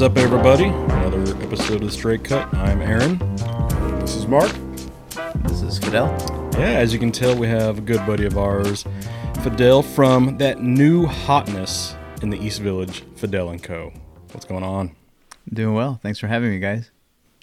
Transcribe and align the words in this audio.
What's 0.00 0.16
up, 0.16 0.24
everybody? 0.24 0.64
Another 0.64 1.36
episode 1.42 1.74
of 1.74 1.80
the 1.82 1.90
Straight 1.90 2.24
Cut. 2.24 2.54
I'm 2.54 2.80
Aaron. 2.80 3.18
This 4.00 4.16
is 4.16 4.26
Mark. 4.26 4.50
This 5.42 5.60
is 5.60 5.78
Fidel. 5.78 6.08
Yeah, 6.54 6.78
as 6.78 6.94
you 6.94 6.98
can 6.98 7.12
tell, 7.12 7.36
we 7.36 7.46
have 7.48 7.76
a 7.76 7.80
good 7.82 8.06
buddy 8.06 8.24
of 8.24 8.38
ours, 8.38 8.86
Fidel 9.42 9.82
from 9.82 10.38
that 10.38 10.62
new 10.62 11.04
hotness 11.04 11.94
in 12.22 12.30
the 12.30 12.38
East 12.38 12.60
Village, 12.60 13.04
Fidel 13.16 13.50
and 13.50 13.62
Co. 13.62 13.92
What's 14.32 14.46
going 14.46 14.64
on? 14.64 14.96
Doing 15.52 15.74
well. 15.74 16.00
Thanks 16.02 16.18
for 16.18 16.28
having 16.28 16.50
me, 16.50 16.60
guys. 16.60 16.90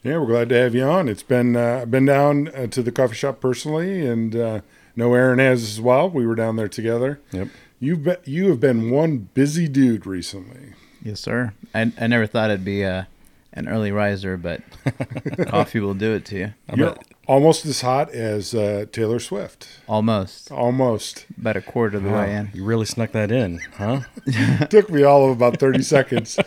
Yeah, 0.01 0.17
we're 0.17 0.26
glad 0.26 0.49
to 0.49 0.55
have 0.55 0.73
you 0.73 0.81
on. 0.81 1.07
It's 1.07 1.21
been 1.21 1.55
uh, 1.55 1.85
been 1.85 2.05
down 2.05 2.48
uh, 2.48 2.65
to 2.65 2.81
the 2.81 2.91
coffee 2.91 3.13
shop 3.13 3.39
personally, 3.39 4.03
and 4.03 4.35
uh, 4.35 4.62
know 4.95 5.13
Aaron 5.13 5.37
has 5.37 5.62
as 5.62 5.79
well. 5.79 6.09
We 6.09 6.26
were 6.26 6.34
down 6.34 6.55
there 6.55 6.67
together. 6.67 7.21
Yep. 7.34 7.49
You've 7.79 8.03
been, 8.03 8.17
you 8.26 8.49
have 8.49 8.59
been 8.59 8.89
one 8.89 9.29
busy 9.35 9.67
dude 9.67 10.07
recently. 10.07 10.73
Yes, 11.07 11.21
sir. 11.21 11.53
I, 11.73 11.89
I 11.97 12.07
never 12.07 12.27
thought 12.27 12.52
I'd 12.52 12.66
be 12.66 12.84
uh, 12.84 13.05
an 13.54 13.70
early 13.70 13.93
riser, 13.93 14.35
but 14.35 14.62
coffee 15.48 15.79
will 15.79 15.93
do 15.93 16.12
it 16.12 16.26
to 16.26 16.37
you. 16.37 16.54
You're 16.76 16.98
almost 17.27 17.65
as 17.65 17.79
hot 17.79 18.09
as 18.12 18.54
uh, 18.54 18.87
Taylor 18.91 19.20
Swift. 19.20 19.70
Almost. 19.87 20.51
Almost. 20.51 21.26
About 21.37 21.55
a 21.55 21.62
quarter 21.62 21.95
of 21.95 22.04
the 22.04 22.09
way 22.09 22.35
in. 22.35 22.49
You 22.54 22.65
really 22.65 22.85
snuck 22.85 23.13
that 23.13 23.32
in, 23.32 23.59
huh? 23.77 24.01
Took 24.70 24.90
me 24.90 25.04
all 25.04 25.32
of 25.32 25.37
about 25.37 25.62
thirty 25.62 25.82
seconds. 25.82 26.37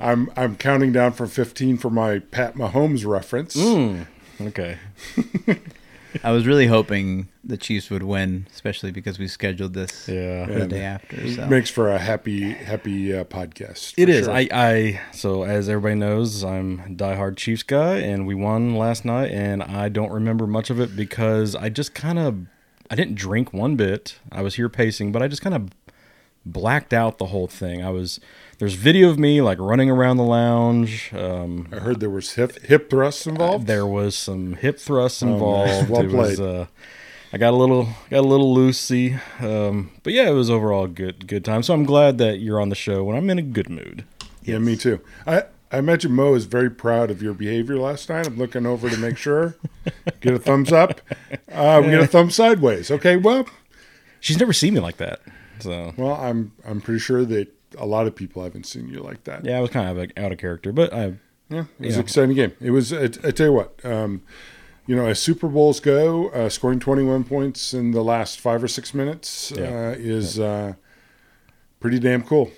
I'm 0.00 0.32
I'm 0.36 0.56
counting 0.56 0.90
down 0.90 1.12
from 1.12 1.28
fifteen 1.28 1.78
for 1.78 1.88
my 1.88 2.18
Pat 2.18 2.56
Mahomes 2.56 3.06
reference. 3.06 3.54
Mm. 3.54 4.08
Okay. 4.40 4.78
I 6.24 6.32
was 6.32 6.46
really 6.46 6.66
hoping 6.66 7.28
the 7.44 7.56
Chiefs 7.56 7.90
would 7.90 8.02
win, 8.02 8.46
especially 8.52 8.90
because 8.90 9.18
we 9.18 9.28
scheduled 9.28 9.74
this 9.74 10.08
Yeah. 10.08 10.46
the 10.46 10.62
And 10.62 10.70
day 10.70 10.82
after. 10.82 11.16
It 11.20 11.36
So. 11.36 11.46
makes 11.46 11.70
for 11.70 11.90
a 11.92 11.98
happy 11.98 12.50
happy 12.52 13.14
uh, 13.16 13.24
podcast. 13.24 13.94
It 13.96 14.08
is. 14.08 14.24
sure. 14.26 14.34
I, 14.34 14.48
I 14.52 15.00
so 15.12 15.42
as 15.44 15.68
everybody 15.68 15.96
knows, 15.96 16.42
I'm 16.44 16.80
a 16.80 16.88
diehard 16.90 17.36
Chiefs 17.36 17.62
guy, 17.62 17.96
and 17.98 18.26
we 18.26 18.34
won 18.34 18.74
last 18.76 19.04
night, 19.04 19.30
and 19.30 19.62
I 19.62 19.88
don't 19.88 20.10
remember 20.12 20.46
much 20.46 20.70
of 20.70 20.80
it 20.80 20.96
because 20.96 21.54
I 21.54 21.68
just 21.68 21.94
kind 21.94 22.18
of 22.18 22.46
I 22.90 22.94
didn't 22.94 23.16
drink 23.16 23.52
one 23.52 23.76
bit. 23.76 24.18
I 24.32 24.42
was 24.42 24.54
here 24.54 24.68
pacing, 24.68 25.12
but 25.12 25.22
I 25.22 25.28
just 25.28 25.42
kind 25.42 25.54
of 25.54 25.68
blacked 26.46 26.94
out 26.94 27.18
the 27.18 27.26
whole 27.26 27.46
thing. 27.46 27.84
I 27.84 27.90
was 27.90 28.20
there's 28.58 28.74
video 28.74 29.08
of 29.10 29.18
me 29.18 29.40
like 29.40 29.58
running 29.60 29.90
around 29.90 30.16
the 30.16 30.24
lounge. 30.24 31.12
Um, 31.14 31.68
I 31.72 31.76
heard 31.76 32.00
there 32.00 32.10
was 32.10 32.32
hip 32.34 32.60
hip 32.64 32.90
thrusts 32.90 33.26
involved. 33.26 33.66
there 33.66 33.86
was 33.86 34.14
some 34.16 34.54
hip 34.54 34.78
thrusts 34.78 35.22
Oh, 35.22 35.28
involved. 35.32 35.88
Well 35.90 36.02
it 36.02 36.10
was, 36.12 36.40
uh, 36.40 36.66
I 37.32 37.38
got 37.38 37.52
a 37.52 37.56
little 37.56 37.84
got 38.10 38.20
a 38.20 38.28
little 38.28 38.54
loosey, 38.54 39.20
um, 39.42 39.90
but 40.02 40.12
yeah, 40.12 40.28
it 40.28 40.32
was 40.34 40.50
overall 40.50 40.84
a 40.84 40.88
good 40.88 41.26
good 41.26 41.44
time. 41.44 41.62
So 41.62 41.74
I'm 41.74 41.84
glad 41.84 42.18
that 42.18 42.38
you're 42.40 42.60
on 42.60 42.68
the 42.68 42.74
show 42.74 43.04
when 43.04 43.16
I'm 43.16 43.28
in 43.30 43.38
a 43.38 43.42
good 43.42 43.68
mood. 43.70 44.04
Yeah, 44.42 44.58
me 44.58 44.76
too. 44.76 45.00
I 45.26 45.44
I 45.70 45.78
imagine 45.78 46.12
Mo 46.12 46.32
is 46.34 46.46
very 46.46 46.70
proud 46.70 47.10
of 47.10 47.22
your 47.22 47.34
behavior 47.34 47.76
last 47.76 48.08
night. 48.08 48.26
I'm 48.26 48.38
looking 48.38 48.64
over 48.64 48.88
to 48.88 48.96
make 48.96 49.18
sure. 49.18 49.56
get 50.20 50.32
a 50.32 50.38
thumbs 50.38 50.72
up. 50.72 51.02
Uh, 51.52 51.82
we 51.84 51.90
get 51.90 52.00
a 52.00 52.06
thumb 52.06 52.30
sideways. 52.30 52.90
Okay, 52.90 53.16
well, 53.16 53.46
She's 54.20 54.38
never 54.38 54.52
seen 54.54 54.72
me 54.74 54.80
like 54.80 54.96
that. 54.96 55.20
So 55.60 55.92
well, 55.98 56.14
I'm 56.14 56.52
I'm 56.66 56.80
pretty 56.80 57.00
sure 57.00 57.24
that 57.26 57.48
a 57.76 57.84
lot 57.86 58.06
of 58.06 58.14
people 58.14 58.42
haven't 58.42 58.64
seen 58.66 58.88
you 58.88 59.00
like 59.00 59.24
that. 59.24 59.44
yeah, 59.44 59.58
I 59.58 59.60
was 59.60 59.70
kind 59.70 59.88
of 59.88 59.96
like 59.96 60.12
out 60.18 60.32
of 60.32 60.38
character, 60.38 60.72
but 60.72 60.92
I 60.92 61.14
Yeah, 61.50 61.64
it 61.80 61.86
was 61.86 61.88
Yeah. 61.90 61.94
an 61.94 62.00
exciting 62.00 62.34
game. 62.36 62.52
It 62.60 62.70
was. 62.70 62.92
I, 62.92 63.04
I 63.04 63.30
tell 63.30 63.46
you 63.46 63.52
what. 63.52 63.84
Um, 63.84 64.22
you 64.86 64.96
know, 64.96 65.06
as 65.06 65.18
Super 65.18 65.48
Bowls 65.48 65.80
go, 65.80 66.28
uh, 66.30 66.48
scoring 66.48 66.78
21 66.80 67.24
points 67.24 67.74
in 67.74 67.90
the 67.90 68.02
last 68.02 68.40
five 68.40 68.62
or 68.64 68.68
six 68.68 68.94
minutes 68.94 69.52
Yeah. 69.56 69.64
uh, 69.64 69.94
is 69.98 70.38
uh, 70.40 70.74
pretty 71.80 71.98
damn 71.98 72.22
cool. 72.22 72.50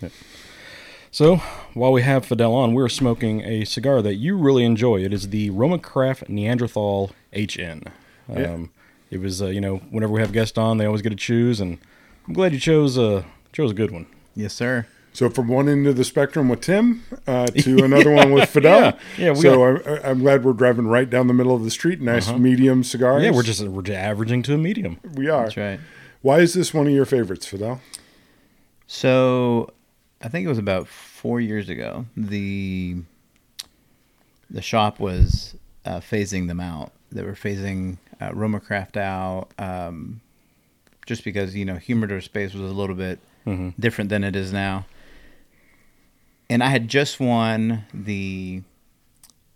So 1.11 1.37
while 1.75 1.93
we 1.93 2.03
have 2.03 2.25
Fidel 2.25 2.55
on, 2.55 2.73
we're 2.73 2.89
smoking 2.89 3.41
a 3.43 3.65
cigar 3.65 4.01
that 4.03 4.15
you 4.15 4.37
really 4.37 4.65
enjoy. 4.65 5.03
It 5.05 5.13
is 5.13 5.31
the 5.31 5.51
Roma 5.51 5.79
Craft 5.79 6.29
Neanderthal 6.29 7.11
HN. 7.35 7.83
Um, 8.29 8.37
Yeah. 8.39 8.59
It 9.11 9.21
was 9.21 9.43
uh, 9.43 9.47
you 9.47 9.61
know 9.61 9.79
whenever 9.91 10.13
we 10.13 10.21
have 10.21 10.33
guests 10.33 10.57
on, 10.57 10.79
they 10.79 10.87
always 10.87 11.03
get 11.03 11.11
to 11.11 11.17
choose, 11.17 11.61
and 11.61 11.79
I'm 12.29 12.33
glad 12.35 12.53
you 12.53 12.61
chose 12.61 12.97
a 12.97 13.25
chose 13.53 13.73
a 13.73 13.75
good 13.75 13.91
one. 13.91 14.07
Yes, 14.37 14.55
sir. 14.55 14.87
So 15.13 15.29
from 15.29 15.49
one 15.49 15.69
end 15.69 15.87
of 15.89 15.97
the 15.97 16.05
spectrum 16.05 16.49
with 16.49 16.61
Tim 16.61 17.03
uh, 17.27 17.47
to 17.47 17.79
another 17.85 18.11
one 18.13 18.31
with 18.33 18.49
Fidel. 18.49 18.81
Yeah, 18.81 18.93
yeah, 19.19 19.31
we 19.33 19.41
so 19.41 19.65
I'm, 19.65 19.83
I'm 20.05 20.19
glad 20.21 20.45
we're 20.45 20.53
driving 20.53 20.87
right 20.87 21.09
down 21.11 21.27
the 21.27 21.35
middle 21.35 21.55
of 21.55 21.65
the 21.65 21.71
street. 21.71 22.01
Nice 22.01 22.31
medium 22.33 22.85
cigars. 22.85 23.17
Uh-huh. 23.17 23.25
Yeah, 23.25 23.31
we're 23.33 23.43
just 23.43 23.61
we're 23.67 23.83
just 23.83 23.99
averaging 23.99 24.43
to 24.45 24.55
a 24.55 24.59
medium. 24.59 24.99
we 25.15 25.29
are. 25.29 25.45
That's 25.45 25.57
right. 25.57 25.81
Why 26.23 26.39
is 26.41 26.55
this 26.55 26.73
one 26.73 26.87
of 26.87 26.93
your 26.93 27.07
favorites, 27.07 27.47
Fidel? 27.47 27.81
So, 28.87 29.73
I 30.23 30.29
think 30.29 30.45
it 30.45 30.49
was 30.49 30.59
about 30.59 30.87
four 30.89 31.41
years 31.41 31.69
ago. 31.69 32.07
The 32.17 32.97
the 34.51 34.63
shop 34.63 34.99
was 35.01 35.55
uh, 35.85 36.01
phasing 36.01 36.49
them 36.49 36.61
out. 36.61 36.93
They 37.13 37.23
were 37.23 37.33
phasing 37.35 37.99
uh, 38.21 38.31
Roma 38.33 38.61
Craft 38.61 38.97
out, 38.97 39.49
um, 39.59 40.21
just 41.07 41.25
because 41.25 41.55
you 41.57 41.65
know 41.65 41.77
humidor 41.77 42.21
space 42.21 42.53
was 42.55 42.71
a 42.71 42.75
little 42.75 42.97
bit 42.97 43.19
Mhm. 43.47 43.73
different 43.81 44.11
than 44.11 44.23
it 44.23 44.37
is 44.37 44.53
now. 44.53 44.85
And 46.51 46.63
I 46.63 46.69
had 46.69 46.89
just 46.89 47.19
won 47.21 47.85
the 47.95 48.63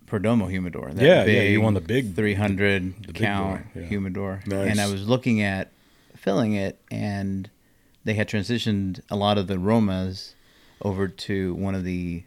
Perdomo 0.06 0.48
humidor. 0.48 0.92
that 0.92 1.04
Yeah, 1.04 1.24
yeah, 1.24 1.42
you 1.42 1.60
won 1.60 1.74
the 1.74 1.80
big- 1.80 2.14
300 2.14 2.94
the 3.02 3.12
big 3.12 3.16
count 3.16 3.74
boy, 3.74 3.80
yeah. 3.80 3.86
humidor, 3.88 4.40
Nice. 4.46 4.70
and 4.70 4.80
I 4.80 4.86
was 4.90 5.06
looking 5.08 5.42
at 5.42 5.70
filling 6.16 6.52
it, 6.54 6.80
and 6.90 7.50
they 8.04 8.14
had 8.14 8.28
transitioned 8.28 9.00
a 9.10 9.16
lot 9.16 9.38
of 9.38 9.46
the 9.48 9.56
Romas 9.56 10.34
over 10.82 11.08
to 11.08 11.54
one 11.54 11.74
of 11.74 11.84
the 11.84 12.22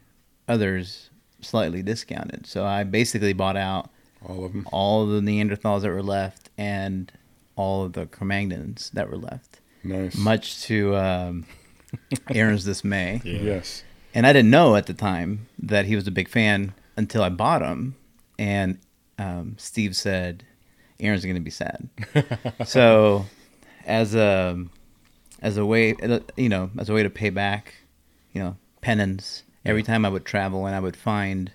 others 0.48 1.10
slightly 1.42 1.82
discounted. 1.82 2.46
So 2.46 2.66
I 2.66 2.84
basically 2.84 3.34
bought 3.34 3.56
out 3.58 3.90
All 4.28 4.46
of 4.46 4.54
them. 4.54 4.68
all 4.72 5.04
of 5.04 5.10
the 5.10 5.22
Neanderthals 5.22 5.82
that 5.84 5.90
were 5.92 6.04
left 6.04 6.50
and 6.58 7.12
all 7.56 7.84
of 7.86 7.94
the 7.94 8.06
Cromagnons 8.06 8.92
that 8.92 9.10
were 9.10 9.18
left, 9.18 9.60
Nice. 9.84 10.16
much 10.18 10.62
to 10.64 10.96
um, 10.98 11.46
Aaron's 12.34 12.66
dismay. 12.66 13.22
Yes. 13.24 13.84
And 14.14 14.26
I 14.26 14.34
didn't 14.34 14.50
know 14.50 14.76
at 14.76 14.88
the 14.88 14.94
time 14.94 15.48
that 15.60 15.86
he 15.86 15.96
was 15.96 16.08
a 16.08 16.12
big 16.12 16.28
fan 16.28 16.74
until 16.96 17.24
I 17.24 17.30
bought 17.30 17.62
him. 17.62 17.96
And 18.40 18.80
um, 19.20 19.56
Steve 19.58 19.96
said, 19.96 20.44
Aaron's 21.00 21.24
going 21.24 21.36
to 21.36 21.42
be 21.42 21.52
sad. 21.52 21.90
so, 22.66 23.26
as 23.86 24.16
a 24.16 24.66
as 25.42 25.58
a 25.58 25.66
way, 25.66 25.96
you 26.36 26.50
know, 26.50 26.72
as 26.80 26.90
a 26.90 26.94
way 26.94 27.04
to 27.04 27.10
pay 27.10 27.30
back, 27.30 27.76
you 28.34 28.42
know, 28.42 28.58
penance. 28.82 29.44
Every 29.66 29.84
time 29.84 30.06
I 30.06 30.10
would 30.10 30.24
travel 30.24 30.66
and 30.66 30.74
I 30.74 30.80
would 30.80 30.96
find 30.96 31.52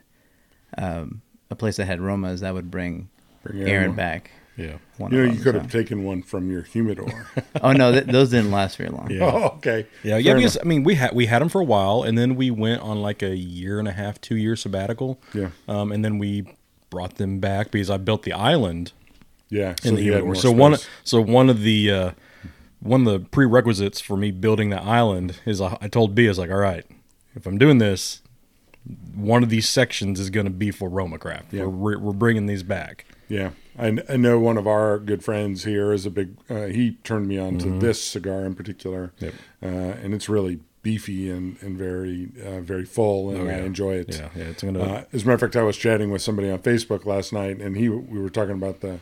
um, 0.77 1.23
a 1.51 1.55
place 1.55 1.79
that 1.79 1.87
had 1.87 1.99
Romas, 1.99 2.47
I 2.47 2.53
would 2.53 2.71
bring, 2.71 3.09
Bring 3.43 3.67
Aaron, 3.67 3.95
back. 3.95 4.31
Yeah. 4.57 4.77
One 4.99 5.13
You 5.13 5.27
know, 5.27 5.33
you 5.33 5.39
could 5.41 5.55
so. 5.55 5.61
have 5.61 5.71
taken 5.73 6.05
one 6.05 6.23
from 6.23 6.51
your 6.51 6.63
humidor. 6.63 7.27
Oh 7.63 7.73
no, 7.73 7.93
th- 7.93 8.07
those 8.07 8.31
didn't 8.31 8.51
last 8.51 8.77
very 8.77 8.91
long. 8.91 9.09
Yeah. 9.11 9.25
oh, 9.25 9.47
okay. 9.57 9.87
Yeah, 10.03 10.17
yeah. 10.17 10.35
Because 10.35 10.57
enough. 10.57 10.67
I 10.67 10.69
mean, 10.69 10.83
we 10.85 10.95
had 10.97 11.15
we 11.15 11.27
had 11.27 11.41
them 11.41 11.49
for 11.49 11.61
a 11.61 11.65
while, 11.65 12.03
and 12.03 12.19
then 12.19 12.35
we 12.35 12.51
went 12.51 12.83
on 12.83 13.01
like 13.01 13.23
a 13.23 13.37
year 13.37 13.79
and 13.79 13.87
a 13.87 13.93
half, 13.93 14.21
two 14.21 14.37
year 14.37 14.57
sabbatical. 14.57 15.21
Yeah. 15.33 15.51
Um, 15.69 15.93
and 15.93 16.05
then 16.05 16.19
we 16.19 16.57
brought 16.91 17.15
them 17.17 17.39
back 17.41 17.71
because 17.71 17.89
I 17.89 17.97
built 17.99 18.23
the 18.25 18.33
island 18.33 18.93
Yeah. 19.49 19.75
in 19.85 19.95
the 19.95 20.03
humidor. 20.03 20.25
more 20.27 20.35
So 20.35 20.51
one, 20.53 20.77
so 21.05 21.21
one 21.21 21.49
of 21.51 21.61
the 21.63 21.91
uh, 21.91 22.11
one 22.81 23.07
of 23.07 23.13
the 23.13 23.21
prerequisites 23.29 24.01
for 24.01 24.17
me 24.17 24.31
building 24.33 24.71
the 24.71 24.83
island 24.83 25.39
is 25.47 25.61
I, 25.61 25.79
I 25.81 25.89
told 25.89 26.15
B 26.15 26.27
I 26.27 26.29
was 26.29 26.39
like, 26.39 26.51
all 26.51 26.57
right, 26.57 26.85
if 27.37 27.47
I'm 27.47 27.59
doing 27.59 27.79
this, 27.79 28.23
one 29.15 29.43
of 29.45 29.49
these 29.51 29.69
sections 29.69 30.19
is 30.19 30.31
going 30.31 30.47
to 30.47 30.51
be 30.53 30.71
for 30.73 30.89
Roma 30.89 31.19
craft. 31.19 31.53
Yeah. 31.53 31.65
We're, 31.67 31.99
we're 31.99 32.13
bringing 32.13 32.47
these 32.47 32.63
back. 32.65 33.05
Yeah, 33.29 33.51
I, 33.79 33.99
I 34.09 34.17
know 34.17 34.39
one 34.39 34.59
of 34.59 34.67
our 34.67 34.99
good 34.99 35.25
friends 35.25 35.65
here 35.65 35.93
is 35.93 36.05
a 36.07 36.11
big. 36.11 36.37
Uh, 36.51 36.67
he 36.67 36.93
turned 37.05 37.27
me 37.29 37.39
on 37.39 37.59
to 37.59 37.79
this 37.79 38.03
cigar 38.03 38.45
in 38.45 38.55
particular, 38.55 39.13
Mm-hmm. 39.21 39.25
Yep. 39.25 39.35
uh, 39.63 40.05
and 40.05 40.15
it's 40.15 40.29
really 40.29 40.61
beefy 40.83 41.31
and 41.31 41.57
and 41.63 41.77
very 41.79 42.29
uh, 42.45 42.61
very 42.61 42.85
full, 42.85 43.31
and 43.31 43.41
Oh, 43.43 43.45
yeah. 43.45 43.57
I 43.57 43.61
enjoy 43.61 43.95
it. 43.95 44.17
Yeah, 44.19 44.29
yeah. 44.37 44.45
It's 44.45 44.63
gonna. 44.63 44.81
Uh, 44.83 45.05
as 45.13 45.23
a 45.23 45.27
matter 45.27 45.35
of 45.35 45.41
fact, 45.41 45.57
I 45.57 45.63
was 45.63 45.77
chatting 45.77 46.11
with 46.11 46.23
somebody 46.23 46.51
on 46.51 46.59
Facebook 46.59 47.07
last 47.07 47.33
night, 47.33 47.59
and 47.61 47.77
he 47.77 47.89
we 47.89 48.21
were 48.21 48.31
talking 48.31 48.55
about 48.55 48.81
the 48.81 48.99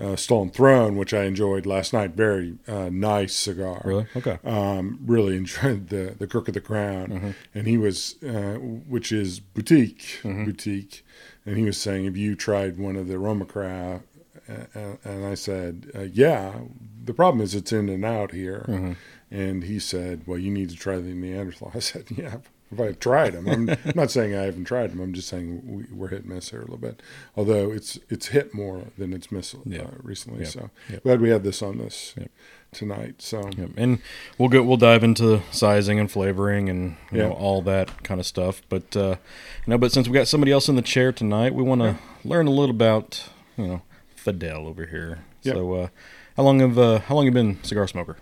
uh, 0.00 0.16
Stolen 0.16 0.50
Throne, 0.50 0.96
which 0.96 1.14
I 1.14 1.22
enjoyed 1.22 1.66
last 1.66 1.92
night. 1.92 2.10
Very 2.16 2.58
uh, 2.66 2.90
nice 2.92 3.32
cigar. 3.34 3.80
really? 3.84 4.06
Okay. 4.16 4.38
Um, 4.44 4.98
really 5.06 5.36
enjoyed 5.42 5.88
the 5.88 6.14
the 6.18 6.26
Crook 6.26 6.48
of 6.48 6.54
the 6.54 6.60
Crown, 6.60 7.08
Mm-hmm. 7.08 7.30
and 7.54 7.66
he 7.68 7.78
was, 7.78 8.16
uh, 8.22 8.58
which 8.58 9.12
is 9.12 9.38
boutique, 9.40 10.18
Mm-hmm. 10.24 10.44
boutique, 10.46 11.03
and 11.46 11.56
he 11.58 11.64
was 11.64 11.76
saying, 11.78 12.04
"Have 12.06 12.16
you 12.16 12.34
tried 12.34 12.78
one 12.78 12.96
of 12.96 13.08
the 13.08 13.18
Roma 13.18 13.44
Craft?" 13.44 14.04
Uh, 14.48 14.96
and 15.04 15.24
I 15.24 15.34
said, 15.34 15.90
uh, 15.94 16.02
"Yeah." 16.02 16.60
The 17.04 17.14
problem 17.14 17.42
is 17.42 17.54
it's 17.54 17.70
in 17.72 17.88
and 17.90 18.04
out 18.04 18.32
here, 18.32 18.64
Mm-hmm. 18.68 18.92
and 19.30 19.64
he 19.64 19.78
said, 19.78 20.22
"Well, 20.26 20.38
you 20.38 20.50
need 20.50 20.70
to 20.70 20.76
try 20.76 20.96
the 20.96 21.12
Neanderthal." 21.14 21.70
I 21.74 21.78
said, 21.80 22.04
"Yeah, 22.10 22.36
if 22.72 22.80
I've 22.80 22.98
tried 22.98 23.34
them. 23.34 23.46
I'm 23.48 23.76
not 23.94 24.10
saying 24.10 24.34
I 24.34 24.42
haven't 24.44 24.64
tried 24.64 24.90
them. 24.90 25.00
I'm 25.00 25.12
just 25.12 25.28
saying 25.28 25.62
we, 25.64 25.84
we're 25.94 26.08
hit 26.08 26.24
and 26.24 26.32
miss 26.34 26.50
here 26.50 26.60
a 26.60 26.62
little 26.64 26.78
bit. 26.78 27.00
Although 27.36 27.70
it's 27.70 27.98
it's 28.08 28.28
hit 28.28 28.54
more 28.54 28.84
than 28.96 29.12
it's 29.12 29.30
missed 29.30 29.54
uh, 29.54 29.84
recently. 30.02 30.40
Yep. 30.44 30.48
So 30.48 30.70
Yep. 30.90 31.02
glad 31.02 31.20
we 31.20 31.28
had 31.30 31.42
this 31.44 31.62
on 31.62 31.76
this. 31.78 32.14
Tonight. 32.74 33.22
So 33.22 33.48
Yep. 33.56 33.70
And 33.76 33.98
we'll 34.38 34.48
go. 34.48 34.62
We'll 34.62 34.76
dive 34.76 35.02
into 35.04 35.40
sizing 35.50 35.98
and 35.98 36.10
flavoring 36.10 36.68
and 36.68 36.96
you 37.10 37.18
Yeah. 37.18 37.28
know 37.28 37.32
all 37.32 37.62
that 37.62 38.02
kind 38.04 38.20
of 38.20 38.26
stuff. 38.26 38.60
But 38.68 38.96
uh, 38.96 39.16
you 39.66 39.70
know, 39.70 39.78
but 39.78 39.92
since 39.92 40.08
we 40.08 40.14
got 40.14 40.28
somebody 40.28 40.52
else 40.52 40.68
in 40.68 40.76
the 40.76 40.82
chair 40.82 41.12
tonight, 41.12 41.54
we 41.54 41.62
want 41.62 41.80
to 41.82 41.96
learn 42.24 42.46
a 42.46 42.50
little 42.50 42.74
about 42.74 43.28
you 43.56 43.66
know 43.66 43.82
Fidel 44.16 44.66
over 44.66 44.86
here. 44.86 45.20
Yep. 45.42 45.54
So 45.54 45.72
uh, 45.74 45.88
how 46.36 46.42
long 46.42 46.60
have 46.60 46.78
uh, 46.78 46.98
how 47.00 47.14
long 47.14 47.24
you 47.24 47.30
been 47.32 47.58
a 47.62 47.66
cigar 47.66 47.86
smoker? 47.88 48.16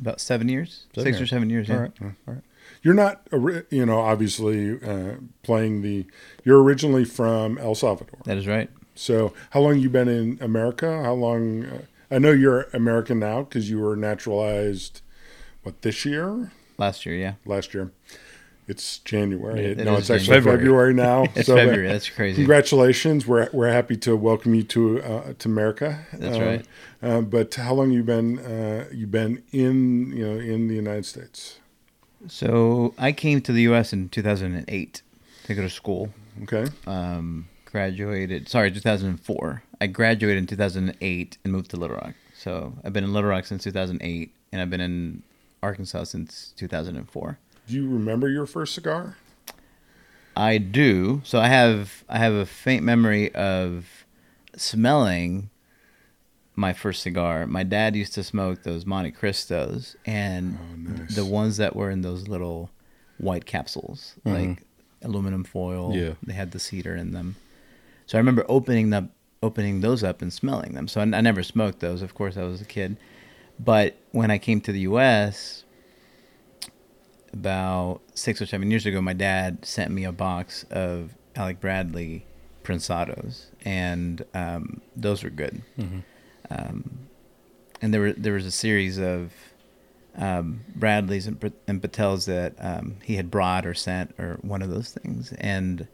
About 0.00 0.20
seven 0.20 0.48
years, 0.48 0.84
Seven 0.94 1.04
six 1.04 1.18
years. 1.18 1.22
or 1.22 1.26
seven 1.34 1.50
years. 1.50 1.68
Yeah. 1.68 1.74
All 1.74 1.80
right. 1.82 1.92
All 2.00 2.14
right. 2.34 2.42
you're 2.82 2.94
not, 2.94 3.20
you 3.70 3.84
know, 3.84 3.98
obviously 4.00 4.80
uh, 4.82 5.14
playing 5.42 5.82
the. 5.82 6.06
You're 6.44 6.62
originally 6.62 7.04
from 7.04 7.58
El 7.58 7.74
Salvador. 7.74 8.18
That 8.24 8.38
is 8.38 8.46
right. 8.46 8.70
So 8.94 9.34
how 9.50 9.60
long 9.60 9.78
you 9.78 9.90
been 9.90 10.08
in 10.08 10.38
America? 10.40 11.02
How 11.02 11.12
long? 11.14 11.64
Uh, 11.66 11.78
I 12.10 12.18
know 12.18 12.32
you're 12.32 12.62
American 12.72 13.18
now 13.18 13.42
because 13.42 13.70
you 13.70 13.78
were 13.78 13.96
naturalized. 13.96 15.00
What 15.62 15.82
this 15.82 16.04
year? 16.04 16.50
Last 16.78 17.04
year, 17.06 17.14
yeah. 17.14 17.34
Last 17.44 17.74
year. 17.74 17.92
It's 18.66 18.98
January. 18.98 19.64
It 19.64 19.78
no, 19.78 19.94
is 19.94 20.08
it's 20.08 20.10
actually 20.10 20.36
January. 20.38 20.58
February, 20.58 20.94
now. 20.94 21.24
It's 21.34 21.46
So, 21.46 21.54
uh, 21.54 21.56
February. 21.56 21.88
That's 21.88 22.08
crazy. 22.08 22.36
Congratulations. 22.36 23.26
We're 23.26 23.48
we're 23.52 23.72
happy 23.72 23.96
to 23.98 24.16
welcome 24.16 24.54
you 24.54 24.62
to 24.64 25.02
uh, 25.02 25.32
to 25.38 25.48
America. 25.48 26.06
That's 26.12 26.36
Uh, 26.36 26.40
right. 26.40 26.66
Uh, 27.02 27.20
but 27.22 27.54
how 27.54 27.74
long 27.74 27.90
you 27.90 28.02
been 28.04 28.38
uh, 28.38 28.86
you 28.92 29.06
been 29.06 29.42
in 29.52 30.12
you 30.16 30.24
know 30.26 30.38
in 30.38 30.68
the 30.68 30.74
United 30.76 31.04
States? 31.04 31.58
So 32.28 32.94
I 32.96 33.12
came 33.12 33.40
to 33.42 33.52
the 33.52 33.62
U.S. 33.62 33.92
in 33.92 34.08
2008 34.08 35.02
to 35.44 35.54
go 35.54 35.62
to 35.62 35.70
school. 35.70 36.10
Okay. 36.44 36.66
Um, 36.86 37.48
graduated. 37.70 38.48
Sorry, 38.48 38.70
2004. 38.70 39.62
I 39.80 39.86
graduated 39.86 40.38
in 40.38 40.46
2008 40.46 41.38
and 41.44 41.52
moved 41.52 41.70
to 41.70 41.76
Little 41.76 41.96
Rock. 41.96 42.14
So 42.34 42.74
I've 42.84 42.92
been 42.92 43.04
in 43.04 43.12
Little 43.12 43.30
Rock 43.30 43.46
since 43.46 43.64
2008, 43.64 44.34
and 44.52 44.62
I've 44.62 44.70
been 44.70 44.80
in 44.80 45.22
Arkansas 45.62 46.04
since 46.04 46.52
2004. 46.56 47.38
Do 47.68 47.74
you 47.74 47.88
remember 47.88 48.28
your 48.28 48.46
first 48.46 48.74
cigar? 48.74 49.16
I 50.36 50.58
do. 50.58 51.20
So 51.24 51.38
I 51.38 51.48
have 51.48 52.04
I 52.08 52.18
have 52.18 52.32
a 52.32 52.46
faint 52.46 52.82
memory 52.82 53.34
of 53.34 54.04
smelling 54.56 55.50
my 56.56 56.72
first 56.72 57.02
cigar. 57.02 57.46
My 57.46 57.62
dad 57.62 57.96
used 57.96 58.14
to 58.14 58.22
smoke 58.24 58.62
those 58.62 58.86
Monte 58.86 59.12
Cristos 59.12 59.96
and 60.06 60.58
Oh, 60.60 60.76
nice. 60.76 61.14
the 61.14 61.24
ones 61.24 61.56
that 61.58 61.74
were 61.76 61.90
in 61.90 62.02
those 62.02 62.28
little 62.28 62.70
white 63.18 63.44
capsules, 63.44 64.14
mm-hmm. 64.24 64.50
like 64.50 64.62
aluminum 65.02 65.44
foil. 65.44 65.94
Yeah. 65.96 66.14
They 66.22 66.32
had 66.32 66.52
the 66.52 66.58
cedar 66.58 66.94
in 66.94 67.12
them. 67.12 67.36
So 68.10 68.18
I 68.18 68.20
remember 68.20 68.44
opening 68.48 68.92
up 68.92 69.04
opening 69.40 69.82
those 69.82 70.02
up 70.02 70.20
and 70.20 70.32
smelling 70.32 70.74
them. 70.74 70.88
So 70.88 71.00
I, 71.00 71.04
I 71.04 71.20
never 71.20 71.44
smoked 71.44 71.78
those. 71.78 72.02
Of 72.02 72.12
course, 72.12 72.36
I 72.36 72.42
was 72.42 72.60
a 72.60 72.64
kid. 72.64 72.96
But 73.56 73.94
when 74.10 74.32
I 74.32 74.38
came 74.38 74.60
to 74.62 74.72
the 74.72 74.80
U.S., 74.80 75.62
about 77.32 78.00
six 78.12 78.42
or 78.42 78.46
seven 78.46 78.68
years 78.68 78.84
ago, 78.84 79.00
my 79.00 79.12
dad 79.12 79.64
sent 79.64 79.92
me 79.92 80.02
a 80.02 80.10
box 80.10 80.64
of 80.72 81.14
Alec 81.36 81.60
Bradley 81.60 82.26
Prensados, 82.64 83.44
and 83.64 84.24
um, 84.34 84.80
those 84.96 85.22
were 85.22 85.30
good. 85.30 85.62
Um, 86.50 87.06
and 87.80 87.94
there 87.94 88.00
were 88.00 88.12
there 88.14 88.32
was 88.32 88.44
a 88.44 88.50
series 88.50 88.98
of 88.98 89.32
um, 90.16 90.62
Bradleys 90.74 91.28
and, 91.28 91.52
and 91.68 91.80
Patels 91.80 92.26
that 92.26 92.54
um, 92.58 92.96
he 93.04 93.14
had 93.14 93.30
brought 93.30 93.64
or 93.64 93.74
sent 93.74 94.18
or 94.18 94.40
one 94.42 94.62
of 94.62 94.70
those 94.70 94.90
things, 94.90 95.32
and 95.38 95.86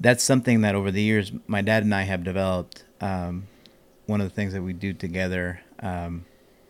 that's 0.00 0.22
something 0.22 0.60
that 0.62 0.74
over 0.74 0.90
the 0.90 1.02
years 1.02 1.32
my 1.46 1.62
dad 1.62 1.82
and 1.84 1.94
I 1.94 2.02
have 2.02 2.24
developed. 2.24 2.84
Um, 3.00 3.46
one 4.06 4.20
of 4.20 4.28
the 4.28 4.34
things 4.34 4.52
that 4.52 4.62
we 4.62 4.72
do 4.74 4.92
together, 4.92 5.60
um, 5.80 6.26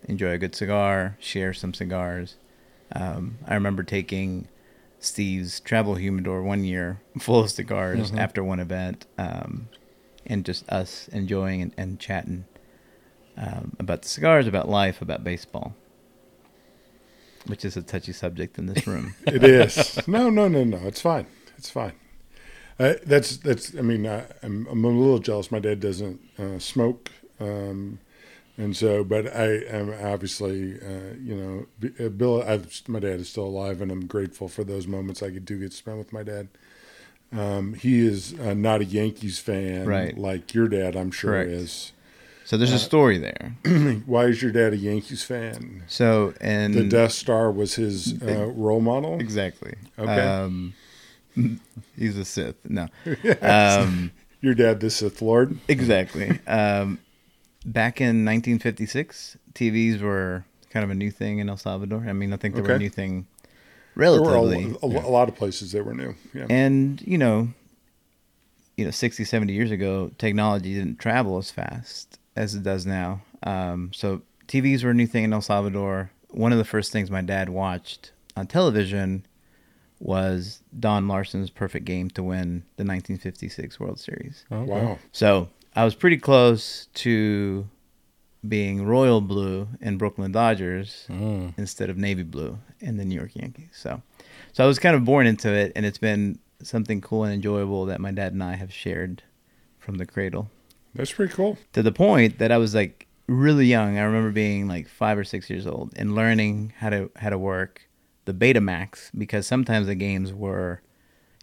enjoy 0.09 0.31
a 0.31 0.39
good 0.39 0.55
cigar, 0.55 1.17
share 1.19 1.53
some 1.53 1.75
cigars. 1.75 2.37
Um, 2.93 3.39
I 3.47 3.55
remember 3.55 3.83
taking 3.83 4.47
Steve's 5.01 5.59
travel 5.61 5.97
humidor 5.97 6.43
one 6.43 6.65
year 6.65 7.01
full 7.21 7.41
of 7.41 7.51
cigars 7.51 8.13
Mhm. 8.13 8.19
after 8.19 8.45
one 8.45 8.61
event, 8.61 9.07
um, 9.19 9.69
and 10.27 10.45
just 10.45 10.69
us 10.71 11.09
enjoying 11.09 11.61
and, 11.63 11.75
and 11.77 11.99
chatting 12.01 12.45
um, 13.37 13.75
about 13.81 14.03
the 14.03 14.09
cigars, 14.09 14.47
about 14.47 14.69
life, 14.69 15.03
about 15.03 15.25
baseball, 15.25 15.75
which 17.47 17.65
is 17.65 17.77
a 17.77 17.83
touchy 17.83 18.13
subject 18.13 18.59
in 18.59 18.67
this 18.67 18.87
room. 18.87 19.15
It 19.27 19.43
is. 19.43 19.99
no, 20.07 20.31
no, 20.31 20.47
no, 20.49 20.63
no. 20.65 20.79
It's 20.85 21.01
fine. 21.01 21.27
It's 21.59 21.69
fine. 21.71 21.93
Uh, 22.79 22.95
that's 23.07 23.37
that's. 23.37 23.77
I 23.77 23.83
mean, 23.83 24.07
I, 24.07 24.25
I'm 24.43 24.67
I'm 24.71 24.85
a 24.85 24.89
little 24.89 25.19
jealous. 25.19 25.51
My 25.51 25.61
dad 25.61 25.81
doesn't 25.81 26.21
uh, 26.39 26.59
smoke, 26.59 27.11
um, 27.41 28.01
and 28.59 28.77
so. 28.77 29.05
But 29.05 29.35
I 29.35 29.59
am 29.67 29.93
obviously, 30.03 30.81
uh, 30.81 31.15
you 31.23 31.67
know, 31.81 31.91
uh, 32.05 32.09
Bill. 32.09 32.43
I've, 32.43 32.83
my 32.89 32.99
dad 32.99 33.21
is 33.21 33.29
still 33.29 33.45
alive, 33.47 33.81
and 33.81 33.93
I'm 33.93 34.07
grateful 34.07 34.49
for 34.49 34.65
those 34.65 34.87
moments 34.87 35.23
I 35.23 35.31
could 35.31 35.45
do 35.45 35.61
get 35.61 35.71
to 35.71 35.77
spend 35.77 35.99
with 35.99 36.13
my 36.13 36.25
dad. 36.25 36.49
Um, 37.33 37.75
he 37.75 38.07
is 38.07 38.39
uh, 38.39 38.55
not 38.55 38.81
a 38.81 38.85
Yankees 38.85 39.39
fan, 39.39 39.87
Right. 39.87 40.17
Like 40.17 40.55
your 40.55 40.69
dad, 40.69 40.95
I'm 40.95 41.11
sure 41.11 41.33
Correct. 41.33 41.51
is. 41.51 41.93
So 42.45 42.57
there's 42.57 42.73
a 42.73 42.79
story 42.79 43.19
there. 43.19 43.57
Why 44.07 44.27
is 44.27 44.43
your 44.43 44.53
dad 44.53 44.75
a 44.75 44.77
Yankees 44.77 45.25
fan? 45.25 45.83
So 45.89 46.35
and 46.41 46.75
The 46.75 46.85
Death 46.85 47.13
Star 47.13 47.51
was 47.51 47.75
his 47.75 48.21
uh, 48.23 48.47
role 48.49 48.81
model. 48.83 49.19
exactly. 49.19 49.75
Okay. 49.99 50.27
Um, 50.27 50.75
he's 51.97 52.17
a 52.19 52.25
Sith. 52.25 52.57
No. 52.69 52.89
Um, 53.43 54.11
Your 54.41 54.55
dad, 54.55 54.81
the 54.81 54.91
Sith 54.91 55.23
Lord. 55.23 55.59
exactly. 55.69 56.39
Um, 56.47 56.99
back 57.65 58.01
in 58.01 58.25
1956, 58.25 59.37
TVs 59.55 60.01
were 60.01 60.45
kind 60.71 60.85
of 60.85 60.91
a 60.91 60.95
new 60.95 61.11
thing 61.11 61.39
in 61.39 61.49
El 61.49 61.57
Salvador. 61.57 62.05
I 62.09 62.13
mean, 62.13 62.33
I 62.33 62.37
think 62.37 62.55
they 62.55 62.61
were 62.61 62.73
a 62.73 62.79
new 62.79 62.91
thing 62.91 63.27
There 63.97 64.11
were 64.13 64.19
a, 64.19 64.33
relatively. 64.33 64.77
a, 64.83 64.87
a 64.87 65.09
lot 65.11 65.29
of 65.29 65.35
places 65.37 65.73
that 65.73 65.85
were 65.87 65.95
new. 65.95 66.15
Yeah. 66.35 66.47
and 66.51 67.01
you 67.03 67.17
know 67.17 67.49
you 68.77 68.85
know 68.85 68.91
60 68.91 69.25
70 69.25 69.53
years 69.53 69.71
ago 69.71 70.11
technology 70.19 70.75
didn't 70.75 70.99
travel 70.99 71.39
as 71.39 71.51
fast 71.53 72.19
as 72.35 72.57
it 72.57 72.65
does 72.65 72.85
now 72.85 73.23
um, 73.45 73.93
so 73.95 74.21
tvs 74.49 74.83
were 74.83 74.91
a 74.91 74.95
new 74.95 75.07
thing 75.07 75.23
in 75.23 75.33
el 75.33 75.41
salvador 75.41 76.11
one 76.31 76.51
of 76.51 76.59
the 76.59 76.65
first 76.65 76.91
things 76.91 77.09
my 77.09 77.21
dad 77.21 77.49
watched 77.51 78.11
on 78.37 78.49
television 78.49 79.25
was 80.05 80.61
don 80.79 81.09
larsen's 81.09 81.49
perfect 81.51 81.85
game 81.87 82.09
to 82.11 82.23
win 82.23 82.63
the 82.77 82.85
1956 82.85 83.81
world 83.81 83.99
series 83.99 84.45
Okay. 84.53 84.71
Wow. 84.71 84.99
so 85.13 85.49
i 85.75 85.83
was 85.85 85.95
pretty 85.95 86.19
close 86.19 86.87
to 86.95 87.67
being 88.47 88.85
royal 88.85 89.23
blue 89.23 89.67
in 89.81 89.97
brooklyn 89.97 90.31
dodgers 90.31 91.07
Mm. 91.09 91.55
instead 91.57 91.89
of 91.89 91.97
navy 91.97 92.23
blue 92.23 92.59
in 92.81 92.99
the 92.99 93.05
New 93.07 93.15
York 93.15 93.35
Yankees. 93.35 93.71
So, 93.73 94.03
so 94.53 94.63
I 94.63 94.67
was 94.67 94.79
kind 94.79 94.95
of 94.95 95.07
born 95.07 95.27
into 95.27 95.51
it, 95.51 95.73
and 95.75 95.87
it's 95.87 95.97
been 95.97 96.39
something 96.63 97.01
cool 97.01 97.25
and 97.25 97.33
enjoyable 97.33 97.87
that 97.87 97.99
my 97.99 98.11
dad 98.13 98.35
and 98.35 98.43
I 98.45 98.57
have 98.57 98.71
shared 98.71 99.23
from 99.79 99.97
the 99.97 100.05
cradle 100.05 100.51
That's 100.95 101.13
pretty 101.13 101.33
cool. 101.33 101.57
to 101.73 101.83
the 101.83 101.93
point 101.93 102.39
that 102.41 102.53
I 102.53 102.59
was 102.59 102.75
like 102.75 103.07
really 103.27 103.65
young. 103.65 103.97
I 103.97 104.03
remember 104.03 104.31
being 104.31 104.69
like 104.69 104.87
five 104.87 105.17
or 105.17 105.25
six 105.25 105.49
years 105.49 105.67
old 105.67 105.95
and 105.97 106.15
learning 106.15 106.75
how 106.77 106.91
to 106.91 107.11
how 107.17 107.31
to 107.31 107.39
work 107.39 107.89
the 108.25 108.33
Betamax 108.35 109.11
because 109.17 109.47
sometimes 109.47 109.87
the 109.87 109.95
games 109.95 110.33
were 110.33 110.81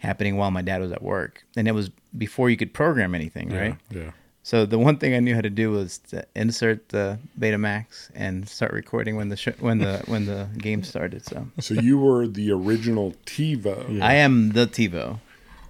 happening 0.00 0.36
while 0.36 0.50
my 0.50 0.62
dad 0.62 0.80
was 0.80 0.92
at 0.92 1.02
work, 1.02 1.44
and 1.56 1.68
it 1.68 1.72
was 1.72 1.90
before 2.16 2.50
you 2.50 2.56
could 2.56 2.72
program 2.74 3.14
anything, 3.14 3.50
right? 3.52 3.76
Yeah. 3.90 4.10
So 4.44 4.66
the 4.66 4.78
one 4.78 4.96
thing 4.96 5.14
I 5.14 5.20
knew 5.20 5.36
how 5.36 5.40
to 5.40 5.50
do 5.50 5.70
was 5.70 5.98
to 6.10 6.24
insert 6.34 6.88
the 6.88 7.20
Betamax 7.38 8.10
and 8.12 8.48
start 8.48 8.72
recording 8.72 9.14
when 9.14 9.28
the 9.28 9.36
sh- 9.36 9.60
when 9.60 9.78
the 9.78 10.02
when 10.06 10.26
the 10.26 10.48
game 10.58 10.82
started. 10.82 11.24
So 11.24 11.46
So 11.60 11.74
you 11.74 11.98
were 11.98 12.26
the 12.26 12.50
original 12.50 13.14
TiVo, 13.26 13.98
Yeah. 13.98 14.04
I 14.04 14.14
am 14.14 14.50
the 14.50 14.66
TiVo. 14.66 15.20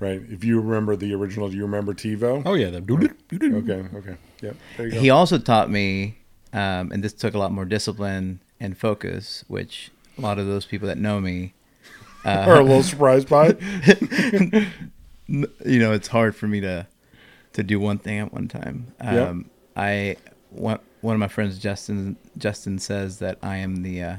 right? 0.01 0.23
If 0.31 0.43
you 0.43 0.59
remember 0.61 0.97
the 0.97 1.13
original, 1.15 1.51
do 1.51 1.57
you 1.57 1.65
remember 1.65 1.93
TiVo? 1.93 2.43
Oh 2.47 2.55
yeah. 2.55 2.71
The. 2.71 2.79
Okay. 2.81 3.97
Okay. 3.99 4.17
Yep. 4.41 4.57
There 4.79 4.87
you 4.87 4.93
go. 4.93 5.01
He 5.01 5.11
also 5.11 5.37
taught 5.39 5.69
me, 5.71 6.17
um, 6.55 6.91
and 6.93 7.05
this 7.05 7.13
took 7.13 7.35
a 7.35 7.39
lot 7.39 7.53
more 7.53 7.67
discipline 7.67 8.41
and 8.59 8.77
focus, 8.79 9.45
which 9.49 9.91
a 10.19 10.21
lot 10.21 10.39
of 10.39 10.47
those 10.47 10.65
people 10.65 10.89
that 10.89 10.99
know 10.99 11.21
me, 11.21 11.55
Are 12.47 12.61
a 12.61 12.63
little 12.63 12.83
surprised 12.83 13.29
by 13.29 13.57
it. 13.57 14.69
you 15.27 15.79
know, 15.79 15.93
it's 15.93 16.09
hard 16.09 16.37
for 16.37 16.47
me 16.47 16.61
to 16.61 16.87
to 17.55 17.63
do 17.63 17.79
one 17.79 17.99
thing 17.99 18.19
at 18.19 18.33
one 18.33 18.49
time. 18.49 18.93
Um, 19.01 19.51
I 19.77 20.17
one 20.51 20.79
one 21.01 21.15
of 21.15 21.21
my 21.21 21.29
friends, 21.29 21.59
Justin 21.59 22.17
Justin 22.39 22.79
says 22.79 23.19
that 23.19 23.39
I 23.43 23.57
am 23.57 23.83
the 23.83 24.03
uh, 24.03 24.17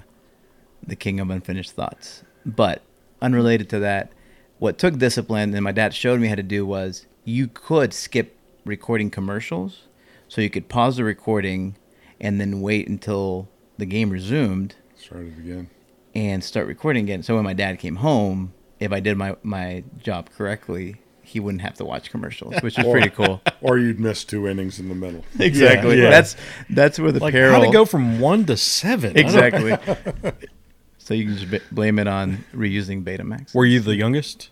the 0.86 0.96
king 0.96 1.20
of 1.20 1.30
unfinished 1.30 1.72
thoughts. 1.72 2.24
But 2.46 2.82
unrelated 3.22 3.70
to 3.70 3.80
that, 3.80 4.12
what 4.60 4.78
took 4.78 4.98
discipline 4.98 5.54
and 5.54 5.64
my 5.64 5.72
dad 5.72 5.94
showed 5.94 6.20
me 6.20 6.28
how 6.28 6.36
to 6.36 6.44
do 6.44 6.66
was 6.66 7.06
you 7.24 7.48
could 7.48 7.94
skip 7.94 8.36
recording 8.66 9.10
commercials, 9.10 9.84
so 10.28 10.42
you 10.42 10.50
could 10.50 10.68
pause 10.68 10.98
the 10.98 11.04
recording 11.04 11.76
and 12.20 12.40
then 12.40 12.62
wait 12.62 12.88
until 12.88 13.48
the 13.78 13.86
game 13.86 14.10
resumed 14.10 14.76
Started 15.04 15.38
again. 15.38 15.70
And 16.16 16.44
start 16.44 16.68
recording 16.68 17.04
again. 17.06 17.24
So 17.24 17.36
when 17.36 17.44
my 17.44 17.54
dad 17.54 17.80
came 17.80 17.98
home, 17.98 18.54
if 18.80 18.92
I 18.92 19.00
did 19.00 19.18
my 19.18 19.36
my 19.44 19.84
job 20.02 20.30
correctly, 20.36 20.98
he 21.22 21.40
wouldn't 21.40 21.62
have 21.62 21.76
to 21.76 21.86
watch 21.86 22.12
commercials, 22.12 22.56
which 22.62 22.78
is 22.78 22.86
Or- 22.86 22.92
pretty 22.92 23.10
cool. 23.10 23.42
or 23.62 23.78
you'd 23.78 24.00
miss 24.00 24.24
two 24.24 24.48
innings 24.48 24.80
in 24.80 24.90
the 24.90 24.96
middle. 24.96 25.24
exactly. 25.40 26.02
yeah. 26.02 26.10
That's 26.10 26.36
that's 26.70 27.00
where 27.00 27.12
the 27.12 27.20
Like 27.20 27.34
peril. 27.34 27.54
how 27.54 27.66
to 27.66 27.72
go 27.72 27.86
from 27.86 28.20
one 28.20 28.46
to 28.46 28.58
seven? 28.58 29.18
Exactly. 29.18 29.76
so 30.98 31.14
you 31.14 31.26
can 31.26 31.38
just 31.38 31.50
b- 31.52 31.60
blame 31.72 32.00
it 32.00 32.08
on 32.08 32.44
reusing 32.54 33.04
Betamax. 33.04 33.54
Were 33.56 33.66
you 33.66 33.80
the 33.80 33.96
youngest? 33.96 34.50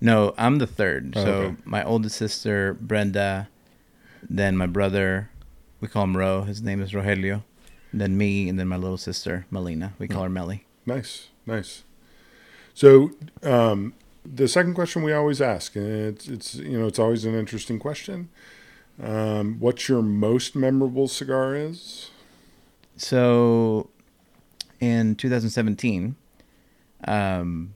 No, 0.00 0.32
I'm 0.38 0.58
the 0.58 0.66
third. 0.66 1.14
Oh, 1.16 1.24
so 1.24 1.30
okay. 1.32 1.56
my 1.64 1.82
oldest 1.84 2.16
sister 2.16 2.74
Brenda, 2.74 3.48
then 4.28 4.56
my 4.56 4.66
brother, 4.66 5.28
we 5.80 5.88
call 5.88 6.04
him 6.04 6.16
Ro. 6.16 6.42
His 6.42 6.62
name 6.62 6.80
is 6.80 6.92
Rogelio. 6.92 7.42
Then 7.92 8.16
me, 8.16 8.48
and 8.48 8.58
then 8.60 8.68
my 8.68 8.76
little 8.76 8.96
sister 8.98 9.46
Melina. 9.50 9.94
We 9.98 10.06
call 10.08 10.22
her 10.22 10.28
Melly. 10.28 10.64
Nice, 10.88 11.28
nice. 11.46 11.84
So 12.72 13.10
um, 13.42 13.92
the 14.24 14.48
second 14.48 14.74
question 14.74 15.02
we 15.02 15.12
always 15.12 15.42
ask, 15.42 15.76
and 15.76 15.86
it's 15.86 16.28
it's 16.28 16.54
you 16.54 16.78
know 16.78 16.86
it's 16.86 16.98
always 16.98 17.26
an 17.26 17.34
interesting 17.34 17.78
question. 17.78 18.30
Um, 19.02 19.56
what's 19.60 19.88
your 19.88 20.02
most 20.02 20.56
memorable 20.56 21.06
cigar 21.06 21.54
is? 21.54 22.10
So, 22.96 23.90
in 24.80 25.14
2017, 25.14 26.16
um, 27.06 27.74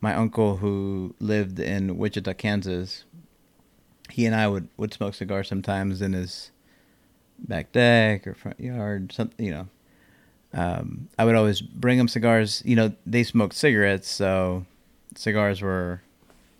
my 0.00 0.14
uncle 0.14 0.58
who 0.58 1.14
lived 1.18 1.58
in 1.58 1.96
Wichita, 1.98 2.34
Kansas, 2.34 3.04
he 4.10 4.26
and 4.26 4.36
I 4.36 4.46
would, 4.46 4.68
would 4.76 4.92
smoke 4.94 5.14
cigars 5.14 5.48
sometimes 5.48 6.00
in 6.00 6.12
his 6.12 6.52
back 7.38 7.72
deck 7.72 8.26
or 8.26 8.34
front 8.34 8.60
yard, 8.60 9.10
something, 9.10 9.44
you 9.44 9.50
know. 9.50 9.68
Um, 10.54 11.08
I 11.18 11.24
would 11.24 11.34
always 11.34 11.60
bring 11.60 11.98
him 11.98 12.08
cigars. 12.08 12.62
You 12.64 12.76
know, 12.76 12.92
they 13.04 13.24
smoked 13.24 13.54
cigarettes, 13.54 14.08
so 14.08 14.64
cigars 15.16 15.60
were 15.60 16.02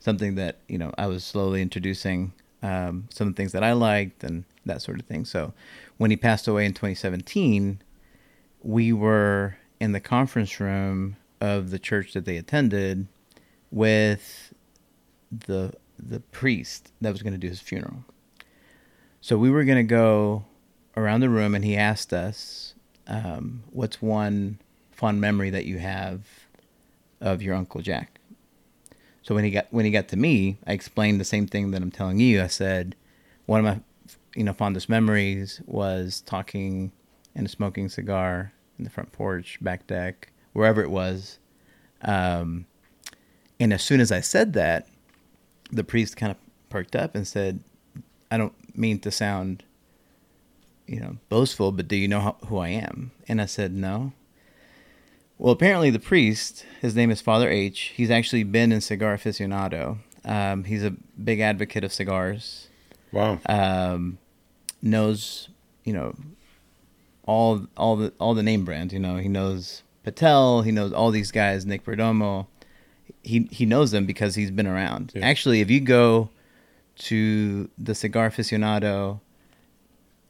something 0.00 0.34
that, 0.34 0.58
you 0.68 0.78
know, 0.78 0.92
I 0.98 1.06
was 1.06 1.24
slowly 1.24 1.62
introducing 1.62 2.32
um, 2.62 3.08
some 3.10 3.34
things 3.34 3.52
that 3.52 3.62
I 3.62 3.72
liked 3.72 4.24
and 4.24 4.44
that 4.66 4.82
sort 4.82 4.98
of 4.98 5.06
thing. 5.06 5.24
So 5.24 5.52
when 5.96 6.10
he 6.10 6.16
passed 6.16 6.48
away 6.48 6.66
in 6.66 6.72
2017, 6.72 7.80
we 8.62 8.92
were 8.92 9.56
in 9.80 9.92
the 9.92 10.00
conference 10.00 10.58
room 10.58 11.16
of 11.40 11.70
the 11.70 11.78
church 11.78 12.12
that 12.14 12.24
they 12.24 12.36
attended 12.36 13.06
with 13.70 14.52
the 15.30 15.72
the 15.98 16.20
priest 16.20 16.92
that 17.00 17.12
was 17.12 17.22
going 17.22 17.32
to 17.32 17.38
do 17.38 17.48
his 17.48 17.60
funeral. 17.60 18.04
So 19.20 19.38
we 19.38 19.50
were 19.50 19.64
going 19.64 19.78
to 19.78 19.82
go 19.88 20.44
around 20.96 21.20
the 21.20 21.30
room, 21.30 21.54
and 21.54 21.64
he 21.64 21.76
asked 21.76 22.12
us, 22.12 22.73
um, 23.06 23.64
"What's 23.70 24.00
one 24.00 24.58
fond 24.90 25.20
memory 25.20 25.50
that 25.50 25.66
you 25.66 25.78
have 25.78 26.26
of 27.20 27.42
your 27.42 27.54
uncle 27.54 27.80
Jack?" 27.80 28.20
So 29.22 29.34
when 29.34 29.44
he 29.44 29.50
got 29.50 29.66
when 29.70 29.84
he 29.84 29.90
got 29.90 30.08
to 30.08 30.16
me, 30.16 30.58
I 30.66 30.72
explained 30.72 31.18
the 31.20 31.24
same 31.24 31.46
thing 31.46 31.70
that 31.70 31.82
I'm 31.82 31.90
telling 31.90 32.20
you. 32.20 32.42
I 32.42 32.46
said, 32.46 32.94
"One 33.46 33.60
of 33.60 33.64
my 33.64 33.80
you 34.36 34.44
know 34.44 34.52
fondest 34.52 34.88
memories 34.88 35.62
was 35.66 36.20
talking 36.20 36.92
and 37.34 37.50
smoking 37.50 37.88
cigar 37.88 38.52
in 38.78 38.84
the 38.84 38.90
front 38.90 39.12
porch, 39.12 39.58
back 39.62 39.86
deck, 39.86 40.30
wherever 40.52 40.82
it 40.82 40.90
was." 40.90 41.38
Um, 42.02 42.66
and 43.58 43.72
as 43.72 43.82
soon 43.82 44.00
as 44.00 44.12
I 44.12 44.20
said 44.20 44.52
that, 44.52 44.86
the 45.70 45.84
priest 45.84 46.18
kind 46.18 46.30
of 46.30 46.36
perked 46.68 46.94
up 46.94 47.14
and 47.14 47.26
said, 47.26 47.64
"I 48.30 48.36
don't 48.36 48.76
mean 48.76 48.98
to 49.00 49.10
sound, 49.10 49.64
you 50.86 51.00
know, 51.00 51.16
boastful, 51.28 51.72
but 51.72 51.88
do 51.88 51.96
you 51.96 52.08
know 52.08 52.20
how, 52.20 52.36
who 52.46 52.58
I 52.58 52.68
am?" 52.68 53.12
And 53.28 53.40
I 53.40 53.46
said, 53.46 53.72
"No." 53.72 54.12
Well, 55.38 55.52
apparently 55.52 55.90
the 55.90 55.98
priest, 55.98 56.64
his 56.80 56.94
name 56.94 57.10
is 57.10 57.20
Father 57.20 57.50
H. 57.50 57.92
He's 57.96 58.10
actually 58.10 58.44
been 58.44 58.70
in 58.70 58.80
Cigar 58.80 59.16
Aficionado. 59.16 59.98
Um, 60.24 60.64
he's 60.64 60.84
a 60.84 60.94
big 61.22 61.40
advocate 61.40 61.84
of 61.84 61.92
cigars. 61.92 62.68
Wow. 63.12 63.40
Um, 63.46 64.18
knows, 64.80 65.48
you 65.84 65.92
know, 65.92 66.14
all 67.26 67.66
all 67.76 67.96
the 67.96 68.12
all 68.18 68.34
the 68.34 68.42
name 68.42 68.64
brands. 68.64 68.92
You 68.92 69.00
know, 69.00 69.16
he 69.16 69.28
knows 69.28 69.82
Patel. 70.02 70.62
He 70.62 70.70
knows 70.70 70.92
all 70.92 71.10
these 71.10 71.30
guys. 71.30 71.66
Nick 71.66 71.84
Perdomo. 71.84 72.46
He 73.22 73.48
he 73.50 73.66
knows 73.66 73.90
them 73.90 74.06
because 74.06 74.34
he's 74.34 74.50
been 74.50 74.66
around. 74.66 75.12
Yeah. 75.14 75.26
Actually, 75.26 75.60
if 75.60 75.70
you 75.70 75.80
go 75.80 76.30
to 76.96 77.68
the 77.76 77.94
Cigar 77.94 78.30
Aficionado 78.30 79.20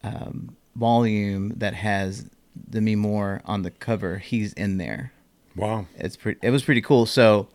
um, 0.05 0.57
volume 0.77 1.55
that 1.57 1.75
has 1.75 2.29
Demi 2.71 2.97
Moore 2.97 3.43
on 3.45 3.63
the 3.63 3.71
cover, 3.71 4.19
he's 4.19 4.53
in 4.53 4.79
there. 4.79 5.13
Wow. 5.57 5.87
It's 5.97 6.17
pretty. 6.17 6.41
It 6.43 6.51
was 6.51 6.65
pretty 6.65 6.83
cool. 6.83 7.07
So, 7.07 7.49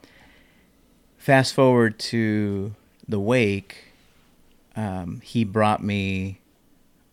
fast 1.17 1.53
forward 1.53 1.99
to 1.99 2.73
the 3.07 3.19
wake. 3.19 3.85
Um, 4.75 5.19
he 5.21 5.43
brought 5.43 5.83
me 5.83 6.39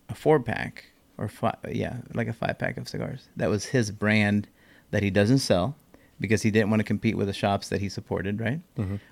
a 0.08 0.14
four 0.14 0.38
pack 0.40 0.84
or 1.18 1.28
five, 1.28 1.56
yeah, 1.70 1.96
like 2.14 2.28
a 2.28 2.32
five 2.32 2.58
pack 2.58 2.76
of 2.76 2.88
cigars. 2.88 3.28
That 3.36 3.50
was 3.50 3.66
his 3.66 3.90
brand 3.90 4.48
that 4.92 5.02
he 5.02 5.10
doesn't 5.10 5.38
sell 5.38 5.74
because 6.20 6.42
he 6.42 6.50
didn't 6.50 6.70
want 6.70 6.80
to 6.80 6.84
compete 6.84 7.16
with 7.16 7.26
the 7.26 7.32
shops 7.32 7.68
that 7.70 7.80
he 7.80 7.88
supported, 7.88 8.40
right? 8.40 8.60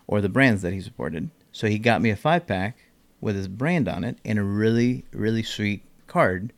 Or 0.07 0.21
the 0.21 0.29
brands 0.29 0.63
that 0.63 0.73
he 0.73 0.81
supported. 0.81 1.31
So 1.53 1.67
he 1.67 1.79
got 1.79 2.01
me 2.01 2.11
a 2.11 2.17
five 2.17 2.47
pack 2.47 2.79
with 3.21 3.35
his 3.35 3.49
brand 3.49 3.89
on 3.89 4.05
it 4.05 4.19
and 4.25 4.39
a 4.39 4.43
really, 4.43 5.05
really 5.13 5.43
sweet 5.43 5.83
card 6.07 6.53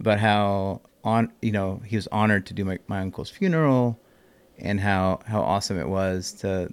about 0.00 0.18
how 0.20 0.80
on 1.04 1.32
you 1.42 1.52
know 1.52 1.80
he 1.84 1.96
was 1.96 2.06
honored 2.12 2.46
to 2.46 2.54
do 2.54 2.64
my, 2.64 2.78
my 2.86 3.00
uncle's 3.00 3.30
funeral 3.30 3.98
and 4.58 4.80
how 4.80 5.20
how 5.26 5.40
awesome 5.40 5.78
it 5.78 5.88
was 5.88 6.32
to 6.32 6.68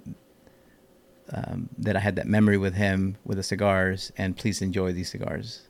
um, 1.32 1.68
that 1.78 1.96
I 1.96 2.00
had 2.00 2.16
that 2.16 2.26
memory 2.26 2.58
with 2.58 2.74
him 2.74 3.16
with 3.24 3.36
the 3.36 3.42
cigars 3.42 4.10
and 4.16 4.36
please 4.36 4.62
enjoy 4.62 4.92
these 4.92 5.10
cigars 5.10 5.68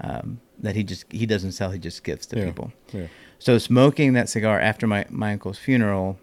um, 0.00 0.40
that 0.58 0.74
he 0.76 0.84
just 0.84 1.04
he 1.10 1.26
doesn't 1.26 1.52
sell 1.52 1.70
he 1.70 1.78
just 1.78 2.04
gives 2.04 2.26
to 2.26 2.38
Yeah. 2.38 2.44
people 2.46 2.72
Yeah. 2.92 3.06
so 3.38 3.58
smoking 3.58 4.12
that 4.14 4.28
cigar 4.28 4.60
after 4.60 4.86
my, 4.86 5.06
my 5.08 5.32
uncle's 5.32 5.58
funeral 5.58 6.18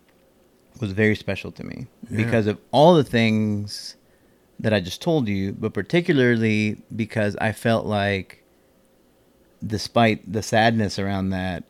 was 0.79 0.91
very 0.91 1.15
special 1.15 1.51
to 1.53 1.63
me 1.63 1.87
Yeah. 2.09 2.17
because 2.17 2.47
of 2.47 2.59
all 2.71 2.93
the 2.95 3.03
things 3.03 3.95
that 4.61 4.73
I 4.73 4.81
just 4.81 5.01
told 5.01 5.29
you, 5.29 5.53
but 5.53 5.73
particularly 5.73 6.81
because 6.93 7.37
I 7.37 7.53
felt 7.53 7.85
like 7.85 8.38
despite 9.65 10.31
the 10.31 10.41
sadness 10.43 10.99
around 10.99 11.29
that, 11.31 11.63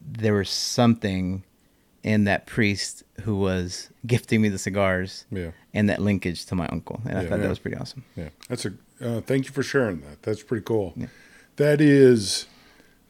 there 0.00 0.34
was 0.34 0.48
something 0.50 1.42
in 2.02 2.24
that 2.24 2.46
priest 2.46 3.02
who 3.22 3.36
was 3.36 3.90
gifting 4.06 4.40
me 4.40 4.48
the 4.48 4.58
cigars 4.58 5.24
Yeah. 5.30 5.50
and 5.74 5.88
that 5.88 6.00
linkage 6.00 6.46
to 6.46 6.54
my 6.54 6.68
uncle. 6.68 7.00
And 7.08 7.18
I 7.18 7.22
thought 7.22 7.36
Yeah. 7.38 7.44
that 7.44 7.48
was 7.48 7.58
pretty 7.58 7.76
awesome. 7.76 8.04
Yeah. 8.14 8.28
That's 8.48 8.64
a. 8.66 8.72
Uh, 9.00 9.20
thank 9.20 9.46
you 9.46 9.52
for 9.52 9.62
sharing 9.62 10.00
that. 10.02 10.22
That's 10.22 10.42
pretty 10.42 10.64
cool. 10.64 10.94
Yeah. 10.96 11.06
That 11.56 11.80
is 11.80 12.46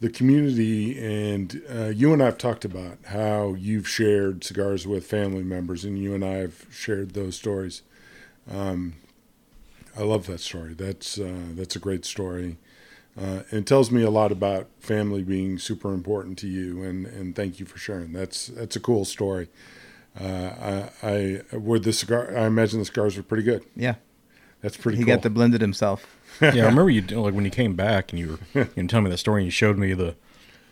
the 0.01 0.09
community, 0.11 0.99
and 0.99 1.63
uh, 1.73 1.85
you 1.89 2.13
and 2.13 2.23
I 2.23 2.27
have 2.27 2.39
talked 2.39 2.65
about 2.65 2.99
how 3.07 3.55
you've 3.55 3.89
shared 3.89 4.43
cigars 4.45 4.87
with 4.87 5.07
family 5.07 5.43
members, 5.45 5.85
and 5.85 5.99
you 5.99 6.15
and 6.15 6.25
I 6.25 6.35
have 6.39 6.67
shared 6.71 7.13
those 7.13 7.37
stories. 7.37 7.83
Um, 8.51 8.95
I 9.97 10.03
love 10.03 10.27
that 10.27 10.41
story. 10.41 10.75
That's 10.75 11.19
uh, 11.19 11.47
that's 11.55 11.77
a 11.77 11.79
great 11.79 12.05
story. 12.05 12.57
Uh, 13.19 13.43
it 13.51 13.67
tells 13.67 13.91
me 13.91 14.03
a 14.03 14.11
lot 14.11 14.31
about 14.31 14.67
family 14.79 15.23
being 15.23 15.59
super 15.59 15.93
important 15.95 16.37
to 16.39 16.47
you, 16.47 16.83
and, 16.83 17.07
and 17.07 17.35
thank 17.35 17.59
you 17.59 17.65
for 17.67 17.79
sharing. 17.79 18.13
That's 18.13 18.49
that's 18.49 18.77
a 18.77 18.81
cool 18.81 19.05
story. 19.07 19.49
Uh, 20.21 20.89
I, 21.03 21.41
I 21.51 21.57
were 21.57 21.79
the 21.79 21.93
cigar. 21.93 22.37
I 22.37 22.47
imagine 22.47 22.79
the 22.79 22.85
cigars 22.85 23.17
were 23.17 23.23
pretty 23.23 23.43
good. 23.43 23.65
Yeah. 23.75 23.97
That's 24.63 24.77
pretty 24.77 24.99
he 24.99 25.05
cool. 25.05 25.15
got 25.15 25.23
the 25.23 25.31
blended 25.31 25.61
himself. 25.61 26.17
yeah, 26.41 26.49
I 26.65 26.67
remember 26.69 26.91
you 26.91 27.03
like 27.03 27.35
when 27.35 27.45
you 27.45 27.51
came 27.51 27.75
back 27.75 28.13
and 28.13 28.19
you 28.19 28.39
were 28.55 28.69
you 28.75 28.83
know, 28.83 28.87
telling 28.89 29.05
me 29.05 29.11
the 29.11 29.17
story 29.19 29.43
and 29.43 29.47
you 29.47 29.51
showed 29.51 29.79
me 29.79 29.93
the 29.93 30.17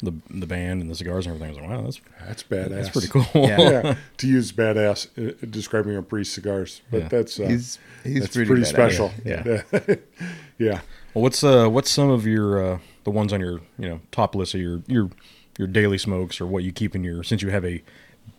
the 0.03 0.13
the 0.31 0.47
band 0.47 0.83
and 0.83 0.91
the 0.91 0.95
cigars 0.95 1.27
and 1.27 1.35
everything. 1.35 1.57
I 1.57 1.63
was 1.63 1.71
like, 1.71 1.79
wow, 1.79 1.85
that's 1.85 2.01
That's 2.27 2.43
badass. 2.43 2.71
that's 2.71 2.89
pretty 2.91 3.09
cool. 3.09 3.27
Yeah. 3.35 3.59
yeah, 3.71 3.95
to 4.19 4.27
use 4.27 4.53
badass 4.53 5.09
uh, 5.17 5.47
describing 5.49 5.97
a 5.97 6.03
priest 6.03 6.33
cigars, 6.35 6.81
but 6.91 7.03
Yeah. 7.03 7.09
that's 7.09 7.39
uh, 7.39 7.47
He's 7.47 7.79
he's 8.03 8.21
that's 8.23 8.35
pretty, 8.35 8.49
pretty, 8.49 8.65
special. 8.65 9.13
Yeah. 9.25 9.63
yeah, 9.73 9.95
yeah. 10.59 10.81
Well, 11.15 11.23
what's 11.23 11.43
uh 11.45 11.69
what's 11.69 11.91
some 11.91 12.11
of 12.11 12.27
your 12.27 12.63
uh 12.75 12.79
the 13.05 13.11
ones 13.11 13.33
on 13.33 13.41
your 13.41 13.61
you 13.79 13.89
know 13.89 14.01
top 14.11 14.35
list 14.35 14.55
of 14.55 14.61
your 14.61 14.83
your 14.87 15.11
your 15.59 15.69
daily 15.69 15.99
smokes 15.99 16.41
or 16.41 16.47
what 16.47 16.65
you 16.65 16.73
keep 16.73 16.95
in 16.97 17.05
your 17.05 17.23
since 17.23 17.41
you 17.43 17.51
have 17.51 17.65
a 17.65 17.83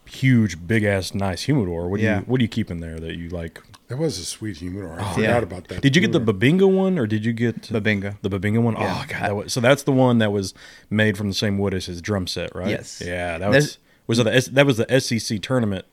huge 0.06 0.68
big 0.68 0.84
ass 0.84 1.14
nice 1.14 1.44
humidor. 1.44 1.88
What 1.90 1.98
do 2.00 2.04
Yeah. 2.04 2.20
you 2.20 2.26
what 2.26 2.40
do 2.40 2.44
you 2.44 2.50
keep 2.50 2.70
in 2.70 2.80
there 2.82 3.00
that 3.00 3.16
you 3.18 3.30
like? 3.30 3.62
That 3.88 3.98
was 3.98 4.18
a 4.18 4.26
sweet 4.26 4.58
humidor. 4.58 5.00
I 5.00 5.04
yeah. 5.04 5.14
forgot 5.14 5.44
about 5.44 5.68
that. 5.68 5.82
Did 5.82 5.96
you 5.96 6.02
get 6.02 6.12
the. 6.12 6.20
Bubinga 6.20 6.68
one 6.70 6.98
or 6.98 7.06
did 7.06 7.24
you 7.24 7.34
get 7.34 7.62
Bubinga. 7.64 8.18
the 8.24 8.30
Bubinga 8.32 8.62
one? 8.62 8.74
Yeah. 8.76 9.04
Oh 9.04 9.06
god, 9.08 9.22
that 9.22 9.36
was, 9.36 9.54
so 9.54 9.60
that's 9.62 9.84
the 9.84 9.92
one 9.92 10.18
that 10.18 10.32
was 10.32 10.54
made 10.90 11.18
from 11.18 11.28
the 11.28 11.36
same 11.36 11.58
wood 11.60 11.74
as 11.74 11.86
his 11.86 12.02
drum 12.02 12.26
set, 12.28 12.54
right? 12.56 12.70
Yes. 12.70 13.02
Yeah, 13.06 13.38
that 13.38 13.52
There's- 13.52 13.64
was 13.64 13.78
was 14.08 14.20
it 14.20 14.24
the 14.24 14.36
S, 14.36 14.48
that 14.48 14.66
was 14.66 14.78
the 14.78 15.00
SEC 15.00 15.40
tournament 15.42 15.86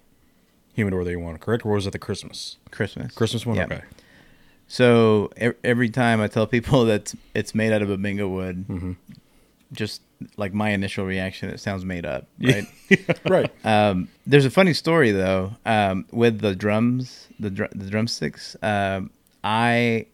humidor 0.75 1.05
that 1.05 1.11
you 1.11 1.21
wanted, 1.21 1.41
correct? 1.43 1.65
Or 1.67 1.73
was 1.75 1.87
it 1.87 1.93
the 1.93 1.99
Christmas 1.99 2.57
Christmas. 2.71 3.15
Christmas 3.15 3.45
one? 3.47 3.57
Yeah. 3.57 3.65
Okay. 3.65 3.83
So 4.73 5.31
every 5.63 5.91
time 5.91 6.23
I 6.23 6.29
tell 6.29 6.47
people 6.47 6.85
that 6.93 7.13
it's 7.35 7.55
made 7.55 7.73
out 7.75 7.83
of 7.83 7.89
bubinga 7.91 8.27
wood, 8.29 8.65
Mm-hmm. 8.69 8.93
just 9.73 10.01
like 10.39 10.55
my 10.55 10.71
initial 10.71 11.05
reaction, 11.05 11.51
it 11.51 11.61
sounds 11.61 11.85
made 11.85 12.07
up, 12.07 12.27
right? 12.41 12.67
right. 13.29 13.53
Um, 13.67 14.09
there's 14.27 14.47
a 14.47 14.51
funny 14.51 14.73
story 14.73 15.11
though 15.11 15.53
um, 15.67 16.07
with 16.11 16.41
the 16.41 16.55
drums, 16.57 17.29
the 17.39 17.51
dr- 17.51 17.73
the 17.75 17.91
drumsticks. 17.91 18.57
Um, 18.63 19.11
I, 19.45 20.07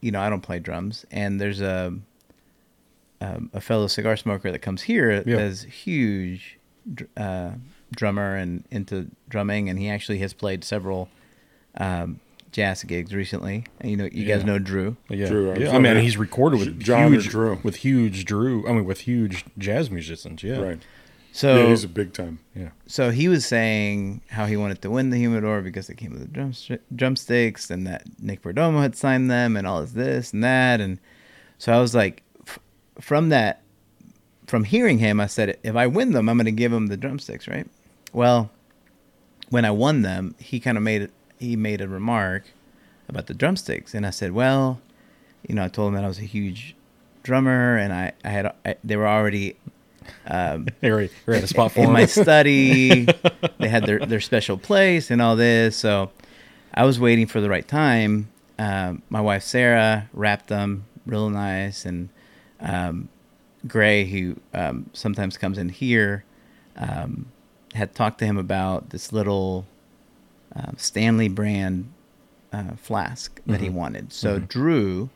you 0.00 0.10
know, 0.10 0.20
I 0.20 0.28
don't 0.28 0.40
play 0.40 0.58
drums, 0.58 1.06
and 1.12 1.40
there's 1.40 1.60
a 1.60 1.94
um, 3.20 3.50
a 3.52 3.60
fellow 3.60 3.86
cigar 3.86 4.16
smoker 4.16 4.50
that 4.50 4.58
comes 4.58 4.82
here 4.82 5.22
Yeah. 5.24 5.36
that's 5.36 5.62
huge 5.62 6.58
dr- 6.92 7.10
uh, 7.16 7.50
drummer 7.94 8.34
and 8.34 8.64
into 8.72 9.06
drumming, 9.28 9.68
and 9.70 9.78
he 9.78 9.88
actually 9.88 10.18
has 10.18 10.32
played 10.32 10.64
several 10.64 11.08
um, 11.76 12.18
jazz 12.52 12.82
gigs 12.84 13.14
recently. 13.14 13.64
And, 13.80 13.90
you 13.90 13.96
know, 13.96 14.08
you 14.12 14.24
guys 14.24 14.44
know 14.44 14.58
Drew. 14.58 14.96
Yeah, 15.08 15.26
Drew, 15.26 15.50
I'm 15.52 15.60
yeah. 15.60 15.74
I 15.74 15.78
mean, 15.78 15.96
he's 15.96 16.16
recorded 16.16 16.60
with 16.60 16.78
John 16.78 17.12
huge, 17.12 17.28
Drew? 17.28 17.58
with 17.62 17.76
huge 17.76 18.24
Drew. 18.24 18.68
I 18.68 18.72
mean, 18.72 18.84
with 18.84 19.00
huge 19.00 19.44
jazz 19.58 19.90
musicians. 19.90 20.42
Yeah, 20.42 20.58
Right. 20.60 20.78
So 21.34 21.56
yeah, 21.56 21.68
he's 21.68 21.82
a 21.82 21.88
big 21.88 22.12
time. 22.12 22.40
Yeah, 22.54 22.72
so 22.86 23.10
he 23.10 23.26
was 23.26 23.46
saying 23.46 24.20
how 24.28 24.44
he 24.44 24.58
wanted 24.58 24.82
to 24.82 24.90
win 24.90 25.08
the 25.08 25.16
humidor 25.16 25.62
because 25.62 25.86
they 25.86 25.94
came 25.94 26.10
with 26.12 26.20
the 26.20 26.26
drum, 26.26 26.52
drumsticks 26.94 27.70
and 27.70 27.86
that 27.86 28.04
Nick 28.20 28.42
Perdomo 28.42 28.82
had 28.82 28.94
signed 28.94 29.30
them 29.30 29.56
and 29.56 29.66
all 29.66 29.80
this 29.80 29.92
this 29.92 30.34
and 30.34 30.44
that 30.44 30.82
and 30.82 30.98
so 31.56 31.72
I 31.72 31.80
was 31.80 31.94
like 31.94 32.22
f- 32.46 32.58
from 33.00 33.30
that 33.30 33.62
from 34.46 34.64
hearing 34.64 34.98
him 34.98 35.20
I 35.20 35.26
said 35.26 35.56
if 35.62 35.74
I 35.74 35.86
win 35.86 36.12
them 36.12 36.28
I'm 36.28 36.36
going 36.36 36.44
to 36.44 36.52
give 36.52 36.70
him 36.70 36.88
the 36.88 36.98
drumsticks 36.98 37.48
right 37.48 37.66
well 38.12 38.50
when 39.48 39.64
I 39.64 39.70
won 39.70 40.02
them 40.02 40.34
he 40.38 40.60
kind 40.60 40.76
of 40.76 40.82
made 40.84 41.10
he 41.42 41.56
made 41.56 41.80
a 41.80 41.88
remark 41.88 42.44
about 43.08 43.26
the 43.26 43.34
drumsticks 43.34 43.94
and 43.94 44.06
I 44.06 44.10
said 44.10 44.32
well 44.32 44.80
you 45.46 45.54
know 45.54 45.64
I 45.64 45.68
told 45.68 45.88
him 45.88 45.94
that 45.94 46.04
I 46.04 46.08
was 46.08 46.18
a 46.18 46.22
huge 46.22 46.74
drummer 47.22 47.76
and 47.76 47.92
I 47.92 48.12
I 48.24 48.28
had 48.28 48.54
I, 48.64 48.76
they 48.82 48.96
were 48.96 49.08
already 49.08 49.56
um, 50.26 50.68
you're, 50.82 51.02
you're 51.02 51.36
at 51.36 51.44
a 51.44 51.46
spot 51.46 51.72
for 51.72 51.80
in 51.80 51.86
him. 51.86 51.92
my 51.92 52.06
study. 52.06 53.04
they 53.58 53.68
had 53.68 53.86
their, 53.86 53.98
their 54.00 54.20
special 54.20 54.56
place 54.56 55.10
and 55.10 55.20
all 55.22 55.36
this. 55.36 55.76
So 55.76 56.10
I 56.74 56.84
was 56.84 56.98
waiting 56.98 57.26
for 57.26 57.40
the 57.40 57.48
right 57.48 57.66
time. 57.66 58.28
Um, 58.58 59.02
my 59.10 59.20
wife 59.20 59.42
Sarah 59.42 60.08
wrapped 60.12 60.48
them 60.48 60.84
real 61.06 61.30
nice, 61.30 61.84
and 61.84 62.10
um, 62.60 63.08
Gray, 63.66 64.04
who 64.04 64.36
um, 64.54 64.88
sometimes 64.92 65.36
comes 65.36 65.58
in 65.58 65.68
here, 65.68 66.24
um, 66.76 67.26
had 67.74 67.94
talked 67.94 68.18
to 68.20 68.24
him 68.24 68.38
about 68.38 68.90
this 68.90 69.12
little 69.12 69.66
uh, 70.54 70.72
Stanley 70.76 71.28
brand 71.28 71.92
uh, 72.52 72.72
flask 72.76 73.40
that 73.46 73.60
he 73.60 73.68
wanted. 73.68 74.12
So 74.12 74.38
Drew 74.38 75.10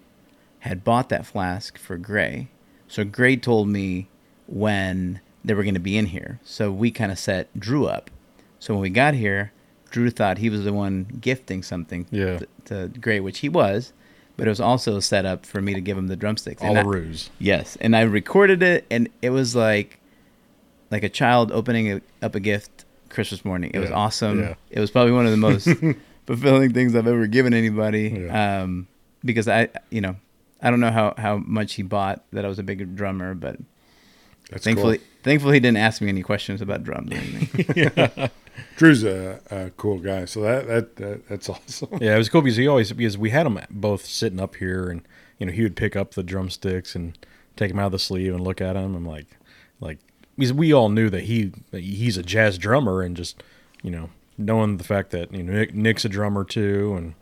had 0.60 0.82
bought 0.84 1.08
that 1.10 1.26
flask 1.26 1.78
for 1.78 1.96
Gray. 1.96 2.48
So 2.88 3.04
Gray 3.04 3.36
told 3.36 3.68
me 3.68 4.08
when 4.46 5.20
they 5.44 5.54
were 5.54 5.62
going 5.62 5.74
to 5.74 5.80
be 5.80 5.96
in 5.98 6.06
here. 6.06 6.40
So 6.44 6.72
we 6.72 6.90
kind 6.90 7.12
of 7.12 7.18
set 7.18 7.48
Drew 7.58 7.86
up. 7.86 8.10
So 8.58 8.74
when 8.74 8.80
we 8.80 8.90
got 8.90 9.14
here, 9.14 9.52
Drew 9.90 10.10
thought 10.10 10.38
he 10.38 10.50
was 10.50 10.64
the 10.64 10.72
one 10.72 11.18
gifting 11.20 11.62
something 11.62 12.06
Yeah. 12.10 12.38
to, 12.38 12.48
to 12.92 12.98
Gray, 13.00 13.20
which 13.20 13.40
he 13.40 13.48
was, 13.48 13.92
but 14.36 14.46
it 14.46 14.50
was 14.50 14.60
also 14.60 14.98
set 15.00 15.24
up 15.24 15.44
for 15.46 15.60
me 15.60 15.74
to 15.74 15.80
give 15.80 15.96
him 15.96 16.08
the 16.08 16.16
drumsticks. 16.16 16.62
All 16.62 16.70
And 16.70 16.78
a 16.78 16.80
I- 16.80 16.84
ruse. 16.84 17.30
Yes, 17.38 17.76
and 17.80 17.94
I 17.94 18.00
recorded 18.02 18.62
it, 18.62 18.86
and 18.90 19.08
it 19.22 19.30
was 19.30 19.54
like 19.54 20.00
like 20.90 21.02
a 21.02 21.08
child 21.08 21.50
opening 21.52 21.90
a, 21.92 22.00
up 22.22 22.34
a 22.34 22.40
gift 22.40 22.84
Christmas 23.10 23.44
morning. 23.44 23.70
It 23.74 23.78
was 23.78 23.90
awesome. 23.90 24.40
yeah. 24.40 24.54
It 24.70 24.80
was 24.80 24.90
probably 24.90 25.12
one 25.12 25.24
of 25.26 25.30
the 25.30 25.36
most 25.36 25.68
fulfilling 26.26 26.72
things 26.72 26.94
I've 26.94 27.06
ever 27.06 27.26
given 27.26 27.54
anybody. 27.54 28.08
Yeah. 28.26 28.62
Um, 28.62 28.88
because 29.24 29.48
I, 29.48 29.68
you 29.90 30.00
know, 30.00 30.16
I 30.62 30.70
don't 30.70 30.80
know 30.80 30.90
how 30.90 31.14
how 31.18 31.38
much 31.38 31.74
he 31.74 31.82
bought 31.82 32.24
that 32.32 32.44
I 32.44 32.48
was 32.48 32.58
a 32.58 32.62
big 32.62 32.96
drummer, 32.96 33.34
but 33.34 33.56
That's 34.50 34.64
thankfully, 34.64 34.98
cool. 34.98 35.06
thankfully 35.22 35.54
he 35.54 35.60
didn't 35.60 35.78
ask 35.78 36.00
me 36.00 36.08
any 36.08 36.22
questions 36.22 36.60
about 36.60 36.82
drums 36.84 37.12
or 37.12 37.16
anything. 37.16 38.30
Drew's 38.76 39.04
a, 39.04 39.40
a 39.50 39.70
cool 39.76 39.98
guy, 39.98 40.24
so 40.24 40.40
that, 40.40 40.66
that 40.66 40.96
that 40.96 41.28
that's 41.28 41.48
awesome. 41.48 41.98
Yeah, 42.00 42.14
it 42.14 42.18
was 42.18 42.28
cool 42.28 42.40
because 42.42 42.56
he 42.56 42.66
always 42.66 42.92
because 42.92 43.18
we 43.18 43.30
had 43.30 43.44
them 43.46 43.60
both 43.70 44.06
sitting 44.06 44.40
up 44.40 44.56
here, 44.56 44.88
and 44.88 45.02
you 45.38 45.46
know 45.46 45.52
he 45.52 45.62
would 45.62 45.76
pick 45.76 45.94
up 45.96 46.14
the 46.14 46.22
drumsticks 46.22 46.94
and 46.94 47.18
take 47.56 47.70
them 47.70 47.78
out 47.78 47.86
of 47.86 47.92
the 47.92 47.98
sleeve 47.98 48.32
and 48.34 48.42
look 48.42 48.60
at 48.60 48.72
them. 48.74 48.94
and 48.94 49.06
like, 49.06 49.26
like 49.80 49.98
because 50.36 50.52
we 50.52 50.72
all 50.72 50.88
knew 50.88 51.08
that 51.10 51.24
he 51.24 51.52
he's 51.72 52.16
a 52.16 52.22
jazz 52.22 52.58
drummer, 52.58 53.02
and 53.02 53.16
just 53.16 53.42
you 53.82 53.90
know 53.90 54.10
knowing 54.38 54.76
the 54.76 54.84
fact 54.84 55.10
that 55.10 55.32
you 55.32 55.42
know 55.42 55.52
Nick, 55.52 55.74
Nick's 55.74 56.04
a 56.04 56.08
drummer 56.08 56.44
too, 56.44 56.94
and 56.96 57.14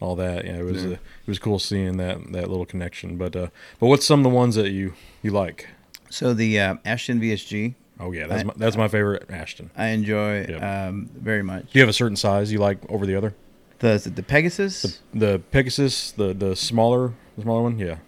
all 0.00 0.14
that. 0.16 0.44
Yeah, 0.44 0.58
it 0.58 0.64
was 0.64 0.84
uh, 0.84 0.90
it 0.90 0.98
was 1.26 1.38
cool 1.38 1.58
seeing 1.58 1.96
that 1.98 2.32
that 2.32 2.48
little 2.48 2.66
connection. 2.66 3.16
But 3.16 3.34
uh, 3.36 3.48
but 3.80 3.86
what's 3.88 4.06
some 4.06 4.20
of 4.20 4.24
the 4.24 4.30
ones 4.36 4.54
that 4.56 4.70
you 4.70 4.94
you 5.22 5.30
like? 5.30 5.68
so 6.10 6.32
the 6.32 6.58
uh, 6.58 6.74
Ashton 6.86 7.20
VSG, 7.20 7.74
Oh 8.00 8.12
yeah, 8.12 8.26
that's 8.26 8.40
I- 8.42 8.46
my, 8.46 8.52
that's 8.56 8.76
my 8.76 8.88
favorite 8.88 9.26
Ashton. 9.30 9.70
I 9.76 9.88
enjoy 9.88 10.46
Yep. 10.48 10.62
um, 10.62 11.10
very 11.14 11.42
much. 11.42 11.64
Do 11.72 11.78
you 11.78 11.82
have 11.82 11.88
a 11.90 11.92
certain 11.92 12.16
size 12.16 12.50
you 12.52 12.58
like 12.58 12.78
over 12.90 13.04
the 13.06 13.14
other? 13.14 13.34
The 13.80 14.10
the 14.14 14.22
Pegasus, 14.22 15.00
The 15.14 15.40
Pegasus, 15.50 16.10
the 16.12 16.32
the 16.34 16.56
smaller 16.56 17.12
the 17.36 17.42
smaller 17.42 17.62
one, 17.62 17.78
yeah, 17.78 17.98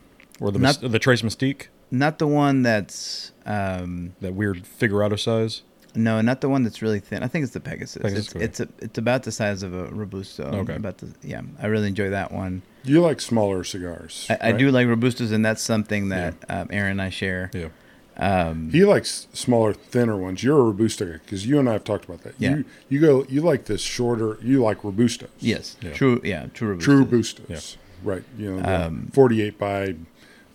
or 0.41 0.51
the 0.51 0.59
Not- 0.59 0.81
the 0.81 0.99
Tres 0.99 1.23
Mystique. 1.23 1.67
not 1.91 2.19
the 2.19 2.27
one 2.27 2.63
that's 2.63 3.30
um, 3.47 4.15
that 4.21 4.35
weird 4.35 4.67
figurado 4.67 5.17
size. 5.17 5.63
No, 5.95 6.21
not 6.21 6.41
the 6.41 6.49
one 6.49 6.63
that's 6.63 6.83
really 6.83 7.01
thin. 7.01 7.25
I 7.25 7.27
think 7.27 7.43
it's 7.43 7.53
the 7.53 7.59
Pegasus. 7.61 8.01
Pegasus, 8.01 8.27
it's 8.29 8.37
okay. 8.37 8.45
it's 8.45 8.61
a, 8.61 8.69
it's 8.79 8.99
about 8.99 9.25
the 9.25 9.33
size 9.33 9.65
of 9.65 9.75
a 9.75 9.87
robusto. 9.87 10.45
Okay. 10.45 10.77
About 10.77 10.99
the 10.99 11.13
yeah, 11.23 11.43
I 11.61 11.67
really 11.67 11.89
enjoy 11.89 12.11
that 12.11 12.31
one. 12.31 12.63
You 12.85 13.01
like 13.01 13.21
smaller 13.21 13.65
cigars. 13.65 14.27
I, 14.31 14.39
I 14.41 14.53
do 14.53 14.71
like 14.71 14.87
robustos, 14.87 15.33
and 15.33 15.45
that's 15.45 15.61
something 15.63 16.11
that 16.11 16.35
um, 16.49 16.69
Aaron 16.71 16.93
and 16.93 17.03
I 17.03 17.11
share. 17.11 17.51
Yeah, 17.53 17.69
Um, 18.17 18.71
He 18.71 18.85
likes 18.85 19.27
smaller, 19.33 19.73
thinner 19.75 20.17
ones. 20.17 20.45
You're 20.45 20.61
a 20.61 20.63
robusto 20.63 21.07
guy 21.07 21.13
because 21.25 21.45
you 21.45 21.59
and 21.59 21.69
I 21.69 21.73
have 21.73 21.85
talked 21.85 22.05
about 22.05 22.23
that. 22.23 22.35
Yeah. 22.39 22.57
You 22.59 22.65
you 22.89 23.01
go. 23.01 23.25
You 23.29 23.41
like 23.43 23.65
this 23.65 23.81
shorter. 23.83 24.39
You 24.43 24.63
like 24.63 24.83
robustos. 24.83 25.29
yes, 25.41 25.77
Yeah. 25.83 25.93
true. 25.95 26.21
Yeah, 26.23 26.47
true 26.55 26.77
robustos. 26.77 26.83
True 26.83 27.05
robustos. 27.05 27.49
Yeah. 27.49 27.81
Right. 28.05 28.23
You 28.39 28.61
know, 28.61 28.87
Um, 28.87 29.11
48 29.13 29.59
by 29.59 29.97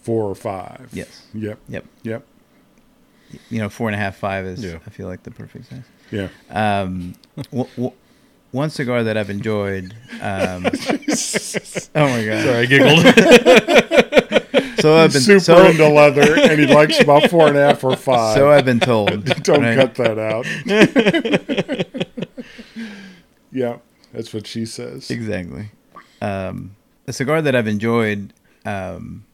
four 0.02 0.24
or 0.30 0.36
five. 0.36 0.88
Yes. 0.93 1.24
Yep. 1.34 1.60
Yep. 1.67 1.86
Yep. 2.04 2.24
You 3.49 3.59
know, 3.59 3.69
four 3.69 3.88
and 3.89 3.95
a 3.95 3.97
half, 3.99 4.15
five 4.17 4.45
is 4.45 4.63
Yeah. 4.63 4.77
I 4.85 4.89
feel 4.89 5.07
like 5.07 5.23
the 5.23 5.31
perfect 5.31 5.65
size. 5.69 5.83
Yeah. 6.11 6.29
Um, 6.49 7.15
w- 7.51 7.67
w- 7.75 7.91
one 8.51 8.69
cigar 8.69 9.03
that 9.03 9.17
I've 9.17 9.29
enjoyed. 9.29 9.93
Um, 10.21 10.65
oh 11.95 12.07
my 12.07 12.25
god! 12.25 12.43
sorry, 12.43 12.59
I 12.59 12.65
giggled. 12.65 13.05
So 14.79 14.97
I've 14.97 15.11
been 15.11 15.21
Super 15.21 15.39
so, 15.39 15.65
into 15.65 15.88
leather, 15.89 16.35
and 16.39 16.59
he 16.59 16.67
likes 16.67 16.99
about 16.99 17.31
four 17.31 17.47
and 17.47 17.57
a 17.57 17.67
half 17.69 17.83
or 17.83 17.95
five. 17.97 18.35
so 18.35 18.51
I've 18.51 18.65
been 18.65 18.79
told. 18.79 19.25
Don't 19.41 19.63
right? 19.63 19.75
cut 19.75 19.95
that 19.95 20.19
out. 20.19 20.45
yeah, 23.51 23.77
that's 24.13 24.31
what 24.31 24.45
she 24.45 24.65
says. 24.65 25.09
Exactly. 25.09 25.71
Um, 26.21 26.75
a 27.07 27.13
cigar 27.13 27.41
that 27.41 27.55
I've 27.55 27.67
enjoyed, 27.67 28.31
um, 28.65 29.25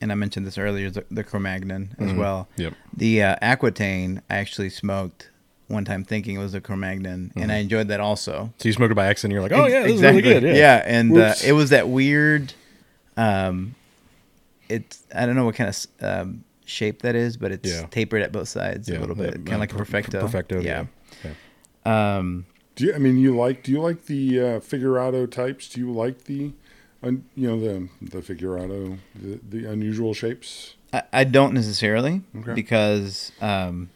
and 0.00 0.12
I 0.12 0.14
mentioned 0.14 0.46
this 0.46 0.58
earlier, 0.58 0.90
the, 0.90 1.04
the 1.10 1.24
Cro-Magnon 1.24 1.94
as 1.98 2.10
Mhm. 2.10 2.16
well. 2.18 2.48
Yep. 2.56 2.74
The 2.96 3.22
uh, 3.22 3.36
Aquitaine 3.42 4.22
I 4.30 4.36
actually 4.36 4.70
smoked 4.70 5.30
one 5.66 5.84
time 5.84 6.02
thinking 6.04 6.36
it 6.36 6.38
was 6.38 6.54
a 6.54 6.60
Cro-Magnon, 6.60 7.32
and 7.36 7.52
I 7.52 7.56
enjoyed 7.56 7.88
that 7.88 8.00
also. 8.00 8.52
So 8.58 8.68
you 8.68 8.72
smoked 8.72 8.92
it 8.92 8.94
by 8.94 9.06
accident. 9.06 9.32
You're 9.34 9.42
like, 9.42 9.52
oh 9.52 9.66
yeah, 9.66 9.82
this 9.82 9.94
is 9.96 10.02
really 10.02 10.22
good. 10.22 10.42
Yeah. 10.42 10.82
and 10.86 11.16
uh, 11.16 11.34
it 11.44 11.52
was 11.52 11.70
that 11.70 11.88
weird. 11.88 12.54
Um, 13.16 13.74
it's 14.68 15.02
I 15.14 15.26
don't 15.26 15.34
know 15.36 15.44
what 15.44 15.56
kind 15.56 15.68
of 15.68 15.86
um, 16.00 16.44
shape 16.64 17.02
that 17.02 17.14
is, 17.14 17.36
but 17.36 17.50
it's 17.52 17.68
Yeah. 17.68 17.86
tapered 17.90 18.22
at 18.22 18.32
both 18.32 18.48
sides 18.48 18.88
Yeah, 18.88 18.98
a 18.98 19.00
little 19.00 19.14
bit, 19.16 19.34
kind 19.34 19.54
of 19.54 19.60
like 19.60 19.72
a 19.72 19.74
per- 19.74 19.78
perfecto. 19.84 20.20
perfecto, 20.20 20.60
yeah. 20.60 20.84
Um, 21.84 22.46
Do 22.76 22.84
you, 22.84 22.94
I 22.94 22.98
mean 22.98 23.18
you 23.18 23.36
like? 23.36 23.62
Do 23.62 23.72
you 23.72 23.80
like 23.80 24.06
the 24.06 24.40
uh, 24.40 24.60
figurado 24.60 25.26
types? 25.30 25.68
Do 25.68 25.80
you 25.80 25.90
like 25.92 26.24
the, 26.24 26.52
un, 27.02 27.24
you 27.36 27.48
know 27.48 27.60
the 27.60 27.88
the 28.00 28.18
figurado, 28.22 28.98
the, 29.14 29.40
the 29.48 29.70
unusual 29.70 30.14
shapes? 30.14 30.74
I, 30.92 31.02
I 31.12 31.24
don't 31.24 31.52
necessarily 31.54 32.22
Okay. 32.38 32.54
because 32.54 33.32
um, 33.40 33.90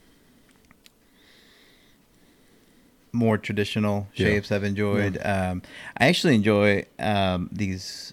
more 3.12 3.36
traditional 3.38 4.08
Yeah. 4.14 4.26
shapes 4.28 4.52
I've 4.52 4.64
enjoyed. 4.64 5.18
Um, 5.22 5.62
I 5.96 6.06
actually 6.08 6.34
enjoy 6.34 6.84
um, 6.98 7.48
these 7.52 8.12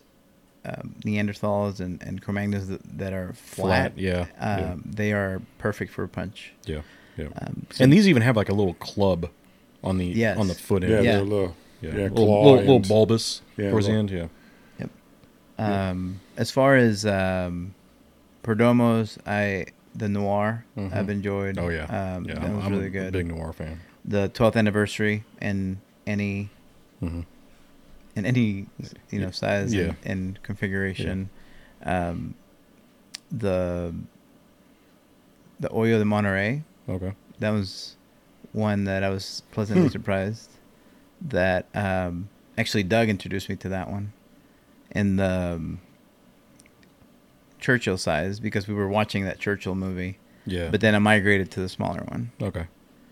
um, 0.66 0.96
Neanderthals 1.06 1.80
and, 1.80 2.02
and 2.04 2.22
Cro-Magnons 2.22 2.68
that, 2.68 2.82
that 2.98 3.14
are 3.14 3.34
flat. 3.34 3.94
Flat, 3.94 3.98
yeah, 3.98 4.26
yeah. 4.38 4.72
Um, 4.74 4.84
They 4.86 5.14
are 5.14 5.42
perfect 5.58 5.92
for 5.94 6.04
a 6.04 6.08
punch. 6.10 6.54
Yeah. 6.66 6.82
Yeah. 7.18 7.28
Um, 7.42 7.66
so- 7.72 7.84
and 7.84 7.92
these 7.94 8.08
even 8.08 8.22
have 8.22 8.36
like 8.36 8.50
a 8.50 8.54
little 8.54 8.74
club 8.76 9.30
on 9.84 9.98
the 9.98 10.06
Yes. 10.06 10.38
on 10.38 10.48
the 10.48 10.54
foot 10.56 10.84
end. 10.84 10.92
Yeah. 10.92 11.02
they're 11.14 11.20
a 11.22 11.24
little. 11.24 11.56
Yeah. 11.82 11.90
Yeah, 11.92 11.96
little, 12.10 12.44
little, 12.44 12.56
little 12.60 12.80
bulbous 12.82 13.42
Yeah, 13.56 13.72
towards 13.72 13.88
the 13.88 13.94
end. 13.94 14.12
Yeah. 14.12 14.28
Um, 15.60 16.20
as 16.38 16.52
far 16.52 16.76
as 16.76 17.06
um, 17.06 17.74
Perdomos, 18.44 19.18
I 19.28 19.66
the 19.96 20.08
Noir 20.08 20.66
Mhm. 20.78 20.94
I've 20.94 21.10
enjoyed. 21.10 21.58
Oh 21.58 21.70
yeah. 21.70 21.86
um, 22.16 22.26
yeah. 22.26 22.36
that 22.36 22.44
I'm, 22.46 22.56
was 22.56 22.66
I'm 22.66 22.72
really 22.72 22.88
a 22.88 22.90
good. 22.90 23.14
big 23.14 23.28
noir 23.28 23.52
fan. 23.54 23.80
the 24.06 24.30
12th 24.30 24.56
anniversary 24.56 25.24
and 25.42 25.78
any 26.08 26.50
hmm 27.00 27.22
in 28.16 28.26
any 28.26 28.66
you 29.12 29.20
know 29.20 29.32
size 29.32 29.74
Yeah. 29.74 29.84
and, 29.84 29.96
and 30.04 30.44
configuration. 30.44 31.30
Um, 31.84 32.36
the 33.32 33.94
the 35.60 35.70
Hoyo 35.70 36.00
de 36.00 36.06
Monterrey. 36.06 36.64
Okay. 36.88 37.14
That 37.40 37.52
was 37.52 37.96
one 38.54 38.86
that 38.86 39.04
I 39.04 39.10
was 39.10 39.44
pleasantly 39.52 39.88
Hmm. 39.88 39.92
surprised 39.92 40.50
that 41.22 41.68
um, 41.76 42.30
actually 42.58 42.84
Doug 42.84 43.10
introduced 43.10 43.50
me 43.50 43.56
to 43.58 43.70
that 43.70 43.90
one 43.90 44.14
in 44.92 45.16
the 45.18 45.54
um, 45.56 45.82
Churchill 47.60 47.98
size 47.98 48.40
because 48.40 48.68
we 48.68 48.74
were 48.74 48.88
watching 48.88 49.26
that 49.26 49.40
Churchill 49.40 49.76
movie. 49.76 50.18
Yeah. 50.46 50.70
But 50.70 50.82
then 50.82 50.96
I 50.96 51.00
migrated 51.00 51.52
to 51.52 51.60
the 51.60 51.70
smaller 51.70 52.02
one. 52.08 52.32
okay. 52.42 52.66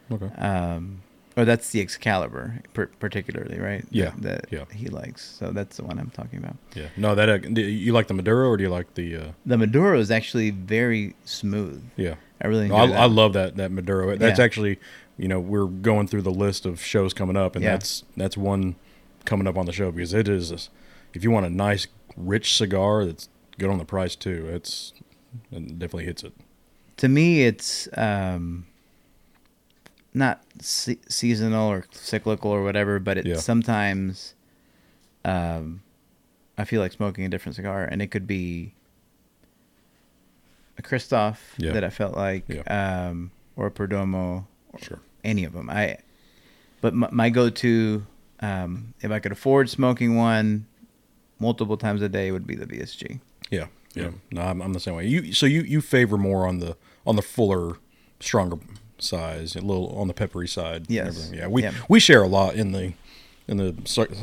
Okay. 0.10 0.28
Um, 0.38 1.02
or 1.36 1.44
that's 1.46 1.70
the 1.72 1.82
Excalibur, 1.82 2.62
per- 2.74 2.88
particularly, 3.00 3.60
right? 3.60 3.86
Yeah, 3.92 4.14
That, 4.20 4.46
yeah. 4.50 4.64
he 4.74 4.88
likes. 4.88 5.22
So 5.38 5.52
that's 5.52 5.78
the 5.78 5.84
one 5.84 6.00
I'm 6.00 6.10
talking 6.10 6.40
about. 6.40 6.56
Yeah. 6.74 6.88
No, 6.96 7.14
that 7.14 7.30
uh, 7.30 7.34
you 7.60 7.92
like 7.94 8.08
the 8.08 8.14
Maduro 8.16 8.48
or 8.50 8.58
do 8.58 8.64
you 8.64 8.70
like 8.70 8.94
the? 8.96 9.16
Uh, 9.18 9.26
The 9.46 9.58
Maduro 9.58 10.00
is 10.00 10.10
actually 10.10 10.50
very 10.52 11.14
smooth. 11.26 11.84
yeah. 11.98 12.16
I 12.42 12.48
really 12.48 12.68
No, 12.70 12.76
I, 12.76 12.88
that. 12.88 13.00
I 13.00 13.06
love 13.06 13.34
that 13.34 13.56
that 13.58 13.72
Maduro. 13.72 14.16
That's 14.16 14.40
Yeah. 14.40 14.46
actually, 14.46 14.80
you 15.18 15.28
know, 15.28 15.40
we're 15.40 15.66
going 15.66 16.08
through 16.08 16.22
the 16.22 16.32
list 16.32 16.66
of 16.68 16.82
shows 16.82 17.14
coming 17.14 17.36
up, 17.36 17.56
and 17.56 17.64
Yeah. 17.66 17.72
that's 17.72 18.04
that's 18.16 18.38
one 18.38 18.76
coming 19.26 19.46
up 19.48 19.58
on 19.58 19.66
the 19.66 19.74
show 19.74 19.92
because 19.92 20.14
it 20.14 20.28
is. 20.30 20.70
If 21.18 21.24
you 21.24 21.32
want 21.32 21.46
a 21.46 21.50
nice, 21.50 21.88
rich 22.16 22.56
cigar 22.56 23.04
that's 23.06 23.28
good 23.58 23.70
on 23.70 23.78
the 23.80 23.86
price 23.86 24.16
too, 24.16 24.48
it's 24.52 24.94
it 25.52 25.78
definitely 25.80 26.06
hits 26.06 26.24
it. 26.24 26.34
to 26.98 27.08
me 27.10 27.44
it's 27.44 27.88
um 27.98 28.66
not 30.14 30.42
se- 30.62 31.00
seasonal 31.10 31.70
or 31.70 31.86
cyclical 31.92 32.50
or 32.52 32.64
whatever 32.64 32.98
but 33.00 33.18
it 33.18 33.26
Yeah. 33.26 33.36
sometimes 33.36 34.34
um 35.26 35.82
i 36.58 36.64
feel 36.64 36.82
like 36.82 36.92
smoking 36.94 37.26
a 37.26 37.30
different 37.30 37.56
cigar 37.56 37.84
and 37.84 38.02
it 38.02 38.08
could 38.08 38.26
be 38.26 38.74
a 40.78 40.82
christoph 40.82 41.56
Yeah. 41.58 41.74
that 41.74 41.84
i 41.84 41.90
felt 41.90 42.16
like 42.16 42.46
Yeah. 42.48 42.62
um 43.10 43.32
or 43.56 43.68
a 43.68 43.72
perdomo 43.72 44.46
or 44.74 44.80
Sure. 44.80 45.00
any 45.24 45.44
of 45.44 45.54
them 45.54 45.70
i 45.70 45.98
but 46.82 46.94
my, 46.94 47.10
my 47.12 47.30
go-to 47.30 48.06
um 48.40 48.94
if 49.02 49.12
i 49.12 49.20
could 49.20 49.32
afford 49.32 49.70
smoking 49.70 50.16
one 50.16 50.67
multiple 51.40 51.78
times 51.78 52.02
a 52.02 52.10
day 52.10 52.32
would 52.32 52.46
be 52.48 52.56
the 52.56 52.66
vsg 52.66 53.20
Yeah, 53.52 53.68
yeah. 53.94 54.12
No, 54.32 54.42
I'm, 54.42 54.62
I'm 54.62 54.74
the 54.74 54.80
same 54.80 54.96
way. 54.96 55.06
You 55.08 55.34
so 55.34 55.46
you 55.46 55.62
you 55.62 55.82
favor 55.82 56.18
more 56.18 56.48
on 56.48 56.60
the 56.60 56.76
on 57.06 57.16
the 57.16 57.22
fuller, 57.22 57.78
stronger 58.20 58.58
size, 59.00 59.56
a 59.56 59.62
little 59.62 59.90
on 59.98 60.08
the 60.08 60.14
peppery 60.14 60.48
side. 60.48 60.86
Yes. 60.90 61.32
Yeah. 61.34 61.48
We 61.48 61.64
Yeah. 61.64 61.74
we 61.90 62.00
share 62.00 62.24
a 62.24 62.28
lot 62.28 62.56
in 62.56 62.72
the 62.72 62.94
in 63.48 63.56
the 63.58 63.74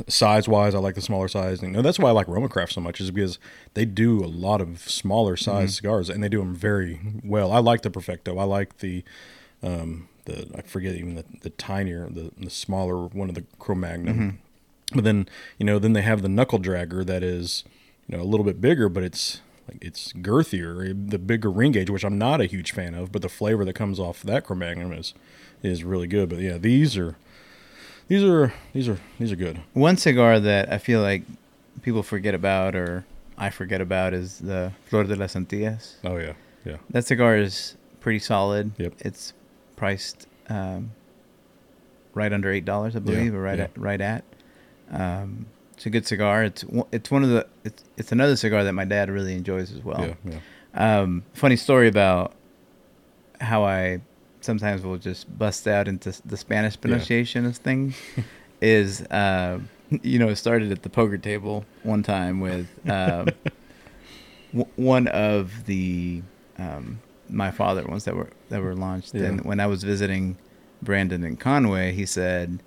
size 0.08 0.46
wise. 0.48 0.74
I 0.74 0.78
like 0.80 0.96
the 0.96 1.00
smaller 1.00 1.28
size, 1.28 1.62
and 1.62 1.74
that's 1.76 1.98
why 1.98 2.10
I 2.10 2.12
like 2.12 2.26
Romacraft 2.26 2.72
so 2.72 2.80
much 2.82 3.00
is 3.00 3.10
because 3.10 3.38
they 3.72 3.86
do 3.86 4.22
a 4.22 4.26
lot 4.28 4.60
of 4.60 4.80
smaller 4.80 5.36
size 5.36 5.70
Mm-hmm. 5.70 5.86
cigars, 5.86 6.10
and 6.10 6.22
they 6.22 6.28
do 6.28 6.38
them 6.40 6.54
very 6.54 7.00
well. 7.24 7.50
I 7.52 7.58
like 7.60 7.80
the 7.82 7.90
Perfecto. 7.90 8.36
I 8.38 8.44
like 8.44 8.78
the 8.78 9.02
um 9.62 10.08
the 10.26 10.50
I 10.54 10.60
forget 10.62 10.94
even 10.94 11.14
the 11.14 11.24
the 11.40 11.50
tinier 11.50 12.06
the 12.10 12.32
the 12.36 12.50
smaller 12.50 13.06
one 13.06 13.28
of 13.30 13.34
the 13.34 13.44
Cro 13.58 13.74
Magnon. 13.74 14.14
Mm-hmm. 14.14 14.36
But 14.94 15.04
then 15.04 15.28
you 15.58 15.66
know 15.66 15.78
then 15.78 15.92
they 15.92 16.02
have 16.02 16.22
the 16.22 16.28
knuckle 16.28 16.58
dragger 16.58 17.04
that 17.06 17.22
is 17.22 17.64
you 18.08 18.16
know 18.16 18.22
a 18.22 18.26
little 18.26 18.44
bit 18.44 18.60
bigger, 18.60 18.88
but 18.88 19.02
it's 19.02 19.40
like 19.68 19.78
it's 19.82 20.12
girthier, 20.12 21.10
the 21.10 21.18
bigger 21.18 21.50
ring 21.50 21.72
gauge, 21.72 21.90
which 21.90 22.04
I'm 22.04 22.18
not 22.18 22.40
a 22.40 22.46
huge 22.46 22.72
fan 22.72 22.94
of. 22.94 23.12
But 23.12 23.22
the 23.22 23.28
flavor 23.28 23.64
that 23.64 23.74
comes 23.74 23.98
off 23.98 24.22
that 24.22 24.44
Cro 24.44 24.56
Magnon 24.56 24.92
is 24.92 25.14
is 25.62 25.84
really 25.84 26.06
good. 26.06 26.28
But 26.28 26.40
yeah, 26.40 26.58
these 26.58 26.96
are 26.96 27.16
these 28.08 28.22
are 28.22 28.52
these 28.72 28.88
are 28.88 28.98
these 29.18 29.32
are 29.32 29.36
good. 29.36 29.60
One 29.72 29.96
cigar 29.96 30.38
that 30.40 30.72
I 30.72 30.78
feel 30.78 31.00
like 31.00 31.22
people 31.82 32.02
forget 32.02 32.34
about 32.34 32.74
or 32.74 33.04
I 33.36 33.50
forget 33.50 33.80
about 33.80 34.14
is 34.14 34.38
the 34.38 34.72
Flor 34.86 35.04
de 35.04 35.16
las 35.16 35.34
Antillas. 35.34 35.94
Oh 36.04 36.16
yeah, 36.16 36.34
yeah, 36.64 36.76
That 36.90 37.06
cigar 37.06 37.36
is 37.36 37.76
pretty 38.00 38.18
solid. 38.18 38.72
Yep. 38.78 38.94
It's 39.00 39.32
priced 39.76 40.26
um, 40.48 40.92
right 42.14 42.32
under 42.32 42.52
eight 42.52 42.64
dollars, 42.64 42.94
I 42.94 43.00
believe, 43.00 43.34
or 43.34 43.40
right 43.40 43.58
yeah. 43.58 43.64
at 43.64 43.78
right 43.78 44.00
at. 44.00 44.24
Um, 44.94 45.46
it's 45.74 45.86
a 45.86 45.90
good 45.90 46.06
cigar. 46.06 46.44
It's 46.44 46.64
it's 46.92 47.10
one 47.10 47.24
of 47.24 47.30
the 47.30 47.46
it's 47.64 47.82
it's 47.96 48.12
another 48.12 48.36
cigar 48.36 48.62
that 48.64 48.72
my 48.72 48.84
dad 48.84 49.10
really 49.10 49.34
enjoys 49.34 49.72
as 49.72 49.82
well. 49.82 50.00
yeah, 50.24 50.32
yeah. 50.32 51.00
Um, 51.00 51.24
funny 51.34 51.56
story 51.56 51.88
about 51.88 52.32
how 53.40 53.64
I 53.64 54.00
sometimes 54.40 54.82
will 54.82 54.98
just 54.98 55.36
bust 55.38 55.66
out 55.66 55.88
into 55.88 56.12
the 56.24 56.36
Spanish 56.36 56.80
pronunciation 56.80 57.46
of 57.46 57.56
things 57.56 57.96
is, 58.60 59.02
uh, 59.02 59.58
you 60.02 60.18
know, 60.18 60.28
it 60.28 60.36
started 60.36 60.70
at 60.70 60.82
the 60.82 60.90
poker 60.90 61.18
table 61.18 61.64
one 61.82 62.02
time 62.02 62.40
with 62.40 62.68
um, 62.88 63.28
w- 64.52 64.70
one 64.76 65.08
of 65.08 65.66
the 65.66 66.22
um, 66.58 67.00
my 67.28 67.50
father 67.50 67.84
ones 67.84 68.04
that 68.04 68.14
were 68.14 68.30
that 68.50 68.60
were 68.62 68.74
launched. 68.74 69.14
Yeah. 69.14 69.24
And 69.24 69.44
when 69.44 69.60
I 69.60 69.66
was 69.66 69.82
visiting 69.82 70.36
Brandon 70.82 71.24
and 71.24 71.38
Conway, 71.40 71.92
he 71.92 72.06
said, 72.06 72.62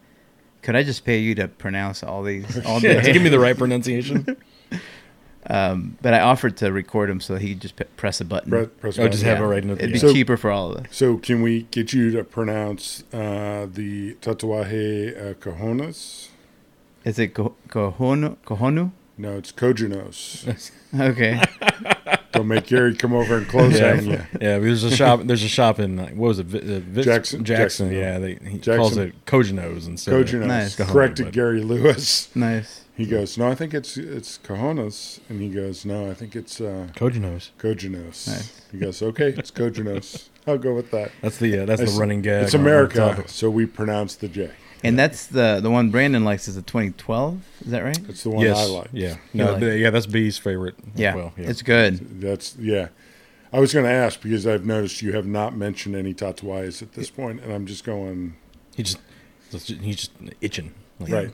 "Could 0.61 0.75
I 0.75 0.83
just 0.83 1.05
pay 1.05 1.19
you 1.19 1.35
to 1.35 1.47
pronounce 1.47 2.03
all 2.03 2.23
these 2.23 2.63
all 2.65 2.79
Yeah, 2.81 3.01
day?" 3.01 3.13
give 3.13 3.21
me 3.21 3.29
the 3.29 3.39
right 3.39 3.57
pronunciation. 3.63 4.37
Um, 5.49 5.97
but 6.01 6.13
I 6.13 6.19
offered 6.19 6.57
to 6.57 6.73
record 6.73 7.09
him 7.09 7.21
so 7.21 7.37
he 7.37 7.49
could 7.53 7.61
just 7.61 7.77
p- 7.77 7.85
press 7.95 8.19
a 8.19 8.25
button. 8.25 8.49
Press, 8.49 8.67
press 8.81 8.99
Oh, 8.99 9.07
just 9.07 9.23
button. 9.23 9.35
have 9.37 9.43
it 9.45 9.47
right 9.47 9.61
in 9.63 9.69
the- 9.69 9.75
It'd 9.75 9.93
be 9.93 9.99
So- 9.99 10.11
cheaper 10.11 10.35
for 10.35 10.51
all 10.51 10.71
of 10.73 10.77
us. 10.83 10.87
So 10.91 11.17
can 11.17 11.41
we 11.41 11.63
get 11.71 11.93
you 11.93 12.11
to 12.11 12.23
pronounce 12.25 13.03
uh, 13.13 13.65
the 13.73 14.15
tatuaje 14.15 15.15
uh, 15.17 15.33
cojones? 15.35 16.27
Is 17.05 17.17
it 17.17 17.33
co- 17.33 17.55
cojono? 17.69 18.35
Cojono? 18.45 18.91
No, 19.17 19.37
it's 19.37 19.53
cojones. 19.53 20.71
Okay. 20.99 21.41
Don't 22.37 22.47
make 22.47 22.67
Gary 22.67 22.95
come 22.95 23.13
over 23.13 23.37
and 23.37 23.47
close 23.47 23.79
yeah, 23.79 23.91
on 23.93 24.05
you. 24.05 24.11
yeah. 24.41 24.59
There's 24.59 24.83
a 24.83 24.95
shop. 24.95 25.21
There's 25.23 25.43
a 25.43 25.47
shop 25.47 25.79
in 25.79 25.97
like, 25.97 26.13
what 26.15 26.27
was 26.29 26.39
it? 26.39 26.45
Vi- 26.47 26.59
uh, 26.59 26.79
Vitz- 26.79 27.03
Jackson- 27.03 27.43
Jackson. 27.43 27.89
Jackson. 27.89 27.91
Yeah, 27.91 28.19
they, 28.19 28.35
he 28.35 28.57
Jackson. 28.57 28.77
calls 28.77 28.97
it 28.97 29.25
Cojonos 29.25 29.87
instead. 29.87 30.13
of- 30.13 30.25
Cojones. 30.27 30.45
Nice. 30.47 30.75
Corrected 30.75 31.25
But- 31.25 31.33
Gary 31.33 31.61
Lewis. 31.61 32.29
nice. 32.35 32.83
He 32.95 33.05
goes, 33.05 33.37
no, 33.37 33.47
I 33.47 33.53
think 33.53 33.75
it's 33.75 33.95
it's 33.95 34.39
cojones, 34.39 35.19
and 35.29 35.39
he 35.39 35.49
goes, 35.49 35.85
no, 35.85 36.09
I 36.09 36.15
think 36.15 36.35
it's 36.35 36.59
uh, 36.59 36.87
Cojonos. 36.95 37.51
cojones. 37.59 38.27
Nice. 38.27 38.61
He 38.71 38.79
goes, 38.79 39.03
okay, 39.03 39.29
it's 39.37 39.51
cojones. 39.51 40.29
I'll 40.47 40.57
go 40.57 40.73
with 40.73 40.89
that. 40.91 41.11
That's 41.21 41.37
the 41.37 41.59
uh, 41.59 41.65
that's 41.65 41.81
It's- 41.81 41.93
the 41.95 41.99
running 41.99 42.21
gag. 42.23 42.43
It's 42.45 42.55
on- 42.55 42.61
on 42.61 42.63
the 42.65 42.69
America, 42.71 43.23
so 43.27 43.51
we 43.51 43.67
pronounce 43.67 44.15
the 44.15 44.27
J. 44.27 44.49
And 44.83 44.97
that's 44.97 45.25
the 45.27 45.59
the 45.61 45.71
one 45.71 45.89
Brandon 45.89 46.23
likes 46.23 46.47
is 46.47 46.55
the 46.55 46.61
2012. 46.61 47.41
Is 47.65 47.71
that 47.71 47.83
right? 47.83 47.97
It's 48.09 48.23
the 48.23 48.29
one 48.29 48.45
yes. 48.45 48.57
I 48.57 48.65
like. 48.65 48.89
Yeah. 48.93 49.15
No. 49.33 49.51
like 49.51 49.59
the- 49.61 49.77
yeah. 49.77 49.89
That's 49.89 50.05
B's 50.05 50.37
favorite. 50.37 50.75
Yeah, 50.95 51.15
Well, 51.15 51.33
yeah. 51.37 51.49
it's 51.49 51.61
good. 51.61 52.21
That's 52.21 52.55
yeah. 52.57 52.89
I 53.51 53.59
was 53.59 53.73
going 53.73 53.85
to 53.85 53.91
ask 53.91 54.21
because 54.21 54.45
I've 54.45 54.65
noticed 54.65 55.01
you 55.01 55.13
have 55.13 55.25
not 55.25 55.55
mentioned 55.55 55.95
any 55.95 56.13
tatuajes 56.13 56.81
at 56.81 56.93
this 56.93 57.09
point, 57.09 57.41
and 57.41 57.51
I'm 57.53 57.65
just 57.65 57.83
going 57.85 58.35
he 58.75 58.83
just 58.83 58.99
he's 59.51 59.95
just 59.95 60.11
itching. 60.41 60.73
Like, 60.99 61.11
right. 61.11 61.29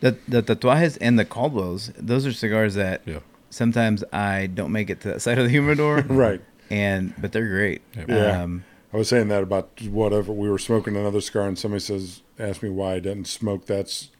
The 0.00 0.16
the 0.26 0.42
tatuajes 0.42 0.98
and 1.00 1.18
the 1.18 1.24
Caldwells, 1.24 1.92
those 1.96 2.26
are 2.26 2.32
cigars 2.32 2.74
that 2.74 3.02
Yeah. 3.04 3.18
sometimes 3.50 4.02
I 4.12 4.46
don't 4.46 4.72
make 4.72 4.90
it 4.90 5.00
to 5.02 5.08
that 5.08 5.22
side 5.22 5.38
of 5.38 5.44
the 5.44 5.50
humidor. 5.50 6.02
Right. 6.08 6.40
And 6.70 7.14
but 7.18 7.32
they're 7.32 7.48
great. 7.48 7.82
Yeah. 8.08 8.42
Um, 8.42 8.64
I 8.92 8.96
was 8.98 9.08
saying 9.08 9.28
that 9.28 9.42
about 9.42 9.80
whatever 9.82 10.32
we 10.32 10.50
were 10.50 10.58
smoking 10.58 10.96
another 10.96 11.20
cigar, 11.20 11.48
and 11.48 11.58
somebody 11.58 11.80
says 11.80 12.22
asked 12.38 12.62
me 12.62 12.68
why 12.70 12.94
I 12.94 12.98
didn't 12.98 13.26
smoke 13.26 13.66
that's 13.66 14.10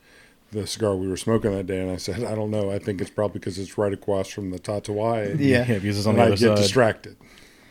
the 0.51 0.67
cigar 0.67 0.95
we 0.97 1.09
were 1.09 1.17
smoking 1.17 1.51
that 1.53 1.67
day, 1.67 1.81
and 1.81 1.91
I 1.91 1.97
said 1.97 2.25
I 2.25 2.35
don't 2.35 2.51
know. 2.51 2.71
I 2.71 2.79
think 2.79 3.01
it's 3.01 3.11
probably 3.11 3.39
because 3.41 3.59
it's 3.59 3.77
right 3.79 3.93
across 3.93 4.29
from 4.29 4.51
the 4.51 4.59
Tatuaje, 4.59 5.39
Yeah. 5.39 5.67
Yeah. 5.67 5.79
Because 5.79 5.99
it's 5.99 6.07
on 6.07 6.15
and 6.15 6.19
the 6.19 6.23
I 6.23 6.27
other 6.29 6.37
get 6.37 6.49
side. 6.49 6.57
distracted. 6.57 7.17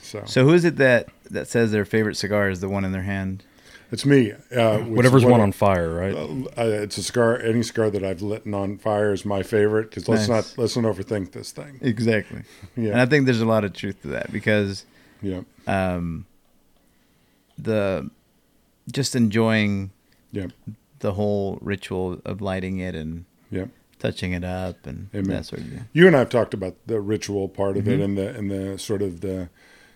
So, 0.02 0.24
so 0.26 0.44
who 0.46 0.54
is 0.54 0.66
it 0.66 0.78
that 0.78 1.10
that 1.30 1.48
says 1.48 1.72
their 1.72 1.86
favorite 1.86 2.16
cigar 2.18 2.50
is 2.50 2.60
the 2.60 2.70
one 2.70 2.84
in 2.86 2.92
their 2.92 3.04
hand? 3.04 3.44
it's 3.92 4.06
me. 4.06 4.32
Uh, 4.56 4.78
Whatever's 4.80 5.22
is 5.24 5.26
one 5.26 5.34
what- 5.34 5.42
on 5.42 5.52
fire, 5.52 5.94
right? 5.94 6.16
Uh, 6.16 6.64
it's 6.82 6.98
a 6.98 7.04
cigar. 7.04 7.38
Any 7.42 7.62
cigar 7.62 7.90
that 7.90 8.04
I've 8.06 8.22
lit 8.22 8.48
on 8.52 8.78
fire 8.78 9.12
is 9.12 9.26
my 9.26 9.44
favorite 9.44 9.90
because 9.90 10.08
let's 10.08 10.28
Nice. 10.30 10.56
not 10.56 10.62
let's 10.62 10.78
not 10.78 10.86
overthink 10.96 11.34
this 11.34 11.52
thing. 11.52 11.78
Exactly. 11.82 12.44
Yeah, 12.78 12.92
and 12.92 13.02
I 13.02 13.06
think 13.06 13.26
there's 13.26 13.42
a 13.42 13.46
lot 13.46 13.64
of 13.66 13.74
truth 13.74 14.02
to 14.04 14.08
that 14.10 14.32
because 14.32 14.86
yeah, 15.22 15.42
um, 15.68 16.26
the 17.62 18.10
just 18.92 19.16
enjoying 19.16 19.92
yeah, 20.32 20.48
the 21.00 21.14
whole 21.14 21.58
ritual 21.62 22.20
of 22.26 22.42
lighting 22.42 22.80
it 22.80 22.96
and 22.96 23.26
yeah. 23.52 23.66
touching 24.00 24.34
it 24.34 24.44
up 24.44 24.86
and 24.88 25.10
Amen. 25.14 25.30
that 25.38 25.46
sort 25.46 25.62
of 25.62 25.68
thing. 25.68 25.88
You 25.94 26.08
and 26.08 26.16
I 26.16 26.20
have 26.20 26.30
talked 26.30 26.54
about 26.54 26.76
the 26.88 27.00
ritual 27.00 27.48
part 27.50 27.78
of 27.78 27.84
Mm-hmm. 27.84 28.02
it 28.02 28.04
and 28.06 28.18
the 28.18 28.30
and 28.36 28.52
the 28.52 28.78
sort 28.80 29.02
of 29.02 29.22
the 29.22 29.50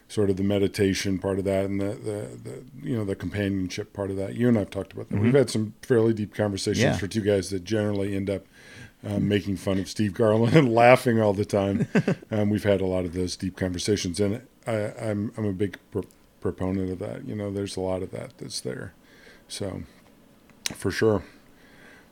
sort 0.07 0.29
of 0.29 0.37
the 0.37 0.43
meditation 0.43 1.17
part 1.17 1.39
of 1.39 1.45
that 1.45 1.65
and 1.65 1.81
the, 1.81 1.85
the, 1.95 2.27
the 2.43 2.63
you 2.83 2.95
know 2.95 3.03
the 3.03 3.15
companionship 3.15 3.91
part 3.93 4.11
of 4.11 4.17
that. 4.17 4.35
You 4.35 4.47
and 4.47 4.57
I 4.57 4.61
have 4.61 4.69
talked 4.69 4.93
about 4.93 5.09
that. 5.09 5.19
We've 5.19 5.33
had 5.33 5.49
some 5.49 5.73
fairly 5.81 6.13
deep 6.13 6.33
conversations 6.35 6.83
Mm-hmm. 6.83 6.93
Yeah. 6.93 6.97
for 6.97 7.07
two 7.07 7.21
guys 7.21 7.49
that 7.49 7.63
generally 7.63 8.15
end 8.15 8.29
up 8.29 8.43
um, 9.03 9.27
making 9.27 9.57
fun 9.57 9.77
of 9.79 9.87
Steve 9.89 10.13
Garland 10.13 10.55
and 10.55 10.73
laughing 10.83 11.19
all 11.21 11.33
the 11.33 11.45
time. 11.45 11.87
um, 12.31 12.49
we've 12.49 12.63
had 12.63 12.81
a 12.81 12.85
lot 12.85 13.05
of 13.05 13.13
those 13.13 13.35
deep 13.35 13.55
conversations, 13.57 14.19
and 14.19 14.41
I, 14.67 14.93
I'm 14.99 15.31
I'm 15.37 15.45
a 15.45 15.53
big 15.53 15.77
proponent 16.51 16.91
of 16.91 16.99
that. 16.99 17.27
You 17.27 17.35
know, 17.35 17.49
there's 17.51 17.75
a 17.75 17.79
lot 17.81 18.03
of 18.03 18.11
that 18.11 18.37
that's 18.37 18.61
there, 18.61 18.93
so 19.47 19.81
for 20.75 20.91
sure. 20.91 21.23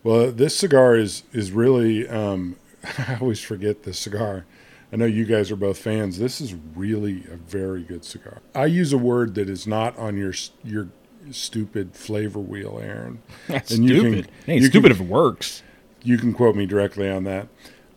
Well, 0.03 0.31
this 0.31 0.55
cigar 0.57 0.95
is 0.95 1.21
is 1.33 1.51
really. 1.51 2.07
Um, 2.07 2.55
I 2.97 3.17
always 3.21 3.39
forget 3.41 3.83
this 3.83 3.99
cigar. 3.99 4.45
I 4.91 4.95
know 4.95 5.05
you 5.05 5.25
guys 5.25 5.51
are 5.51 5.55
both 5.55 5.77
fans. 5.77 6.17
This 6.19 6.41
is 6.41 6.53
really 6.75 7.23
a 7.31 7.35
very 7.37 7.81
good 7.83 8.03
cigar. 8.05 8.41
I 8.55 8.65
use 8.65 8.91
a 8.91 8.97
word 8.97 9.35
that 9.35 9.49
is 9.49 9.67
not 9.67 9.95
on 9.99 10.17
your 10.17 10.33
your 10.63 10.89
stupid 11.31 11.95
flavor 11.95 12.39
wheel, 12.39 12.79
Aaron. 12.81 13.21
That's 13.47 13.71
And 13.71 13.85
you 13.87 13.99
stupid. 13.99 14.25
can- 14.25 14.33
it 14.47 14.51
ain't 14.51 14.61
you 14.63 14.67
stupid 14.69 14.87
can- 14.91 14.95
if 14.97 15.01
it 15.01 15.07
works. 15.11 15.61
You 16.03 16.17
can 16.17 16.33
quote 16.33 16.55
me 16.55 16.65
directly 16.65 17.09
on 17.09 17.23
that. 17.25 17.47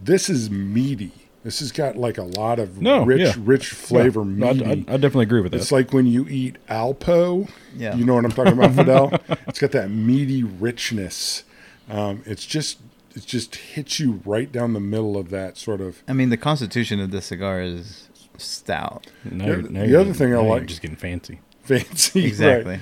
This 0.00 0.28
is 0.30 0.48
meaty. 0.50 1.12
This 1.46 1.60
has 1.60 1.70
got 1.70 1.94
like 1.96 2.18
a 2.18 2.24
lot 2.24 2.58
of 2.58 2.82
No, 2.82 3.04
rich, 3.04 3.20
yeah. 3.20 3.32
rich 3.38 3.68
flavor 3.68 4.24
No, 4.24 4.48
I, 4.48 4.52
meaty. 4.52 4.64
I, 4.66 4.94
I 4.94 4.96
definitely 4.96 5.22
agree 5.22 5.40
with 5.42 5.52
that. 5.52 5.58
It's 5.58 5.70
like 5.70 5.92
when 5.92 6.04
you 6.04 6.26
eat 6.28 6.56
Alpo. 6.68 7.48
Yeah. 7.76 7.94
You 7.94 8.04
know 8.04 8.14
what 8.16 8.24
I'm 8.24 8.32
talking 8.32 8.54
about, 8.54 8.72
Fidel? 8.74 9.12
it's 9.46 9.60
got 9.60 9.70
that 9.70 9.88
meaty 9.88 10.42
richness. 10.42 11.44
Um, 11.88 12.24
it's 12.26 12.44
just 12.44 12.80
it 13.14 13.24
just 13.26 13.54
hits 13.54 14.00
you 14.00 14.20
right 14.26 14.50
down 14.50 14.72
the 14.72 14.80
middle 14.80 15.16
of 15.16 15.30
that 15.30 15.56
sort 15.56 15.80
of. 15.80 16.02
I 16.08 16.14
mean, 16.14 16.30
the 16.30 16.36
constitution 16.36 16.98
of 16.98 17.12
this 17.12 17.26
cigar 17.26 17.60
is 17.62 18.08
stout. 18.38 19.06
Now 19.24 19.44
The- 19.46 19.50
you're- 19.72 19.86
the 19.88 20.00
other 20.00 20.12
thing 20.14 20.32
I 20.32 20.36
now 20.38 20.42
you're 20.42 20.50
like- 20.50 20.66
just 20.66 20.82
getting 20.82 20.96
fancy. 20.96 21.38
fancy. 21.62 22.32
right. 22.42 22.80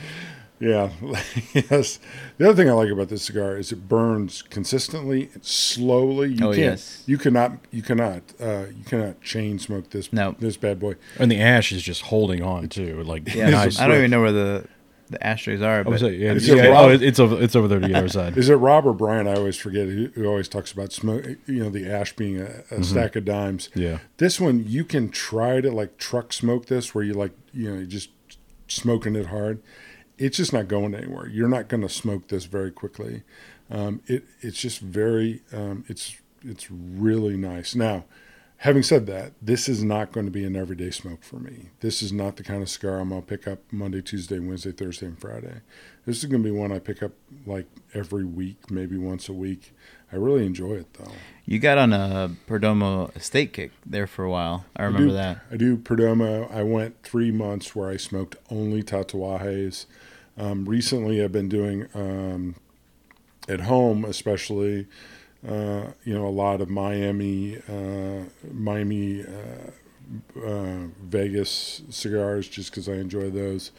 Exactly. 0.61 1.11
Yeah. 1.53 1.62
yes. 1.71 1.99
The 2.38 2.49
other 2.49 2.55
thing 2.55 2.71
I 2.71 2.73
like 2.73 2.90
about 2.90 3.09
this 3.09 3.23
cigar 3.23 3.57
is 3.57 3.73
it 3.73 3.88
burns 3.88 4.43
consistently, 4.43 5.31
and 5.35 5.45
slowly. 5.45 6.31
You 6.31 6.47
Oh, 6.47 6.51
can't, 6.51 6.59
yes. 6.59 7.03
You 7.07 7.19
cannot. 7.19 7.59
You 7.71 7.83
cannot. 7.83 8.23
Uh, 8.40 8.67
you 8.77 8.85
cannot 8.85 9.21
chain 9.21 9.59
smoke 9.59 9.90
this. 9.90 10.12
No. 10.12 10.35
This 10.38 10.57
bad 10.57 10.79
boy. 10.79 10.97
And 11.19 11.31
the 11.31 11.40
ash 11.40 11.73
is 11.73 11.83
just 11.83 12.03
holding 12.03 12.43
on 12.43 12.69
too. 12.69 13.03
Like 13.03 13.35
Yeah, 13.35 13.51
nice. 13.51 13.79
I 13.79 13.87
don't 13.88 13.99
even 13.99 14.11
know 14.11 14.21
where 14.21 14.33
the 14.33 14.69
the 15.11 15.25
ashtrays 15.25 15.61
are, 15.61 15.85
but 15.85 15.90
was 15.90 16.03
like, 16.03 16.14
yeah, 16.14 16.33
Is 16.33 16.49
yeah, 16.49 16.73
oh, 16.77 16.88
it's 16.88 17.21
over. 17.21 17.40
It's 17.43 17.55
over 17.55 17.69
there 17.69 17.79
to 17.79 17.87
the 17.87 17.95
other 17.95 18.09
side. 18.09 18.38
Is 18.38 18.49
it 18.49 18.55
Rob 18.55 18.87
or 18.87 18.95
Brian? 18.95 19.29
I 19.29 19.35
always 19.35 19.57
forget. 19.57 19.87
Who, 19.87 20.07
who 20.14 20.27
always 20.27 20.49
talks 20.49 20.73
about 20.73 20.93
smoke. 20.93 21.27
You 21.47 21.64
know, 21.64 21.71
the 21.71 21.90
ash 21.90 22.14
being 22.17 22.40
a, 22.40 22.62
a 22.71 22.83
stack 22.83 23.14
of 23.14 23.25
dimes. 23.27 23.69
Mm-hmm. 23.69 23.81
Yeah. 23.81 23.99
This 24.17 24.40
one 24.40 24.64
you 24.67 24.85
can 24.85 25.11
try 25.11 25.61
to 25.61 25.71
like 25.71 25.99
truck 25.99 26.33
smoke 26.33 26.67
this, 26.67 26.95
where 26.95 27.05
you 27.05 27.12
like 27.12 27.33
you 27.53 27.71
know 27.71 27.81
you 27.81 27.87
just 27.87 28.11
smoking 28.67 29.14
it 29.14 29.27
hard. 29.27 29.62
It's 30.18 30.37
just 30.37 30.53
not 30.53 30.68
going 30.68 30.94
anywhere. 30.94 31.29
You're 31.29 31.48
not 31.48 31.68
going 31.68 31.83
to 31.83 31.88
smoke 31.88 32.29
this 32.29 32.44
very 32.44 32.70
quickly. 32.70 33.22
Um, 33.70 34.00
it 34.07 34.24
it's 34.40 34.61
just 34.61 34.81
very 34.81 35.42
um, 35.53 35.85
it's 35.88 36.16
it's 36.42 36.70
really 36.70 37.37
nice. 37.37 37.74
Now, 37.74 38.05
having 38.59 38.83
said 38.83 39.07
that, 39.07 39.33
this 39.40 39.68
is 39.68 39.83
not 39.83 40.12
going 40.12 40.27
to 40.27 40.33
be 40.33 40.44
an 40.44 40.57
everyday 40.57 40.90
smoke 40.90 41.22
for 41.22 41.37
me. 41.37 41.70
This 41.81 42.03
is 42.03 42.12
not 42.12 42.37
the 42.37 42.42
kind 42.42 42.62
of 42.62 42.68
cigar 42.68 42.98
I'm 42.98 43.09
going 43.09 43.22
to 43.22 43.27
pick 43.27 43.48
up 43.48 43.61
Monday, 43.70 44.03
Tuesday, 44.03 44.38
Wednesday, 44.38 44.72
Thursday, 44.72 45.07
and 45.07 45.18
Friday. 45.18 45.62
This 46.07 46.18
is 46.18 46.27
going 46.27 46.42
to 46.42 46.48
be 46.48 46.57
one 46.57 46.70
I 46.70 46.79
pick 46.79 47.03
up 47.03 47.12
like 47.46 47.66
every 47.94 48.24
week, 48.24 48.70
maybe 48.70 48.96
once 48.96 49.29
a 49.29 49.33
week. 49.33 49.72
I 50.12 50.16
really 50.16 50.46
enjoy 50.46 50.74
it 50.74 50.94
though. 50.94 51.11
you 51.44 51.59
got 51.59 51.77
on 51.77 51.92
a 51.92 52.31
Perdomo 52.46 53.14
estate 53.16 53.53
kick 53.53 53.72
there 53.85 54.07
for 54.07 54.24
a 54.24 54.31
while. 54.31 54.64
I 54.77 54.85
remember 54.85 55.09
do, 55.09 55.14
that. 55.14 55.40
I 55.50 55.57
do 55.57 55.77
Perdomo. 55.77 56.48
I 56.55 56.62
went 56.62 57.03
three 57.03 57.33
months 57.33 57.74
where 57.74 57.90
I 57.90 57.96
smoked 57.96 58.37
only 58.48 58.83
Tatuajes. 58.83 59.87
Um, 60.37 60.68
recently, 60.68 61.23
I've 61.23 61.33
been 61.33 61.49
doing 61.49 61.87
um, 61.94 62.57
at 63.49 63.61
home, 63.61 64.05
especially, 64.05 64.87
uh, 65.47 65.92
you 66.05 66.14
know, 66.14 66.27
a 66.27 66.31
lot 66.31 66.61
of 66.61 66.68
Miami, 66.68 67.59
uh, 67.68 68.25
Miami, 68.53 69.23
uh, 69.23 70.44
uh, 70.44 70.87
Vegas 71.03 71.83
cigars, 71.90 72.49
just 72.49 72.70
because 72.70 72.88
I 72.88 72.94
enjoy 72.94 73.31
those. 73.31 73.70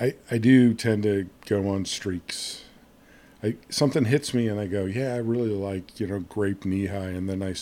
I 0.00 0.14
I 0.30 0.38
do 0.38 0.74
tend 0.74 1.02
to 1.04 1.28
go 1.46 1.68
on 1.68 1.84
streaks. 1.84 2.64
I, 3.42 3.56
something 3.68 4.06
hits 4.06 4.34
me 4.34 4.48
and 4.48 4.58
I 4.58 4.66
go, 4.66 4.84
yeah, 4.84 5.14
I 5.14 5.18
really 5.18 5.50
like 5.50 5.98
you 6.00 6.06
know 6.06 6.20
grape 6.20 6.62
Nehi, 6.62 7.16
and 7.16 7.28
then 7.28 7.42
I, 7.42 7.54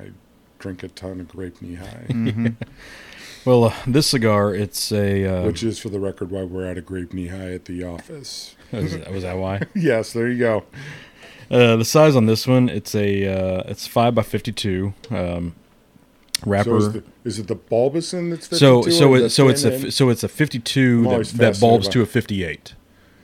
I 0.00 0.10
drink 0.58 0.82
a 0.82 0.88
ton 0.88 1.20
of 1.20 1.28
grape 1.28 1.58
Nehi. 1.60 2.08
Mm-hmm. 2.08 2.46
Well, 3.44 3.64
uh, 3.64 3.74
this 3.86 4.08
cigar, 4.08 4.54
it's 4.54 4.92
a. 4.92 5.24
Uh, 5.26 5.46
which 5.46 5.62
is 5.62 5.78
for 5.78 5.88
the 5.88 6.00
record 6.00 6.30
why 6.30 6.42
we're 6.42 6.66
at 6.66 6.76
a 6.76 6.82
grape 6.82 7.10
Nehi 7.10 7.54
at 7.54 7.64
the 7.64 7.84
office. 7.84 8.54
was, 8.72 8.92
that, 8.98 9.12
was 9.12 9.22
that 9.22 9.36
why? 9.38 9.62
yes, 9.74 10.12
there 10.12 10.28
you 10.28 10.38
go. 10.38 10.64
Uh, 11.50 11.76
the 11.76 11.84
size 11.84 12.14
on 12.16 12.26
this 12.26 12.46
one, 12.46 12.68
it's 12.68 12.94
a. 12.94 13.26
Uh, 13.26 13.62
it's 13.66 13.86
five 13.86 14.14
by 14.14 14.22
fifty-two. 14.22 14.92
Um, 15.10 15.54
wrapper. 16.44 16.70
So 16.70 16.76
is, 16.76 16.92
the, 16.92 17.04
is 17.24 17.38
it 17.38 17.48
the 17.48 17.56
bulbousine 17.56 18.30
that's 18.30 18.46
52 18.46 18.56
so 18.58 18.82
so 18.90 19.14
it, 19.14 19.30
so 19.30 19.48
it's 19.48 19.64
a 19.64 19.90
so 19.90 20.08
it's 20.08 20.22
a 20.22 20.28
52 20.28 21.04
that, 21.04 21.26
that 21.36 21.60
bulbs 21.60 21.88
to 21.88 22.00
a 22.02 22.06
58 22.06 22.74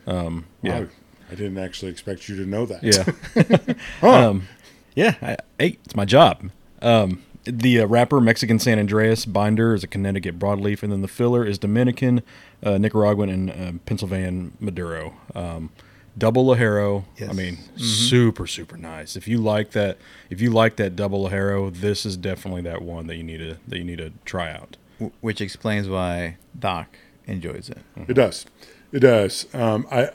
um 0.06 0.46
yeah? 0.62 0.80
Wow, 0.80 0.86
I 1.30 1.34
didn't 1.34 1.58
actually 1.58 1.90
expect 1.90 2.28
you 2.28 2.36
to 2.36 2.46
know 2.46 2.66
that. 2.66 2.82
yeah 2.82 3.74
Huh. 4.00 4.30
um 4.30 4.48
yeah 4.94 5.14
I, 5.22 5.36
hey 5.58 5.78
it's 5.84 5.96
my 5.96 6.04
job 6.04 6.50
um 6.82 7.22
the 7.46 7.80
uh, 7.80 7.86
wrapper 7.86 8.20
mexican 8.20 8.58
san 8.58 8.78
andreas 8.78 9.24
binder 9.24 9.74
is 9.74 9.84
a 9.84 9.86
connecticut 9.86 10.38
broadleaf 10.38 10.82
and 10.82 10.90
then 10.92 11.00
the 11.02 11.08
filler 11.08 11.44
is 11.44 11.58
dominican 11.58 12.22
uh, 12.62 12.76
nicaraguan 12.78 13.28
and 13.28 13.50
uh, 13.50 13.72
pennsylvania 13.86 14.50
maduro 14.60 15.14
um 15.34 15.70
double 16.18 16.44
ligero 16.46 17.02
i 17.02 17.24
Yes. 17.24 17.34
mean 17.34 17.58
super 17.76 18.46
super 18.46 18.76
nice 18.76 19.16
if 19.16 19.28
you 19.28 19.38
like 19.38 19.70
that 19.72 19.98
if 20.30 20.40
you 20.40 20.50
like 20.50 20.76
that 20.76 20.96
double 20.96 21.28
ligero 21.28 21.72
this 21.74 22.04
is 22.06 22.16
definitely 22.16 22.62
that 22.62 22.82
one 22.82 23.06
that 23.06 23.16
you 23.16 23.22
need 23.22 23.38
to 23.38 23.56
that 23.68 23.78
you 23.78 23.84
need 23.84 23.98
to 23.98 24.12
try 24.24 24.50
out 24.50 24.76
W- 24.98 25.12
which 25.20 25.40
explains 25.42 25.88
why 25.88 26.38
Doc 26.58 26.96
enjoys 27.26 27.68
it. 27.68 27.78
It 28.08 28.14
does. 28.14 28.46
It 28.92 29.00
does. 29.00 29.46
Um, 29.52 29.86
I, 29.90 30.08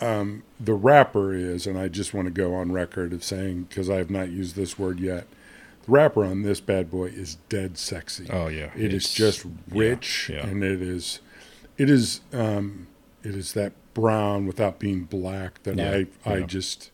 um, 0.00 0.42
the 0.58 0.72
wrapper 0.72 1.34
is, 1.34 1.66
and 1.66 1.76
I 1.78 1.88
just 1.88 2.14
want 2.14 2.24
to 2.26 2.30
go 2.30 2.54
on 2.54 2.72
record 2.72 3.12
of 3.12 3.22
saying 3.22 3.64
because 3.64 3.90
I 3.90 3.96
have 3.96 4.08
not 4.08 4.30
used 4.30 4.56
this 4.56 4.78
word 4.78 5.00
yet. 5.00 5.26
The 5.86 5.92
wrapper 5.92 6.24
on 6.24 6.42
this 6.42 6.60
bad 6.60 6.90
boy 6.90 7.06
is 7.06 7.36
dead 7.48 7.78
sexy. 7.78 8.26
Oh, 8.30 8.48
yeah. 8.48 8.70
it 8.76 8.92
is 8.92 9.04
It's- 9.06 9.14
just 9.14 9.46
rich, 9.70 10.30
yeah. 10.32 10.46
and 10.46 10.62
it 10.64 10.82
is, 10.82 11.20
it 11.78 11.88
is, 11.90 12.20
um, 12.32 12.88
it 13.22 13.34
is 13.34 13.52
that 13.52 13.72
brown 13.94 14.46
without 14.46 14.78
being 14.78 15.04
black 15.04 15.62
that 15.62 15.76
Yeah, 15.76 16.02
I 16.26 16.32
I 16.34 16.40
just. 16.42 16.90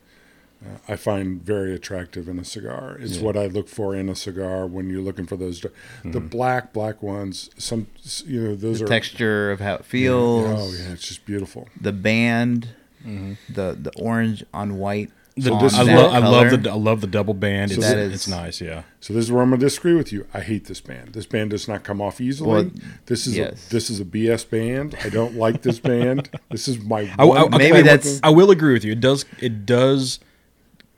Uh, 0.64 0.78
I 0.92 0.94
find 0.94 1.42
very 1.42 1.74
attractive 1.74 2.28
in 2.28 2.38
a 2.38 2.44
cigar. 2.44 2.96
It's 3.00 3.18
what 3.18 3.36
I 3.36 3.46
look 3.46 3.66
for 3.68 3.96
in 3.96 4.08
a 4.08 4.14
cigar 4.14 4.64
when 4.64 4.88
you're 4.88 5.00
looking 5.02 5.26
for 5.26 5.36
those. 5.36 5.60
The 5.60 5.70
Mm-hmm. 6.04 6.28
black, 6.28 6.72
black 6.72 7.02
ones. 7.02 7.50
Some, 7.58 7.88
you 8.24 8.40
know, 8.44 8.54
those 8.54 8.78
The 8.78 8.84
are 8.84 8.88
texture 8.88 9.50
of 9.50 9.58
how 9.58 9.74
it 9.74 9.84
feels. 9.84 10.46
Oh 10.46 10.70
yeah, 10.72 10.92
it's 10.92 11.08
just 11.08 11.26
beautiful. 11.26 11.68
The 11.80 11.92
band, 11.92 12.68
the 13.04 13.76
the 13.80 13.90
orange 13.96 14.44
on 14.54 14.78
white. 14.78 15.10
The- 15.36 15.52
on 15.52 15.62
this 15.62 15.74
I, 15.74 15.82
lo- 15.82 16.10
I 16.10 16.18
love 16.18 16.62
the 16.62 16.70
I 16.70 16.74
love 16.74 17.00
the 17.00 17.06
double 17.06 17.32
band. 17.34 17.70
So 17.70 17.78
It's, 17.78 17.86
that 17.88 17.98
it's 17.98 18.28
nice, 18.28 18.60
yeah. 18.60 18.82
So 19.00 19.14
this 19.14 19.24
is 19.24 19.32
where 19.32 19.42
I'm 19.42 19.50
gonna 19.50 19.60
disagree 19.60 19.94
with 19.94 20.12
you. 20.12 20.26
I 20.34 20.40
hate 20.40 20.66
this 20.66 20.80
band. 20.80 21.14
This 21.14 21.24
band 21.26 21.50
does 21.50 21.66
not 21.68 21.84
come 21.84 22.00
off 22.02 22.20
easily. 22.20 22.50
Well, 22.50 22.70
this 23.06 23.26
is 23.26 23.36
yes. 23.36 23.66
a, 23.66 23.70
this 23.70 23.88
is 23.90 23.98
a 24.00 24.04
BS 24.04 24.48
band. 24.48 24.94
I 25.02 25.08
don't 25.08 25.36
like 25.36 25.62
this 25.62 25.78
band. 25.78 26.28
This 26.50 26.68
is 26.68 26.78
my 26.82 27.10
I, 27.18 27.22
I, 27.22 27.24
one- 27.24 27.54
I- 27.54 27.58
Maybe 27.58 27.82
that's- 27.82 28.20
I 28.22 28.28
will 28.30 28.50
agree 28.50 28.74
with 28.74 28.84
you. 28.84 28.92
It 28.92 29.00
does 29.00 29.24
it 29.40 29.64
does 29.64 30.20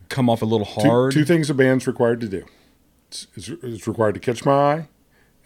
come 0.08 0.28
off 0.28 0.42
a 0.42 0.44
little 0.46 0.66
two, 0.66 0.88
hard. 0.88 1.12
two 1.12 1.24
things 1.24 1.48
a 1.50 1.54
band's 1.54 1.86
required 1.86 2.20
to 2.22 2.28
do. 2.28 2.44
It's, 3.08 3.26
it's, 3.36 3.48
it's 3.48 3.86
required 3.86 4.14
to 4.14 4.20
catch 4.20 4.44
my 4.44 4.52
eye, 4.52 4.88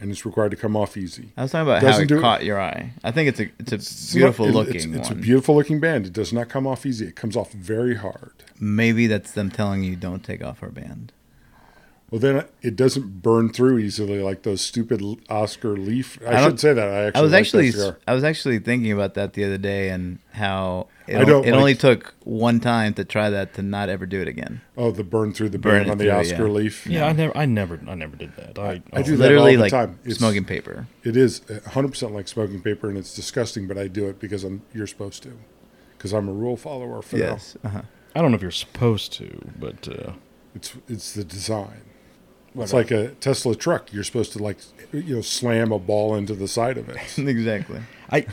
and 0.00 0.10
it's 0.10 0.24
required 0.24 0.50
to 0.52 0.56
come 0.56 0.76
off 0.76 0.96
easy. 0.96 1.30
I 1.36 1.42
was 1.42 1.50
talking 1.52 1.62
about 1.68 1.82
how 1.82 1.88
Doesn't 1.88 2.04
it 2.04 2.08
do 2.08 2.18
it. 2.18 2.20
caught 2.20 2.44
your 2.44 2.60
eye. 2.60 2.92
I 3.04 3.10
think 3.10 3.28
it's 3.28 3.40
a 3.40 3.50
it's 3.58 3.72
a 3.72 3.74
It's 3.76 4.12
beautiful 4.14 4.46
not- 4.46 4.50
it- 4.52 4.54
looking 4.56 4.74
It's, 4.94 5.00
it's 5.00 5.10
a 5.10 5.14
beautiful 5.14 5.56
looking 5.56 5.80
band. 5.80 6.06
It 6.06 6.12
does 6.12 6.32
not 6.32 6.48
come 6.48 6.66
off 6.66 6.86
easy. 6.86 7.06
It 7.06 7.16
comes 7.16 7.36
off 7.36 7.52
very 7.52 7.96
hard. 7.96 8.32
Maybe 8.60 9.06
that's 9.06 9.32
them 9.32 9.50
telling 9.50 9.82
you 9.84 9.96
don't 9.96 10.22
take 10.24 10.42
off 10.44 10.62
our 10.62 10.70
band. 10.70 11.12
Well, 12.10 12.20
then 12.20 12.46
it 12.62 12.74
doesn't 12.74 13.20
burn 13.20 13.50
through 13.52 13.78
easily 13.78 14.22
like 14.22 14.42
those 14.42 14.62
stupid 14.62 15.02
Oscar 15.28 15.76
Leaf. 15.76 16.18
I, 16.26 16.28
I 16.28 16.32
don't- 16.40 16.50
should 16.52 16.60
say 16.60 16.72
that. 16.72 16.88
I 16.88 17.04
actually 17.04 17.18
I 17.18 17.22
was 17.22 17.32
like 17.32 17.40
actually. 17.40 17.72
I 18.06 18.14
was 18.14 18.24
actually 18.24 18.58
thinking 18.60 18.92
about 18.92 19.12
that 19.14 19.34
the 19.34 19.44
other 19.44 19.58
day 19.58 19.90
and 19.90 20.18
how 20.32 20.88
it, 21.06 21.18
I 21.18 21.24
don't 21.24 21.44
it 21.46 21.52
only 21.52 21.74
took 21.74 22.14
one 22.24 22.60
time 22.60 22.94
to 22.94 23.04
try 23.04 23.28
that 23.28 23.52
to 23.54 23.62
not 23.62 23.90
ever 23.90 24.06
do 24.06 24.22
it 24.22 24.28
again. 24.28 24.62
Oh, 24.76 24.90
the 24.90 25.04
burn 25.04 25.34
through 25.34 25.50
the 25.50 25.58
Burn 25.58 25.80
band 25.80 25.88
it 25.88 25.90
on 25.92 25.98
the 25.98 26.04
through, 26.04 26.12
Oscar 26.12 26.46
yeah. 26.46 26.52
Leaf. 26.54 26.86
yeah, 26.86 27.06
I 27.06 27.12
never 27.12 27.36
I 27.36 27.44
never 27.44 27.78
I 27.86 27.94
never 27.94 28.16
did 28.16 28.34
that. 28.36 28.58
I, 28.58 28.80
I 28.92 29.02
do 29.02 29.16
that 29.16 29.22
Literally 29.24 29.50
all 29.50 29.56
the 29.56 29.62
like 29.64 29.70
time. 29.72 29.98
It's- 30.04 30.16
smoking 30.16 30.46
paper. 30.46 30.86
It 31.04 31.14
is 31.16 31.40
100% 31.40 32.12
like 32.12 32.26
smoking 32.26 32.62
paper, 32.62 32.88
and 32.88 32.96
it's 32.96 33.14
disgusting, 33.14 33.66
but 33.68 33.76
I 33.76 33.86
do 33.86 34.06
it 34.08 34.18
because 34.18 34.44
I'm 34.44 34.62
you're 34.72 34.86
supposed 34.86 35.22
to, 35.24 35.32
because 35.98 36.14
I'm 36.14 36.26
a 36.28 36.32
rule 36.32 36.56
follower. 36.56 37.02
For 37.02 37.16
now. 37.18 37.32
Yes. 37.32 37.56
Uh-huh. 37.62 37.82
I 38.14 38.22
don't 38.22 38.30
know 38.30 38.36
if 38.36 38.42
you're 38.42 38.50
supposed 38.50 39.12
to, 39.14 39.46
but 39.58 39.86
uh, 39.88 40.12
it's 40.54 40.72
it's 40.88 41.12
the 41.12 41.22
design. 41.24 41.82
It's 42.64 42.72
like 42.72 42.90
a 42.90 43.08
Tesla 43.14 43.54
truck. 43.54 43.92
You're 43.92 44.04
supposed 44.04 44.32
to 44.32 44.42
like 44.42 44.58
you 44.92 45.16
know 45.16 45.20
slam 45.22 45.72
a 45.72 45.78
ball 45.78 46.14
into 46.14 46.34
the 46.34 46.48
side 46.48 46.78
of 46.78 46.88
it. 46.88 46.98
exactly. 47.18 47.80
I 48.10 48.26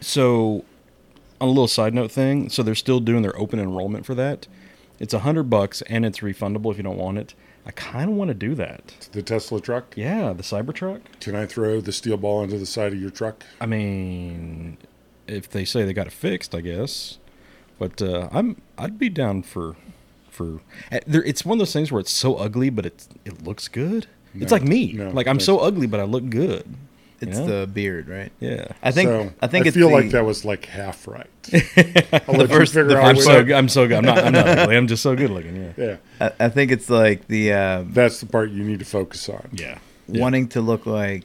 so 0.00 0.64
on 1.40 1.48
a 1.48 1.50
little 1.50 1.68
side 1.68 1.94
note 1.94 2.10
thing, 2.10 2.48
so 2.50 2.62
they're 2.62 2.74
still 2.74 3.00
doing 3.00 3.22
their 3.22 3.36
open 3.38 3.58
enrollment 3.58 4.06
for 4.06 4.14
that. 4.14 4.46
It's 4.98 5.14
a 5.14 5.20
hundred 5.20 5.44
bucks 5.44 5.82
and 5.82 6.06
it's 6.06 6.20
refundable 6.20 6.70
if 6.70 6.76
you 6.76 6.82
don't 6.82 6.98
want 6.98 7.18
it. 7.18 7.34
I 7.64 7.70
kind 7.70 8.10
of 8.10 8.16
want 8.16 8.28
to 8.28 8.34
do 8.34 8.54
that. 8.56 9.08
the 9.12 9.22
Tesla 9.22 9.60
truck. 9.60 9.94
Yeah, 9.96 10.32
the 10.32 10.42
Cybertruck. 10.42 11.00
Can 11.20 11.36
I 11.36 11.46
throw 11.46 11.80
the 11.80 11.92
steel 11.92 12.16
ball 12.16 12.42
into 12.42 12.58
the 12.58 12.66
side 12.66 12.92
of 12.92 13.00
your 13.00 13.10
truck? 13.10 13.44
I 13.60 13.66
mean, 13.66 14.78
if 15.28 15.48
they 15.48 15.64
say 15.64 15.84
they 15.84 15.92
got 15.92 16.08
it 16.08 16.12
fixed, 16.12 16.54
I 16.54 16.60
guess. 16.60 17.18
But 17.78 18.02
uh, 18.02 18.28
I'm 18.32 18.60
I'd 18.78 18.98
be 18.98 19.08
down 19.08 19.42
for 19.42 19.76
for. 20.44 20.60
eh, 20.94 21.00
it's 21.24 21.44
one 21.44 21.56
of 21.56 21.58
those 21.60 21.72
things 21.72 21.90
where 21.92 22.00
it's 22.00 22.12
so 22.12 22.36
ugly, 22.36 22.70
but 22.70 22.86
it 22.86 23.06
it 23.24 23.44
looks 23.44 23.68
good. 23.68 24.06
it's 24.34 24.52
like 24.52 24.62
me. 24.64 24.92
no, 24.92 25.10
like 25.10 25.26
I'm 25.26 25.40
so 25.40 25.58
ugly, 25.58 25.86
but 25.86 26.00
I 26.00 26.04
look 26.04 26.28
good. 26.30 26.64
you 27.20 27.28
It's 27.28 27.38
know? 27.38 27.60
the 27.60 27.66
beard, 27.66 28.08
right? 28.08 28.32
yeah. 28.40 28.68
I 28.82 28.90
think 28.90 29.08
so 29.08 29.32
I 29.40 29.46
think 29.46 29.66
I 29.66 29.68
it's 29.68 29.76
feel 29.76 29.88
the, 29.88 29.94
like 29.94 30.10
that 30.10 30.24
was 30.24 30.44
like 30.44 30.64
half 30.66 31.06
right. 31.06 31.26
I'll 32.28 32.34
let 32.34 32.48
first- 32.48 32.74
you 32.74 32.82
figure 32.82 32.84
the 32.84 32.98
out 32.98 33.04
I'm 33.04 33.16
which- 33.16 33.24
so 33.24 33.44
good. 33.44 33.54
I'm 33.54 33.68
so 33.68 33.86
good. 33.86 33.98
I'm 33.98 34.04
not. 34.04 34.18
I'm 34.18 34.32
not 34.32 34.46
ugly. 34.48 34.76
I'm 34.76 34.86
just 34.88 35.02
so 35.02 35.14
good 35.14 35.30
looking. 35.30 35.56
Yeah. 35.56 35.72
Yeah, 35.76 35.96
I, 36.20 36.46
I 36.46 36.48
think 36.48 36.70
it's 36.72 36.88
like 36.90 37.26
the 37.28 37.52
uh, 37.52 37.84
that's 37.88 38.20
the 38.20 38.26
part 38.26 38.50
you 38.50 38.64
need 38.64 38.78
to 38.80 38.84
focus 38.84 39.28
on. 39.28 39.48
Yeah. 39.52 39.78
wanting 40.08 40.48
to 40.48 40.60
look 40.60 40.84
like 40.86 41.24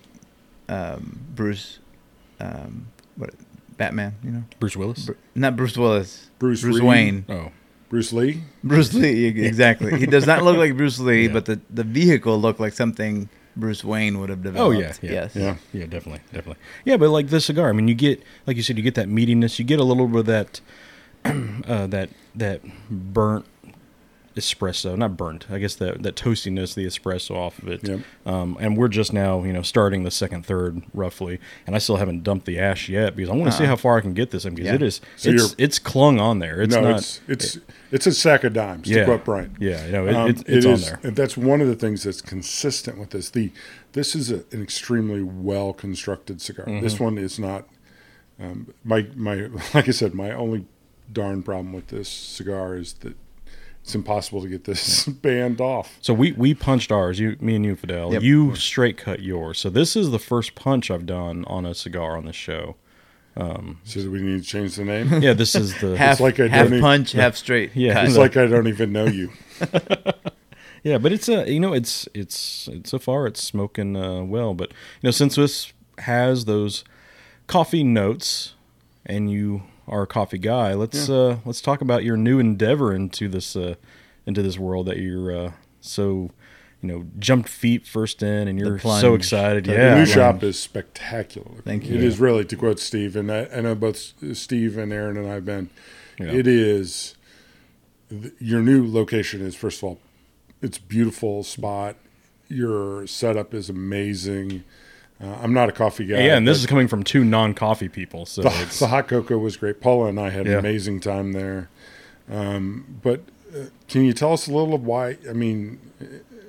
um, 0.70 1.20
Bruce, 1.36 1.80
um, 2.40 2.88
what 3.16 3.32
Batman, 3.78 4.16
you 4.24 4.32
know, 4.32 4.44
Bruce 4.60 4.76
Willis. 4.78 5.06
Bru- 5.06 5.16
not 5.36 5.56
Bruce 5.56 5.78
Willis, 5.78 6.30
Bruce 6.40 6.62
Bruce 6.62 6.82
Wayne, 6.82 7.26
oh. 7.30 7.52
Bruce 7.90 8.12
Lee. 8.14 8.42
Bruce 8.64 8.94
Lee, 8.94 9.26
exactly. 9.52 9.98
He 10.00 10.06
does 10.06 10.26
not 10.28 10.44
look 10.44 10.58
like 10.58 10.76
Bruce 10.76 11.00
Lee, 11.00 11.28
Yeah. 11.28 11.34
but 11.34 11.46
the 11.46 11.60
the 11.70 11.84
vehicle 11.84 12.40
looked 12.40 12.60
like 12.60 12.74
something 12.74 13.30
Bruce 13.56 13.84
Wayne 13.84 14.20
would 14.20 14.30
have 14.30 14.40
Oh 14.46 14.72
developed. 14.72 14.80
yeah, 15.02 15.10
yeah, 15.10 15.12
yes, 15.24 15.36
Yeah. 15.36 15.56
yeah, 15.74 15.86
definitely, 15.86 16.22
definitely. 16.32 16.62
Yeah, 16.86 16.98
but 16.98 17.10
like 17.10 17.30
the 17.30 17.40
cigar, 17.42 17.70
I 17.70 17.72
mean, 17.74 17.88
you 17.88 17.96
get, 17.96 18.22
like 18.46 18.56
you 18.58 18.62
said, 18.64 18.78
you 18.78 18.84
get 18.84 18.96
that 18.96 19.08
meatiness. 19.08 19.58
You 19.58 19.66
get 19.66 19.80
a 19.80 19.84
little 19.84 20.08
bit 20.08 20.20
of 20.20 20.26
that, 20.28 20.62
uh, 21.26 21.88
that 21.88 22.10
that 22.36 22.62
burnt 22.90 23.46
espresso, 24.38 24.98
not 24.98 25.18
burnt. 25.18 25.46
I 25.50 25.60
guess 25.60 25.76
that 25.76 26.04
that 26.04 26.16
toastiness, 26.16 26.74
the 26.74 26.86
espresso 26.86 27.36
off 27.36 27.60
of 27.60 27.68
it. 27.68 27.88
Yep. 27.88 28.00
Um, 28.26 28.58
and 28.60 28.78
we're 28.78 28.88
just 28.88 29.12
now, 29.14 29.44
you 29.44 29.52
know, 29.54 29.62
starting 29.62 30.04
the 30.04 30.12
second 30.12 30.46
third 30.46 30.82
roughly, 30.94 31.40
and 31.66 31.76
I 31.76 31.80
still 31.80 31.98
haven't 31.98 32.24
dumped 32.24 32.46
the 32.46 32.60
ash 32.60 32.90
yet 32.90 33.16
because 33.16 33.30
I 33.30 33.34
want 33.36 33.52
to 33.52 33.58
see 33.58 33.64
Uh-uh. 33.64 33.70
how 33.70 33.76
far 33.76 33.98
I 33.98 34.02
can 34.02 34.14
get 34.14 34.32
this 34.32 34.46
in 34.46 34.56
because 34.56 34.68
Yeah. 34.70 34.76
it 34.76 34.82
is, 34.84 35.02
So 35.16 35.30
it's 35.32 35.56
it's 35.58 35.80
clung 35.80 36.20
on 36.20 36.40
there. 36.40 36.62
It's 36.62 36.74
no, 36.76 36.82
not. 36.82 37.00
it's 37.00 37.22
it's 37.28 37.60
it's 37.92 38.08
a 38.08 38.12
sack 38.14 38.44
of 38.44 38.54
dimes. 38.54 38.88
yeah, 38.90 39.00
To 39.00 39.06
quote 39.06 39.26
Brian. 39.26 39.56
Yeah, 39.60 39.86
you 39.86 39.92
know, 39.92 40.08
it, 40.08 40.16
Um, 40.16 40.30
it's, 40.30 40.42
it 40.44 40.48
it's 40.58 40.66
on 40.66 40.80
there. 40.82 41.00
and 41.04 41.16
That's 41.16 41.36
one 41.38 41.62
of 41.62 41.68
the 41.68 41.76
things 41.76 42.04
that's 42.04 42.22
consistent 42.22 42.98
with 42.98 43.10
this. 43.12 43.30
The 43.30 43.52
this 43.94 44.16
is 44.16 44.30
a, 44.32 44.44
an 44.52 44.62
extremely 44.62 45.24
well 45.24 45.74
constructed 45.74 46.42
cigar. 46.42 46.66
Mm-hmm. 46.66 46.84
This 46.84 47.00
one 47.00 47.18
is 47.18 47.40
not. 47.40 47.68
Um, 48.40 48.74
my 48.84 49.08
my 49.16 49.36
like 49.74 49.88
I 49.88 49.92
said, 49.92 50.14
my 50.14 50.32
only 50.32 50.66
darn 51.12 51.42
problem 51.42 51.72
with 51.74 51.88
this 51.88 52.10
cigar 52.10 52.76
is 52.76 52.94
that 52.96 53.16
it's 53.88 53.96
impossible 53.96 54.42
to 54.42 54.50
get 54.50 54.66
this 54.66 55.06
band 55.24 55.62
off. 55.62 55.98
So 56.02 56.14
we 56.14 56.34
we 56.34 56.54
punched 56.54 56.92
ours. 56.92 57.22
You, 57.22 57.38
me 57.40 57.56
and 57.56 57.64
you, 57.64 57.74
Fidel. 57.78 58.12
Yep. 58.12 58.22
You 58.22 58.54
straight 58.56 58.98
cut 58.98 59.22
yours. 59.22 59.60
So 59.60 59.70
this 59.70 59.96
is 59.96 60.12
the 60.12 60.20
first 60.20 60.56
punch 60.56 60.92
I've 60.92 61.06
done 61.06 61.46
on 61.46 61.66
a 61.66 61.74
cigar 61.74 62.18
on 62.18 62.26
this 62.26 62.36
show. 62.36 62.76
Um, 63.38 63.80
so 63.86 64.10
we 64.10 64.22
need 64.22 64.44
to 64.44 64.46
change 64.46 64.76
the 64.76 64.84
name. 64.84 65.22
Yeah, 65.22 65.32
this 65.32 65.56
is 65.56 65.80
the 65.80 65.96
half 66.06 66.20
like 66.20 66.38
I 66.38 66.50
half 66.50 66.70
don't 66.70 66.82
punch, 66.82 67.12
half 67.14 67.38
straight. 67.38 67.72
Yeah. 67.76 67.94
cut. 67.94 68.06
It's 68.08 68.16
No. 68.16 68.20
like 68.20 68.36
I 68.36 68.46
don't 68.48 68.68
even 68.68 68.92
know 68.92 69.06
you. 69.06 69.32
yeah, 70.84 70.98
but 70.98 71.14
it's 71.14 71.30
a 71.30 71.50
you 71.50 71.62
know 71.62 71.72
it's 71.72 72.10
it's, 72.14 72.68
it's 72.68 72.90
so 72.90 73.00
far 73.00 73.26
it's 73.26 73.42
smoking 73.42 73.96
uh, 73.96 74.22
well. 74.24 74.54
But 74.54 74.72
you 75.02 75.08
know 75.08 75.12
since 75.12 75.36
this 75.36 75.72
has 76.00 76.44
those 76.44 76.84
coffee 77.48 77.86
notes, 77.86 78.54
and 79.06 79.32
you 79.32 79.64
are 79.88 80.04
a 80.04 80.08
coffee 80.08 80.38
guy, 80.38 80.74
let's 80.74 81.10
uh, 81.10 81.38
let's 81.46 81.62
talk 81.62 81.82
about 81.82 82.04
your 82.04 82.18
new 82.18 82.40
endeavor 82.40 82.94
into 82.94 83.28
this 83.30 83.56
uh, 83.56 83.76
into 84.26 84.42
this 84.42 84.58
world 84.60 84.86
that 84.88 84.98
you're 84.98 85.32
uh, 85.36 85.52
so 85.82 86.30
you 86.82 86.90
know 86.90 87.06
jumped 87.20 87.50
feet 87.50 87.88
first 87.88 88.22
in, 88.22 88.48
and 88.48 88.60
you're 88.60 88.80
so 88.80 89.16
excited. 89.16 89.66
The 89.66 89.74
Yeah, 89.74 89.94
new 89.96 90.00
like- 90.02 90.10
shop 90.10 90.44
is 90.44 90.60
spectacular. 90.60 91.62
Thank 91.64 91.86
It 91.86 91.92
you. 91.92 92.00
is 92.02 92.20
really, 92.20 92.44
to 92.46 92.56
quote 92.56 92.80
Steve, 92.80 93.16
and 93.16 93.32
I, 93.32 93.48
I 93.54 93.62
know 93.62 93.76
both 93.76 94.14
Steve 94.34 94.78
and 94.78 94.92
Aaron 94.92 95.18
and 95.18 95.28
I've 95.32 95.46
been. 95.46 95.70
Yeah. 96.20 96.32
It 96.34 96.48
is 96.48 97.16
your 98.40 98.62
new 98.62 98.86
location 98.90 99.42
is 99.42 99.56
first 99.56 99.80
of 99.80 99.84
all, 99.84 100.00
it's 100.62 100.78
beautiful 100.78 101.44
spot. 101.44 101.96
Your 102.48 103.06
setup 103.08 103.54
is 103.54 103.70
amazing. 103.70 104.64
Uh, 105.22 105.36
I'm 105.42 105.54
not 105.54 105.68
a 105.68 105.72
coffee 105.72 106.06
guy. 106.06 106.20
yeah, 106.20 106.38
and 106.38 106.48
this 106.48 106.60
is 106.60 106.66
coming 106.68 106.88
from 106.88 107.04
two 107.04 107.24
non-coffee 107.24 107.90
people, 107.90 108.26
so 108.28 108.44
the, 108.44 108.50
it's 108.62 108.80
the 108.82 108.88
hot 108.88 109.08
cocoa 109.08 109.38
was 109.40 109.58
great. 109.58 109.82
Paula 109.82 110.08
and 110.10 110.20
I 110.20 110.30
had 110.30 110.46
Yeah. 110.46 110.54
an 110.54 110.60
amazing 110.60 111.00
time 111.00 111.32
there. 111.34 111.70
Um, 112.30 113.00
but 113.02 113.22
uh, 113.56 113.66
can 113.88 114.04
you 114.06 114.14
tell 114.14 114.34
us 114.34 114.48
a 114.48 114.52
little 114.54 114.74
of 114.76 114.84
why? 114.86 115.18
I 115.28 115.34
mean, 115.34 115.80
uh, 116.00 116.06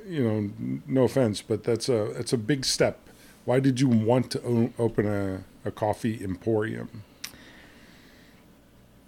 you 0.07 0.23
know, 0.23 0.81
no 0.87 1.05
offense, 1.05 1.41
but 1.41 1.65
that's 1.65 1.89
a 1.89 2.13
that's 2.15 2.33
a 2.33 2.39
big 2.39 2.65
step. 2.67 2.99
Why 3.47 3.61
did 3.61 3.81
you 3.81 3.89
want 3.89 4.31
to 4.33 4.43
o- 4.45 4.73
open 4.79 5.07
a, 5.07 5.45
a 5.67 5.71
coffee 5.71 6.23
emporium? 6.23 7.05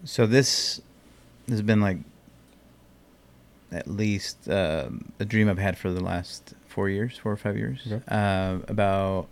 So 0.04 0.26
this 0.26 0.80
has 1.48 1.60
been 1.62 1.80
like 1.80 1.98
at 3.72 3.86
least 3.88 4.48
um, 4.48 5.12
a 5.20 5.24
dream 5.24 5.48
I've 5.48 5.58
had 5.58 5.76
for 5.76 5.90
the 5.90 6.00
last 6.00 6.54
four 6.66 6.88
years, 6.88 7.18
four 7.18 7.32
or 7.32 7.36
five 7.36 7.56
years. 7.56 7.82
Okay. 7.86 8.02
Uh, 8.08 8.58
about 8.68 9.28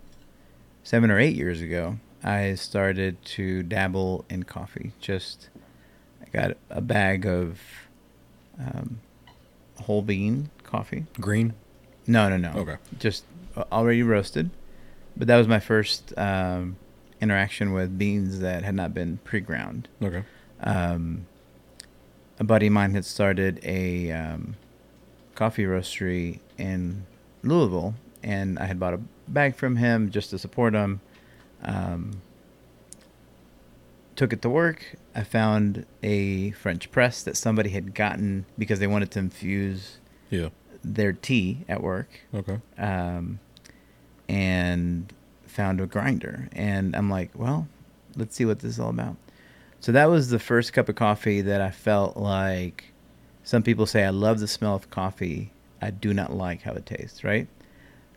seven 0.89 1.11
or 1.11 1.19
eight 1.19 1.35
years 1.35 1.61
ago, 1.61 1.97
I 2.23 2.55
started 2.55 3.23
to 3.35 3.61
dabble 3.61 4.25
in 4.27 4.41
coffee. 4.41 4.91
Just 4.99 5.49
I 6.19 6.25
got 6.35 6.57
a 6.71 6.81
bag 6.81 7.27
of 7.27 7.59
um, 8.59 8.99
whole 9.81 10.01
bean 10.01 10.49
coffee. 10.63 11.05
green. 11.21 11.53
No, 12.07 12.27
no, 12.27 12.37
no. 12.37 12.53
Okay. 12.61 12.77
Just 12.97 13.23
already 13.71 14.01
roasted. 14.01 14.49
But 15.15 15.27
that 15.27 15.37
was 15.37 15.47
my 15.47 15.59
first 15.59 16.11
um, 16.17 16.75
interaction 17.21 17.71
with 17.71 17.95
beans 17.99 18.39
that 18.39 18.63
had 18.63 18.73
not 18.73 18.91
been 18.95 19.19
pre-ground 19.23 19.87
Okay. 20.01 20.23
um, 20.61 21.27
a 22.39 22.43
buddy 22.43 22.65
of 22.67 22.73
mine 22.73 22.95
had 22.95 23.05
started 23.05 23.59
a 23.63 24.11
um, 24.11 24.55
coffee 25.35 25.65
roastery 25.65 26.39
in 26.57 27.05
Louisville, 27.43 27.93
and 28.23 28.57
I 28.57 28.65
had 28.65 28.79
bought 28.79 28.93
a 28.95 29.01
bag 29.33 29.55
from 29.55 29.75
him 29.77 30.09
just 30.11 30.29
to 30.31 30.37
support 30.39 30.73
him. 30.73 31.01
Um, 31.63 32.21
took 34.15 34.33
it 34.33 34.41
to 34.41 34.49
work. 34.49 34.95
I 35.15 35.23
found 35.23 35.85
a 36.03 36.51
French 36.51 36.91
press 36.91 37.23
that 37.23 37.37
somebody 37.37 37.69
had 37.69 37.93
gotten 37.95 38.45
because 38.57 38.79
they 38.79 38.87
wanted 38.87 39.11
to 39.11 39.19
infuse 39.19 39.97
Yeah. 40.29 40.49
their 40.83 41.13
tea 41.13 41.59
at 41.69 41.81
work 41.81 42.09
Okay. 42.33 42.59
um, 42.77 43.39
and 44.27 45.11
found 45.47 45.79
a 45.81 45.85
grinder. 45.85 46.49
And 46.51 46.95
I'm 46.95 47.09
like, 47.09 47.31
well, 47.33 47.67
let's 48.15 48.35
see 48.35 48.45
what 48.45 48.59
this 48.59 48.73
is 48.73 48.79
all 48.79 48.89
about. 48.89 49.15
So 49.79 49.91
that 49.93 50.09
was 50.09 50.29
the 50.29 50.39
first 50.39 50.73
cup 50.73 50.89
of 50.89 50.95
coffee 50.95 51.41
that 51.41 51.61
I 51.61 51.71
felt 51.71 52.17
like 52.17 52.85
some 53.43 53.63
people 53.63 53.85
say 53.85 54.03
I 54.03 54.09
love 54.09 54.39
the 54.39 54.47
smell 54.47 54.75
of 54.75 54.89
coffee. 54.89 55.51
I 55.81 55.91
do 55.91 56.13
not 56.13 56.33
like 56.33 56.63
how 56.63 56.73
it 56.73 56.85
tastes, 56.85 57.23
right? 57.23 57.47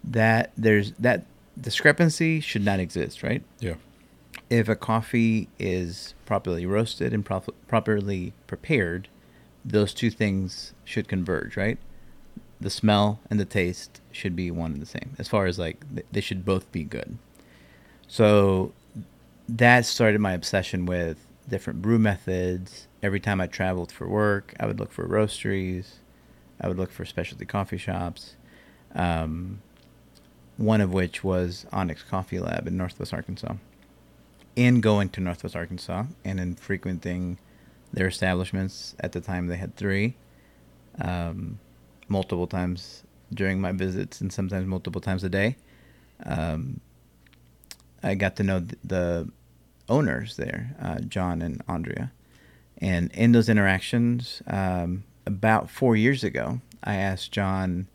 That 0.05 0.53
there's 0.57 0.93
that 0.93 1.27
discrepancy 1.61 2.41
should 2.41 2.65
not 2.65 2.81
exist, 2.81 3.23
right? 3.23 3.43
Yeah. 3.61 3.75
if 4.51 4.69
a 4.69 4.77
coffee 4.77 5.49
is 5.59 6.15
properly 6.27 6.67
roasted 6.67 7.13
and 7.15 7.25
prop- 7.25 7.55
properly 7.69 8.33
prepared, 8.47 9.09
those 9.65 9.95
two 9.95 10.11
things 10.11 10.73
should 10.85 11.09
converge, 11.09 11.57
right? 11.57 11.79
The 12.61 12.71
smell 12.71 13.21
and 13.31 13.39
the 13.41 13.45
taste 13.45 14.01
should 14.11 14.35
be 14.37 14.51
one 14.51 14.73
and 14.73 14.83
the 14.83 14.87
same, 14.87 15.15
as 15.19 15.29
far 15.29 15.47
as 15.47 15.59
like 15.59 15.85
th- 15.95 16.07
they 16.13 16.21
should 16.21 16.45
both 16.45 16.71
be 16.73 16.85
good. 16.85 17.19
So 18.09 18.73
that 19.49 19.85
started 19.87 20.21
my 20.21 20.33
obsession 20.33 20.87
with 20.87 21.27
different 21.49 21.83
brew 21.83 21.99
methods. 21.99 22.89
Every 23.03 23.21
time 23.21 23.41
I 23.41 23.47
traveled 23.47 23.91
for 23.93 24.09
work, 24.09 24.55
I 24.61 24.67
would 24.67 24.79
look 24.79 24.93
for 24.93 25.07
roasteries, 25.07 25.95
I 26.61 26.69
would 26.69 26.79
look 26.79 26.91
for 26.93 27.05
specialty 27.05 27.45
coffee 27.45 27.79
shops. 27.79 28.37
Um, 28.95 29.61
one 30.57 30.81
of 30.81 30.93
which 30.93 31.25
was 31.25 31.67
Onyx 31.73 32.03
Coffee 32.03 32.39
Lab 32.39 32.67
in 32.67 32.77
Northwest 32.77 33.13
Arkansas 33.13 33.55
in 34.57 34.81
going 34.81 35.09
to 35.11 35.21
Northwest 35.21 35.57
Arkansas 35.57 36.05
and 36.25 36.39
in 36.39 36.55
frequenting 36.55 37.39
their 37.93 38.07
establishments. 38.07 38.95
At 39.01 39.13
the 39.13 39.21
time, 39.21 39.47
they 39.47 39.57
had 39.57 39.77
three, 39.77 40.17
um, 41.01 41.59
multiple 42.09 42.47
times 42.47 43.03
during 43.33 43.61
my 43.61 43.73
visits, 43.73 44.21
and 44.21 44.33
sometimes 44.33 44.67
multiple 44.67 45.01
times 45.01 45.25
a 45.25 45.29
day. 45.29 45.57
Um, 46.25 46.81
I 48.03 48.15
got 48.15 48.37
to 48.37 48.43
know 48.43 48.61
th- 48.61 48.75
the 48.85 49.31
owners 49.89 50.37
there, 50.37 50.77
uh, 50.81 51.01
John 51.01 51.41
and 51.41 51.63
Andrea, 51.67 52.13
and 52.79 53.11
in 53.13 53.33
those 53.33 53.49
interactions, 53.49 54.43
um, 54.47 55.05
about 55.25 55.71
four 55.71 55.97
years 55.97 56.25
ago, 56.25 56.61
I 56.83 56.97
asked 56.97 57.33
John 57.33 57.89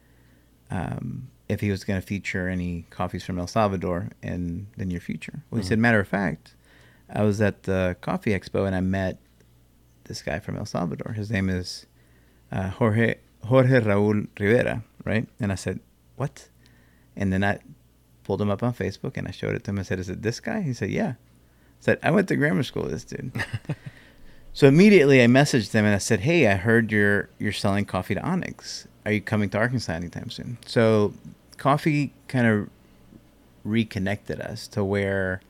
um, 0.71 1.29
if 1.49 1.61
he 1.61 1.71
was 1.71 1.83
going 1.83 1.99
to 1.99 2.05
feature 2.05 2.47
any 2.47 2.85
coffees 2.89 3.23
from 3.23 3.39
El 3.39 3.47
Salvador 3.47 4.09
in 4.21 4.67
the 4.77 4.85
near 4.85 4.99
future. 4.99 5.43
Well, 5.49 5.61
he 5.61 5.67
said, 5.67 5.79
matter 5.79 5.99
of 5.99 6.07
fact, 6.07 6.55
I 7.09 7.23
was 7.23 7.39
at 7.41 7.63
the 7.63 7.95
coffee 8.01 8.31
expo 8.31 8.65
and 8.67 8.75
I 8.75 8.81
met 8.81 9.17
this 10.05 10.21
guy 10.21 10.39
from 10.39 10.57
El 10.57 10.65
Salvador. 10.65 11.13
His 11.13 11.31
name 11.31 11.49
is 11.49 11.85
uh, 12.51 12.69
Jorge 12.69 13.15
Jorge 13.45 13.79
Raúl 13.81 14.27
Rivera, 14.39 14.83
right? 15.05 15.27
And 15.39 15.51
I 15.51 15.55
said, 15.55 15.79
what? 16.15 16.49
And 17.15 17.31
then 17.31 17.43
I 17.43 17.59
pulled 18.23 18.41
him 18.41 18.49
up 18.49 18.61
on 18.61 18.73
Facebook 18.73 19.15
and 19.15 19.27
I 19.27 19.31
showed 19.31 19.55
it 19.55 19.63
to 19.65 19.71
him. 19.71 19.79
I 19.79 19.83
said, 19.83 19.99
is 19.99 20.09
it 20.09 20.21
this 20.21 20.39
guy? 20.39 20.61
He 20.61 20.73
said, 20.73 20.89
yeah. 20.89 21.13
I 21.15 21.79
said, 21.79 21.99
I 22.03 22.11
went 22.11 22.27
to 22.27 22.35
grammar 22.35 22.63
school 22.63 22.83
with 22.83 22.91
this 22.91 23.05
dude. 23.05 23.31
So 24.57 24.65
immediately 24.65 25.23
I 25.23 25.27
messaged 25.27 25.69
them 25.69 25.85
and 25.85 25.93
I 25.93 25.99
said, 25.99 26.21
"Hey, 26.21 26.47
I 26.47 26.55
heard 26.55 26.91
you're 26.91 27.29
you're 27.37 27.51
selling 27.51 27.85
coffee 27.85 28.15
to 28.15 28.21
Onyx. 28.23 28.87
Are 29.05 29.11
you 29.11 29.21
coming 29.21 29.51
to 29.51 29.57
Arkansas 29.59 29.93
anytime 29.93 30.31
soon?" 30.31 30.57
So 30.65 31.13
coffee 31.57 32.13
kind 32.27 32.47
of 32.47 32.69
reconnected 33.63 34.39
us 34.39 34.67
to 34.69 34.83
where 34.83 35.41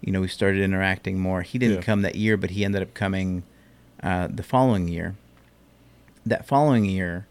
you 0.00 0.12
know 0.12 0.20
we 0.20 0.28
started 0.28 0.62
interacting 0.62 1.18
more. 1.18 1.42
He 1.42 1.58
didn't 1.58 1.76
Yeah. 1.76 1.82
come 1.82 2.02
that 2.02 2.14
year, 2.16 2.36
but 2.36 2.50
he 2.50 2.64
ended 2.64 2.82
up 2.82 2.94
coming 2.94 3.42
uh, 4.02 4.28
the 4.28 4.42
following 4.42 4.88
year. 4.88 5.16
That 6.24 6.46
following 6.46 6.84
year, 6.84 7.26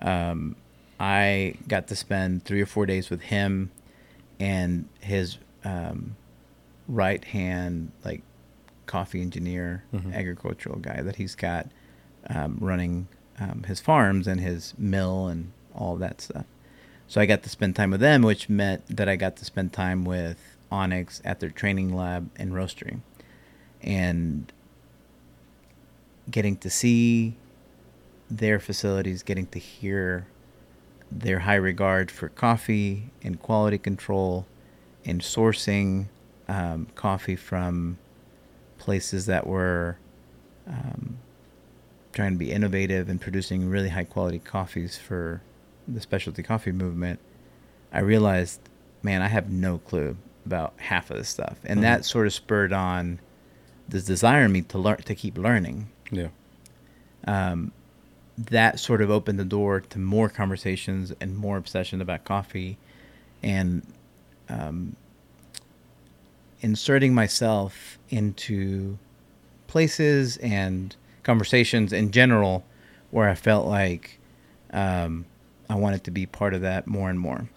um, 0.00 0.56
I 1.00 1.54
got 1.66 1.88
to 1.88 1.96
spend 1.96 2.44
three 2.44 2.60
or 2.60 2.66
four 2.66 2.86
days 2.86 3.10
with 3.10 3.22
him 3.22 3.70
and 4.38 4.88
his 5.00 5.38
um, 5.64 6.16
right 6.88 7.24
hand 7.24 7.90
like 8.04 8.22
coffee 8.86 9.20
engineer, 9.22 9.82
Mhm. 9.92 10.14
agricultural 10.14 10.78
guy 10.78 11.00
that 11.02 11.16
he's 11.16 11.34
got 11.34 11.68
um, 12.28 12.58
running 12.60 13.08
um, 13.40 13.64
his 13.66 13.80
farms 13.80 14.26
and 14.28 14.40
his 14.40 14.72
mill 14.78 15.26
and 15.26 15.50
all 15.74 15.96
that 15.96 16.20
stuff. 16.20 16.44
So 17.14 17.20
I 17.20 17.26
got 17.26 17.44
to 17.44 17.48
spend 17.48 17.76
time 17.76 17.92
with 17.92 18.00
them, 18.00 18.22
which 18.22 18.48
meant 18.48 18.84
that 18.88 19.08
I 19.08 19.14
got 19.14 19.36
to 19.36 19.44
spend 19.44 19.72
time 19.72 20.04
with 20.04 20.36
Onyx 20.72 21.22
at 21.24 21.38
their 21.38 21.48
training 21.48 21.94
lab 21.94 22.28
in 22.34 22.50
roastery, 22.50 23.02
and 23.80 24.52
getting 26.28 26.56
to 26.56 26.68
see 26.68 27.36
their 28.28 28.58
facilities, 28.58 29.22
getting 29.22 29.46
to 29.46 29.60
hear 29.60 30.26
their 31.08 31.38
high 31.38 31.54
regard 31.54 32.10
for 32.10 32.30
coffee 32.30 33.12
and 33.22 33.40
quality 33.40 33.78
control 33.78 34.44
and 35.04 35.20
sourcing 35.20 36.06
um, 36.48 36.88
coffee 36.96 37.36
from 37.36 37.96
places 38.76 39.26
that 39.26 39.46
were 39.46 39.98
um, 40.66 41.18
trying 42.12 42.32
to 42.32 42.38
be 42.38 42.50
innovative 42.50 43.08
and 43.08 43.20
producing 43.20 43.70
really 43.70 43.90
high 43.90 44.02
quality 44.02 44.40
coffees 44.40 44.98
for 44.98 45.42
the 45.86 46.00
specialty 46.00 46.42
coffee 46.42 46.72
movement, 46.72 47.20
I 47.92 48.00
realized, 48.00 48.60
man, 49.02 49.22
I 49.22 49.28
have 49.28 49.50
no 49.50 49.78
clue 49.78 50.16
about 50.46 50.74
half 50.76 51.10
of 51.10 51.16
this 51.16 51.28
stuff, 51.28 51.58
and 51.64 51.78
Mhm. 51.78 51.82
that 51.82 52.04
sort 52.04 52.26
of 52.26 52.32
spurred 52.34 52.72
on 52.72 53.18
this 53.88 54.04
desire 54.04 54.44
in 54.44 54.52
me 54.52 54.62
to 54.62 54.78
learn 54.78 54.98
to 54.98 55.14
keep 55.14 55.36
learning. 55.38 55.88
Yeah. 56.10 56.28
Um, 57.26 57.72
that 58.36 58.80
sort 58.80 59.00
of 59.00 59.10
opened 59.10 59.38
the 59.38 59.44
door 59.44 59.80
to 59.80 59.98
more 59.98 60.28
conversations 60.28 61.12
and 61.20 61.36
more 61.36 61.56
obsession 61.56 62.00
about 62.00 62.24
coffee, 62.24 62.76
and 63.42 63.86
um, 64.48 64.96
inserting 66.60 67.14
myself 67.14 67.98
into 68.10 68.98
places 69.66 70.36
and 70.38 70.96
conversations 71.22 71.92
in 71.92 72.10
general 72.10 72.64
where 73.10 73.28
I 73.28 73.34
felt 73.34 73.66
like 73.66 74.18
um, 74.72 75.24
I 75.68 75.74
wanted 75.76 76.04
to 76.04 76.10
be 76.10 76.26
part 76.26 76.54
of 76.54 76.60
that 76.62 76.86
more 76.86 77.10
and 77.10 77.18
more. 77.18 77.48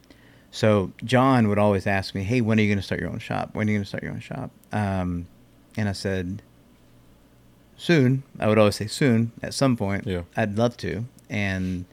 So 0.52 0.92
John 1.04 1.50
would 1.50 1.58
always 1.60 1.86
ask 1.86 2.16
me, 2.16 2.24
"Hey, 2.24 2.42
when 2.42 2.58
are 2.58 2.62
you 2.62 2.70
going 2.70 2.80
to 2.80 2.84
start 2.84 3.02
your 3.02 3.10
own 3.10 3.20
shop? 3.20 3.50
When 3.54 3.68
are 3.68 3.72
you 3.72 3.78
going 3.78 3.84
to 3.84 3.88
start 3.88 4.04
your 4.04 4.14
own 4.14 4.20
shop?" 4.22 4.52
Um, 4.72 5.28
and 5.76 5.88
I 5.90 5.92
said, 5.92 6.42
"Soon." 7.76 8.24
I 8.40 8.48
would 8.48 8.58
always 8.58 8.76
say, 8.76 8.88
"Soon." 8.88 9.32
At 9.44 9.54
some 9.54 9.76
point, 9.78 10.08
Yeah. 10.08 10.24
I'd 10.36 10.58
love 10.58 10.78
to. 10.78 11.06
And 11.30 11.86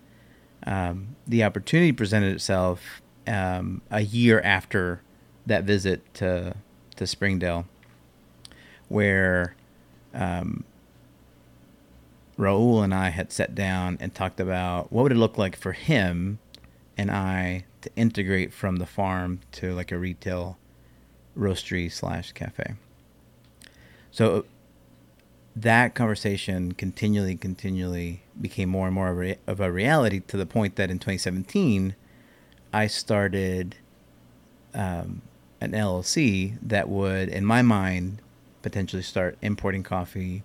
um, 0.66 1.16
the 1.26 1.42
opportunity 1.44 1.92
presented 1.92 2.32
itself 2.34 3.02
um, 3.26 3.82
a 3.90 4.00
year 4.00 4.40
after 4.40 5.00
that 5.46 5.64
visit 5.64 6.14
to 6.14 6.54
to 6.96 7.06
Springdale, 7.06 7.66
where 8.88 9.56
um, 10.14 10.64
Raul 12.39 12.82
and 12.82 12.95
I 12.95 13.11
had 13.11 13.32
sat 13.32 13.55
down 13.55 13.97
and 14.01 14.14
talked 14.14 14.41
about 14.41 14.93
what 14.93 15.03
would 15.03 15.12
it 15.12 15.16
look 15.16 15.39
like 15.39 15.57
for 15.57 15.72
him 15.72 16.39
and 16.97 17.11
I 17.11 17.64
to 17.82 17.91
integrate 17.97 18.53
from 18.53 18.76
the 18.76 18.87
farm 18.87 19.41
to 19.53 19.72
like 19.72 19.93
a 19.93 19.99
retail 19.99 20.59
roastery 21.37 21.91
slash 21.91 22.32
cafe. 22.32 22.74
So 24.11 24.45
that 25.57 25.95
conversation 25.95 26.72
continually, 26.72 27.37
continually 27.37 28.22
became 28.41 28.68
more 28.68 28.87
and 28.87 28.95
more 28.95 29.37
of 29.47 29.61
a, 29.61 29.70
reality 29.70 30.20
to 30.28 30.37
the 30.37 30.47
point 30.47 30.76
that 30.76 30.91
in 30.91 30.99
2017, 30.99 31.95
I 32.72 32.87
started 32.89 33.76
um, 34.74 35.22
an 35.61 35.72
LLC 35.72 36.59
that 36.62 36.89
would, 36.89 37.28
in 37.28 37.45
my 37.45 37.62
mind, 37.62 38.20
potentially 38.62 39.03
start 39.03 39.39
importing 39.43 39.82
coffee 39.82 40.43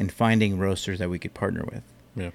and 0.00 0.10
finding 0.10 0.58
roasters 0.58 0.98
that 0.98 1.10
we 1.10 1.18
could 1.18 1.34
partner 1.34 1.62
with. 1.70 1.82
Yeah. 2.16 2.30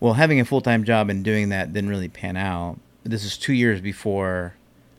Well, 0.00 0.14
having 0.14 0.40
a 0.40 0.44
full 0.44 0.62
time 0.62 0.82
job 0.82 1.10
and 1.10 1.22
doing 1.22 1.50
that 1.50 1.72
didn't 1.72 1.90
really 1.90 2.08
pan 2.08 2.36
out. 2.36 2.80
This 3.04 3.24
is 3.24 3.36
two 3.38 3.52
years 3.52 3.80
before 3.80 4.54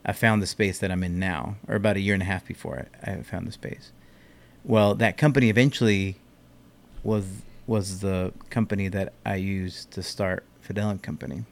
I 0.06 0.12
found 0.12 0.40
the 0.40 0.46
space 0.46 0.78
that 0.78 0.90
I'm 0.90 1.02
in 1.02 1.18
now, 1.18 1.56
or 1.68 1.74
about 1.74 1.96
a 1.96 2.00
year 2.00 2.14
and 2.14 2.22
a 2.22 2.26
half 2.26 2.46
before 2.46 2.86
I, 3.04 3.10
I 3.10 3.22
found 3.22 3.46
the 3.46 3.52
space. 3.52 3.92
Well, 4.64 4.94
that 4.94 5.18
company 5.18 5.50
eventually 5.50 6.16
was 7.02 7.26
was 7.66 8.00
the 8.00 8.32
company 8.50 8.88
that 8.88 9.12
I 9.26 9.36
used 9.36 9.90
to 9.92 10.02
start 10.02 10.44
Fidel 10.60 10.90
and 10.90 11.02
Company. 11.02 11.44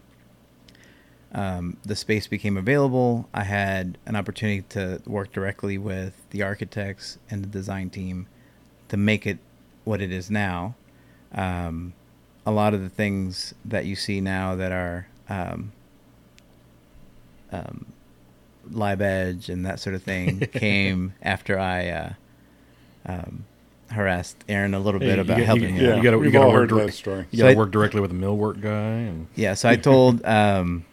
Um, 1.33 1.77
the 1.85 1.95
space 1.95 2.27
became 2.27 2.57
available. 2.57 3.29
I 3.33 3.45
had 3.45 3.99
an 4.07 4.17
opportunity 4.17 4.63
to 4.71 5.01
work 5.07 5.33
directly 5.33 5.79
with 5.79 6.15
the 6.31 6.43
architects 6.43 7.19
and 7.31 7.43
the 7.45 7.49
design 7.49 7.91
team 7.91 8.27
to 8.89 8.97
make 8.97 9.27
it 9.27 9.39
what 9.85 10.01
it 10.01 10.13
is 10.13 10.31
now. 10.31 10.75
Um, 11.33 11.93
a 12.47 12.51
lot 12.51 12.75
of 12.75 12.81
the 12.83 12.89
things 12.89 13.55
that 13.65 13.85
you 13.85 13.95
see 13.97 14.21
now 14.21 14.55
that 14.57 14.73
are 14.73 15.07
um, 15.29 15.73
um, 17.53 17.87
live 18.71 19.01
edge 19.01 19.49
and 19.49 19.65
that 19.67 19.81
sort 19.81 19.95
of 19.95 20.03
thing 20.03 20.39
came 20.53 21.15
after 21.23 21.59
I 21.59 21.89
uh, 21.89 22.13
um, 23.07 23.45
harassed 23.91 24.37
Aaron 24.49 24.75
a 24.75 24.81
little 24.81 25.01
bit 25.01 25.17
you 25.17 25.21
about 25.23 25.37
get- 25.39 25.47
helping 25.47 25.75
you- 25.77 25.81
him. 25.81 25.85
Yeah, 25.85 25.97
you 25.97 26.03
gotta- 26.03 26.19
we've 26.19 26.35
all 26.37 26.49
work 26.53 26.55
heard 26.55 26.69
dir- 26.71 26.87
that 26.87 26.93
story. 26.93 27.27
You 27.31 27.39
So 27.39 27.45
got 27.45 27.49
to 27.49 27.55
I- 27.55 27.59
work 27.59 27.71
directly 27.73 28.01
with 28.01 28.11
a 28.11 28.15
millwork 28.15 28.61
guy, 28.61 28.71
and 28.71 29.27
Yeah, 29.35 29.55
so 29.55 29.69
I 29.69 29.77
told 29.77 30.25
um, 30.25 30.85
I, 30.85 30.90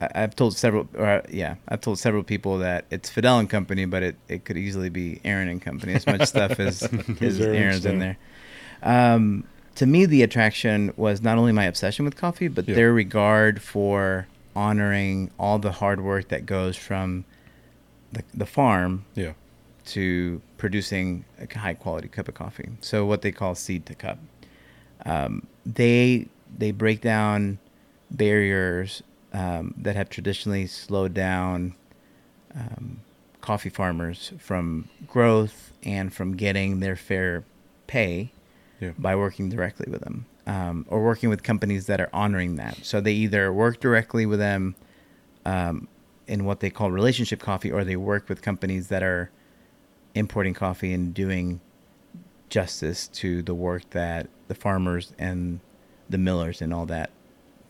I've 0.00 0.36
told 0.36 0.56
several, 0.56 0.88
or, 0.96 1.22
yeah, 1.28 1.56
I've 1.66 1.80
told 1.80 1.98
several 1.98 2.22
people 2.22 2.58
that 2.58 2.84
it's 2.90 3.10
Fidel 3.10 3.38
and 3.40 3.50
Company, 3.50 3.84
but 3.84 4.02
it, 4.02 4.16
it 4.28 4.44
could 4.44 4.56
easily 4.56 4.88
be 4.90 5.20
Aaron 5.24 5.48
and 5.48 5.60
Company. 5.60 5.94
As 5.94 6.06
much 6.06 6.22
stuff 6.28 6.60
as, 6.60 6.82
as 7.20 7.40
Aaron's 7.40 7.84
in 7.84 7.98
there. 7.98 8.16
there. 8.82 9.14
Um, 9.14 9.44
to 9.74 9.86
me, 9.86 10.06
the 10.06 10.22
attraction 10.22 10.92
was 10.96 11.20
not 11.22 11.36
only 11.38 11.52
my 11.52 11.64
obsession 11.64 12.04
with 12.04 12.16
coffee, 12.16 12.48
but 12.48 12.68
Yeah. 12.68 12.74
their 12.76 12.92
regard 12.92 13.60
for 13.60 14.26
honoring 14.54 15.30
all 15.38 15.58
the 15.58 15.72
hard 15.72 16.00
work 16.00 16.28
that 16.28 16.46
goes 16.46 16.76
from 16.76 17.24
the, 18.12 18.22
the 18.34 18.46
farm 18.46 19.04
yeah, 19.14 19.32
to 19.86 20.40
producing 20.58 21.24
a 21.40 21.58
high 21.58 21.74
quality 21.74 22.08
cup 22.08 22.28
of 22.28 22.34
coffee. 22.34 22.68
So 22.80 23.04
what 23.04 23.22
they 23.22 23.32
call 23.32 23.54
seed 23.54 23.86
to 23.86 23.94
cup. 23.94 24.18
Um, 25.06 25.46
they 25.64 26.26
they 26.56 26.70
break 26.72 27.00
down 27.02 27.58
barriers 28.10 29.02
um, 29.32 29.74
that 29.76 29.96
have 29.96 30.08
traditionally 30.08 30.66
slowed 30.66 31.14
down 31.14 31.74
um, 32.54 33.00
coffee 33.40 33.68
farmers 33.68 34.32
from 34.38 34.88
growth 35.06 35.72
and 35.82 36.12
from 36.12 36.36
getting 36.36 36.80
their 36.80 36.96
fair 36.96 37.44
pay 37.86 38.30
yeah, 38.80 38.92
by 38.98 39.14
working 39.14 39.48
directly 39.48 39.90
with 39.90 40.00
them 40.02 40.26
um, 40.48 40.86
or 40.88 41.04
working 41.04 41.28
with 41.28 41.42
companies 41.42 41.86
that 41.86 42.00
are 42.00 42.08
honoring 42.12 42.56
that. 42.56 42.78
So 42.82 43.00
they 43.00 43.12
either 43.12 43.52
work 43.52 43.80
directly 43.80 44.26
with 44.26 44.38
them 44.38 44.74
um, 45.44 45.86
in 46.26 46.44
what 46.44 46.60
they 46.60 46.70
call 46.70 46.90
relationship 46.90 47.40
coffee, 47.40 47.70
or 47.70 47.84
they 47.84 47.96
work 47.96 48.28
with 48.28 48.42
companies 48.42 48.88
that 48.88 49.02
are 49.02 49.30
importing 50.14 50.54
coffee 50.54 50.92
and 50.92 51.12
doing 51.12 51.60
justice 52.48 53.08
to 53.08 53.42
the 53.42 53.54
work 53.54 53.88
that 53.90 54.28
the 54.48 54.54
farmers 54.54 55.12
and 55.18 55.60
the 56.08 56.18
millers 56.18 56.62
and 56.62 56.72
all 56.72 56.86
that 56.86 57.10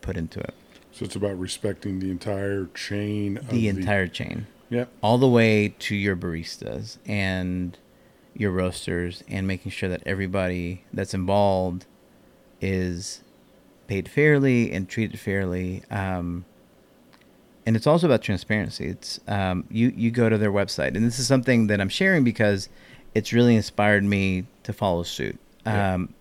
put 0.01 0.15
into 0.15 0.39
it. 0.39 0.53
So 0.99 1.05
it's 1.05 1.15
about 1.15 1.39
respecting 1.39 1.99
the 1.99 2.11
entire 2.11 2.65
chain. 2.75 3.37
Of 3.37 3.47
The 3.47 3.69
entire 3.69 4.07
chain. 4.07 4.47
Yep. 4.69 4.89
all 5.01 5.17
the 5.17 5.29
way 5.29 5.73
to 5.79 5.95
your 5.95 6.15
baristas 6.17 6.97
and 7.07 7.75
your 8.35 8.51
roasters 8.51 9.23
and 9.29 9.47
making 9.47 9.71
sure 9.71 9.87
that 9.89 10.03
everybody 10.05 10.83
that's 10.93 11.13
involved 11.13 11.85
is 12.61 13.21
paid 13.87 14.09
fairly 14.09 14.71
and 14.71 14.87
treated 14.87 15.19
fairly 15.19 15.81
um, 15.89 16.45
and 17.65 17.75
it's 17.75 17.87
also 17.87 18.05
about 18.05 18.21
transparency 18.21 18.85
it's 18.89 19.19
um, 19.27 19.63
you 19.71 19.91
you 19.95 20.11
go 20.11 20.29
to 20.29 20.37
their 20.37 20.51
website 20.51 20.95
and 20.95 21.03
this 21.03 21.17
is 21.17 21.25
something 21.25 21.65
that 21.65 21.81
i'm 21.81 21.89
sharing 21.89 22.23
because 22.23 22.69
it's 23.15 23.33
really 23.33 23.55
inspired 23.55 24.03
me 24.03 24.45
to 24.61 24.71
follow 24.71 25.01
suit 25.01 25.39
Yeah. 25.65 25.95
um, 25.95 26.13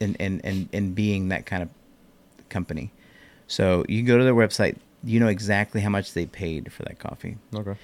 in, 0.00 0.16
in, 0.16 0.40
in, 0.40 0.68
in 0.70 0.92
being 0.92 1.28
that 1.28 1.46
kind 1.46 1.62
of 1.62 1.70
company 2.50 2.90
so 3.46 3.84
you 3.88 4.02
go 4.02 4.16
to 4.18 4.24
their 4.24 4.34
website 4.34 4.76
you 5.02 5.20
know 5.20 5.28
exactly 5.28 5.80
how 5.80 5.90
much 5.90 6.12
they 6.14 6.26
paid 6.26 6.72
for 6.72 6.82
that 6.84 6.98
coffee 6.98 7.36
okay, 7.54 7.74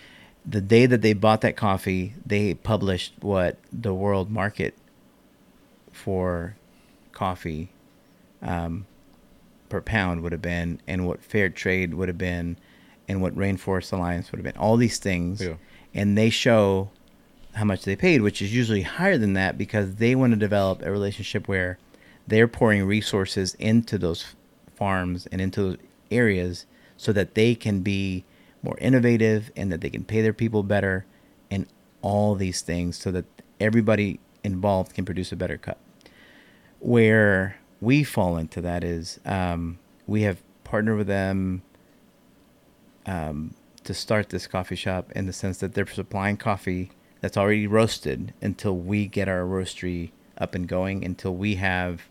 the 0.46 0.60
day 0.60 0.86
that 0.86 1.02
they 1.02 1.12
bought 1.12 1.42
that 1.42 1.54
coffee, 1.54 2.14
they 2.24 2.54
published 2.54 3.12
what 3.20 3.58
the 3.70 3.92
world 3.92 4.30
market 4.30 4.74
for 5.92 6.56
coffee 7.12 7.68
um, 8.42 8.86
per 9.68 9.80
pound 9.80 10.22
would 10.22 10.32
have 10.32 10.42
been, 10.42 10.80
and 10.86 11.06
what 11.06 11.22
fair 11.22 11.48
trade 11.50 11.94
would 11.94 12.08
have 12.08 12.18
been, 12.18 12.56
and 13.06 13.20
what 13.20 13.34
Rainforest 13.36 13.92
Alliance 13.92 14.32
would 14.32 14.38
have 14.38 14.44
been. 14.44 14.60
All 14.60 14.76
these 14.78 14.98
things, 14.98 15.42
Yeah. 15.42 15.54
and 15.94 16.16
they 16.16 16.30
show 16.30 16.90
how 17.54 17.64
much 17.64 17.82
they 17.84 17.94
paid, 17.96 18.22
which 18.22 18.40
is 18.40 18.54
usually 18.54 18.82
higher 18.82 19.18
than 19.18 19.34
that 19.34 19.58
because 19.58 19.96
they 19.96 20.14
want 20.14 20.32
to 20.32 20.38
develop 20.38 20.82
a 20.82 20.90
relationship 20.90 21.48
where 21.48 21.78
they're 22.26 22.48
pouring 22.48 22.84
resources 22.84 23.54
into 23.58 23.98
those 23.98 24.24
farms 24.80 25.26
and 25.30 25.42
into 25.42 25.76
areas 26.10 26.64
so 26.96 27.12
that 27.12 27.34
they 27.34 27.54
can 27.54 27.82
be 27.82 28.24
more 28.62 28.78
innovative 28.78 29.52
and 29.54 29.70
that 29.70 29.82
they 29.82 29.90
can 29.90 30.04
pay 30.04 30.22
their 30.22 30.32
people 30.32 30.62
better 30.62 31.04
and 31.50 31.66
all 32.00 32.34
these 32.34 32.62
things 32.62 32.96
so 32.96 33.10
that 33.10 33.26
everybody 33.60 34.18
involved 34.42 34.94
can 34.94 35.04
produce 35.04 35.32
a 35.32 35.36
better 35.36 35.58
cup. 35.58 35.78
Where 36.78 37.58
we 37.80 38.04
fall 38.04 38.38
into 38.38 38.62
that 38.62 38.82
is 38.82 39.20
um, 39.26 39.78
we 40.06 40.22
have 40.22 40.42
partnered 40.64 40.96
with 40.96 41.06
them 41.06 41.62
um, 43.04 43.54
to 43.84 43.92
start 43.92 44.30
this 44.30 44.46
coffee 44.46 44.76
shop 44.76 45.12
in 45.12 45.26
the 45.26 45.32
sense 45.32 45.58
that 45.58 45.74
they're 45.74 45.86
supplying 45.86 46.38
coffee 46.38 46.90
that's 47.20 47.36
already 47.36 47.66
roasted 47.66 48.32
until 48.40 48.76
we 48.76 49.06
get 49.06 49.28
our 49.28 49.42
roastery 49.42 50.10
up 50.38 50.54
and 50.54 50.66
going, 50.66 51.04
until 51.04 51.34
we 51.34 51.56
have 51.56 52.02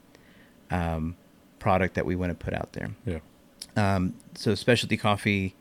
um, 0.70 1.16
product 1.60 1.96
that 1.96 2.06
we 2.06 2.16
want 2.16 2.32
to 2.32 2.46
put 2.46 2.54
out 2.54 2.74
there. 2.74 2.90
Yeah. 3.06 3.20
Um, 3.76 4.14
so 4.36 4.56
specialty 4.56 4.98
coffee 4.98 5.56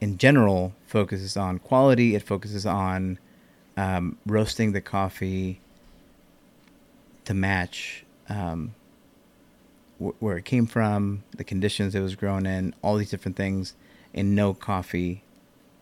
in 0.00 0.16
general 0.18 0.74
focuses 0.86 1.36
on 1.36 1.58
quality. 1.58 2.14
It 2.14 2.22
focuses 2.22 2.66
on 2.66 3.18
um, 3.76 4.16
roasting 4.26 4.72
the 4.72 4.80
coffee 4.80 5.60
to 7.24 7.34
match 7.34 8.04
um, 8.28 8.74
wh- 9.98 10.20
where 10.22 10.36
it 10.38 10.44
came 10.44 10.66
from, 10.66 11.22
the 11.36 11.44
conditions 11.44 11.94
it 11.94 12.00
was 12.00 12.14
grown 12.14 12.46
in, 12.46 12.74
all 12.82 12.96
these 12.96 13.10
different 13.10 13.36
things. 13.36 13.74
And 14.14 14.34
no 14.34 14.54
coffee 14.54 15.22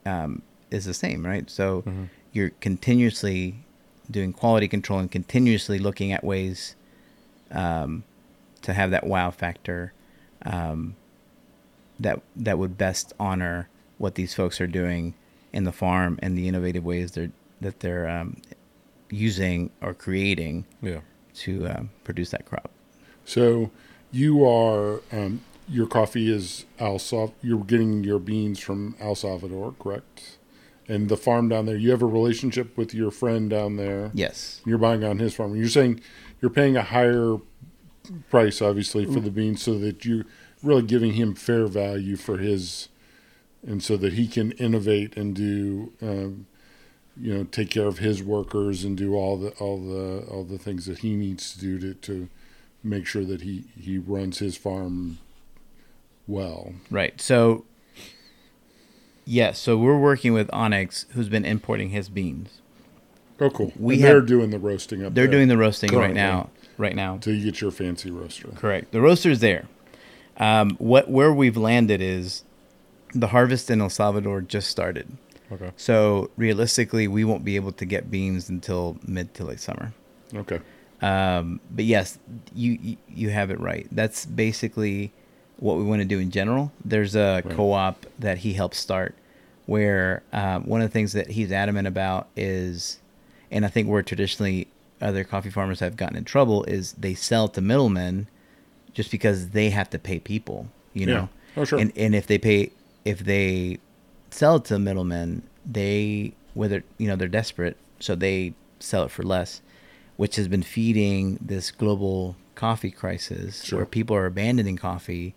um, 0.05 0.43
is 0.71 0.85
the 0.85 0.95
same, 0.95 1.25
right? 1.25 1.49
So 1.49 1.83
Mhm. 1.83 2.09
you're 2.33 2.51
continuously 2.61 3.55
doing 4.11 4.33
quality 4.33 4.69
control 4.69 4.99
and 4.99 5.11
continuously 5.11 5.79
looking 5.79 6.13
at 6.13 6.23
ways 6.25 6.75
um, 7.51 8.05
to 8.63 8.73
have 8.73 8.91
that 8.91 9.07
wow 9.07 9.31
factor 9.31 9.93
um, 10.45 10.97
that 12.01 12.21
that 12.37 12.59
would 12.59 12.79
best 12.79 13.13
honor 13.19 13.69
what 13.99 14.15
these 14.15 14.35
folks 14.35 14.61
are 14.61 14.67
doing 14.67 15.15
in 15.53 15.65
the 15.65 15.73
farm 15.73 16.19
and 16.23 16.37
the 16.37 16.47
innovative 16.49 16.85
ways 16.85 17.13
they're 17.13 17.31
that 17.61 17.81
they're 17.81 18.09
um, 18.09 18.37
using 19.11 19.71
or 19.81 19.95
creating 19.95 20.65
Yeah. 20.83 21.01
to 21.35 21.67
um, 21.69 21.91
produce 22.05 22.31
that 22.31 22.45
crop. 22.47 22.71
So 23.25 23.71
you 24.13 24.47
are 24.47 25.01
um, 25.13 25.41
your 25.69 25.87
coffee 25.87 26.31
is 26.33 26.65
El 26.79 26.99
Salvador. 26.99 27.35
You're 27.43 27.65
getting 27.65 28.05
your 28.05 28.19
beans 28.21 28.59
from 28.61 28.95
El 29.01 29.15
Salvador, 29.15 29.75
correct? 29.81 30.39
And 30.87 31.09
the 31.11 31.17
farm 31.17 31.49
down 31.51 31.67
there, 31.67 31.77
you 31.77 31.91
have 31.91 32.01
a 32.01 32.07
relationship 32.07 32.75
with 32.77 32.95
your 32.95 33.11
friend 33.11 33.51
down 33.51 33.77
there. 33.77 34.11
Yes. 34.15 34.63
You're 34.65 34.79
buying 34.79 35.05
on 35.05 35.19
his 35.19 35.35
farm. 35.35 35.55
You're 35.57 35.69
saying 35.69 36.01
you're 36.41 36.51
paying 36.51 36.77
a 36.77 36.83
higher 36.83 37.37
price, 38.31 38.61
obviously, 38.63 39.05
for 39.05 39.21
the 39.21 39.31
beans, 39.31 39.63
so 39.63 39.79
that 39.79 40.05
you're 40.05 40.25
really 40.63 40.83
giving 40.83 41.13
him 41.15 41.35
fair 41.35 41.67
value 41.67 42.17
for 42.17 42.39
his, 42.39 42.89
and 43.67 43.83
so 43.83 43.97
that 43.97 44.15
he 44.15 44.27
can 44.29 44.53
innovate 44.53 45.17
and 45.17 45.35
do, 45.35 45.93
um, 46.03 46.47
you 47.21 47.35
know, 47.35 47.45
take 47.45 47.71
care 47.71 47.87
of 47.87 47.99
his 47.99 48.23
workers 48.23 48.85
and 48.85 48.97
do 48.97 49.15
all 49.15 49.37
the 49.37 49.51
all 49.59 49.79
the 49.79 50.25
all 50.31 50.45
the 50.45 50.59
things 50.59 50.87
that 50.87 50.99
he 50.99 51.15
needs 51.15 51.53
to 51.53 51.59
do 51.61 51.79
to 51.79 51.95
to 51.95 52.29
make 52.85 53.07
sure 53.07 53.25
that 53.25 53.43
he 53.43 53.65
he 53.81 53.99
runs 53.99 54.39
his 54.39 54.57
farm 54.57 55.19
well. 56.27 56.75
Right. 56.91 57.21
So, 57.21 57.65
yes. 59.25 59.59
So 59.59 59.77
we're 59.77 59.99
working 59.99 60.33
with 60.33 60.49
Onyx, 60.53 61.07
who's 61.11 61.29
been 61.29 61.45
importing 61.45 61.91
his 61.91 62.09
beans. 62.09 62.61
Oh, 63.41 63.51
cool. 63.51 63.73
We 63.79 63.95
and 63.95 64.05
they're 64.05 64.15
have- 64.17 64.27
doing 64.27 64.51
the 64.51 64.59
roasting 64.59 65.05
up 65.05 65.15
They're 65.15 65.25
there. 65.27 65.33
doing 65.33 65.49
the 65.49 65.57
roasting 65.59 65.95
right 65.97 66.15
now. 66.15 66.51
Right 66.79 66.95
now. 66.97 67.15
until 67.15 67.35
you 67.35 67.45
get 67.45 67.61
your 67.61 67.71
fancy 67.71 68.11
roaster. 68.11 68.49
Correct. 68.55 68.93
The 68.93 69.01
roaster's 69.01 69.41
there. 69.41 69.67
Um, 70.39 70.71
what 70.79 71.11
where 71.11 71.33
we've 71.33 71.57
landed 71.57 72.01
is 72.01 72.45
the 73.15 73.27
harvest 73.29 73.71
in 73.71 73.81
El 73.81 73.91
Salvador 73.91 74.41
just 74.41 74.71
started. 74.71 75.09
Okay. 75.51 75.73
So 75.77 76.31
realistically, 76.37 77.09
we 77.09 77.25
won't 77.25 77.45
be 77.45 77.57
able 77.57 77.73
to 77.73 77.85
get 77.85 78.11
beans 78.11 78.49
until 78.49 78.97
mid 79.07 79.35
to 79.35 79.45
late 79.45 79.61
summer. 79.61 79.93
Okay. 80.35 80.61
Um, 81.01 81.61
but 81.71 81.85
yes, 81.85 82.19
you, 82.55 82.97
you 83.09 83.31
have 83.31 83.51
it 83.51 83.59
right. 83.61 83.87
That's 83.91 84.27
basically 84.27 85.13
what 85.57 85.77
we 85.77 85.85
want 85.85 86.01
to 86.03 86.05
do 86.05 86.19
in 86.19 86.31
general. 86.31 86.71
There's 86.85 87.15
a 87.17 87.43
Right. 87.45 87.57
co-op 87.57 88.05
that 88.19 88.39
he 88.39 88.53
helped 88.53 88.75
start, 88.75 89.15
where 89.67 90.23
um, 90.33 90.65
one 90.65 90.81
of 90.83 90.89
the 90.89 90.93
things 90.93 91.13
that 91.15 91.31
he's 91.31 91.51
adamant 91.51 91.89
about 91.89 92.29
is, 92.37 92.99
and 93.51 93.65
I 93.65 93.69
think 93.69 93.89
we're 93.89 94.03
traditionally 94.03 94.69
other 95.01 95.25
coffee 95.25 95.51
farmers 95.51 95.81
have 95.81 95.97
gotten 95.97 96.17
in 96.17 96.25
trouble 96.25 96.65
is 96.65 96.93
they 96.93 97.15
sell 97.15 97.49
to 97.49 97.61
middlemen, 97.61 98.27
just 98.93 99.11
because 99.11 99.51
they 99.51 99.71
have 99.71 99.91
to 99.91 99.99
pay 99.99 100.19
people. 100.19 100.69
You 100.95 101.07
Yeah. 101.07 101.15
know, 101.15 101.29
Oh, 101.57 101.65
sure. 101.65 101.79
and 101.79 101.93
and 101.97 102.15
if 102.15 102.27
they 102.27 102.39
pay 102.39 102.71
if 103.05 103.21
they 103.21 103.79
sell 104.31 104.57
it 104.57 104.65
to 104.67 104.79
middlemen, 104.79 105.43
they 105.65 106.33
whether 106.55 106.83
you 106.99 107.07
know 107.07 107.17
they're 107.17 107.29
desperate, 107.29 107.77
so 108.01 108.15
they 108.15 108.55
sell 108.81 109.05
it 109.05 109.11
for 109.11 109.23
less, 109.23 109.61
which 110.17 110.37
has 110.37 110.49
been 110.49 110.63
feeding 110.63 111.39
this 111.41 111.71
global 111.71 112.37
coffee 112.55 112.91
crisis 112.91 113.63
Sure. 113.65 113.79
where 113.79 113.87
people 113.87 114.17
are 114.17 114.27
abandoning 114.27 114.77
coffee 114.77 115.35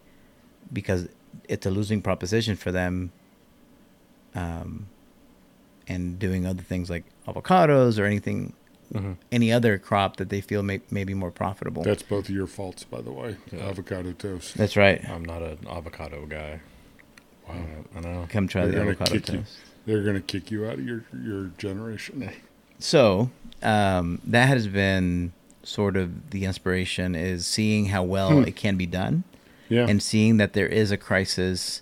because 0.73 1.07
it's 1.47 1.65
a 1.65 1.71
losing 1.71 2.01
proposition 2.01 2.55
for 2.55 2.71
them. 2.71 3.11
Um, 4.33 4.87
and 5.87 6.17
doing 6.19 6.45
other 6.45 6.61
things 6.61 6.89
like 6.89 7.03
avocados 7.27 7.99
or 7.99 8.05
anything, 8.05 8.53
Mhm. 8.93 9.15
any 9.31 9.51
other 9.51 9.77
crop 9.77 10.17
that 10.17 10.29
they 10.29 10.41
feel 10.41 10.63
may, 10.63 10.81
may 10.91 11.03
be 11.03 11.13
more 11.13 11.31
profitable. 11.31 11.83
That's 11.83 12.03
both 12.03 12.27
of 12.29 12.35
your 12.35 12.47
faults, 12.47 12.83
by 12.83 13.01
the 13.01 13.11
way. 13.11 13.37
Yeah. 13.51 13.69
Avocado 13.69 14.11
toast. 14.11 14.57
That's 14.57 14.75
right. 14.75 15.07
I'm 15.09 15.23
not 15.23 15.41
an 15.41 15.59
avocado 15.69 16.25
guy. 16.25 16.59
Wow. 17.47 17.55
I 17.95 17.99
know. 18.01 18.27
Come 18.29 18.47
try 18.47 18.65
They're 18.65 18.73
the 18.73 18.81
avocado 18.91 19.11
kick 19.11 19.29
you. 19.29 19.37
toast. 19.39 19.57
They're 19.85 20.03
going 20.03 20.15
to 20.15 20.21
kick 20.21 20.51
you 20.51 20.65
out 20.67 20.73
of 20.75 20.85
your, 20.85 21.03
your 21.23 21.51
generation. 21.57 22.29
So 22.79 23.29
um, 23.63 24.19
that 24.25 24.47
has 24.47 24.67
been 24.67 25.31
sort 25.63 25.95
of 25.95 26.31
the 26.31 26.45
inspiration 26.45 27.15
is 27.15 27.45
seeing 27.45 27.85
how 27.87 28.03
well 28.03 28.31
Hmm. 28.41 28.47
it 28.47 28.55
can 28.55 28.77
be 28.77 28.85
done 28.87 29.23
Yeah. 29.69 29.85
and 29.87 30.01
seeing 30.01 30.37
that 30.37 30.53
there 30.53 30.67
is 30.67 30.91
a 30.91 30.97
crisis 30.97 31.81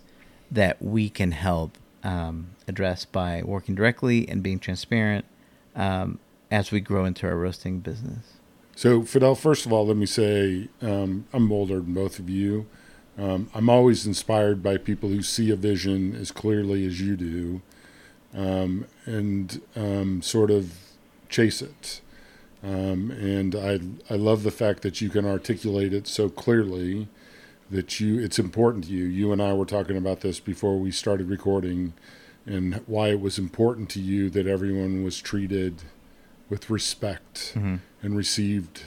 that 0.51 0.81
we 0.81 1.09
can 1.09 1.31
help 1.31 1.77
um, 2.03 2.47
address 2.67 3.03
by 3.05 3.41
working 3.43 3.75
directly 3.75 4.27
and 4.29 4.41
being 4.43 4.59
transparent 4.59 5.25
um, 5.75 6.19
as 6.51 6.71
we 6.71 6.79
grow 6.79 7.05
into 7.05 7.27
our 7.27 7.35
roasting 7.35 7.79
business. 7.79 8.39
So, 8.75 9.03
Fidel, 9.03 9.35
first 9.35 9.65
of 9.65 9.73
all, 9.73 9.87
let 9.87 9.97
me 9.97 10.05
say 10.05 10.69
um, 10.81 11.25
I'm 11.33 11.51
older 11.51 11.81
than 11.81 11.93
both 11.93 12.17
of 12.17 12.29
you. 12.29 12.65
Um, 13.17 13.49
I'm 13.53 13.69
always 13.69 14.05
inspired 14.05 14.63
by 14.63 14.77
people 14.77 15.09
who 15.09 15.21
see 15.21 15.51
a 15.51 15.57
vision 15.57 16.15
as 16.15 16.31
clearly 16.31 16.85
as 16.85 17.01
you 17.01 17.17
do 17.17 17.61
um, 18.33 18.85
and 19.05 19.61
um, 19.75 20.21
sort 20.21 20.49
of 20.49 20.73
chase 21.27 21.61
it. 21.61 22.01
Um, 22.63 23.11
and 23.11 23.55
I, 23.55 23.79
I 24.13 24.17
love 24.17 24.43
the 24.43 24.51
fact 24.51 24.81
that 24.83 25.01
you 25.01 25.09
can 25.09 25.25
articulate 25.25 25.93
it 25.93 26.07
so 26.07 26.29
clearly 26.29 27.07
that 27.69 27.99
you 27.99 28.19
it's 28.19 28.39
important 28.39 28.85
to 28.85 28.91
you. 28.91 29.05
You 29.05 29.31
and 29.31 29.41
I 29.41 29.53
were 29.53 29.65
talking 29.65 29.97
about 29.97 30.21
this 30.21 30.39
before 30.39 30.77
we 30.77 30.91
started 30.91 31.29
recording 31.29 31.93
and 32.45 32.75
why 32.87 33.09
it 33.09 33.21
was 33.21 33.37
important 33.37 33.89
to 33.91 33.99
you 33.99 34.29
that 34.31 34.47
everyone 34.47 35.03
was 35.03 35.21
treated 35.21 35.83
with 36.49 36.69
respect 36.69 37.53
and 38.01 38.15
received 38.17 38.81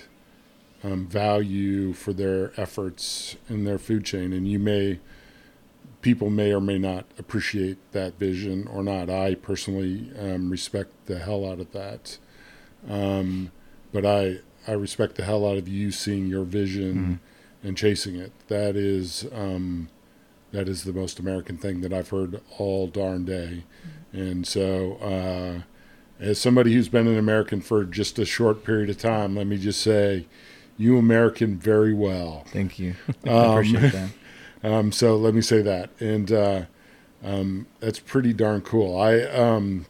um, 0.84 1.06
value 1.06 1.92
for 1.92 2.12
their 2.12 2.52
efforts 2.60 3.36
in 3.48 3.64
their 3.64 3.78
food 3.78 4.04
chain. 4.04 4.32
And 4.32 4.48
you 4.48 4.58
may, 4.58 4.98
people 6.00 6.28
may 6.28 6.52
or 6.52 6.60
may 6.60 6.78
not 6.78 7.04
appreciate 7.18 7.78
that 7.92 8.18
vision 8.18 8.66
or 8.66 8.82
not. 8.82 9.08
I 9.08 9.36
personally 9.36 10.10
um, 10.18 10.50
respect 10.50 10.90
the 11.06 11.18
hell 11.20 11.48
out 11.48 11.60
of 11.60 11.70
that. 11.72 12.18
Um, 12.88 13.52
but 13.92 14.04
I, 14.04 14.40
I 14.66 14.72
respect 14.72 15.14
the 15.14 15.24
hell 15.24 15.46
out 15.46 15.56
of 15.56 15.68
you 15.68 15.92
seeing 15.92 16.26
your 16.26 16.44
vision 16.44 17.20
and 17.62 17.76
chasing 17.76 18.16
it. 18.16 18.32
That 18.48 18.74
is, 18.74 19.26
um, 19.32 19.88
that 20.50 20.68
is 20.68 20.82
the 20.82 20.92
most 20.92 21.20
American 21.20 21.56
thing 21.58 21.80
that 21.82 21.92
I've 21.92 22.08
heard 22.08 22.40
all 22.58 22.88
darn 22.88 23.24
day. 23.24 23.62
And 24.12 24.46
so, 24.46 24.94
uh, 24.94 25.62
as 26.22 26.40
somebody 26.40 26.72
who's 26.72 26.88
been 26.88 27.06
an 27.06 27.18
American 27.18 27.60
for 27.60 27.84
just 27.84 28.18
a 28.18 28.24
short 28.24 28.64
period 28.64 28.88
of 28.90 28.98
time, 28.98 29.36
let 29.36 29.46
me 29.46 29.58
just 29.58 29.80
say, 29.82 30.26
you 30.78 30.96
American 30.96 31.58
very 31.58 31.92
well. 31.92 32.44
Thank 32.48 32.78
you. 32.78 32.94
I 33.26 33.28
Um, 33.30 33.50
appreciate 33.50 33.92
that. 33.92 34.10
Um, 34.64 34.92
so 34.92 35.16
let 35.16 35.34
me 35.34 35.40
say 35.40 35.60
that, 35.60 35.90
and 35.98 36.30
uh, 36.30 36.62
um, 37.24 37.66
that's 37.80 37.98
pretty 37.98 38.32
darn 38.32 38.60
cool. 38.60 38.96
I 38.96 39.22
um, 39.22 39.86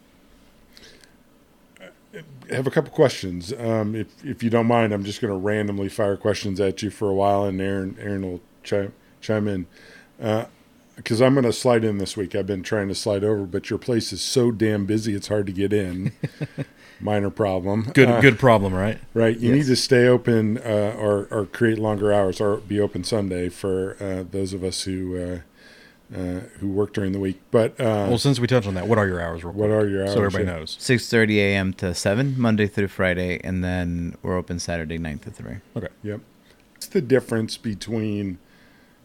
have 2.49 2.65
a 2.67 2.71
couple 2.71 2.91
questions. 2.91 3.53
Um, 3.53 3.95
if 3.95 4.07
if 4.25 4.41
you 4.41 4.49
don't 4.49 4.65
mind, 4.65 4.91
I'm 4.91 5.03
just 5.03 5.21
going 5.21 5.31
to 5.31 5.37
randomly 5.37 5.89
fire 5.89 6.17
questions 6.17 6.59
at 6.59 6.81
you 6.81 6.89
for 6.89 7.07
a 7.09 7.13
while, 7.13 7.43
and 7.45 7.61
Aaron 7.61 7.95
Aaron 7.99 8.23
will 8.23 8.41
chime 8.63 8.93
chime 9.21 9.47
in. 9.47 9.67
Because 10.95 11.21
I'm 11.21 11.33
going 11.33 11.45
to 11.45 11.53
slide 11.53 11.83
in 11.83 11.97
this 11.97 12.15
week. 12.15 12.35
I've 12.35 12.45
been 12.45 12.63
trying 12.63 12.87
to 12.87 12.95
slide 12.95 13.23
over, 13.23 13.45
but 13.45 13.69
your 13.69 13.79
place 13.79 14.13
is 14.13 14.21
so 14.21 14.51
damn 14.51 14.85
busy, 14.85 15.15
it's 15.15 15.27
hard 15.27 15.47
to 15.47 15.51
get 15.51 15.73
in. 15.73 16.11
Minor 17.01 17.29
problem. 17.31 17.89
Good 17.93 18.07
Uh, 18.09 18.21
good 18.21 18.37
problem, 18.39 18.73
right? 18.73 18.99
Right. 19.13 19.37
You 19.37 19.49
Yes. 19.49 19.57
need 19.57 19.65
to 19.71 19.75
stay 19.75 20.07
open 20.07 20.59
uh, 20.59 20.95
or, 20.97 21.27
or 21.31 21.45
create 21.47 21.77
longer 21.79 22.13
hours 22.13 22.39
or 22.39 22.57
be 22.57 22.79
open 22.79 23.03
Sunday 23.03 23.49
for 23.49 23.97
uh, 23.99 24.23
those 24.29 24.53
of 24.53 24.63
us 24.63 24.83
who 24.83 25.17
uh, 25.17 25.39
uh, 26.15 26.41
who 26.59 26.67
work 26.69 26.93
during 26.93 27.11
the 27.11 27.19
week. 27.19 27.41
But 27.49 27.71
uh, 27.81 28.05
Well, 28.07 28.19
since 28.19 28.39
we 28.39 28.45
touched 28.45 28.67
on 28.67 28.75
that, 28.75 28.87
what 28.87 28.99
are 28.99 29.07
your 29.07 29.19
hours? 29.19 29.43
what 29.43 29.71
are 29.71 29.87
your 29.87 30.03
hours? 30.03 30.13
So 30.13 30.19
everybody 30.23 30.45
Yeah. 30.45 30.57
knows. 30.59 30.77
6:30 30.79 31.37
a.m. 31.39 31.73
to 31.73 31.93
7 31.95 32.35
Monday 32.39 32.67
through 32.67 32.89
Friday 32.89 33.41
and 33.43 33.63
then 33.63 34.15
we're 34.21 34.37
open 34.37 34.59
Saturday 34.59 34.99
9 34.99 35.17
to 35.19 35.31
3. 35.31 35.55
Okay. 35.75 35.87
Yep. 36.03 36.21
What's 36.73 36.87
the 36.87 37.01
difference 37.01 37.57
between? 37.57 38.37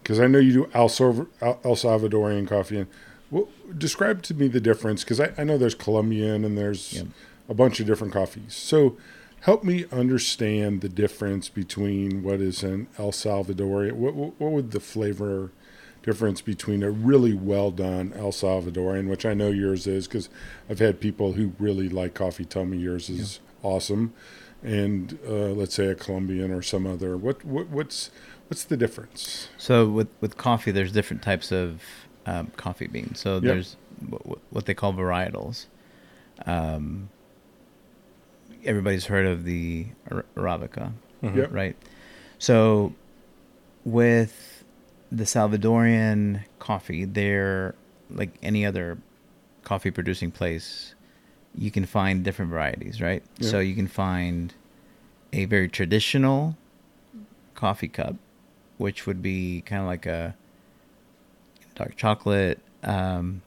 Because 0.09 0.21
I 0.21 0.27
know 0.27 0.39
you 0.39 0.53
do 0.55 0.71
El, 0.73 0.89
Salv- 0.89 1.27
El 1.43 1.61
El 1.63 1.77
Salvadorian 1.77 2.49
coffee. 2.49 2.79
And 2.79 2.87
well, 3.31 3.47
describe 3.77 4.23
to 4.23 4.33
me 4.33 4.49
the 4.49 4.59
difference, 4.59 5.05
because 5.05 5.21
I, 5.21 5.35
I 5.37 5.45
know 5.45 5.59
there's 5.59 5.75
Colombian 5.75 6.47
and 6.47 6.57
there's 6.57 6.95
Yep. 6.95 7.07
a 7.51 7.53
bunch 7.53 7.79
of 7.79 7.87
different 7.87 8.15
coffees. 8.15 8.55
So 8.55 8.97
help 9.41 9.65
me 9.65 9.85
understand 9.93 10.81
the 10.81 10.89
difference 10.89 11.51
between 11.51 12.23
what 12.23 12.41
is 12.41 12.63
an 12.63 12.87
El 12.99 13.13
Salvadorian. 13.13 13.93
What, 13.93 14.15
what, 14.15 14.41
what 14.41 14.53
would 14.53 14.71
the 14.71 14.81
flavor 14.81 15.51
difference 16.03 16.41
between 16.41 16.83
a 16.83 16.91
really 16.91 17.35
well 17.35 17.71
done 17.71 18.15
El 18.17 18.33
Salvadorian, 18.33 19.09
which 19.11 19.27
I 19.27 19.35
know 19.35 19.51
yours 19.51 19.87
is, 19.87 20.09
because 20.09 20.31
I've 20.71 20.79
had 20.79 21.01
people 21.01 21.35
who 21.35 21.53
really 21.59 21.91
like 21.91 22.15
coffee 22.15 22.47
tell 22.47 22.65
me 22.65 22.79
yours 22.79 23.11
is 23.11 23.41
awesome, 23.63 24.15
and 24.63 25.19
uh, 25.29 25.51
let's 25.53 25.75
say 25.75 25.89
a 25.89 25.95
Colombian 25.95 26.51
or 26.51 26.63
some 26.63 26.87
other. 26.87 27.15
What, 27.19 27.45
what 27.45 27.69
what's 27.69 28.11
what's 28.49 28.65
the 28.65 28.77
difference? 28.77 29.49
So 29.59 29.89
with 29.89 30.09
with 30.21 30.37
coffee, 30.37 30.71
there's 30.71 30.93
different 30.93 31.23
types 31.23 31.53
of 31.53 31.83
um, 32.27 32.51
coffee 32.57 32.87
beans. 32.87 33.21
So 33.21 33.41
there's 33.41 33.77
what, 34.09 34.39
what 34.51 34.67
they 34.67 34.75
call 34.75 34.93
varietals. 34.93 35.67
Um, 36.47 37.09
everybody's 38.65 39.07
heard 39.07 39.27
of 39.27 39.45
the 39.45 39.87
Ara- 40.11 40.25
Arabica, 40.37 40.93
Yep. 41.23 41.53
right? 41.53 41.77
So 42.39 42.95
with 43.85 44.65
the 45.11 45.25
Salvadorian 45.25 46.45
coffee, 46.59 47.05
they're 47.05 47.75
like 48.11 48.31
any 48.43 48.65
other 48.67 48.99
coffee 49.65 49.91
producing 49.91 50.31
place. 50.31 50.95
You 51.57 51.71
can 51.71 51.87
find 51.87 52.23
different 52.23 52.51
varieties, 52.51 53.01
right? 53.01 53.23
Yeah. 53.39 53.51
So 53.51 53.59
you 53.61 53.75
can 53.75 53.89
find 53.89 54.55
a 55.33 55.45
very 55.47 55.69
traditional 55.69 56.57
coffee 57.55 57.89
cup, 57.89 58.15
which 58.79 59.07
would 59.07 59.23
be 59.23 59.61
kind 59.67 59.83
of 59.83 59.87
like 59.87 60.07
a 60.07 60.35
dark 61.75 61.95
chocolate 61.97 62.59
um, 62.83 63.43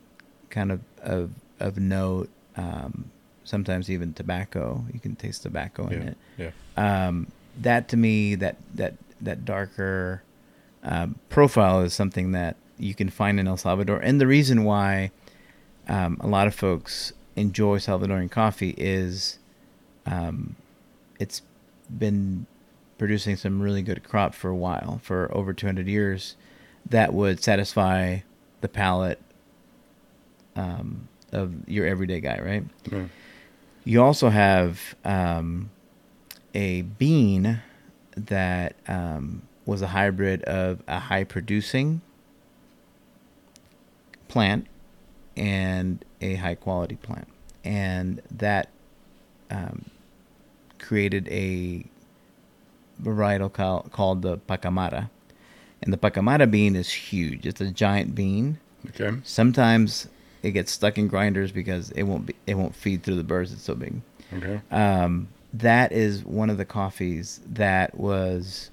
kind 0.49 0.71
of 0.71 0.81
of, 1.01 1.31
of 1.59 1.77
note. 1.77 2.29
Um, 2.55 3.09
sometimes 3.43 3.89
even 3.89 4.13
tobacco. 4.13 4.85
You 4.93 4.99
can 4.99 5.15
taste 5.15 5.41
tobacco 5.43 5.87
in 5.87 6.01
Yeah. 6.01 6.07
it. 6.09 6.17
Yeah. 6.77 7.07
Um, 7.07 7.27
that 7.61 7.87
to 7.89 7.97
me, 7.97 8.35
that 8.35 8.57
that 8.75 8.93
that 9.19 9.43
darker 9.45 10.23
um, 10.83 11.15
profile 11.29 11.81
is 11.81 11.93
something 11.93 12.31
that 12.33 12.55
you 12.77 12.93
can 12.95 13.09
find 13.09 13.39
in 13.39 13.47
El 13.47 13.57
Salvador, 13.57 13.99
and 13.99 14.19
the 14.21 14.27
reason 14.27 14.63
why 14.63 15.11
um, 15.87 16.17
a 16.21 16.27
lot 16.27 16.47
of 16.47 16.55
folks 16.55 17.13
enjoy 17.35 17.77
Salvadoran 17.77 18.29
coffee 18.31 18.73
is 18.77 19.37
um, 20.05 20.55
it's 21.19 21.41
been 21.97 22.45
producing 23.01 23.35
some 23.35 23.59
really 23.59 23.81
good 23.81 24.03
crop 24.03 24.35
for 24.35 24.51
a 24.51 24.55
while, 24.55 24.99
for 25.01 25.27
over 25.35 25.53
200 25.53 25.87
years, 25.87 26.35
that 26.87 27.11
would 27.11 27.41
satisfy 27.41 28.19
the 28.61 28.67
palate 28.67 29.19
um, 30.55 31.07
of 31.31 31.67
your 31.67 31.87
everyday 31.87 32.19
guy, 32.19 32.39
right? 32.39 32.63
You 33.85 34.03
also 34.03 34.29
have 34.29 34.93
um, 35.03 35.71
a 36.53 36.83
bean 36.83 37.63
that 38.15 38.75
um, 38.87 39.41
was 39.65 39.81
a 39.81 39.87
hybrid 39.87 40.43
of 40.43 40.83
a 40.87 40.99
high 40.99 41.23
producing 41.23 42.01
plant 44.27 44.67
and 45.35 46.05
a 46.21 46.35
high 46.35 46.53
quality 46.53 46.97
plant. 46.97 47.27
And 47.63 48.21
that 48.29 48.69
um, 49.49 49.85
created 50.77 51.27
a 51.29 51.85
varietal 53.01 53.51
call, 53.51 53.83
called 53.91 54.21
the 54.21 54.37
pacamara. 54.37 55.09
And 55.81 55.91
the 55.91 55.97
pacamara 55.97 56.49
bean 56.49 56.75
is 56.75 56.91
huge. 56.91 57.45
It's 57.45 57.61
a 57.61 57.71
giant 57.71 58.13
bean. 58.13 58.59
Okay. 58.89 59.17
Sometimes 59.23 60.07
it 60.43 60.51
gets 60.51 60.71
stuck 60.71 60.97
in 60.97 61.07
grinders 61.07 61.51
because 61.51 61.91
it 61.91 62.03
won't 62.03 62.27
be, 62.27 62.35
it 62.45 62.55
won't 62.55 62.75
feed 62.75 63.03
through 63.03 63.15
the 63.15 63.23
burrs. 63.23 63.51
It's 63.51 63.63
so 63.63 63.75
big. 63.75 64.01
Okay. 64.33 64.61
Um, 64.71 65.27
that 65.53 65.91
is 65.91 66.23
one 66.23 66.49
of 66.49 66.57
the 66.57 66.65
coffees 66.65 67.41
that 67.45 67.97
was 67.97 68.69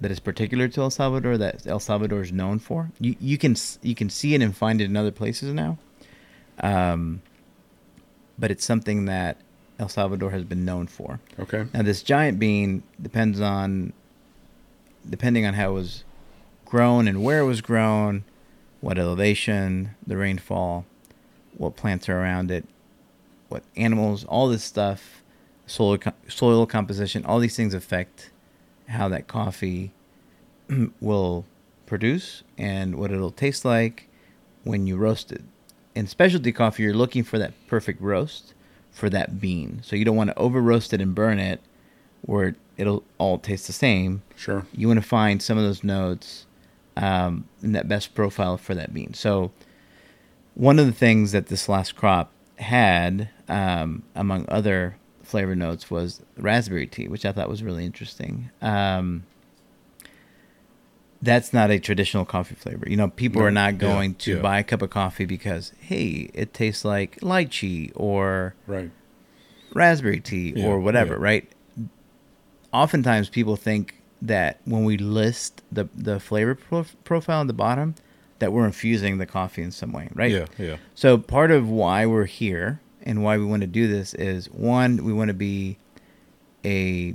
that 0.00 0.10
is 0.10 0.20
particular 0.20 0.68
to 0.68 0.82
El 0.82 0.90
Salvador 0.90 1.38
that 1.38 1.66
El 1.66 1.80
Salvador 1.80 2.20
is 2.20 2.32
known 2.32 2.58
for. 2.58 2.90
You 3.00 3.16
you 3.20 3.38
can 3.38 3.56
you 3.82 3.94
can 3.94 4.10
see 4.10 4.34
it 4.34 4.42
and 4.42 4.56
find 4.56 4.80
it 4.80 4.84
in 4.84 4.96
other 4.96 5.10
places 5.10 5.52
now. 5.52 5.78
Um, 6.60 7.22
but 8.38 8.50
it's 8.50 8.64
something 8.64 9.06
that 9.06 9.38
El 9.78 9.88
Salvador 9.88 10.30
has 10.30 10.44
been 10.44 10.64
known 10.64 10.86
for. 10.86 11.20
Okay. 11.38 11.66
Now 11.74 11.82
this 11.82 12.02
giant 12.02 12.38
bean 12.38 12.82
depends 13.00 13.40
on 13.40 13.92
depending 15.08 15.44
on 15.44 15.54
how 15.54 15.70
it 15.70 15.74
was 15.74 16.04
grown 16.64 17.08
and 17.08 17.22
where 17.22 17.40
it 17.40 17.46
was 17.46 17.60
grown, 17.60 18.24
what 18.80 18.98
elevation, 18.98 19.94
the 20.06 20.16
rainfall, 20.16 20.86
what 21.56 21.76
plants 21.76 22.08
are 22.08 22.18
around 22.18 22.50
it, 22.50 22.66
what 23.48 23.62
animals, 23.76 24.24
all 24.24 24.48
this 24.48 24.64
stuff, 24.64 25.22
soil 25.66 25.98
soil 26.28 26.66
composition, 26.66 27.24
all 27.24 27.38
these 27.38 27.56
things 27.56 27.74
affect 27.74 28.30
how 28.88 29.08
that 29.08 29.26
coffee 29.26 29.92
will 31.00 31.44
produce 31.86 32.42
and 32.56 32.96
what 32.96 33.10
it'll 33.10 33.30
taste 33.30 33.64
like 33.64 34.08
when 34.62 34.86
you 34.86 34.96
roast 34.96 35.32
it. 35.32 35.42
In 35.94 36.06
specialty 36.06 36.52
coffee, 36.52 36.82
you're 36.82 36.94
looking 36.94 37.22
for 37.22 37.38
that 37.38 37.52
perfect 37.68 38.00
roast 38.00 38.53
for 38.94 39.10
that 39.10 39.40
bean. 39.40 39.80
So 39.82 39.96
you 39.96 40.04
don't 40.04 40.16
want 40.16 40.30
to 40.30 40.38
over 40.38 40.62
roast 40.62 40.94
it 40.94 41.00
and 41.00 41.14
burn 41.14 41.38
it 41.38 41.60
where 42.22 42.54
it'll 42.76 43.04
all 43.18 43.38
taste 43.38 43.66
the 43.66 43.72
same. 43.72 44.22
Sure. 44.36 44.64
You 44.72 44.86
want 44.88 45.02
to 45.02 45.06
find 45.06 45.42
some 45.42 45.58
of 45.58 45.64
those 45.64 45.84
notes 45.84 46.46
um, 46.96 47.46
in 47.62 47.72
that 47.72 47.88
best 47.88 48.14
profile 48.14 48.56
for 48.56 48.74
that 48.74 48.94
bean. 48.94 49.12
So 49.12 49.50
one 50.54 50.78
of 50.78 50.86
the 50.86 50.92
things 50.92 51.32
that 51.32 51.48
this 51.48 51.68
last 51.68 51.96
crop 51.96 52.30
had, 52.56 53.28
um, 53.48 54.04
among 54.14 54.46
other 54.48 54.96
flavor 55.24 55.56
notes, 55.56 55.90
was 55.90 56.22
raspberry 56.36 56.86
tea, 56.86 57.08
which 57.08 57.26
I 57.26 57.32
thought 57.32 57.48
was 57.48 57.64
really 57.64 57.84
interesting. 57.84 58.50
Um, 58.62 59.24
that's 61.24 61.52
not 61.52 61.70
a 61.70 61.78
traditional 61.78 62.24
coffee 62.24 62.54
flavor. 62.54 62.86
You 62.88 62.96
know, 62.96 63.08
people 63.08 63.40
No, 63.40 63.46
are 63.48 63.50
not 63.50 63.74
yeah, 63.74 63.78
going 63.80 64.14
to 64.16 64.36
yeah. 64.36 64.42
buy 64.42 64.58
a 64.58 64.64
cup 64.64 64.82
of 64.82 64.90
coffee 64.90 65.24
because, 65.24 65.72
hey, 65.80 66.30
it 66.34 66.52
tastes 66.54 66.84
like 66.84 67.18
lychee 67.20 67.90
or 67.94 68.54
Right. 68.66 68.90
raspberry 69.72 70.20
tea 70.20 70.52
Yeah, 70.56 70.66
or 70.66 70.80
whatever, 70.80 71.14
yeah. 71.14 71.20
right? 71.30 71.48
Oftentimes 72.72 73.28
people 73.28 73.56
think 73.56 73.94
that 74.20 74.58
when 74.64 74.84
we 74.84 74.96
list 74.96 75.62
the 75.70 75.88
the 75.94 76.18
flavor 76.18 76.54
prof- 76.54 76.96
profile 77.04 77.40
on 77.40 77.46
the 77.46 77.52
bottom 77.52 77.94
that 78.40 78.52
we're 78.52 78.66
infusing 78.66 79.18
the 79.18 79.26
coffee 79.26 79.62
in 79.62 79.70
some 79.70 79.92
way, 79.92 80.08
right? 80.14 80.30
Yeah. 80.32 80.46
Yeah. 80.58 80.76
So 80.94 81.18
part 81.18 81.50
of 81.50 81.68
why 81.68 82.04
we're 82.06 82.24
here 82.26 82.80
and 83.02 83.22
why 83.22 83.36
we 83.38 83.44
want 83.44 83.60
to 83.62 83.66
do 83.68 83.86
this 83.86 84.12
is 84.14 84.46
one, 84.50 85.04
we 85.04 85.12
want 85.12 85.28
to 85.28 85.34
be 85.34 85.76
a 86.64 87.14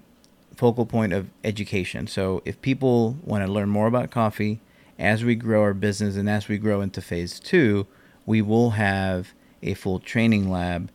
focal 0.59 0.85
point 0.85 1.13
of 1.13 1.29
education. 1.43 2.05
So 2.07 2.41
if 2.45 2.55
people 2.61 3.15
want 3.23 3.45
to 3.45 3.51
learn 3.51 3.69
more 3.69 3.87
about 3.87 4.11
coffee 4.11 4.59
as 4.99 5.23
we 5.23 5.33
grow 5.35 5.61
our 5.61 5.73
business 5.73 6.17
and 6.17 6.29
as 6.29 6.47
we 6.49 6.57
grow 6.57 6.81
into 6.81 7.01
phase 7.01 7.39
two, 7.39 7.87
we 8.25 8.41
will 8.41 8.71
have 8.71 9.33
a 9.63 9.73
full 9.73 9.99
training 9.99 10.49
lab 10.51 10.91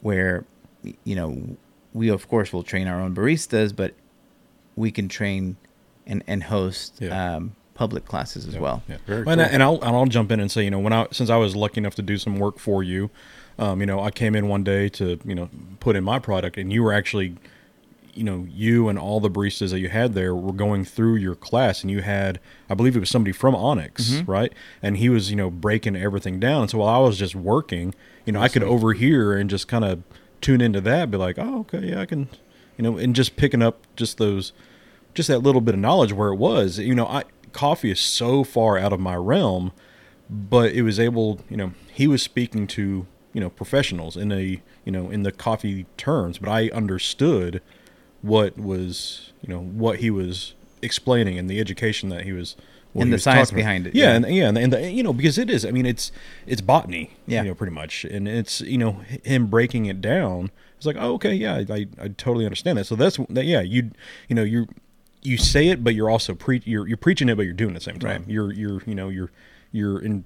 where 0.00 0.44
you 1.04 1.14
know 1.16 1.56
we 1.92 2.08
of 2.08 2.28
course 2.28 2.52
will 2.54 2.62
train 2.62 2.86
our 2.88 3.00
own 3.00 3.14
baristas, 3.14 3.74
but 3.76 3.92
we 4.76 4.90
can 4.90 5.08
train 5.08 5.56
and 6.06 6.22
and 6.26 6.42
host 6.44 6.98
Yeah. 7.00 7.36
um, 7.36 7.54
public 7.74 8.04
classes 8.06 8.46
as 8.48 8.54
Yeah, 8.54 8.60
well. 8.60 8.82
Yeah. 8.88 8.96
Very 9.06 9.22
and, 9.26 9.40
I, 9.40 9.44
cool. 9.44 9.54
and 9.54 9.62
I'll 9.62 9.74
and 9.86 9.96
I'll 9.96 10.06
jump 10.06 10.30
in 10.32 10.40
and 10.40 10.50
say, 10.50 10.64
you 10.64 10.70
know, 10.70 10.78
when 10.86 10.92
I 10.94 11.06
since 11.12 11.28
I 11.28 11.36
was 11.36 11.54
lucky 11.54 11.78
enough 11.82 11.94
to 11.96 12.02
do 12.02 12.16
some 12.18 12.38
work 12.38 12.58
for 12.58 12.82
you, 12.82 13.10
um, 13.58 13.80
you 13.80 13.86
know, 13.86 14.00
I 14.00 14.10
came 14.10 14.34
in 14.34 14.48
one 14.48 14.64
day 14.64 14.88
to 14.90 15.18
you 15.24 15.34
know 15.34 15.48
put 15.80 15.94
in 15.96 16.04
my 16.04 16.18
product, 16.18 16.56
and 16.56 16.72
you 16.72 16.82
were 16.82 16.92
actually, 17.00 17.36
you 18.14 18.24
know, 18.24 18.46
you 18.50 18.88
and 18.88 18.98
all 18.98 19.20
the 19.20 19.30
baristas 19.30 19.70
that 19.70 19.80
you 19.80 19.88
had 19.88 20.14
there 20.14 20.34
were 20.34 20.52
going 20.52 20.84
through 20.84 21.16
your 21.16 21.34
class, 21.34 21.82
and 21.82 21.90
you 21.90 22.00
had, 22.02 22.40
I 22.70 22.74
believe 22.74 22.96
it 22.96 23.00
was 23.00 23.10
somebody 23.10 23.32
from 23.32 23.54
Onyx, 23.54 24.10
Mm-hmm. 24.10 24.30
right? 24.30 24.52
And 24.82 24.96
he 24.98 25.08
was, 25.08 25.30
you 25.30 25.36
know, 25.36 25.50
breaking 25.50 25.96
everything 25.96 26.38
down. 26.40 26.62
And 26.62 26.70
so 26.70 26.78
while 26.78 26.94
I 26.94 27.06
was 27.06 27.18
just 27.18 27.34
working, 27.34 27.94
you 28.24 28.32
know, 28.32 28.40
I 28.40 28.48
could 28.48 28.62
overhear 28.62 29.36
and 29.36 29.50
just 29.50 29.68
kind 29.68 29.84
of 29.84 30.02
tune 30.40 30.60
into 30.60 30.80
that, 30.82 31.10
be 31.10 31.16
like, 31.16 31.38
oh, 31.38 31.60
okay, 31.60 31.88
yeah, 31.88 32.00
I 32.00 32.06
can, 32.06 32.28
you 32.76 32.82
know, 32.82 32.96
and 32.98 33.14
just 33.14 33.36
picking 33.36 33.62
up 33.62 33.86
just 33.96 34.18
those, 34.18 34.52
just 35.14 35.28
that 35.28 35.40
little 35.40 35.60
bit 35.60 35.74
of 35.74 35.80
knowledge 35.80 36.12
where 36.12 36.28
it 36.30 36.36
was, 36.36 36.78
you 36.78 36.94
know, 36.94 37.06
I 37.06 37.24
coffee 37.52 37.90
is 37.92 38.00
so 38.00 38.42
far 38.44 38.76
out 38.78 38.92
of 38.92 38.98
my 39.00 39.14
realm, 39.14 39.72
but 40.28 40.72
it 40.72 40.82
was 40.82 40.98
able, 40.98 41.40
you 41.48 41.56
know, 41.56 41.72
he 41.92 42.06
was 42.08 42.22
speaking 42.22 42.66
to 42.68 43.06
you 43.32 43.40
know 43.40 43.50
professionals 43.50 44.16
in 44.16 44.30
a 44.30 44.60
you 44.84 44.92
know 44.92 45.10
in 45.10 45.22
the 45.24 45.32
coffee 45.32 45.86
terms, 45.96 46.38
but 46.38 46.48
I 46.48 46.68
understood 46.68 47.60
what 48.24 48.56
was 48.58 49.32
you 49.42 49.48
know 49.50 49.60
what 49.60 49.98
he 49.98 50.10
was 50.10 50.54
explaining 50.80 51.38
and 51.38 51.48
the 51.50 51.60
education 51.60 52.08
that 52.08 52.24
he 52.24 52.32
was 52.32 52.56
And 52.94 53.12
the 53.12 53.18
science 53.18 53.50
behind 53.50 53.86
it, 53.86 53.94
Yeah, 53.94 54.04
yeah. 54.04 54.16
and 54.16 54.34
yeah, 54.34 54.48
and, 54.48 54.72
the, 54.72 54.90
you 54.90 55.02
know 55.02 55.12
because 55.12 55.36
it 55.36 55.50
is. 55.50 55.66
I 55.66 55.70
mean, 55.70 55.84
it's 55.84 56.10
it's 56.46 56.62
botany. 56.62 57.10
Yeah. 57.26 57.42
you 57.42 57.48
know, 57.48 57.54
pretty 57.54 57.74
much, 57.74 58.04
and 58.04 58.26
it's 58.26 58.60
you 58.62 58.78
know 58.78 58.92
him 59.24 59.48
breaking 59.48 59.86
it 59.86 60.00
down. 60.00 60.50
It's 60.76 60.86
like, 60.86 60.96
oh, 60.98 61.14
okay, 61.14 61.34
yeah, 61.34 61.54
I, 61.56 61.66
I, 61.70 61.86
I 62.00 62.08
totally 62.08 62.46
understand 62.46 62.78
that. 62.78 62.86
So 62.86 62.96
that's 62.96 63.18
that. 63.28 63.44
Yeah, 63.44 63.60
you 63.60 63.90
you 64.28 64.36
know 64.36 64.42
you 64.42 64.68
you 65.22 65.36
say 65.36 65.68
it, 65.68 65.84
but 65.84 65.94
you're 65.94 66.08
also 66.10 66.34
pre 66.34 66.62
you're 66.64 66.86
you're 66.88 66.96
preaching 66.96 67.28
it, 67.28 67.36
but 67.36 67.44
you're 67.44 67.52
doing 67.52 67.74
it 67.74 67.76
at 67.76 67.82
the 67.84 67.90
same 67.90 67.98
time. 67.98 68.22
Right. 68.22 68.30
You're 68.30 68.52
you're 68.52 68.80
you 68.86 68.94
know 68.94 69.08
you're 69.10 69.30
you're 69.70 70.00
in 70.00 70.24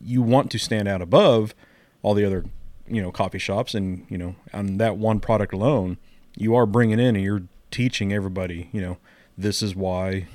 you 0.00 0.22
want 0.22 0.50
to 0.52 0.58
stand 0.58 0.86
out 0.86 1.02
above 1.02 1.54
all 2.02 2.14
the 2.14 2.24
other 2.24 2.44
you 2.86 3.02
know 3.02 3.10
coffee 3.10 3.38
shops 3.40 3.74
and 3.74 4.06
you 4.08 4.18
know 4.18 4.36
on 4.52 4.78
that 4.78 4.96
one 4.96 5.18
product 5.20 5.52
alone 5.52 5.98
you 6.38 6.54
are 6.54 6.66
bringing 6.66 6.98
in 6.98 7.16
and 7.16 7.24
you're 7.24 7.42
teaching 7.70 8.12
everybody 8.12 8.70
you 8.72 8.80
know 8.80 8.96
this 9.36 9.62
is 9.62 9.74
why 9.74 10.26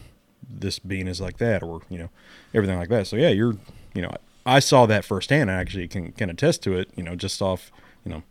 this 0.47 0.77
bean 0.77 1.07
is 1.07 1.19
like 1.19 1.37
that 1.37 1.63
or 1.63 1.81
you 1.89 1.97
know 1.97 2.09
everything 2.53 2.77
like 2.77 2.89
that 2.89 3.07
so 3.07 3.15
yeah 3.15 3.29
you're 3.29 3.55
you 3.95 4.01
know 4.01 4.11
i 4.45 4.59
saw 4.59 4.85
that 4.85 5.03
firsthand 5.03 5.49
i 5.49 5.55
actually 5.55 5.87
can 5.87 6.11
can 6.11 6.29
attest 6.29 6.61
to 6.61 6.77
it 6.77 6.89
you 6.95 7.01
know 7.01 7.15
just 7.15 7.41
off 7.41 7.71
you 8.05 8.11
know 8.11 8.21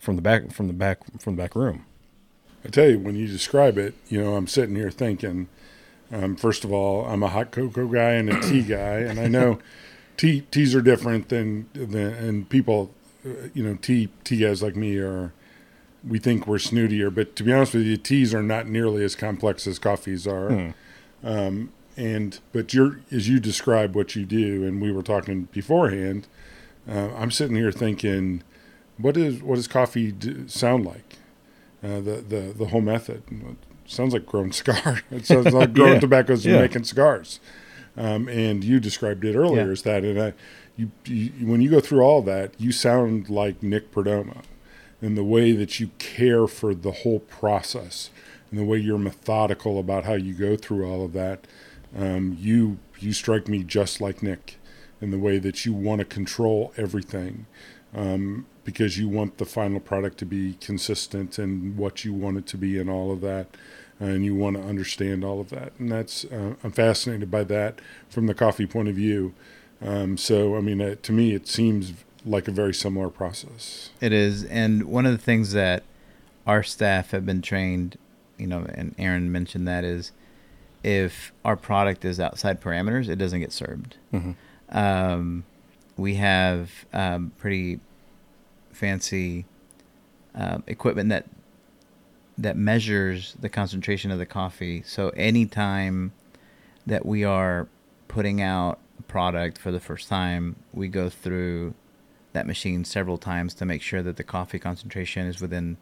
from 0.00 0.16
the 0.16 0.22
back 0.22 0.50
from 0.50 0.66
the 0.66 0.72
back 0.72 0.98
from 1.20 1.36
the 1.36 1.42
back 1.42 1.54
room 1.54 1.84
I 2.64 2.70
tell 2.70 2.88
you, 2.90 2.98
when 2.98 3.16
you 3.16 3.26
describe 3.26 3.78
it, 3.78 3.94
you 4.08 4.22
know, 4.22 4.34
I'm 4.34 4.46
sitting 4.46 4.74
here 4.74 4.90
thinking, 4.90 5.48
um, 6.10 6.36
first 6.36 6.64
of 6.64 6.72
all, 6.72 7.06
I'm 7.06 7.22
a 7.22 7.28
hot 7.28 7.50
cocoa 7.50 7.86
guy 7.86 8.12
and 8.12 8.28
a 8.28 8.40
tea 8.40 8.62
guy, 8.76 8.98
and 8.98 9.20
I 9.20 9.28
know 9.28 9.58
tea 10.16 10.42
teas 10.50 10.74
are 10.74 10.82
different 10.82 11.28
than 11.28 11.68
than 11.72 11.96
and 11.96 12.48
people, 12.48 12.92
uh, 13.24 13.48
you 13.54 13.62
know, 13.62 13.76
tea 13.76 14.08
tea 14.24 14.38
guys 14.38 14.62
like 14.62 14.76
me 14.76 14.98
are. 14.98 15.32
We 16.06 16.18
think 16.18 16.46
we're 16.46 16.56
snootier, 16.58 17.12
but 17.14 17.34
to 17.36 17.42
be 17.42 17.52
honest 17.52 17.74
with 17.74 17.82
you, 17.84 17.96
teas 17.96 18.32
are 18.34 18.42
not 18.42 18.68
nearly 18.68 19.02
as 19.04 19.14
complex 19.16 19.66
as 19.66 19.78
coffees 19.78 20.26
are. 20.26 20.74
Um, 21.24 21.72
and 21.96 22.38
but 22.52 22.72
you're 22.72 23.00
as 23.10 23.28
you 23.28 23.40
describe 23.40 23.96
what 23.96 24.14
you 24.14 24.24
do, 24.24 24.64
and 24.64 24.80
we 24.80 24.92
were 24.92 25.02
talking 25.02 25.48
beforehand. 25.52 26.28
Uh, 26.88 27.08
I'm 27.16 27.30
sitting 27.32 27.56
here 27.56 27.72
thinking, 27.72 28.42
what 28.96 29.16
is 29.16 29.42
what 29.42 29.56
does 29.56 29.66
coffee 29.68 30.12
do, 30.12 30.46
sound 30.48 30.86
like? 30.86 31.16
uh, 31.82 32.00
the, 32.00 32.24
the 32.28 32.54
the 32.56 32.66
whole 32.66 32.80
method. 32.80 33.22
It 33.30 33.56
sounds 33.86 34.12
like 34.12 34.26
grown 34.26 34.52
cigar. 34.60 35.00
It 35.10 35.26
sounds 35.26 35.52
like 35.52 35.72
growing 35.72 35.94
Yeah. 35.94 36.00
tobaccos 36.00 36.44
and 36.44 36.54
Yeah. 36.54 36.60
making 36.60 36.84
cigars. 36.84 37.40
Um, 37.96 38.28
and 38.28 38.62
you 38.62 38.78
described 38.78 39.24
it 39.24 39.34
earlier 39.34 39.66
Yeah. 39.66 39.72
as 39.72 39.82
that. 39.82 40.04
And 40.04 40.20
I, 40.22 40.32
you, 40.76 40.92
you, 41.04 41.30
when 41.48 41.60
you 41.60 41.68
go 41.70 41.80
through 41.80 42.02
all 42.02 42.22
that, 42.22 42.52
you 42.58 42.70
sound 42.70 43.28
like 43.28 43.60
Nick 43.62 43.90
Perdomo 43.92 44.42
in 45.00 45.14
the 45.14 45.24
way 45.24 45.52
that 45.52 45.78
you 45.78 45.90
care 45.98 46.46
for 46.46 46.74
the 46.74 46.90
whole 46.90 47.20
process 47.20 48.10
and 48.50 48.58
the 48.58 48.64
way 48.64 48.78
you're 48.78 48.98
methodical 48.98 49.78
about 49.78 50.04
how 50.04 50.14
you 50.14 50.34
go 50.34 50.56
through 50.56 50.86
all 50.86 51.04
of 51.04 51.12
that. 51.12 51.46
Um, 51.96 52.36
you 52.38 52.78
you 52.98 53.12
strike 53.12 53.48
me 53.48 53.62
just 53.62 54.00
like 54.00 54.22
Nick 54.22 54.58
in 55.00 55.10
the 55.10 55.18
way 55.18 55.38
that 55.38 55.64
you 55.64 55.72
want 55.72 56.00
to 56.00 56.04
control 56.04 56.72
everything 56.76 57.46
um, 57.94 58.46
because 58.64 58.98
you 58.98 59.08
want 59.08 59.38
the 59.38 59.44
final 59.44 59.80
product 59.80 60.18
to 60.18 60.26
be 60.26 60.54
consistent 60.60 61.38
and 61.38 61.76
what 61.76 62.04
you 62.04 62.12
want 62.12 62.36
it 62.36 62.46
to 62.46 62.56
be 62.56 62.78
and 62.78 62.90
all 62.90 63.10
of 63.10 63.20
that 63.20 63.46
and 64.00 64.24
you 64.24 64.34
want 64.34 64.56
to 64.56 64.62
understand 64.62 65.24
all 65.24 65.40
of 65.40 65.50
that 65.50 65.72
and 65.78 65.90
that's 65.90 66.24
uh, 66.26 66.54
i'm 66.62 66.70
fascinated 66.70 67.30
by 67.30 67.42
that 67.42 67.80
from 68.08 68.26
the 68.26 68.34
coffee 68.34 68.66
point 68.66 68.88
of 68.88 68.94
view 68.94 69.32
um, 69.80 70.16
so 70.16 70.56
i 70.56 70.60
mean 70.60 70.80
uh, 70.80 70.94
to 71.02 71.12
me 71.12 71.34
it 71.34 71.48
seems 71.48 71.92
like 72.24 72.48
a 72.48 72.50
very 72.50 72.74
similar 72.74 73.08
process 73.08 73.90
It 74.00 74.12
is, 74.12 74.44
and 74.44 74.84
one 74.84 75.06
of 75.06 75.12
the 75.12 75.18
things 75.18 75.52
that 75.52 75.82
our 76.46 76.62
staff 76.62 77.10
have 77.10 77.24
been 77.26 77.42
trained, 77.42 77.98
you 78.38 78.46
know, 78.46 78.66
and 78.74 78.94
Aaron 78.98 79.30
mentioned 79.30 79.68
that 79.68 79.84
is, 79.84 80.12
if 80.82 81.32
our 81.44 81.56
product 81.56 82.04
is 82.04 82.18
outside 82.20 82.60
parameters, 82.60 83.08
it 83.08 83.16
doesn't 83.16 83.40
get 83.40 83.52
served. 83.52 83.96
Mhm. 84.12 84.34
Um, 84.70 85.44
we 85.96 86.14
have 86.14 86.86
um, 86.92 87.32
pretty 87.38 87.80
fancy 88.72 89.44
um, 90.34 90.62
equipment 90.66 91.08
that 91.08 91.26
that 92.36 92.56
measures 92.56 93.34
the 93.40 93.48
concentration 93.48 94.12
of 94.12 94.18
the 94.20 94.26
coffee. 94.26 94.82
So 94.86 95.08
anytime 95.10 96.12
that 96.86 97.04
we 97.04 97.24
are 97.24 97.66
putting 98.06 98.40
out 98.40 98.78
a 98.96 99.02
product 99.02 99.58
for 99.58 99.72
the 99.72 99.80
first 99.80 100.08
time, 100.08 100.54
we 100.72 100.86
go 100.86 101.10
through 101.10 101.74
that 102.32 102.46
machine 102.46 102.84
several 102.84 103.18
times 103.18 103.54
to 103.54 103.64
make 103.64 103.82
sure 103.82 104.02
that 104.02 104.16
the 104.16 104.24
coffee 104.24 104.58
concentration 104.58 105.26
is 105.26 105.40
within 105.40 105.76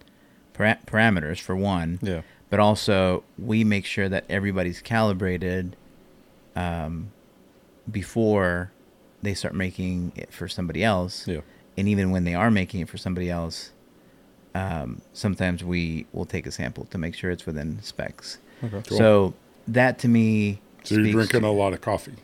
para- 0.53 0.79
parameters 0.87 1.41
for 1.41 1.57
one. 1.57 1.99
Yeah. 2.03 2.23
But 2.51 2.61
also 2.61 3.25
we 3.39 3.65
make 3.65 3.85
sure 3.85 4.09
that 4.09 4.25
everybody's 4.29 4.81
calibrated 4.81 5.77
um, 6.55 7.11
before 7.91 8.71
they 9.23 9.35
start 9.35 9.55
making 9.55 10.13
it 10.15 10.33
for 10.33 10.47
somebody 10.49 10.85
else. 10.85 11.27
Yeah. 11.27 11.41
And 11.77 11.89
even 11.89 12.11
when 12.11 12.25
they 12.25 12.35
are 12.35 12.51
making 12.51 12.81
it 12.81 12.89
for 12.89 12.97
somebody 12.97 13.29
else 13.31 13.73
um, 14.57 15.03
sometimes 15.13 15.63
we 15.63 16.07
will 16.13 16.25
take 16.25 16.47
a 16.47 16.51
sample 16.51 16.87
to 16.87 16.97
make 16.97 17.15
sure 17.15 17.31
it's 17.31 17.45
within 17.45 17.83
specs. 17.83 18.39
Okay. 18.65 18.81
Cool. 18.89 18.99
so 18.99 19.35
that 19.69 19.99
to 19.99 20.09
me 20.09 20.61
so 20.83 20.95
you're 20.95 21.13
drinking 21.13 21.43
to- 21.43 21.47
a 21.47 21.51
lot 21.51 21.75
of 21.75 21.83
coffee. 21.83 22.15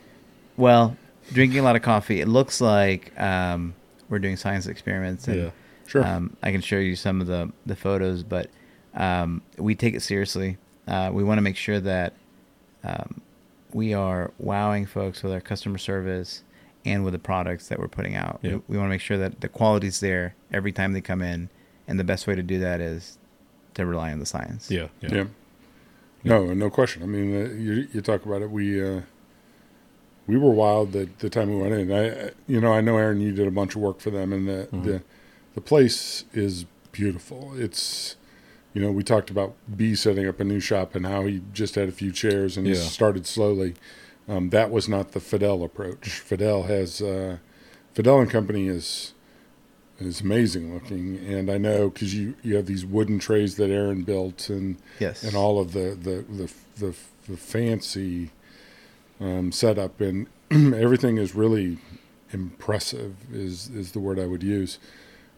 Well 0.56 0.96
drinking 1.32 1.58
a 1.58 1.62
lot 1.62 1.76
of 1.76 1.82
coffee 1.82 2.20
it 2.20 2.28
looks 2.28 2.60
like 2.60 3.18
um, 3.20 3.74
we're 4.12 4.20
doing 4.20 4.36
science 4.36 4.66
experiments 4.66 5.26
and 5.26 5.36
yeah 5.44 5.50
sure 5.86 6.04
um, 6.04 6.36
I 6.42 6.52
can 6.52 6.60
show 6.60 6.76
you 6.76 6.96
some 6.96 7.20
of 7.20 7.26
the, 7.26 7.52
the 7.66 7.76
photos, 7.76 8.22
but 8.22 8.50
um, 8.94 9.42
we 9.58 9.74
take 9.74 9.94
it 9.94 10.00
seriously. 10.00 10.58
Uh, 10.86 11.10
we 11.12 11.24
want 11.24 11.38
to 11.38 11.42
make 11.42 11.56
sure 11.56 11.80
that 11.80 12.14
um, 12.84 13.20
we 13.72 13.94
are 13.94 14.32
wowing 14.38 14.86
folks 14.86 15.22
with 15.22 15.32
our 15.32 15.40
customer 15.40 15.78
service 15.78 16.44
and 16.84 17.04
with 17.04 17.12
the 17.12 17.18
products 17.18 17.68
that 17.68 17.78
we're 17.78 17.88
putting 17.88 18.16
out. 18.16 18.40
Yeah. 18.42 18.54
We, 18.54 18.62
we 18.68 18.76
want 18.78 18.86
to 18.86 18.90
make 18.90 19.00
sure 19.00 19.18
that 19.18 19.40
the 19.40 19.48
quality's 19.48 20.00
there 20.00 20.34
every 20.52 20.72
time 20.72 20.92
they 20.92 21.00
come 21.00 21.22
in, 21.22 21.48
and 21.86 21.98
the 21.98 22.04
best 22.04 22.26
way 22.26 22.34
to 22.34 22.42
do 22.42 22.58
that 22.60 22.80
is 22.80 23.18
to 23.74 23.86
rely 23.86 24.12
on 24.12 24.18
the 24.18 24.26
science. 24.26 24.70
yeah 24.70 24.88
yeah, 25.00 25.14
yeah. 25.14 25.24
No, 26.24 26.54
no 26.54 26.70
question. 26.70 27.02
I 27.02 27.06
mean, 27.06 27.34
uh, 27.34 27.48
you 27.54 27.88
you 27.92 28.00
talk 28.00 28.24
about 28.24 28.42
it. 28.42 28.50
We 28.50 28.80
uh, 28.80 29.02
we 30.26 30.36
were 30.36 30.50
wild 30.50 30.92
the 30.92 31.08
the 31.18 31.28
time 31.30 31.50
we 31.50 31.56
went 31.60 31.74
in. 31.74 31.92
I 31.92 32.30
you 32.46 32.60
know 32.60 32.72
I 32.72 32.80
know 32.80 32.96
Aaron, 32.98 33.20
you 33.20 33.32
did 33.32 33.46
a 33.46 33.50
bunch 33.50 33.74
of 33.74 33.80
work 33.80 34.00
for 34.00 34.10
them, 34.10 34.32
and 34.32 34.48
the 34.48 34.68
Mhm. 34.72 34.84
the 34.84 35.02
the 35.54 35.60
place 35.60 36.24
is 36.32 36.64
beautiful. 36.92 37.52
It's 37.56 38.16
you 38.74 38.80
know 38.82 38.90
we 38.90 39.02
talked 39.02 39.30
about 39.30 39.54
B 39.76 39.94
setting 39.94 40.26
up 40.26 40.40
a 40.40 40.44
new 40.44 40.60
shop 40.60 40.94
and 40.94 41.06
how 41.06 41.24
he 41.26 41.42
just 41.52 41.74
had 41.74 41.88
a 41.88 41.92
few 41.92 42.12
chairs 42.12 42.56
and 42.56 42.66
Yeah. 42.66 42.74
started 42.74 43.26
slowly. 43.26 43.74
Um, 44.28 44.50
that 44.50 44.70
was 44.70 44.88
not 44.88 45.12
the 45.12 45.20
Fidel 45.20 45.64
approach. 45.64 46.08
Fidel 46.20 46.64
has 46.64 47.02
uh, 47.02 47.38
Fidel 47.92 48.20
and 48.20 48.30
Company 48.30 48.68
is 48.68 49.12
is 50.00 50.20
amazing 50.20 50.72
looking, 50.74 51.18
and 51.18 51.50
I 51.50 51.58
know 51.58 51.88
because 51.90 52.14
you 52.14 52.34
you 52.42 52.56
have 52.56 52.66
these 52.66 52.84
wooden 52.86 53.18
trays 53.18 53.56
that 53.56 53.70
Aaron 53.70 54.02
built 54.02 54.48
and 54.48 54.76
Yes. 55.00 55.22
and 55.24 55.34
all 55.36 55.60
of 55.60 55.72
the 55.72 55.96
the 56.00 56.24
the 56.28 56.50
the, 56.78 56.94
the 57.28 57.36
fancy 57.36 58.30
um, 59.20 59.52
setup 59.52 60.00
and 60.00 60.26
everything 60.50 61.18
is 61.18 61.34
really 61.34 61.78
impressive 62.32 63.14
is 63.32 63.68
is 63.68 63.92
the 63.92 64.00
word 64.00 64.18
I 64.18 64.26
would 64.26 64.42
use. 64.42 64.78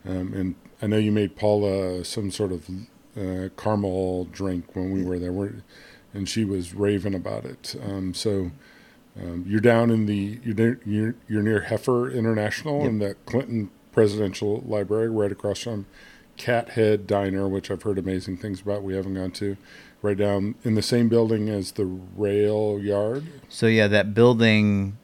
Um, 0.07 0.33
and 0.35 0.55
I 0.83 0.87
know 0.87 0.99
you 0.99 1.13
made 1.13 1.35
Paula 1.37 2.05
some 2.05 2.31
sort 2.31 2.53
of 2.53 2.69
uh, 3.17 3.49
caramel 3.57 4.25
drink 4.27 4.75
when 4.75 4.91
we 4.91 5.03
were 5.03 5.19
there, 5.19 5.33
We're, 5.33 5.63
and 6.13 6.29
she 6.29 6.45
was 6.45 6.75
raving 6.75 7.15
about 7.15 7.45
it. 7.45 7.75
Um, 7.83 8.13
so 8.13 8.51
um, 9.21 9.45
you're 9.47 9.61
down 9.61 9.91
in 9.91 10.07
the 10.07 10.41
you're 10.45 10.55
near, 10.55 10.81
you're, 10.85 11.15
you're 11.29 11.43
near 11.43 11.63
Heifer 11.63 12.11
International 12.11 12.81
Yep. 12.81 12.89
in 12.89 12.99
the 12.99 13.15
Clinton 13.27 13.71
Presidential 13.93 14.63
Library, 14.67 15.09
right 15.09 15.31
across 15.33 15.61
from 15.61 15.87
Cathead 16.37 17.07
Diner, 17.07 17.49
which 17.49 17.71
I've 17.71 17.83
heard 17.83 17.99
amazing 17.99 18.39
things 18.39 18.61
about. 18.61 18.83
We 18.83 18.95
haven't 18.95 19.15
gone 19.15 19.31
to. 19.33 19.57
Right 20.05 20.19
down 20.19 20.55
in 20.65 20.75
the 20.75 20.83
same 20.83 21.09
building 21.09 21.49
as 21.49 21.73
the 21.73 21.87
rail 21.87 22.79
yard. 22.79 23.25
So 23.49 23.67
yeah, 23.69 23.87
that 23.89 24.13
building 24.13 24.99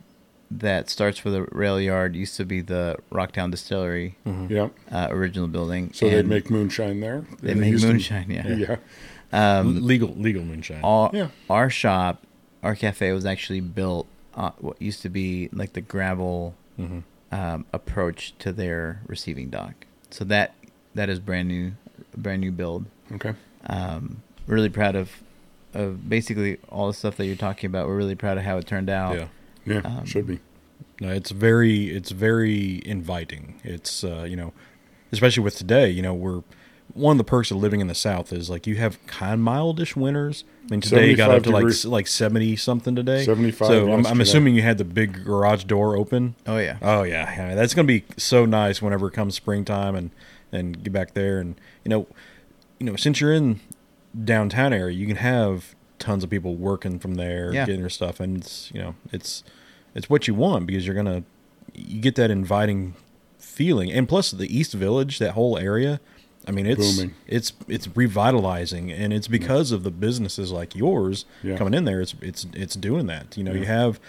that 0.50 0.90
starts 0.90 1.24
with 1.24 1.32
the 1.32 1.44
rail 1.44 1.80
yard 1.80 2.14
used 2.14 2.36
to 2.36 2.44
be 2.44 2.60
the 2.60 2.96
Rocktown 3.10 3.50
Distillery 3.50 4.16
Mhm. 4.26 4.50
Yeah. 4.50 4.68
uh, 4.92 5.08
original 5.10 5.48
building. 5.48 5.90
So 5.94 6.06
they 6.10 6.18
and 6.18 6.28
make 6.28 6.50
moonshine 6.50 7.00
there. 7.00 7.24
they 7.40 7.52
In 7.52 7.60
make 7.60 7.68
Houston. 7.70 7.92
moonshine. 7.92 8.30
Yeah. 8.30 8.46
Yeah. 8.48 8.76
Um, 9.32 9.86
legal 9.86 10.10
legal 10.16 10.44
moonshine 10.44 10.82
our, 10.84 11.08
Yeah. 11.14 11.28
our 11.48 11.70
shop, 11.70 12.26
our 12.62 12.74
cafe 12.74 13.12
was 13.12 13.24
actually 13.24 13.60
built 13.60 14.06
on 14.34 14.52
what 14.58 14.82
used 14.82 15.00
to 15.00 15.08
be 15.08 15.48
like 15.50 15.72
the 15.72 15.80
gravel 15.80 16.56
Mhm. 16.78 17.04
um, 17.32 17.64
approach 17.72 18.34
to 18.40 18.52
their 18.52 19.00
receiving 19.06 19.48
dock. 19.48 19.86
So 20.10 20.26
that 20.26 20.54
that 20.94 21.08
is 21.08 21.20
brand 21.20 21.48
new, 21.48 21.72
brand 22.18 22.42
new 22.42 22.52
build. 22.52 22.84
Okay. 23.12 23.32
Um, 23.66 24.22
really 24.54 24.68
proud 24.70 24.96
of 24.96 25.10
of 25.72 26.08
basically 26.08 26.58
all 26.68 26.88
the 26.88 26.94
stuff 26.94 27.16
that 27.16 27.26
you're 27.26 27.36
talking 27.36 27.68
about. 27.68 27.86
We're 27.86 27.96
really 27.96 28.16
proud 28.16 28.38
of 28.38 28.44
how 28.44 28.58
it 28.58 28.66
turned 28.66 28.90
out. 28.90 29.16
Yeah. 29.16 29.26
Yeah, 29.66 29.80
Um, 29.84 30.04
should 30.04 30.26
be. 30.26 30.40
No, 31.00 31.10
it's 31.10 31.30
very 31.30 31.90
it's 31.90 32.10
very 32.10 32.82
inviting. 32.86 33.60
It's 33.64 34.02
uh, 34.04 34.24
you 34.28 34.36
know, 34.36 34.52
especially 35.12 35.42
with 35.44 35.56
today, 35.56 35.88
you 35.90 36.02
know, 36.02 36.14
we're 36.14 36.42
one 36.92 37.12
of 37.14 37.18
the 37.18 37.24
perks 37.24 37.52
of 37.52 37.56
living 37.58 37.80
in 37.80 37.86
the 37.86 37.94
South 37.94 38.32
is 38.32 38.50
like 38.50 38.66
you 38.66 38.74
have 38.76 38.98
kind 39.06 39.34
of 39.34 39.38
mildish 39.40 39.94
winters. 39.94 40.42
I 40.66 40.70
mean, 40.72 40.80
today 40.80 41.08
you 41.10 41.16
got 41.16 41.30
up 41.30 41.42
to 41.44 41.50
like 41.50 41.60
degrees. 41.60 41.84
s- 41.84 41.84
like 41.84 42.06
seventy 42.08 42.56
something 42.56 42.96
today. 42.96 43.24
75 43.24 43.68
So 43.68 43.92
I'm, 43.92 44.04
I'm 44.06 44.20
assuming 44.20 44.54
you 44.56 44.62
had 44.62 44.78
the 44.78 44.84
big 44.84 45.24
garage 45.24 45.64
door 45.64 45.96
open. 45.96 46.34
Oh 46.46 46.58
yeah. 46.58 46.78
Oh 46.82 47.04
yeah, 47.04 47.32
yeah, 47.32 47.54
that's 47.54 47.74
gonna 47.74 47.86
be 47.86 48.04
so 48.16 48.44
nice 48.44 48.82
whenever 48.82 49.06
it 49.06 49.12
comes 49.12 49.36
springtime 49.36 49.94
and 49.94 50.10
and 50.50 50.82
get 50.82 50.92
back 50.92 51.14
there 51.14 51.38
and 51.38 51.54
you 51.84 51.90
know, 51.90 52.08
you 52.80 52.86
know, 52.86 52.96
since 52.96 53.20
you're 53.20 53.32
in 53.32 53.60
downtown 54.24 54.72
area, 54.72 54.94
you 54.96 55.06
can 55.06 55.16
have 55.16 55.74
tons 55.98 56.24
of 56.24 56.30
people 56.30 56.56
working 56.56 56.98
from 56.98 57.14
there, 57.14 57.52
Yeah. 57.52 57.66
getting 57.66 57.80
their 57.82 57.90
stuff, 57.90 58.20
and 58.20 58.38
it's 58.38 58.70
you 58.74 58.80
know, 58.80 58.94
it's 59.12 59.44
it's 59.94 60.08
what 60.10 60.26
you 60.28 60.34
want 60.34 60.66
because 60.66 60.86
you're 60.86 60.96
gonna 60.96 61.22
you 61.74 62.00
get 62.00 62.14
that 62.16 62.30
inviting 62.30 62.94
feeling, 63.38 63.90
and 63.92 64.08
plus 64.08 64.30
the 64.30 64.54
East 64.54 64.72
Village, 64.74 65.18
that 65.18 65.32
whole 65.32 65.56
area. 65.58 66.00
I 66.48 66.52
mean, 66.52 66.66
it's 66.66 66.96
Booming. 66.96 67.14
it's 67.26 67.52
it's 67.68 67.86
revitalizing, 67.94 68.90
and 68.90 69.12
it's 69.12 69.28
because 69.28 69.72
of 69.72 69.82
the 69.82 69.90
businesses 69.90 70.50
like 70.50 70.74
yours 70.74 71.24
Yeah. 71.42 71.56
coming 71.56 71.74
in 71.74 71.84
there. 71.84 72.00
It's 72.00 72.14
it's 72.22 72.46
it's 72.54 72.74
doing 72.74 73.06
that. 73.06 73.36
You 73.36 73.44
know, 73.44 73.52
you 73.52 73.66
have 73.66 74.00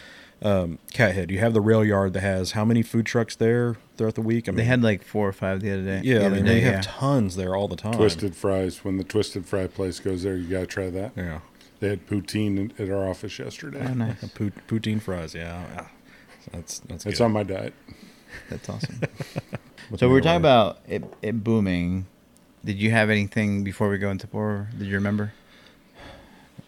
um, 0.42 0.80
Cathead, 0.94 1.30
you 1.30 1.40
have 1.40 1.54
the 1.54 1.62
rail 1.62 1.86
yard 1.86 2.14
that 2.14 2.22
has 2.22 2.52
how 2.54 2.66
many 2.66 2.82
food 2.82 3.06
trucks 3.06 3.36
there 3.36 3.78
throughout 3.98 4.16
the 4.16 4.22
week? 4.22 4.48
I 4.48 4.52
mean, 4.52 4.58
They 4.58 4.64
had 4.64 4.82
like 4.82 5.04
four 5.04 5.28
or 5.28 5.34
five 5.34 5.62
the 5.62 5.72
other 5.72 5.84
day. 5.84 6.02
yeah, 6.04 6.20
the 6.20 6.26
I 6.26 6.30
mean, 6.30 6.46
day, 6.46 6.54
they 6.56 6.62
have 6.62 6.74
yeah. 6.76 6.82
tons 6.84 7.36
there 7.36 7.56
all 7.56 7.68
the 7.68 7.76
time. 7.76 7.94
Twisted 7.94 8.36
fries. 8.36 8.84
When 8.84 8.98
the 8.98 9.04
Twisted 9.04 9.46
Fry 9.46 9.68
place 9.68 10.00
goes 10.00 10.24
there, 10.24 10.36
you 10.36 10.48
got 10.50 10.60
to 10.62 10.66
try 10.68 10.90
that. 10.90 11.12
yeah, 11.16 11.40
They 11.80 11.90
had 11.90 12.08
poutine 12.08 12.80
at 12.80 12.90
our 12.90 13.08
office 13.08 13.38
yesterday. 13.38 13.86
Oh, 13.88 13.94
nice. 13.94 14.20
Poutine 14.68 15.02
fries. 15.02 15.36
Yeah, 15.36 15.64
yeah. 15.76 15.88
that's 16.52 16.80
that's 16.80 17.06
It's 17.06 17.20
good. 17.20 17.26
on 17.26 17.32
my 17.34 17.44
diet. 17.44 17.74
That's 18.50 18.68
awesome. 18.70 19.00
So 19.98 20.08
we 20.08 20.14
were 20.14 20.22
talking 20.22 20.38
about 20.38 20.80
it, 20.88 21.04
it 21.22 21.44
booming. 21.44 22.06
Did 22.64 22.78
you 22.78 22.92
have 22.92 23.10
anything 23.10 23.66
before 23.66 23.90
we 23.90 23.98
go 23.98 24.10
into 24.10 24.26
pour? 24.26 24.70
Did 24.78 24.88
you 24.88 24.94
remember? 24.94 25.34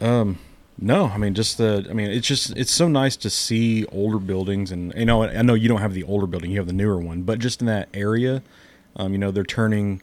Um, 0.02 0.40
no, 0.80 1.06
I 1.06 1.18
mean 1.18 1.34
just 1.34 1.58
the. 1.58 1.86
I 1.90 1.94
mean 1.94 2.10
it's 2.10 2.28
just 2.28 2.56
it's 2.58 2.72
so 2.72 2.88
nice 2.88 3.16
to 3.18 3.30
see 3.30 3.86
older 3.88 4.20
buildings, 4.20 4.72
and 4.72 4.94
you 4.96 5.06
know 5.06 5.24
I 5.24 5.42
know 5.42 5.54
you 5.54 5.68
don't 5.68 5.82
have 5.82 5.94
the 5.94 6.04
older 6.04 6.28
building, 6.28 6.52
you 6.52 6.58
have 6.58 6.68
the 6.68 6.74
newer 6.74 7.00
one, 7.00 7.24
but 7.24 7.40
just 7.40 7.62
in 7.62 7.68
that 7.68 7.90
area, 7.94 8.42
um, 8.96 9.12
you 9.12 9.18
know 9.18 9.32
they're 9.32 9.44
turning 9.44 10.02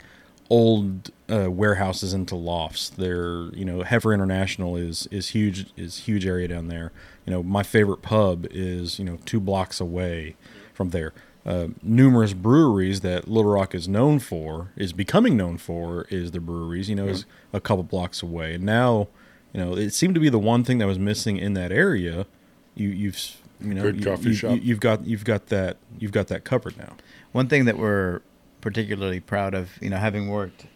old 0.49 1.11
uh, 1.31 1.51
warehouses 1.51 2.13
into 2.13 2.35
lofts. 2.37 2.89
They're 2.89 3.55
you 3.55 3.65
know 3.65 3.83
Heifer 3.83 4.13
International 4.13 4.77
is 4.77 5.07
is 5.11 5.29
huge 5.29 5.67
is 5.77 5.99
huge 5.99 6.27
area 6.27 6.49
down 6.49 6.69
there. 6.69 6.93
You 7.27 7.33
know 7.33 7.43
my 7.43 7.63
favorite 7.63 8.03
pub 8.03 8.47
is 8.51 8.99
you 8.99 9.05
know 9.05 9.19
two 9.25 9.41
blocks 9.41 9.81
away 9.81 10.37
from 10.73 10.91
there. 10.91 11.13
Uh, 11.47 11.69
numerous 11.83 12.35
breweries 12.35 13.01
that 13.01 13.27
Little 13.27 13.53
Rock 13.53 13.75
is 13.75 13.89
known 13.89 14.19
for 14.19 14.73
is 14.77 14.93
becoming 14.93 15.37
known 15.39 15.57
for 15.57 16.07
is 16.11 16.33
the 16.33 16.41
breweries. 16.41 16.89
You 16.91 16.97
know, 16.97 17.09
is 17.09 17.25
a 17.53 17.61
couple 17.61 17.83
blocks 17.83 18.23
away, 18.23 18.55
and 18.55 18.65
now 18.65 19.09
you 19.53 19.61
know 19.61 19.77
it 19.77 19.91
seemed 19.95 20.15
to 20.15 20.21
be 20.21 20.29
the 20.29 20.39
one 20.39 20.65
thing 20.65 20.79
that 20.79 20.87
was 20.87 20.99
missing 20.99 21.37
in 21.37 21.55
that 21.55 21.73
area. 21.73 22.27
You 22.75 22.89
you've 22.89 23.37
you 23.61 23.75
know 23.75 23.83
Good 23.83 23.97
you, 23.97 24.05
coffee 24.05 24.29
you, 24.29 24.35
shop. 24.35 24.59
You, 24.63 24.73
have 24.75 24.81
got 24.81 25.07
you've 25.07 25.25
got 25.25 25.47
that 25.47 25.77
you've 25.99 26.13
got 26.13 26.29
that 26.29 26.45
covered 26.45 26.77
now. 26.79 26.97
One 27.33 27.49
thing 27.49 27.65
that 27.67 27.79
we're 27.79 28.21
particularly 28.61 29.21
proud 29.21 29.55
of, 29.55 29.71
you 29.81 29.89
know, 29.91 29.97
having 29.97 30.29
worked 30.29 30.67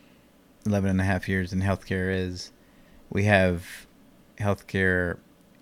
11 0.66 0.88
and 0.90 1.00
a 1.00 1.04
half 1.04 1.28
years 1.28 1.52
in 1.52 1.60
healthcare 1.60 2.14
is 2.14 2.50
we 3.10 3.24
have 3.24 3.86
healthcare 4.38 5.18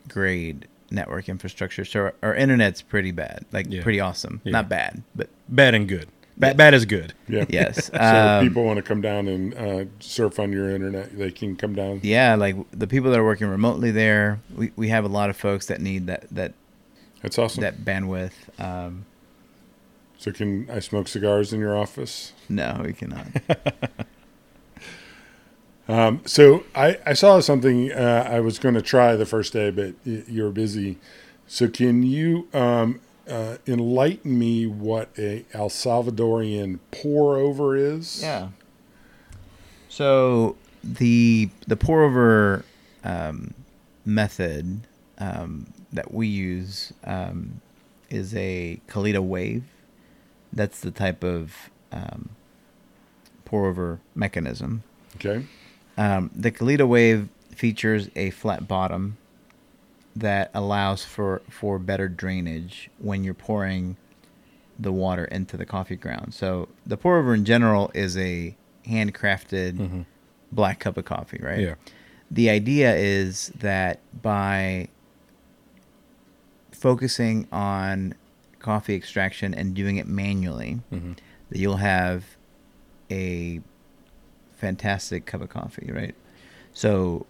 grade 0.08 0.68
network 0.90 1.28
infrastructure. 1.28 1.84
So 1.84 2.00
our, 2.00 2.14
our 2.22 2.34
internet's 2.34 2.82
pretty 2.82 3.10
bad, 3.10 3.44
like 3.52 3.66
Yeah. 3.68 3.82
pretty 3.82 4.00
awesome. 4.00 4.40
Yeah. 4.44 4.52
Not 4.52 4.68
bad, 4.68 5.02
but 5.14 5.28
Bad 5.48 5.74
and 5.74 5.88
good. 5.88 6.08
Bad 6.36 6.48
Yeah. 6.48 6.52
bad 6.54 6.74
is 6.74 6.84
good. 6.86 7.12
Yeah. 7.28 7.44
yes. 7.50 7.90
So 7.92 7.98
Um, 7.98 8.44
if 8.44 8.48
people 8.48 8.64
want 8.64 8.76
to 8.78 8.82
come 8.82 9.00
down 9.00 9.28
and 9.28 9.54
uh, 9.54 9.84
surf 10.00 10.38
on 10.40 10.52
your 10.52 10.70
internet, 10.70 11.16
they 11.16 11.30
can 11.30 11.56
come 11.56 11.74
down. 11.74 12.00
yeah, 12.02 12.34
like 12.34 12.56
the 12.70 12.86
people 12.86 13.10
that 13.10 13.18
are 13.20 13.24
working 13.24 13.48
remotely 13.48 13.90
there, 13.90 14.40
we, 14.54 14.72
we 14.76 14.88
have 14.88 15.04
a 15.04 15.08
lot 15.08 15.30
of 15.30 15.36
folks 15.36 15.66
that 15.66 15.80
need 15.80 16.06
that 16.06 16.24
that 16.30 16.54
That's 17.22 17.38
awesome. 17.38 17.60
that 17.62 17.84
bandwidth. 17.84 18.32
Um, 18.58 19.04
so 20.18 20.30
can 20.32 20.68
I 20.70 20.78
smoke 20.80 21.08
cigars 21.08 21.52
in 21.52 21.60
your 21.60 21.76
office? 21.76 22.32
no, 22.48 22.80
we 22.84 22.92
cannot. 22.92 23.26
Um, 25.88 26.22
so 26.24 26.62
I, 26.76 26.98
I 27.04 27.12
saw 27.12 27.40
something 27.40 27.90
uh, 27.92 28.26
I 28.30 28.38
was 28.40 28.58
going 28.60 28.76
to 28.76 28.82
try 28.82 29.16
the 29.16 29.26
first 29.26 29.52
day, 29.52 29.70
but 29.70 29.94
you 30.04 30.44
were 30.44 30.50
busy. 30.52 30.96
So 31.48 31.68
can 31.68 32.04
you 32.04 32.46
um, 32.54 33.00
uh, 33.32 33.56
enlighten 33.66 34.38
me 34.38 34.66
what 34.66 35.08
a 35.18 35.44
El 35.54 35.70
Salvadorian 35.70 36.78
pour 36.90 37.36
over 37.36 37.74
is? 37.74 38.22
Yeah. 38.22 38.48
So 39.88 40.56
the 40.84 41.48
the 41.66 41.76
pour 41.76 42.02
over 42.02 42.64
um, 43.02 43.54
method 44.04 44.86
um, 45.18 45.72
that 45.92 46.12
we 46.12 46.26
use 46.26 46.92
um, 47.04 47.62
is 48.10 48.34
a 48.34 48.80
Kalita 48.86 49.20
wave. 49.20 49.64
That's 50.52 50.80
the 50.80 50.90
type 50.90 51.24
of 51.24 51.70
um, 51.90 52.30
pour 53.46 53.66
over 53.66 54.00
mechanism. 54.14 54.82
Okay. 55.16 55.46
Um, 55.96 56.30
the 56.34 56.50
Kalita 56.50 56.86
wave 56.86 57.28
features 57.54 58.10
a 58.14 58.30
flat 58.30 58.68
bottom 58.68 59.16
that 60.14 60.50
allows 60.54 61.04
for, 61.04 61.40
for 61.48 61.78
better 61.78 62.08
drainage 62.08 62.90
when 62.98 63.24
you're 63.24 63.34
pouring 63.34 63.96
the 64.78 64.92
water 64.92 65.24
into 65.26 65.56
the 65.56 65.64
coffee 65.66 65.96
ground. 65.96 66.34
So 66.34 66.68
the 66.86 66.96
pour 66.96 67.18
over 67.18 67.34
in 67.34 67.44
general 67.44 67.90
is 67.94 68.16
a 68.16 68.56
handcrafted 68.86 69.74
Mhm. 69.78 70.04
black 70.50 70.80
cup 70.80 70.96
of 70.96 71.04
coffee, 71.04 71.40
right? 71.42 71.60
Yeah. 71.60 71.74
The 72.30 72.50
idea 72.50 72.94
is 72.96 73.48
that 73.60 74.00
by 74.22 74.88
focusing 76.72 77.46
on 77.52 78.14
coffee 78.58 78.94
extraction 78.94 79.54
and 79.54 79.74
doing 79.74 79.96
it 79.96 80.06
manually, 80.06 80.80
hmm 80.90 81.12
that 81.50 81.58
you'll 81.58 81.76
have 81.76 82.24
a 83.10 83.60
fantastic 84.56 85.26
cup 85.26 85.42
of 85.42 85.50
coffee, 85.50 85.90
right? 85.92 86.14
So 86.72 87.26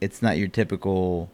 it's 0.00 0.20
not 0.20 0.36
your 0.36 0.48
typical 0.48 1.30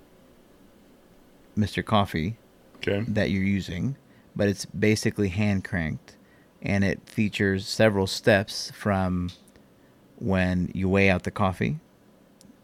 Mr. 1.56 1.84
Coffee 1.84 2.36
Okay. 2.76 3.04
that 3.08 3.30
you're 3.30 3.42
using, 3.44 3.96
but 4.34 4.48
it's 4.48 4.64
basically 4.66 5.28
hand 5.28 5.62
cranked 5.64 6.16
and 6.62 6.82
it 6.84 7.00
features 7.08 7.66
several 7.68 8.06
steps 8.06 8.70
from 8.74 9.30
when 10.18 10.70
you 10.74 10.88
weigh 10.88 11.08
out 11.10 11.22
the 11.24 11.30
coffee 11.30 11.78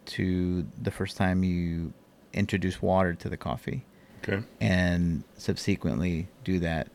to 0.06 0.66
the 0.80 0.90
first 0.90 1.16
time 1.16 1.44
you 1.44 1.92
introduce 2.32 2.80
water 2.82 3.14
to 3.14 3.28
the 3.28 3.36
coffee 3.36 3.84
Okay. 4.24 4.42
and 4.60 5.22
subsequently 5.36 6.28
do 6.44 6.58
that 6.60 6.88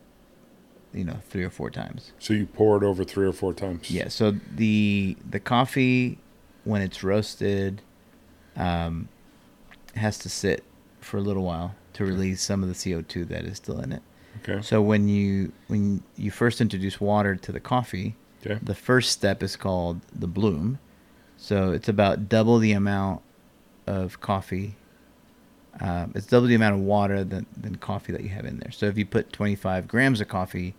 you 0.92 1.04
know 1.04 1.18
three 1.28 1.44
or 1.44 1.50
four 1.50 1.70
times 1.70 2.12
So 2.18 2.34
you 2.34 2.46
pour 2.46 2.76
it 2.76 2.82
over 2.82 3.04
three 3.04 3.26
or 3.26 3.32
four 3.32 3.52
times. 3.54 3.90
yeah. 3.90 4.08
So 4.08 4.32
the 4.54 5.16
the 5.28 5.40
coffee 5.40 6.18
when 6.64 6.82
it's 6.82 7.02
roasted 7.02 7.82
um, 8.56 9.08
has 9.94 10.18
to 10.18 10.28
sit 10.28 10.62
for 11.00 11.16
a 11.18 11.20
little 11.20 11.42
while 11.44 11.74
to 11.94 12.04
release 12.04 12.42
some 12.42 12.62
of 12.62 12.68
the 12.68 12.74
CO 12.94 13.00
two 13.02 13.24
that 13.26 13.44
is 13.44 13.56
still 13.56 13.80
in 13.80 13.92
it. 13.92 14.02
Okay. 14.42 14.60
So 14.62 14.82
when 14.82 15.08
you 15.08 15.52
when 15.68 16.02
you 16.16 16.30
first 16.30 16.60
introduce 16.60 17.00
water 17.00 17.34
to 17.36 17.52
the 17.52 17.60
coffee, 17.60 18.16
Okay. 18.46 18.58
the 18.62 18.74
first 18.74 19.10
step 19.12 19.42
is 19.42 19.56
called 19.56 20.00
the 20.14 20.26
bloom. 20.26 20.78
So 21.36 21.72
it's 21.72 21.88
about 21.88 22.28
double 22.28 22.58
the 22.58 22.72
amount 22.72 23.22
of 23.86 24.20
coffee. 24.20 24.76
Um, 25.80 26.12
it's 26.14 26.26
double 26.26 26.46
the 26.46 26.54
amount 26.54 26.74
of 26.76 26.80
water 26.82 27.24
than, 27.24 27.46
than 27.56 27.76
coffee 27.76 28.12
that 28.12 28.22
you 28.22 28.28
have 28.30 28.44
in 28.44 28.58
there. 28.58 28.70
So 28.70 28.86
if 28.86 28.96
you 28.96 29.04
put 29.06 29.32
25 29.32 29.88
grams 29.88 30.20
of 30.20 30.28
coffee, 30.28 30.74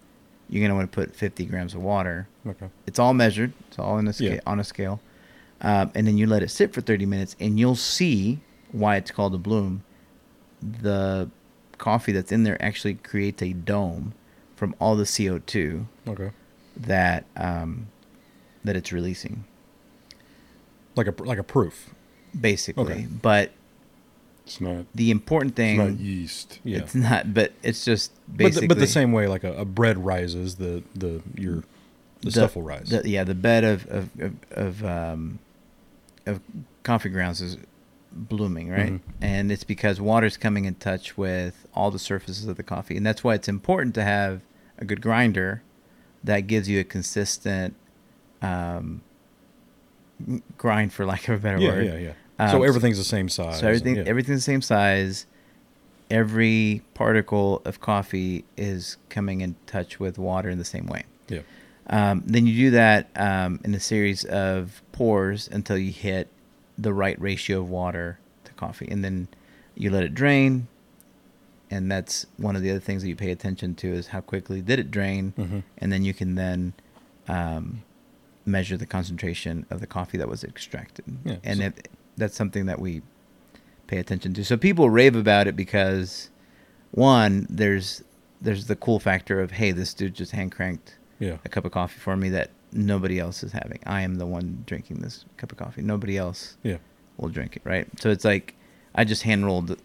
you're 0.49 0.61
going 0.61 0.69
to 0.69 0.75
want 0.75 0.89
to 0.91 0.95
put 0.95 1.13
50 1.15 1.45
grams 1.45 1.73
of 1.73 1.81
water. 1.81 2.27
Okay. 2.47 2.67
It's 2.87 2.97
all 2.99 3.13
measured. 3.13 3.51
It's 3.67 3.77
all 3.79 3.97
in 3.97 4.07
a 4.07 4.13
scale, 4.13 4.35
Yeah. 4.35 4.39
on 4.45 4.59
a 4.59 4.63
scale. 4.63 5.01
Um, 5.61 5.91
and 5.95 6.07
then 6.07 6.17
you 6.17 6.27
let 6.27 6.43
it 6.43 6.49
sit 6.49 6.71
for 6.73 6.81
30 6.81 7.05
minutes, 7.05 7.35
and 7.39 7.59
you'll 7.59 7.75
see 7.75 8.39
why 8.71 8.95
it's 8.97 9.11
called 9.11 9.33
a 9.33 9.37
bloom. 9.37 9.83
The 10.61 11.29
coffee 11.77 12.11
that's 12.11 12.31
in 12.31 12.43
there 12.43 12.61
actually 12.63 12.95
creates 12.95 13.41
a 13.41 13.53
dome 13.53 14.13
from 14.55 14.75
all 14.79 14.95
the 14.95 15.03
CO2 15.03 15.85
Okay. 16.07 16.31
that 16.77 17.25
um, 17.35 17.87
that 18.63 18.75
it's 18.75 18.91
releasing, 18.91 19.43
Like 20.95 21.07
a 21.07 21.23
like 21.23 21.37
a 21.39 21.43
proof. 21.43 21.93
basically. 22.39 22.83
Okay. 22.83 23.07
But 23.21 23.51
It's 24.45 24.61
not. 24.61 24.85
the 24.95 25.11
important 25.11 25.51
It's 25.51 25.57
thing, 25.57 25.77
not 25.77 25.99
yeast. 25.99 26.59
Yeah. 26.63 26.77
it's 26.79 26.95
not. 26.95 27.33
But 27.33 27.51
it's 27.63 27.83
just 27.83 28.11
But 28.27 28.37
basically. 28.37 28.67
the, 28.67 28.75
but 28.75 28.79
the 28.79 28.87
same 28.87 29.11
way, 29.11 29.27
like 29.27 29.43
a, 29.43 29.53
a 29.53 29.65
bread 29.65 29.97
rises, 30.05 30.55
the 30.55 30.83
the 30.95 31.21
your 31.35 31.63
the, 32.21 32.31
stuff 32.31 32.55
will 32.55 32.63
rise. 32.63 32.89
the- 32.89 33.07
yeah, 33.07 33.23
the 33.23 33.35
bed 33.35 33.63
of 33.63 33.85
of 33.87 34.09
of, 34.19 34.33
of, 34.51 34.85
um, 34.85 35.39
of 36.25 36.39
coffee 36.83 37.09
grounds 37.09 37.41
is 37.41 37.57
blooming, 38.15 38.69
right? 38.69 38.93
Mhm. 38.93 38.99
And 39.21 39.51
it's 39.51 39.63
because 39.63 39.99
water's 39.99 40.37
coming 40.37 40.65
in 40.65 40.75
touch 40.75 41.17
with 41.17 41.67
all 41.73 41.91
the 41.91 41.99
surfaces 41.99 42.47
of 42.47 42.57
the 42.57 42.63
coffee, 42.63 42.97
and 42.97 43.05
that's 43.05 43.23
why 43.23 43.35
it's 43.35 43.47
important 43.47 43.93
to 43.95 44.03
have 44.03 44.41
a 44.77 44.85
good 44.85 45.01
grinder 45.01 45.61
that 46.23 46.41
gives 46.41 46.67
you 46.67 46.79
a 46.79 46.83
consistent 46.83 47.75
um, 48.41 49.01
grind, 50.57 50.93
for 50.93 51.05
lack 51.05 51.27
of 51.27 51.35
a 51.35 51.39
better 51.39 51.59
yeah, 51.59 51.69
word. 51.69 51.85
yeah, 51.85 51.97
yeah. 51.97 52.13
Um, 52.37 52.51
so 52.51 52.63
everything's 52.63 52.97
the 52.97 53.03
same 53.03 53.29
size. 53.29 53.59
So 53.59 53.67
everything 53.67 53.95
yeah. 53.97 54.03
everything's 54.05 54.39
the 54.39 54.51
same 54.51 54.61
size. 54.61 55.25
Every 56.11 56.83
particle 56.93 57.61
of 57.65 57.81
coffee 57.81 58.45
is 58.57 58.97
coming 59.09 59.41
in 59.41 59.55
touch 59.65 59.99
with 59.99 60.17
water 60.19 60.49
in 60.49 60.57
the 60.57 60.65
same 60.65 60.85
way. 60.85 61.03
yeah. 61.29 61.41
Um, 61.87 62.23
then 62.25 62.47
you 62.47 62.55
do 62.55 62.71
that 62.71 63.09
um, 63.15 63.59
in 63.63 63.75
a 63.75 63.79
series 63.79 64.23
of 64.25 64.81
pours 64.91 65.47
until 65.47 65.77
you 65.77 65.91
hit 65.91 66.29
the 66.77 66.93
right 66.93 67.19
ratio 67.21 67.59
of 67.59 67.69
water 67.69 68.19
to 68.45 68.53
coffee, 68.53 68.87
and 68.89 69.03
then 69.03 69.27
you 69.75 69.89
let 69.89 70.03
it 70.03 70.13
drain. 70.13 70.67
And 71.71 71.91
that's 71.91 72.25
one 72.37 72.55
of 72.55 72.61
the 72.61 72.69
other 72.69 72.79
things 72.79 73.01
that 73.01 73.09
you 73.09 73.15
pay 73.15 73.31
attention 73.31 73.73
to 73.75 73.87
is 73.91 74.07
how 74.07 74.21
quickly 74.21 74.61
did 74.61 74.77
it 74.79 74.91
drain, 74.91 75.33
Mhm. 75.37 75.63
and 75.79 75.91
then 75.91 76.03
you 76.03 76.13
can 76.13 76.35
then 76.35 76.73
um, 77.27 77.81
measure 78.45 78.77
the 78.77 78.85
concentration 78.85 79.65
of 79.71 79.79
the 79.81 79.87
coffee 79.87 80.17
that 80.19 80.29
was 80.29 80.43
extracted. 80.43 81.03
Yeah, 81.25 81.37
and 81.43 81.57
so- 81.59 81.65
if, 81.65 81.73
that's 82.15 82.35
something 82.35 82.67
that 82.67 82.79
we 82.79 83.01
pay 83.87 83.97
attention 83.97 84.33
to. 84.35 84.45
So 84.45 84.57
people 84.57 84.91
rave 84.91 85.15
about 85.15 85.47
it 85.47 85.55
because 85.55 86.29
one, 86.91 87.47
there's 87.49 88.03
there's 88.41 88.67
the 88.67 88.75
cool 88.75 88.99
factor 88.99 89.39
of 89.41 89.51
hey, 89.51 89.71
this 89.71 89.93
dude 89.95 90.13
just 90.13 90.33
hand 90.33 90.51
cranked 90.51 90.97
Yeah. 91.17 91.37
a 91.43 91.49
cup 91.49 91.65
of 91.65 91.71
coffee 91.71 91.97
for 91.99 92.15
me 92.15 92.29
that 92.29 92.51
nobody 92.75 93.19
else 93.19 93.41
is 93.43 93.51
having. 93.53 93.79
I 93.85 94.01
am 94.01 94.15
the 94.15 94.25
one 94.25 94.63
drinking 94.67 94.97
this 94.99 95.25
cup 95.37 95.51
of 95.51 95.57
coffee. 95.57 95.81
Nobody 95.81 96.17
else 96.17 96.57
Yeah. 96.63 96.77
will 97.17 97.29
drink 97.29 97.55
it, 97.55 97.61
right? 97.63 97.87
So 97.99 98.09
it's 98.11 98.25
like 98.25 98.53
I 98.93 99.03
just 99.05 99.23
hand 99.23 99.45
rolled 99.45 99.67
the, 99.67 99.77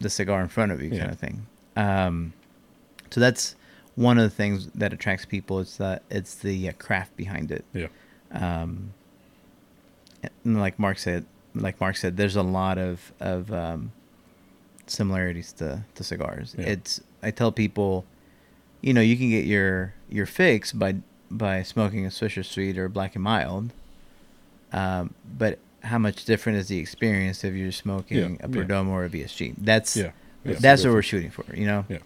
the 0.00 0.10
cigar 0.10 0.42
in 0.42 0.48
front 0.48 0.72
of 0.72 0.82
you, 0.82 0.90
Yeah. 0.90 0.98
kind 1.00 1.12
of 1.12 1.18
thing. 1.18 1.46
Um, 1.76 2.32
so 3.10 3.20
that's 3.20 3.54
one 3.94 4.18
of 4.18 4.24
the 4.24 4.34
things 4.36 4.66
that 4.74 4.92
attracts 4.92 5.24
people. 5.24 5.60
It's 5.60 5.76
that 5.78 6.02
it's 6.10 6.34
the 6.34 6.68
uh, 6.68 6.72
craft 6.78 7.16
behind 7.16 7.50
it. 7.50 7.64
Yeah. 7.72 7.88
Um, 8.32 8.92
and 10.44 10.58
like 10.60 10.78
Mark 10.78 10.98
said, 10.98 11.24
like 11.54 11.80
Mark 11.80 11.96
said, 11.96 12.16
there's 12.16 12.36
a 12.36 12.42
lot 12.42 12.78
of 12.78 13.12
of 13.20 13.52
um, 13.52 13.92
similarities 14.86 15.52
to, 15.54 15.84
to 15.94 16.04
cigars. 16.04 16.54
Yeah. 16.58 16.66
It's 16.66 17.00
I 17.22 17.30
tell 17.30 17.52
people, 17.52 18.04
you 18.80 18.92
know, 18.92 19.00
you 19.00 19.16
can 19.16 19.30
get 19.30 19.44
your 19.44 19.94
your 20.08 20.26
fix 20.26 20.72
by 20.72 20.96
by 21.30 21.62
smoking 21.62 22.06
a 22.06 22.08
Swisher 22.10 22.44
Sweet 22.44 22.78
or 22.78 22.88
Black 22.88 23.14
and 23.14 23.24
Mild, 23.24 23.72
um, 24.72 25.14
but 25.38 25.58
how 25.82 25.98
much 25.98 26.24
different 26.24 26.58
is 26.58 26.68
the 26.68 26.78
experience 26.78 27.44
if 27.44 27.54
you're 27.54 27.72
smoking 27.72 28.18
Yeah, 28.18 28.46
a 28.46 28.48
yeah. 28.48 28.64
Perdomo 28.64 28.88
or 28.90 29.04
a 29.04 29.08
VSG? 29.08 29.54
That's 29.58 29.96
Yeah. 29.96 30.10
Yeah. 30.44 30.56
that's 30.60 30.84
what 30.84 30.92
we're 30.92 31.02
shooting 31.02 31.30
for, 31.30 31.44
you 31.54 31.66
know. 31.66 31.84
Yeah. 31.88 31.98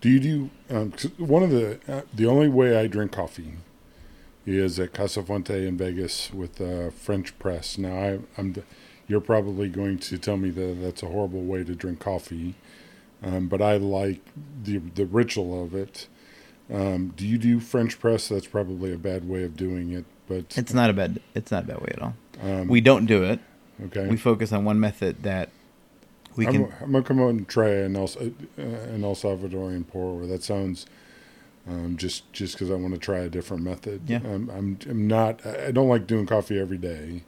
Do 0.00 0.08
you 0.08 0.20
do 0.20 0.50
um, 0.70 0.92
one 1.18 1.42
of 1.42 1.50
the 1.50 1.78
uh, 1.86 2.02
the 2.14 2.26
only 2.26 2.48
way 2.48 2.78
I 2.78 2.86
drink 2.86 3.12
coffee 3.12 3.54
is 4.46 4.78
at 4.80 4.92
Casa 4.92 5.22
Fuente 5.22 5.66
in 5.66 5.76
Vegas 5.76 6.32
with 6.32 6.60
uh, 6.60 6.90
French 6.90 7.38
press. 7.38 7.76
Now 7.76 7.92
I, 7.96 8.18
I'm 8.38 8.54
you're 9.06 9.20
probably 9.20 9.68
going 9.68 9.98
to 9.98 10.18
tell 10.18 10.36
me 10.36 10.50
that 10.50 10.78
that's 10.80 11.02
a 11.02 11.06
horrible 11.06 11.42
way 11.42 11.64
to 11.64 11.74
drink 11.74 11.98
coffee, 12.00 12.54
um, 13.22 13.48
but 13.48 13.60
I 13.60 13.76
like 13.76 14.20
the 14.62 14.78
the 14.78 15.04
ritual 15.04 15.62
of 15.64 15.74
it. 15.74 16.06
Um, 16.72 17.12
do 17.16 17.26
you 17.26 17.38
do 17.38 17.58
French 17.60 17.98
press? 17.98 18.28
That's 18.28 18.46
probably 18.46 18.92
a 18.92 18.98
bad 18.98 19.28
way 19.28 19.42
of 19.44 19.56
doing 19.56 19.92
it, 19.92 20.04
but 20.28 20.56
It's 20.56 20.72
not 20.72 20.90
a 20.90 20.92
bad 20.92 21.20
it's 21.34 21.50
not 21.50 21.64
a 21.64 21.66
bad 21.66 21.80
way 21.80 21.92
at 21.96 22.02
all. 22.02 22.14
um, 22.42 22.68
We 22.68 22.80
don't 22.80 23.06
do 23.06 23.24
it. 23.24 23.40
okay. 23.86 24.06
We 24.06 24.16
focus 24.16 24.52
on 24.52 24.64
one 24.64 24.78
method 24.78 25.22
that 25.24 25.50
we 26.36 26.46
I'm, 26.46 26.52
can. 26.52 26.72
I'm 26.80 26.92
gonna 26.92 27.04
come 27.04 27.20
out 27.20 27.30
and 27.30 27.48
try 27.48 27.70
an 27.70 27.96
El, 27.96 28.04
uh, 28.04 28.62
an 28.62 29.02
El 29.02 29.14
Salvadorian 29.16 29.86
pour. 29.86 30.26
That 30.26 30.44
sounds 30.44 30.86
um, 31.68 31.96
just 31.96 32.32
just 32.32 32.54
because 32.54 32.70
I 32.70 32.74
want 32.74 32.94
to 32.94 33.00
try 33.00 33.18
a 33.18 33.28
different 33.28 33.64
method. 33.64 34.02
Yeah. 34.06 34.18
Um, 34.18 34.50
I'm 34.54 34.78
I'm 34.88 35.08
not. 35.08 35.44
I 35.44 35.66
I 35.66 35.70
don't 35.72 35.88
like 35.88 36.06
doing 36.06 36.26
coffee 36.26 36.58
every 36.58 36.78
day, 36.78 37.24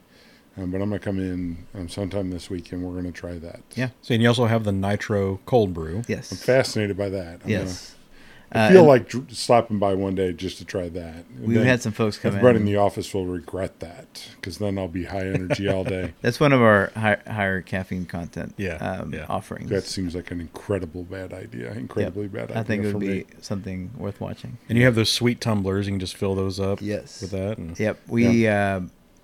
um, 0.57 0.71
but 0.71 0.81
I'm 0.81 0.89
gonna 0.89 0.99
come 0.99 1.19
in 1.19 1.65
um, 1.75 1.89
sometime 1.89 2.29
this 2.31 2.49
week 2.49 2.71
and 2.71 2.81
we're 2.81 2.95
gonna 2.95 3.11
try 3.11 3.37
that. 3.39 3.59
Yeah. 3.75 3.89
So, 4.01 4.13
and 4.13 4.23
you 4.23 4.29
also 4.29 4.45
have 4.45 4.63
the 4.63 4.71
nitro 4.71 5.41
cold 5.45 5.73
brew. 5.73 6.03
Yes. 6.07 6.31
I'm 6.31 6.37
fascinated 6.37 6.95
by 6.97 7.09
that. 7.09 7.41
I'm 7.43 7.49
yes. 7.49 7.89
Gonna, 7.91 8.02
I 8.55 8.69
feel 8.69 8.79
and 8.79 8.87
like 8.87 9.09
dr- 9.09 9.33
stopping 9.35 9.79
by 9.79 9.93
one 9.95 10.15
day 10.15 10.31
just 10.33 10.57
to 10.59 10.65
try 10.65 10.87
that. 10.89 11.25
And 11.35 11.47
we've 11.47 11.63
had 11.63 11.81
some 11.81 11.91
folks 11.91 12.17
come 12.17 12.29
Everybody 12.35 12.57
in 12.57 12.61
in. 12.61 12.65
the 12.73 12.77
office 12.77 13.13
will 13.13 13.25
regret 13.25 13.79
that 13.79 14.27
because 14.35 14.59
then 14.59 14.77
I'll 14.77 14.87
be 14.87 15.05
high 15.05 15.25
energy 15.27 15.67
all 15.67 15.83
day. 15.83 16.13
That's 16.21 16.39
one 16.39 16.53
of 16.53 16.61
our 16.61 16.91
high, 16.95 17.17
higher 17.25 17.61
caffeine 17.61 18.05
content 18.05 18.53
Yeah, 18.57 18.75
um, 18.75 19.13
yeah. 19.13 19.25
offerings. 19.27 19.69
That 19.69 19.85
seems 19.85 20.13
like 20.15 20.29
an 20.31 20.39
incredible 20.41 21.03
bad 21.03 21.33
idea. 21.33 21.71
Incredibly 21.73 22.27
bad 22.27 22.51
idea. 22.51 22.59
I 22.59 22.63
think 22.63 22.83
it 22.85 22.91
for 22.91 22.97
would 22.99 23.07
me. 23.07 23.23
be 23.23 23.25
something 23.41 23.91
worth 23.97 24.21
watching. 24.21 24.57
And 24.69 24.77
you 24.77 24.85
have 24.85 24.95
those 24.95 25.11
sweet 25.11 25.41
tumblers. 25.41 25.87
You 25.87 25.93
can 25.93 25.99
just 25.99 26.15
fill 26.15 26.35
those 26.35 26.59
up 26.59 26.79
Yes. 26.81 27.21
with 27.21 27.31
that. 27.31 27.57
And 27.57 27.79
Yep. 27.79 27.99
We 28.07 28.47
uh, 28.47 28.81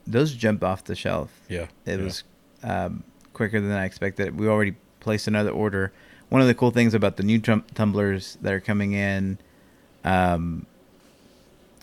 those 0.07 0.33
jumped 0.33 0.63
off 0.63 0.85
the 0.85 0.95
shelf. 0.95 1.29
yeah. 1.47 1.67
It 1.85 1.99
yeah. 1.99 2.03
was 2.03 2.23
um, 2.63 3.03
quicker 3.33 3.61
than 3.61 3.71
I 3.71 3.85
expected. 3.85 4.39
We 4.39 4.47
already 4.47 4.75
placed 5.01 5.27
another 5.27 5.51
order. 5.51 5.93
One 6.29 6.41
of 6.41 6.47
the 6.47 6.53
cool 6.53 6.71
things 6.71 6.93
about 6.93 7.17
the 7.17 7.23
new 7.23 7.39
tum- 7.39 7.63
tumblers 7.73 8.37
that 8.41 8.53
are 8.53 8.59
coming 8.59 8.93
in 8.93 9.37
um, 10.03 10.65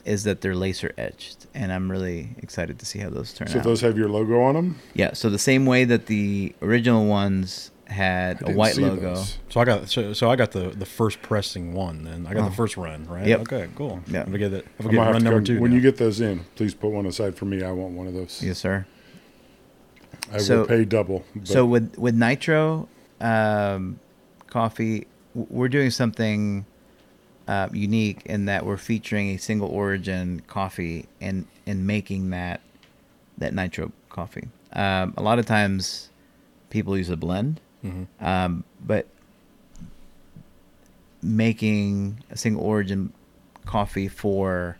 is 0.04 0.22
that 0.24 0.40
they're 0.40 0.54
laser 0.54 0.92
etched, 0.96 1.46
and 1.52 1.72
I'm 1.72 1.90
really 1.90 2.30
excited 2.38 2.78
to 2.78 2.86
see 2.86 3.00
how 3.00 3.10
those 3.10 3.32
turn 3.32 3.48
So 3.48 3.58
out. 3.58 3.64
So 3.64 3.68
those 3.70 3.80
have 3.80 3.98
your 3.98 4.08
logo 4.08 4.40
on 4.42 4.54
them. 4.54 4.76
yeah. 4.94 5.14
So 5.14 5.28
the 5.30 5.38
same 5.38 5.66
way 5.66 5.84
that 5.84 6.06
the 6.06 6.54
original 6.62 7.06
ones 7.06 7.72
had 7.88 8.40
a 8.48 8.52
white 8.52 8.76
logo. 8.76 9.14
those. 9.14 9.38
So 9.48 9.60
I 9.60 9.64
got 9.64 9.88
so, 9.88 10.12
so 10.12 10.30
I 10.30 10.36
got 10.36 10.52
the 10.52 10.68
the 10.70 10.86
first 10.86 11.22
pressing 11.22 11.72
one. 11.72 12.04
Then 12.04 12.26
I 12.28 12.34
got 12.34 12.46
Oh. 12.46 12.48
the 12.50 12.54
first 12.54 12.76
run. 12.76 13.04
Right. 13.06 13.26
Yep. 13.26 13.40
Okay. 13.42 13.68
Cool. 13.74 14.00
Yeah. 14.06 14.20
I'm 14.20 14.26
gonna 14.26 14.38
get 14.38 14.52
it. 14.52 14.64
I'm 14.78 14.86
I'm 14.86 14.92
gonna 14.92 14.96
gonna 14.96 14.96
get 14.96 15.04
have 15.04 15.12
run 15.12 15.20
to 15.20 15.24
number 15.24 15.38
come- 15.38 15.44
two. 15.44 15.60
when 15.60 15.70
now. 15.72 15.76
you 15.76 15.82
get 15.82 15.96
those 15.96 16.20
in, 16.20 16.44
please 16.54 16.72
put 16.74 16.90
one 16.92 17.06
aside 17.06 17.34
for 17.36 17.44
me. 17.46 17.62
I 17.64 17.72
want 17.72 17.94
one 17.94 18.06
of 18.06 18.14
those. 18.14 18.40
Yes, 18.42 18.58
sir. 18.58 18.86
I 20.32 20.38
So- 20.38 20.60
will 20.60 20.66
pay 20.66 20.84
double. 20.84 21.24
but- 21.34 21.48
So 21.48 21.66
with 21.66 21.96
with 21.98 22.14
nitro 22.14 22.88
um, 23.20 23.98
coffee, 24.60 25.06
we're 25.34 25.68
doing 25.68 25.90
something 25.90 26.64
uh, 27.46 27.68
unique 27.74 28.22
in 28.24 28.46
that 28.46 28.64
we're 28.64 28.78
featuring 28.78 29.28
a 29.30 29.36
single 29.36 29.68
origin 29.68 30.40
coffee 30.46 31.04
and 31.20 31.46
and 31.66 31.86
making 31.86 32.30
that 32.30 32.62
that 33.36 33.52
nitro 33.52 33.92
coffee. 34.08 34.48
Um, 34.72 35.12
a 35.18 35.22
lot 35.22 35.38
of 35.38 35.44
times, 35.44 36.08
people 36.70 36.96
use 36.96 37.10
a 37.10 37.18
blend, 37.18 37.60
Mhm. 37.84 38.06
um, 38.18 38.64
but 38.84 39.06
making 41.22 42.22
a 42.30 42.36
single 42.38 42.62
origin 42.64 43.12
coffee 43.66 44.08
for 44.08 44.78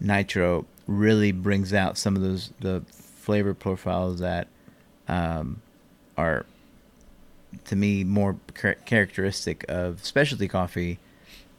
nitro 0.00 0.66
really 0.86 1.32
brings 1.32 1.72
out 1.72 1.96
some 1.96 2.14
of 2.14 2.20
those 2.20 2.52
the 2.60 2.82
flavor 2.90 3.54
profiles 3.54 4.20
that 4.20 4.48
um, 5.08 5.62
are 6.18 6.44
to 7.64 7.76
me 7.76 8.04
more 8.04 8.36
char- 8.60 8.74
characteristic 8.86 9.64
of 9.68 10.04
specialty 10.04 10.48
coffee 10.48 10.98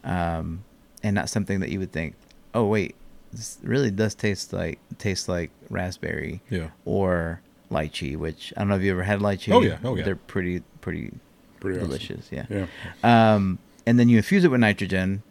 um, 0.03 0.63
and 1.03 1.15
not 1.15 1.29
something 1.29 1.59
that 1.59 1.69
you 1.69 1.79
would 1.79 1.91
think 1.91 2.15
oh 2.53 2.65
wait 2.65 2.95
this 3.33 3.57
really 3.63 3.91
does 3.91 4.15
taste 4.15 4.53
like 4.53 4.79
taste 4.97 5.27
like 5.27 5.51
raspberry 5.69 6.41
Yeah. 6.49 6.69
or 6.85 7.41
lychee 7.71 8.15
which 8.15 8.53
i 8.55 8.61
don't 8.61 8.69
know 8.69 8.75
if 8.75 8.81
you 8.83 8.91
ever 8.91 9.03
had 9.03 9.19
lychee 9.19 9.53
Oh, 9.53 9.61
yeah. 9.61 9.77
Oh, 9.83 9.95
yeah. 9.95 10.03
they're 10.03 10.15
pretty 10.15 10.61
pretty 10.81 11.11
Pretty 11.59 11.79
awesome. 11.79 11.89
delicious 11.89 12.29
yeah 12.31 12.45
Yeah. 12.49 12.67
um, 13.03 13.57
and 13.87 13.99
then 13.99 14.07
you 14.09 14.17
infuse 14.17 14.43
it 14.43 14.49
with 14.51 14.59
nitrogen 14.61 15.21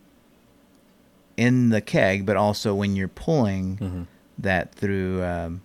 in 1.37 1.71
the 1.71 1.81
keg, 1.81 2.25
but 2.27 2.37
also 2.37 2.75
when 2.75 2.95
you're 2.95 3.09
pulling 3.09 3.77
Mhm. 3.79 4.07
that 4.39 4.73
through 4.75 5.23
um, 5.25 5.63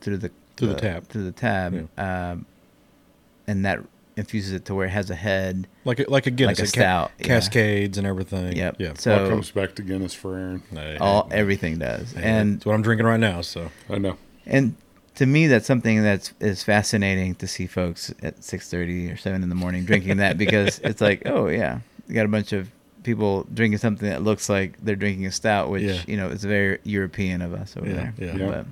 through 0.00 0.16
the 0.18 0.30
Through 0.56 0.68
the 0.68 0.74
tab. 0.74 1.06
through 1.08 1.24
the 1.24 1.32
tab, 1.32 1.88
um, 1.98 2.46
and 3.46 3.64
that 3.66 3.80
infuses 4.16 4.52
it 4.52 4.64
to 4.64 4.74
where 4.74 4.86
it 4.86 4.90
has 4.90 5.10
a 5.10 5.14
head. 5.14 5.66
Like 5.84 6.00
a, 6.00 6.04
like 6.10 6.26
a 6.26 6.30
Guinness, 6.30 6.58
Like 6.58 6.66
a 6.66 6.68
it 6.68 6.72
ca- 6.74 6.80
stout, 6.80 7.10
yeah. 7.18 7.26
cascades 7.26 7.98
and 7.98 8.06
everything. 8.06 8.56
Yep. 8.56 8.76
Yeah. 8.78 8.94
So- 8.94 9.24
All 9.24 9.30
comes 9.30 9.50
back 9.50 9.74
to 9.76 9.82
Guinness 9.82 10.14
for 10.14 10.36
Aaron. 10.36 10.62
Hey, 10.72 10.96
All 10.98 11.28
hey, 11.30 11.36
everything 11.36 11.78
does, 11.78 12.12
hey, 12.12 12.22
and 12.22 12.54
that's 12.56 12.66
what 12.66 12.74
I'm 12.74 12.82
drinking 12.82 13.06
right 13.06 13.20
now. 13.20 13.42
So 13.42 13.70
I 13.90 13.98
know. 13.98 14.16
and 14.46 14.74
to 15.16 15.26
me 15.26 15.46
that's 15.46 15.66
something 15.66 16.02
that's 16.02 16.32
is 16.40 16.62
fascinating 16.62 17.34
to 17.36 17.46
see 17.46 17.66
folks 17.66 18.12
at 18.22 18.40
6.30 18.40 19.12
or 19.14 19.16
7 19.16 19.42
in 19.42 19.48
the 19.48 19.54
morning 19.54 19.84
drinking 19.84 20.18
that 20.18 20.36
because 20.36 20.78
it's 20.84 21.00
like 21.00 21.22
oh 21.26 21.48
yeah 21.48 21.78
you 22.06 22.14
got 22.14 22.26
a 22.26 22.28
bunch 22.28 22.52
of 22.52 22.68
people 23.02 23.46
drinking 23.54 23.78
something 23.78 24.08
that 24.10 24.20
looks 24.22 24.50
like 24.50 24.76
they're 24.84 24.94
drinking 24.94 25.24
a 25.24 25.32
stout 25.32 25.70
which 25.70 25.84
Yeah. 25.84 26.02
you 26.06 26.18
know 26.18 26.28
is 26.28 26.44
very 26.44 26.80
european 26.84 27.40
of 27.40 27.54
us 27.54 27.76
over 27.78 27.86
Yeah, 27.88 27.94
there 27.94 28.14
yeah. 28.18 28.36
Yeah. 28.36 28.46
But 28.50 28.66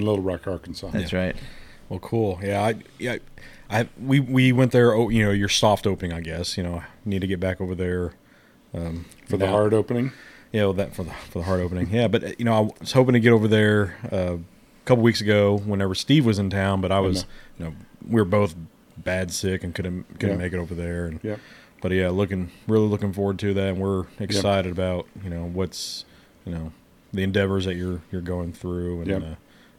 In 0.00 0.04
Little 0.04 0.22
Rock, 0.22 0.48
Arkansas. 0.48 0.90
that's 0.90 1.12
Yeah. 1.12 1.18
right 1.26 1.36
Well, 1.88 2.00
cool. 2.00 2.40
Yeah, 2.42 2.62
I, 2.64 2.74
yeah, 2.98 3.18
I, 3.70 3.88
we 4.00 4.20
we 4.20 4.52
went 4.52 4.72
there. 4.72 4.92
Oh, 4.94 5.08
you 5.08 5.24
know, 5.24 5.30
your 5.30 5.48
soft 5.48 5.86
opening, 5.86 6.12
I 6.12 6.20
guess. 6.20 6.56
You 6.56 6.62
know, 6.64 6.82
need 7.04 7.20
to 7.20 7.26
get 7.26 7.40
back 7.40 7.60
over 7.60 7.74
there. 7.74 8.12
Um, 8.74 9.04
For 9.28 9.36
the 9.36 9.46
hard 9.48 9.72
opening. 9.74 10.12
Yeah, 10.52 10.62
know 10.62 10.72
that 10.72 10.94
for 10.94 11.04
the 11.04 11.12
for 11.30 11.38
the 11.38 11.44
heart 11.44 11.60
opening. 11.60 11.88
Yeah, 11.92 12.08
but 12.08 12.38
you 12.38 12.44
know, 12.44 12.54
I 12.54 12.80
was 12.80 12.92
hoping 12.92 13.12
to 13.14 13.20
get 13.20 13.32
over 13.32 13.46
there 13.48 13.96
uh, 14.12 14.34
a 14.36 14.84
couple 14.84 15.02
weeks 15.04 15.20
ago 15.20 15.58
whenever 15.58 15.94
Steve 15.94 16.26
was 16.26 16.38
in 16.38 16.50
town, 16.50 16.80
but 16.80 16.90
I 16.90 16.98
was, 17.00 17.24
you 17.58 17.66
know, 17.66 17.74
we 18.08 18.20
were 18.20 18.24
both 18.24 18.54
bad 18.96 19.30
sick 19.30 19.62
and 19.64 19.74
couldn't 19.74 20.04
couldn't 20.18 20.36
Yeah. 20.38 20.42
make 20.44 20.52
it 20.52 20.58
over 20.58 20.74
there. 20.74 21.06
And 21.06 21.20
Yeah. 21.22 21.36
but 21.80 21.92
yeah, 21.92 22.10
looking 22.10 22.50
really 22.66 22.88
looking 22.88 23.12
forward 23.12 23.38
to 23.40 23.54
that, 23.54 23.68
and 23.68 23.78
we're 23.78 24.06
excited 24.18 24.72
about 24.72 25.06
you 25.22 25.30
know 25.30 25.44
what's 25.44 26.04
you 26.44 26.52
know 26.52 26.72
the 27.12 27.22
endeavors 27.22 27.64
that 27.66 27.74
you're 27.76 28.00
you're 28.10 28.20
going 28.20 28.52
through, 28.52 29.02
and 29.02 29.08
Yep. 29.08 29.22
uh, 29.22 29.34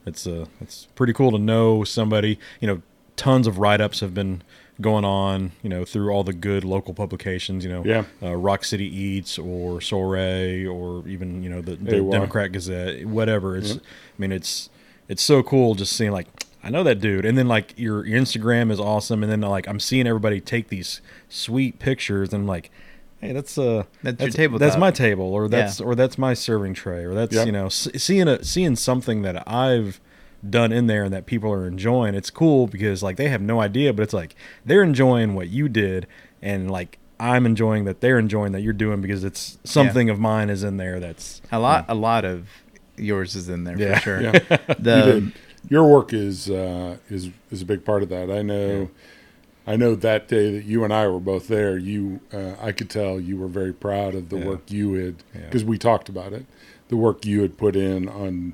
it's 0.05 0.25
uh 0.25 0.45
it's 0.61 0.87
pretty 0.95 1.11
cool 1.13 1.31
to 1.31 1.37
know 1.37 1.83
somebody. 1.83 2.39
You 2.61 2.67
know, 2.67 2.81
tons 3.15 3.47
of 3.47 3.57
write 3.59 3.81
ups 3.81 3.99
have 3.99 4.13
been 4.13 4.41
going 4.79 5.05
on, 5.05 5.51
you 5.61 5.69
know, 5.69 5.85
through 5.85 6.09
all 6.11 6.23
the 6.23 6.33
good 6.33 6.63
local 6.63 6.93
publications. 6.93 7.63
You 7.63 7.71
know, 7.71 7.83
Yeah. 7.85 8.03
uh, 8.23 8.35
Rock 8.35 8.63
City 8.63 8.85
Eats 8.85 9.37
or 9.37 9.79
Soirée 9.79 10.67
or 10.71 11.07
even 11.07 11.43
you 11.43 11.49
know 11.49 11.61
the, 11.61 11.75
the 11.75 12.01
Democrat 12.09 12.51
Gazette, 12.51 13.05
whatever. 13.05 13.55
It's 13.57 13.73
I 13.75 13.79
mean 14.17 14.31
it's 14.31 14.69
it's 15.07 15.21
so 15.23 15.43
cool 15.43 15.75
just 15.75 15.93
seeing 15.93 16.11
like 16.11 16.27
I 16.63 16.69
know 16.69 16.83
that 16.83 16.99
dude, 16.99 17.25
and 17.25 17.37
then 17.37 17.47
like 17.47 17.73
your 17.77 18.05
your 18.05 18.19
Instagram 18.19 18.71
is 18.71 18.79
awesome, 18.79 19.23
and 19.23 19.31
then 19.31 19.41
like 19.41 19.67
I'm 19.67 19.79
seeing 19.79 20.07
everybody 20.07 20.39
take 20.39 20.69
these 20.69 21.01
sweet 21.29 21.79
pictures, 21.79 22.33
and 22.33 22.41
I'm 22.43 22.47
like. 22.47 22.71
Hey, 23.23 23.33
that's 23.33 23.55
uh, 23.55 23.83
That's 24.01 24.35
your 24.35 24.57
That's 24.57 24.77
my 24.77 24.89
table, 24.89 25.25
or 25.25 25.47
that's 25.47 25.79
Yeah. 25.79 25.85
or 25.85 25.93
that's 25.93 26.17
my 26.17 26.33
serving 26.33 26.73
tray, 26.73 27.03
or 27.03 27.13
that's 27.13 27.35
Yep. 27.35 27.45
you 27.45 27.51
know 27.51 27.67
s- 27.67 27.87
seeing 27.97 28.27
a 28.27 28.43
seeing 28.43 28.75
something 28.75 29.21
that 29.21 29.47
I've 29.47 30.01
done 30.47 30.71
in 30.71 30.87
there 30.87 31.03
and 31.03 31.13
that 31.13 31.25
people 31.25 31.51
are 31.51 31.67
enjoying. 31.67 32.15
It's 32.15 32.29
cool 32.29 32.67
because 32.67 33.03
like 33.03 33.17
they 33.17 33.29
have 33.29 33.41
no 33.41 33.61
idea, 33.61 33.93
but 33.93 34.03
it's 34.03 34.13
like 34.13 34.35
they're 34.65 34.83
enjoying 34.83 35.33
what 35.35 35.49
you 35.49 35.69
did, 35.69 36.07
and 36.41 36.69
like 36.71 36.97
I'm 37.19 37.45
enjoying 37.45 37.85
that 37.85 38.01
they're 38.01 38.17
enjoying 38.19 38.51
that 38.53 38.61
you're 38.61 38.73
doing 38.73 39.01
because 39.01 39.23
it's 39.23 39.57
something 39.63 40.09
of 40.09 40.19
mine 40.19 40.49
is 40.49 40.63
in 40.63 40.77
there. 40.77 40.99
That's 40.99 41.41
A 41.51 41.59
lot, 41.59 41.85
a 41.87 41.93
lot 41.93 42.25
of 42.25 42.47
yours 42.97 43.35
is 43.35 43.47
in 43.49 43.63
there 43.63 43.77
Yeah. 43.77 43.95
for 43.99 44.01
sure. 44.01 44.21
Yeah. 44.21 44.39
The 44.79 45.21
you. 45.25 45.31
Your 45.69 45.87
work 45.87 46.11
is 46.13 46.49
uh, 46.49 46.97
is 47.09 47.29
is 47.51 47.61
a 47.61 47.65
big 47.65 47.85
part 47.85 48.01
of 48.01 48.09
that. 48.09 48.31
I 48.31 48.41
know. 48.41 48.89
I 49.67 49.75
know 49.75 49.93
that 49.93 50.27
day 50.27 50.51
that 50.53 50.65
you 50.65 50.83
and 50.83 50.91
I 50.91 51.07
were 51.07 51.19
both 51.19 51.47
there. 51.47 51.77
You, 51.77 52.19
uh, 52.33 52.53
I 52.59 52.71
could 52.71 52.89
tell 52.89 53.19
you 53.19 53.37
were 53.37 53.47
very 53.47 53.71
proud 53.73 54.15
of 54.15 54.29
the 54.29 54.39
Yeah. 54.39 54.45
work 54.47 54.71
you 54.71 54.93
had 54.93 55.15
Yeah. 55.35 55.41
because 55.41 55.63
we 55.63 55.77
talked 55.77 56.09
about 56.09 56.33
it. 56.33 56.47
The 56.87 56.97
work 56.97 57.27
you 57.27 57.43
had 57.43 57.57
put 57.57 57.75
in 57.75 58.09
on 58.09 58.53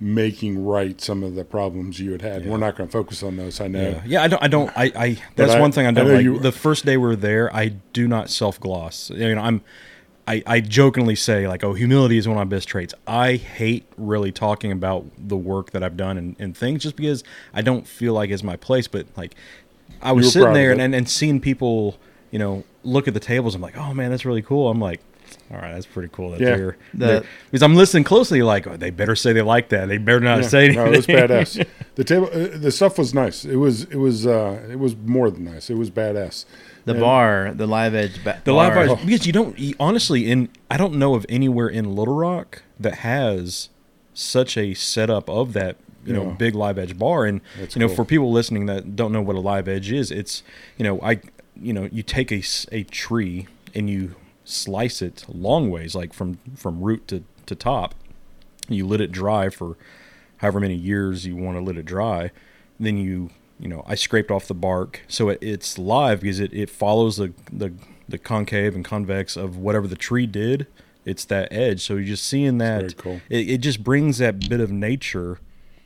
making 0.00 0.64
right 0.64 0.98
some 1.00 1.22
of 1.22 1.34
the 1.34 1.44
problems 1.44 2.00
you 2.00 2.12
had 2.12 2.22
had. 2.22 2.44
Yeah. 2.44 2.50
We're 2.50 2.56
not 2.58 2.76
going 2.76 2.88
to 2.88 2.92
focus 2.92 3.22
on 3.22 3.36
those. 3.36 3.60
I 3.60 3.68
know. 3.68 3.80
Yeah, 3.82 4.02
yeah. 4.06 4.22
I 4.22 4.28
don't. 4.28 4.42
I 4.42 4.48
don't. 4.48 4.70
I. 4.76 4.92
I 4.96 5.22
that's 5.36 5.52
I- 5.52 5.60
one 5.60 5.72
thing 5.72 5.86
I 5.86 5.90
I 5.90 5.92
don't 5.92 6.08
know 6.08 6.14
like. 6.14 6.24
you- 6.24 6.38
the 6.38 6.52
first 6.52 6.86
day 6.86 6.96
we're 6.96 7.16
there, 7.16 7.54
I 7.54 7.68
do 7.68 8.08
not 8.08 8.30
self 8.30 8.58
gloss. 8.58 9.10
You 9.10 9.34
know, 9.34 9.40
I'm. 9.42 9.62
I, 10.28 10.42
I 10.46 10.60
jokingly 10.60 11.16
say 11.16 11.48
like, 11.48 11.64
oh, 11.64 11.74
humility 11.74 12.16
is 12.16 12.28
one 12.28 12.36
of 12.36 12.40
my 12.46 12.56
best 12.56 12.68
traits. 12.68 12.94
I 13.04 13.34
hate 13.34 13.84
really 13.96 14.30
talking 14.30 14.70
about 14.70 15.06
the 15.18 15.36
work 15.36 15.72
that 15.72 15.82
I've 15.82 15.96
done 15.96 16.16
and, 16.18 16.36
and 16.38 16.56
things 16.56 16.84
just 16.84 16.94
because 16.94 17.24
I 17.52 17.62
don't 17.62 17.84
feel 17.84 18.12
like 18.14 18.30
it's 18.30 18.44
my 18.44 18.54
place. 18.54 18.86
But 18.86 19.06
like, 19.16 19.34
I 20.00 20.12
was 20.12 20.32
sitting 20.32 20.52
there 20.52 20.70
and, 20.70 20.80
and, 20.80 20.94
and 20.94 21.08
seeing 21.08 21.40
people, 21.40 21.96
you 22.30 22.38
know, 22.38 22.62
look 22.84 23.08
at 23.08 23.14
the 23.14 23.18
tables. 23.18 23.56
I'm 23.56 23.60
like, 23.62 23.76
oh 23.76 23.92
man, 23.92 24.10
that's 24.10 24.24
really 24.24 24.42
cool. 24.42 24.70
I'm 24.70 24.78
like, 24.80 25.00
all 25.52 25.58
right, 25.58 25.72
that's 25.74 25.86
pretty 25.86 26.08
cool. 26.12 26.30
That 26.30 26.40
Yeah. 26.40 26.56
they're, 26.56 26.76
The- 26.94 27.06
they're- 27.06 27.22
because 27.50 27.62
I'm 27.62 27.74
listening 27.74 28.04
closely. 28.04 28.42
Like, 28.42 28.66
oh, 28.66 28.76
they 28.76 28.90
better 28.90 29.16
say 29.16 29.32
they 29.32 29.42
like 29.42 29.68
that. 29.70 29.86
They 29.88 29.98
better 29.98 30.20
not 30.20 30.42
Yeah. 30.42 30.48
say 30.48 30.64
anything. 30.66 30.84
No, 30.84 30.92
it 30.92 30.96
was 30.96 31.06
badass. 31.06 31.66
the 31.96 32.04
table, 32.04 32.30
uh, 32.32 32.56
the 32.58 32.70
stuff 32.70 32.98
was 32.98 33.12
nice. 33.14 33.44
It 33.44 33.56
was, 33.56 33.82
it 33.84 33.96
was, 33.96 34.26
uh, 34.26 34.60
it 34.70 34.78
was 34.78 34.94
more 34.96 35.30
than 35.30 35.44
nice. 35.44 35.68
It 35.70 35.74
was 35.76 35.90
badass. 35.90 36.44
the 36.86 36.92
And- 36.92 37.00
bar, 37.00 37.52
the 37.54 37.66
live 37.66 37.94
edge, 37.94 38.22
ba- 38.24 38.40
The 38.44 38.52
bar. 38.52 38.74
live 38.74 38.88
bars 38.88 39.04
because 39.04 39.26
you 39.26 39.32
don't 39.34 39.58
you, 39.58 39.74
honestly 39.78 40.30
in 40.30 40.48
I 40.70 40.76
don't 40.78 40.94
know 40.94 41.14
of 41.14 41.26
anywhere 41.28 41.68
in 41.68 41.94
Little 41.94 42.14
Rock 42.16 42.62
that 42.80 42.94
has 42.96 43.68
such 44.14 44.56
a 44.56 44.72
setup 44.74 45.28
of 45.28 45.52
that 45.52 45.76
you 46.06 46.14
know 46.14 46.28
Yeah. 46.28 46.32
big 46.32 46.54
live 46.54 46.78
edge 46.78 46.98
bar 46.98 47.26
and 47.26 47.42
That's 47.58 47.76
you 47.76 47.80
know 47.80 47.86
cool. 47.88 47.96
for 47.96 48.04
people 48.06 48.32
listening 48.32 48.64
that 48.66 48.96
don't 48.96 49.12
know 49.12 49.20
what 49.20 49.36
a 49.36 49.40
live 49.40 49.68
edge 49.68 49.92
is 49.92 50.10
it's 50.10 50.42
you 50.78 50.84
know 50.84 50.98
I 51.02 51.20
you 51.60 51.74
know 51.74 51.86
you 51.92 52.02
take 52.02 52.32
a, 52.32 52.42
a 52.72 52.82
tree 52.84 53.46
and 53.74 53.90
you 53.90 54.14
slice 54.50 55.02
it 55.02 55.24
long 55.28 55.70
ways 55.70 55.94
like 55.94 56.12
from 56.12 56.38
from 56.56 56.80
root 56.82 57.08
to 57.08 57.24
to 57.46 57.54
top. 57.54 57.94
You 58.68 58.86
let 58.86 59.00
it 59.00 59.12
dry 59.12 59.48
for 59.48 59.76
however 60.38 60.60
many 60.60 60.76
years 60.76 61.26
you 61.26 61.36
want 61.36 61.56
to 61.56 61.62
let 61.62 61.76
it 61.76 61.84
dry. 61.84 62.30
Then 62.78 62.96
you 62.96 63.30
you 63.58 63.68
know 63.68 63.84
i 63.86 63.94
scraped 63.94 64.30
off 64.30 64.48
the 64.48 64.54
bark 64.54 65.02
so 65.06 65.28
it, 65.28 65.38
it's 65.42 65.76
live 65.76 66.22
because 66.22 66.40
it, 66.40 66.50
it 66.54 66.70
follows 66.70 67.18
the, 67.18 67.34
the 67.52 67.70
the 68.08 68.18
concave 68.18 68.74
and 68.74 68.84
convex 68.84 69.36
of 69.36 69.56
whatever 69.56 69.86
the 69.86 69.96
tree 69.96 70.26
did. 70.26 70.66
It's 71.04 71.24
that 71.26 71.52
edge. 71.52 71.82
So 71.82 71.94
you're 71.94 72.04
just 72.04 72.26
seeing 72.26 72.58
that 72.58 72.80
very 72.80 72.92
cool. 72.94 73.20
it, 73.28 73.48
it 73.48 73.58
just 73.58 73.82
brings 73.82 74.18
that 74.18 74.48
bit 74.48 74.60
of 74.60 74.70
nature 74.70 75.38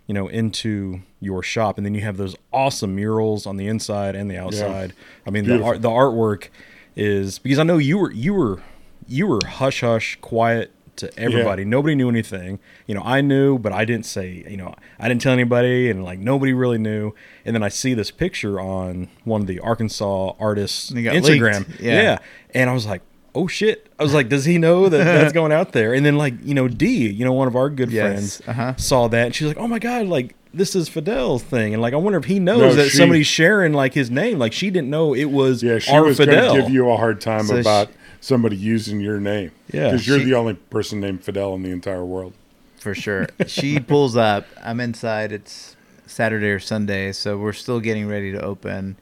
you 0.07 0.15
know 0.15 0.29
into 0.29 1.01
your 1.21 1.43
shop. 1.43 1.77
And 1.77 1.85
then 1.85 1.95
you 1.95 2.01
have 2.03 2.17
those 2.17 2.37
awesome 2.53 2.95
murals 2.95 3.47
on 3.47 3.57
the 3.57 3.67
inside 3.67 4.15
and 4.15 4.31
the 4.31 4.39
outside. 4.39 4.93
I 5.27 5.31
mean 5.31 5.45
the 5.45 5.63
art 5.63 5.83
the 5.83 5.91
artwork 5.91 6.49
is 6.97 7.39
because 7.39 7.59
i 7.59 7.63
know 7.63 7.79
you 7.79 7.99
were 7.99 8.13
you 8.13 8.35
were 8.35 8.63
you 9.07 9.27
were 9.27 9.41
hush 9.45 9.81
hush 9.81 10.17
quiet 10.21 10.71
to 10.97 11.11
everybody. 11.19 11.65
Nobody 11.65 11.95
knew 11.95 12.09
anything. 12.09 12.61
You 12.87 12.95
know 12.95 13.03
i 13.05 13.21
knew 13.21 13.59
but 13.59 13.73
i 13.73 13.85
didn't 13.85 14.07
say 14.07 14.45
you 14.49 14.57
know 14.57 14.75
i 14.99 15.09
didn't 15.09 15.23
tell 15.23 15.33
anybody 15.33 15.91
and 15.91 16.05
like 16.05 16.19
nobody 16.19 16.53
really 16.53 16.79
knew. 16.79 17.13
And 17.45 17.55
then 17.55 17.63
i 17.63 17.69
see 17.69 17.95
this 17.95 18.11
picture 18.11 18.61
on 18.61 19.09
one 19.25 19.41
of 19.41 19.47
the 19.47 19.61
arkansas 19.61 20.35
artists 20.39 20.91
And 20.91 20.99
it 20.99 21.03
got 21.03 21.15
instagram. 21.15 21.69
Yeah. 21.81 22.03
yeah. 22.03 22.19
And 22.55 22.71
i 22.71 22.73
was 22.73 22.87
like 22.87 23.03
oh 23.35 23.49
shit. 23.49 23.89
I 23.99 24.05
was 24.05 24.15
like 24.15 24.29
does 24.29 24.45
he 24.45 24.59
know 24.59 24.89
that 24.89 24.99
that's 25.05 25.33
going 25.33 25.53
out 25.53 25.73
there? 25.73 25.93
And 25.95 26.07
then 26.07 26.17
like 26.17 26.35
you 26.45 26.55
know 26.55 26.69
d 26.69 27.09
you 27.09 27.25
know 27.25 27.33
one 27.33 27.49
of 27.49 27.57
our 27.57 27.71
good 27.71 27.91
Yes, 27.91 28.03
friends 28.05 28.43
uh-huh. 28.47 28.77
saw 28.77 29.09
that 29.09 29.27
and 29.27 29.35
she's 29.35 29.49
like 29.49 29.59
oh 29.59 29.67
my 29.67 29.79
god 29.81 30.07
like 30.07 30.37
this 30.57 30.75
is 30.77 30.89
fidel's 30.89 31.43
thing 31.43 31.73
and 31.75 31.83
like 31.83 31.93
i 31.93 31.97
wonder 31.97 32.19
if 32.19 32.25
he 32.27 32.39
knows 32.39 32.61
No, 32.61 32.75
that 32.75 32.91
she- 32.91 32.97
somebody's 32.97 33.27
sharing 33.27 33.73
like 33.73 33.93
his 33.95 34.11
name 34.11 34.39
like 34.39 34.53
she 34.53 34.71
didn't 34.71 34.91
know 34.91 35.15
it 35.15 35.27
was 35.27 35.63
Yeah, 35.63 35.79
she 35.79 35.91
our 35.93 36.05
was 36.05 36.19
going 36.19 36.31
to 36.31 36.61
give 36.63 36.71
you 36.71 36.89
a 36.91 36.97
hard 36.97 37.21
time 37.21 37.45
So 37.45 37.57
about 37.59 37.89
somebody 38.21 38.57
using 38.57 39.01
your 39.01 39.21
name. 39.21 39.51
Yeah. 39.73 39.91
because 39.91 40.07
you're 40.07 40.19
She- 40.21 40.25
the 40.27 40.35
only 40.35 40.55
person 40.55 41.01
named 41.01 41.23
Fidel 41.25 41.55
in 41.55 41.63
the 41.63 41.71
entire 41.71 42.05
world. 42.05 42.33
for 42.79 42.95
sure. 42.95 43.27
She 43.47 43.79
pulls 43.93 44.17
up. 44.17 44.47
I'm 44.63 44.81
inside. 44.81 45.31
It's 45.33 45.77
Saturday 46.07 46.49
or 46.51 46.59
Sunday, 46.61 47.13
so 47.13 47.37
we're 47.37 47.53
still 47.53 47.81
getting 47.81 48.07
ready 48.09 48.33
to 48.33 48.41
open. 48.43 48.97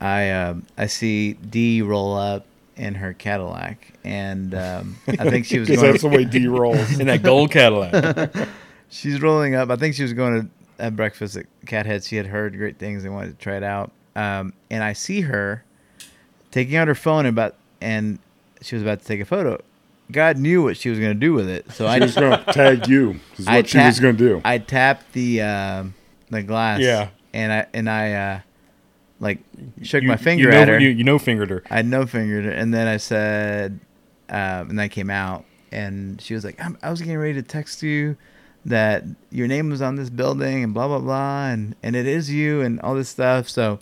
I 0.00 0.30
um, 0.30 0.66
I 0.76 0.86
see 0.86 1.34
D 1.34 1.82
roll 1.82 2.14
up 2.16 2.46
in 2.76 2.94
her 2.96 3.12
Cadillac, 3.12 3.92
and 4.04 4.54
um, 4.54 4.96
I 5.08 5.30
think 5.30 5.46
she 5.46 5.58
was 5.58 5.68
Because 5.68 5.82
that's 5.82 6.02
the 6.02 6.08
way 6.08 6.24
D 6.24 6.46
rolls. 6.48 6.98
in 6.98 7.06
that 7.06 7.22
gold 7.22 7.50
cadillac 7.50 7.92
she's 8.88 9.20
rolling 9.20 9.54
up. 9.54 9.70
I 9.70 9.76
think 9.76 9.94
she 9.94 10.02
was 10.02 10.12
going 10.12 10.42
to 10.78 10.82
have 10.84 10.96
breakfast 10.96 11.36
at 11.36 11.46
Cathead. 11.66 12.06
She 12.06 12.16
had 12.16 12.26
heard 12.26 12.56
great 12.56 12.78
things 12.78 13.04
and 13.04 13.14
wanted 13.14 13.38
to 13.38 13.42
try 13.42 13.56
it 13.56 13.62
out. 13.62 13.90
Um, 14.14 14.52
and 14.70 14.82
I 14.82 14.92
see 14.92 15.22
her 15.22 15.64
taking 16.50 16.76
out 16.76 16.88
her 16.88 16.94
phone 16.94 17.26
about, 17.26 17.54
and 17.80 18.18
she 18.62 18.74
was 18.76 18.82
about 18.82 19.00
to 19.00 19.04
take 19.06 19.20
a 19.20 19.24
photo. 19.24 19.60
God 20.10 20.38
knew 20.38 20.62
what 20.62 20.76
she 20.76 20.88
was 20.88 20.98
going 20.98 21.12
to 21.12 21.18
do 21.18 21.32
with 21.32 21.48
it, 21.48 21.70
so 21.72 21.86
I 21.86 21.96
She 21.96 22.00
was 22.04 22.14
just 22.14 22.20
going 22.20 22.44
to 22.44 22.52
tag 22.52 22.86
you. 22.88 23.18
Is 23.36 23.46
what 23.46 23.54
I 23.54 23.62
she 23.62 23.78
was 23.78 23.98
going 24.00 24.16
to 24.16 24.28
do. 24.28 24.40
I 24.44 24.58
tapped 24.58 25.12
the 25.12 25.42
um, 25.42 25.94
the 26.30 26.42
glass. 26.42 26.80
Yeah. 26.80 27.08
And 27.34 27.52
I 27.52 27.66
and 27.74 27.90
I 27.90 28.12
uh, 28.12 28.40
like 29.20 29.40
shook 29.82 30.02
You- 30.02 30.08
my 30.08 30.16
finger 30.16 30.44
you 30.44 30.50
know, 30.50 30.56
at 30.56 30.68
her. 30.68 30.78
you, 30.78 30.88
you 30.90 31.04
know 31.04 31.18
fingered 31.18 31.50
her 31.50 31.62
I 31.70 31.82
no 31.82 32.06
fingered 32.06 32.44
her, 32.44 32.50
and 32.52 32.72
then 32.72 32.86
I 32.86 32.96
said, 32.98 33.80
um, 34.30 34.70
and 34.70 34.80
I 34.80 34.88
came 34.88 35.10
out, 35.10 35.44
and 35.72 36.20
she 36.20 36.32
was 36.34 36.44
like, 36.44 36.58
I'm, 36.64 36.78
"I 36.82 36.88
was 36.90 37.00
getting 37.02 37.18
ready 37.18 37.34
to 37.34 37.42
text 37.42 37.82
you 37.82 38.16
that 38.66 39.04
your 39.30 39.46
name 39.48 39.70
was 39.70 39.80
on 39.80 39.96
this 39.96 40.10
building, 40.10 40.62
and 40.64 40.74
blah 40.74 40.86
blah 40.88 40.98
blah, 40.98 41.46
and 41.48 41.74
and 41.82 41.96
it 41.96 42.06
is 42.06 42.30
you, 42.30 42.60
and 42.60 42.80
all 42.80 42.94
this 42.94 43.08
stuff." 43.08 43.48
So 43.48 43.78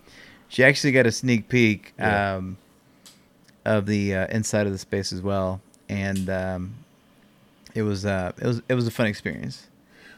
she 0.49 0.63
actually 0.65 0.93
got 0.93 1.07
a 1.07 1.13
sneak 1.13 1.49
peek 1.49 1.93
Yeah. 1.99 2.37
um, 2.37 2.57
of 3.65 3.87
the 3.87 4.15
uh, 4.15 4.27
inside 4.29 4.67
of 4.67 4.73
the 4.73 4.79
space 4.79 5.13
as 5.13 5.21
well, 5.23 5.61
and 5.89 6.29
um, 6.31 6.75
it 7.75 7.83
was 7.83 8.05
uh, 8.07 8.33
it 8.39 8.47
was 8.47 8.63
it 8.69 8.75
was 8.75 8.87
a 8.87 8.91
fun 8.91 9.07
experience. 9.07 9.67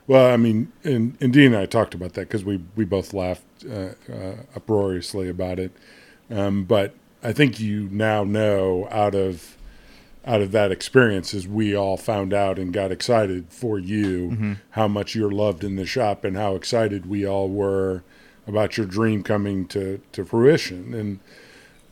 Well, 0.09 0.32
I 0.32 0.36
mean, 0.36 0.70
and, 0.84 1.16
and 1.20 1.32
Dee 1.32 1.47
and 1.47 1.56
I 1.56 1.66
talked 1.66 1.93
about 1.93 2.12
that 2.12 2.22
because 2.28 2.44
we, 2.44 2.62
we 2.76 2.84
both 2.84 3.12
laughed 3.12 3.43
uh, 3.68 3.88
uh, 4.12 4.34
uproariously 4.55 5.28
about 5.28 5.59
it. 5.59 5.72
Um, 6.30 6.62
but 6.62 6.94
I 7.24 7.32
think 7.32 7.59
you 7.59 7.88
now 7.90 8.22
know 8.22 8.86
out 8.93 9.16
of 9.16 9.56
out 10.27 10.43
of 10.43 10.51
that 10.53 10.73
experience, 10.73 11.32
as 11.35 11.47
we 11.47 11.74
all 11.74 11.97
found 11.97 12.35
out 12.35 12.59
and 12.59 12.73
got 12.73 12.90
excited 12.90 13.47
for 13.48 13.78
you, 13.78 14.57
how 14.70 14.89
much 14.89 15.15
you're 15.15 15.31
loved 15.31 15.62
in 15.62 15.77
the 15.77 15.86
shop 15.86 16.24
and 16.24 16.36
how 16.36 16.57
excited 16.57 17.07
we 17.07 17.24
all 17.24 17.48
were 17.48 18.03
about 18.47 18.77
your 18.77 18.86
dream 18.86 19.23
coming 19.23 19.66
to, 19.69 20.01
to 20.12 20.24
fruition. 20.24 20.94
And 20.94 21.20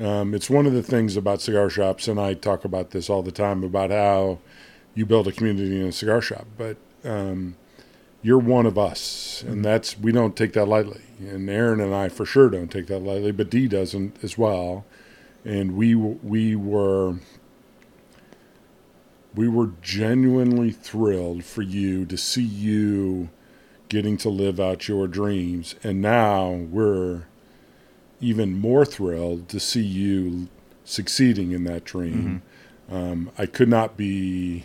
um, 0.07 0.35
it's 0.35 0.51
one 0.51 0.67
of 0.67 0.73
the 0.73 0.83
things 0.83 1.17
about 1.17 1.41
cigar 1.41 1.71
shops, 1.71 2.09
and 2.09 2.21
I 2.21 2.35
talk 2.35 2.65
about 2.65 2.91
this 2.91 3.09
all 3.09 3.23
the 3.23 3.31
time 3.31 3.63
about 3.63 3.91
how 3.91 4.41
you 4.95 5.07
build 5.07 5.29
a 5.29 5.33
community 5.33 5.81
in 5.81 5.87
a 5.87 5.93
cigar 5.93 6.21
shop. 6.21 6.47
But 6.59 6.77
um, 7.05 7.57
you're 8.23 8.39
one 8.39 8.67
of 8.67 8.77
us, 8.77 9.45
and 9.47 9.65
that's 9.65 9.99
we 9.99 10.11
don't 10.11 10.35
take 10.35 10.55
that 10.55 10.67
lightly. 10.67 11.03
And 11.21 11.49
Aaron 11.49 11.81
and 11.81 11.95
I 11.95 12.09
for 12.09 12.27
sure 12.27 12.49
don't 12.49 12.73
take 12.73 12.89
that 12.89 13.01
lightly, 13.01 13.31
but 13.31 13.51
Dee 13.51 13.69
doesn't 13.69 14.17
as 14.25 14.37
well. 14.37 14.85
And 15.45 15.77
we 15.77 15.95
we 15.95 16.57
were 16.57 17.17
we 19.35 19.49
were 19.49 19.73
genuinely 19.83 20.71
thrilled 20.71 21.45
for 21.45 21.63
you 21.63 22.07
to 22.07 22.17
see 22.17 22.43
you 22.43 23.31
getting 23.89 24.17
to 24.19 24.29
live 24.29 24.61
out 24.61 24.89
your 24.89 25.07
dreams. 25.07 25.75
And 25.83 26.01
now 26.01 26.51
we're 26.51 27.25
even 28.21 28.59
more 28.59 28.85
thrilled 28.85 29.49
to 29.51 29.61
see 29.61 29.83
you 29.83 30.49
succeeding 30.85 31.53
in 31.53 31.65
that 31.65 31.85
dream. 31.85 32.43
Um, 32.91 33.31
I 33.39 33.47
could 33.47 33.69
not 33.69 33.97
be 33.97 34.65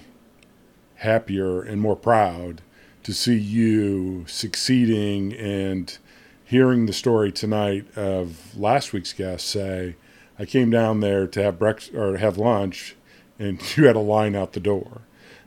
happier 0.95 1.61
and 1.61 1.81
more 1.81 1.95
proud 1.95 2.61
to 3.03 3.13
see 3.13 3.37
you 3.37 4.25
succeeding 4.27 5.33
and 5.33 5.97
hearing 6.43 6.85
the 6.85 6.93
story 6.93 7.31
tonight 7.31 7.85
of 7.97 8.57
last 8.57 8.91
week's 8.93 9.13
guest 9.13 9.47
say, 9.47 9.95
I 10.37 10.45
came 10.45 10.69
down 10.69 10.99
there 10.99 11.27
to 11.27 11.43
have 11.43 11.59
breakfast 11.59 11.93
or 11.93 12.17
have 12.17 12.37
lunch, 12.37 12.95
and 13.39 13.59
you 13.77 13.85
had 13.85 13.95
a 13.95 13.99
line 14.01 14.35
out 14.35 14.53
the 14.53 14.59
door. 14.59 15.01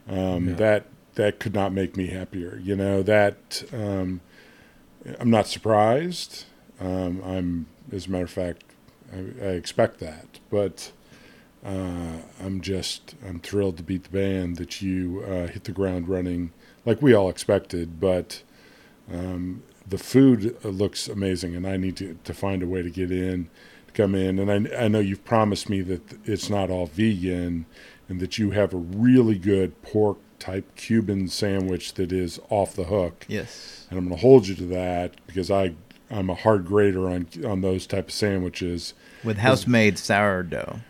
Um, 0.09 0.49
Yeah. 0.49 0.55
That 0.55 0.87
that 1.15 1.39
could 1.39 1.55
not 1.55 1.73
make 1.73 1.97
me 1.97 2.07
happier. 2.07 2.59
You 2.63 2.75
know 2.75 3.03
that 3.03 3.65
um, 3.73 4.23
I'm 5.21 5.31
not 5.31 5.47
surprised. 5.47 6.47
Um, 6.81 7.23
I'm, 7.25 7.67
as 7.93 8.07
a 8.07 8.11
matter 8.11 8.25
of 8.25 8.31
fact, 8.31 8.65
I, 9.13 9.19
I 9.19 9.49
expect 9.51 10.01
that, 10.01 10.41
but 10.51 10.91
uh, 11.65 12.17
I'm 12.43 12.61
just 12.61 13.15
I'm 13.27 13.41
thrilled 13.41 13.77
to 13.77 13.83
beat 13.83 14.05
the 14.05 14.11
band 14.11 14.57
that 14.57 14.81
you 14.83 15.23
uh, 15.29 15.47
hit 15.49 15.65
the 15.65 15.73
ground 15.73 16.09
running 16.09 16.53
like 16.85 17.03
we 17.03 17.13
all 17.15 17.29
expected. 17.29 18.01
But 18.01 18.43
um, 19.13 19.63
the 19.87 19.99
food 19.99 20.57
looks 20.65 21.09
amazing, 21.09 21.55
and 21.55 21.67
I 21.67 21.77
need 21.77 21.97
to, 21.99 22.19
to 22.25 22.35
find 22.35 22.63
a 22.63 22.67
way 22.67 22.83
to 22.83 22.91
get 22.91 23.11
in, 23.13 23.49
come 23.95 24.15
in. 24.15 24.39
And 24.39 24.69
I, 24.69 24.85
I 24.85 24.89
know 24.89 25.01
you've 25.01 25.25
promised 25.25 25.69
me 25.69 25.81
that 25.83 26.03
it's 26.25 26.49
not 26.51 26.71
all 26.71 26.87
vegan, 26.87 27.67
and 28.09 28.21
that 28.21 28.39
you 28.39 28.51
have 28.51 28.73
a 28.75 28.79
really 28.79 29.39
good 29.39 29.81
pork 29.83 30.19
type 30.39 30.75
Cuban 30.75 31.29
sandwich 31.29 31.95
that 31.95 32.11
is 32.13 32.41
off 32.51 32.75
the 32.75 32.85
hook 32.85 33.25
Yes. 33.29 33.87
and 33.89 33.97
I'm 33.99 34.09
going 34.09 34.17
to 34.19 34.21
hold 34.23 34.49
you 34.49 34.57
to 34.57 34.65
that 34.67 35.15
because 35.29 35.53
I 35.53 35.75
I'm 36.11 36.29
a 36.29 36.35
hard 36.35 36.67
grader 36.67 37.09
on 37.09 37.29
on 37.47 37.61
those 37.61 37.87
type 37.87 38.09
of 38.09 38.13
sandwiches, 38.13 38.93
With 39.23 39.39
house 39.39 39.67
made 39.69 39.99
sourdough. 39.99 40.81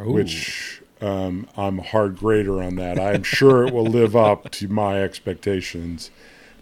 Ooh. 0.00 0.12
which 0.12 0.82
um, 1.02 1.46
I'm 1.58 1.78
a 1.78 1.82
hard 1.82 2.16
grader 2.16 2.62
on 2.62 2.76
that. 2.76 2.98
I'm 2.98 3.22
sure 3.22 3.66
it 3.66 3.72
will 3.74 3.84
live 3.86 4.16
up 4.16 4.50
to 4.52 4.68
my 4.68 5.02
expectations 5.02 6.10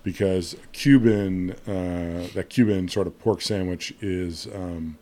because 0.03 0.57
Cuban 0.73 1.53
uh, 1.69 2.27
that 2.35 2.47
Cuban 2.51 2.89
sort 2.89 3.07
of 3.07 3.17
pork 3.21 3.41
sandwich 3.43 3.95
is 4.01 4.49
um, 4.49 4.99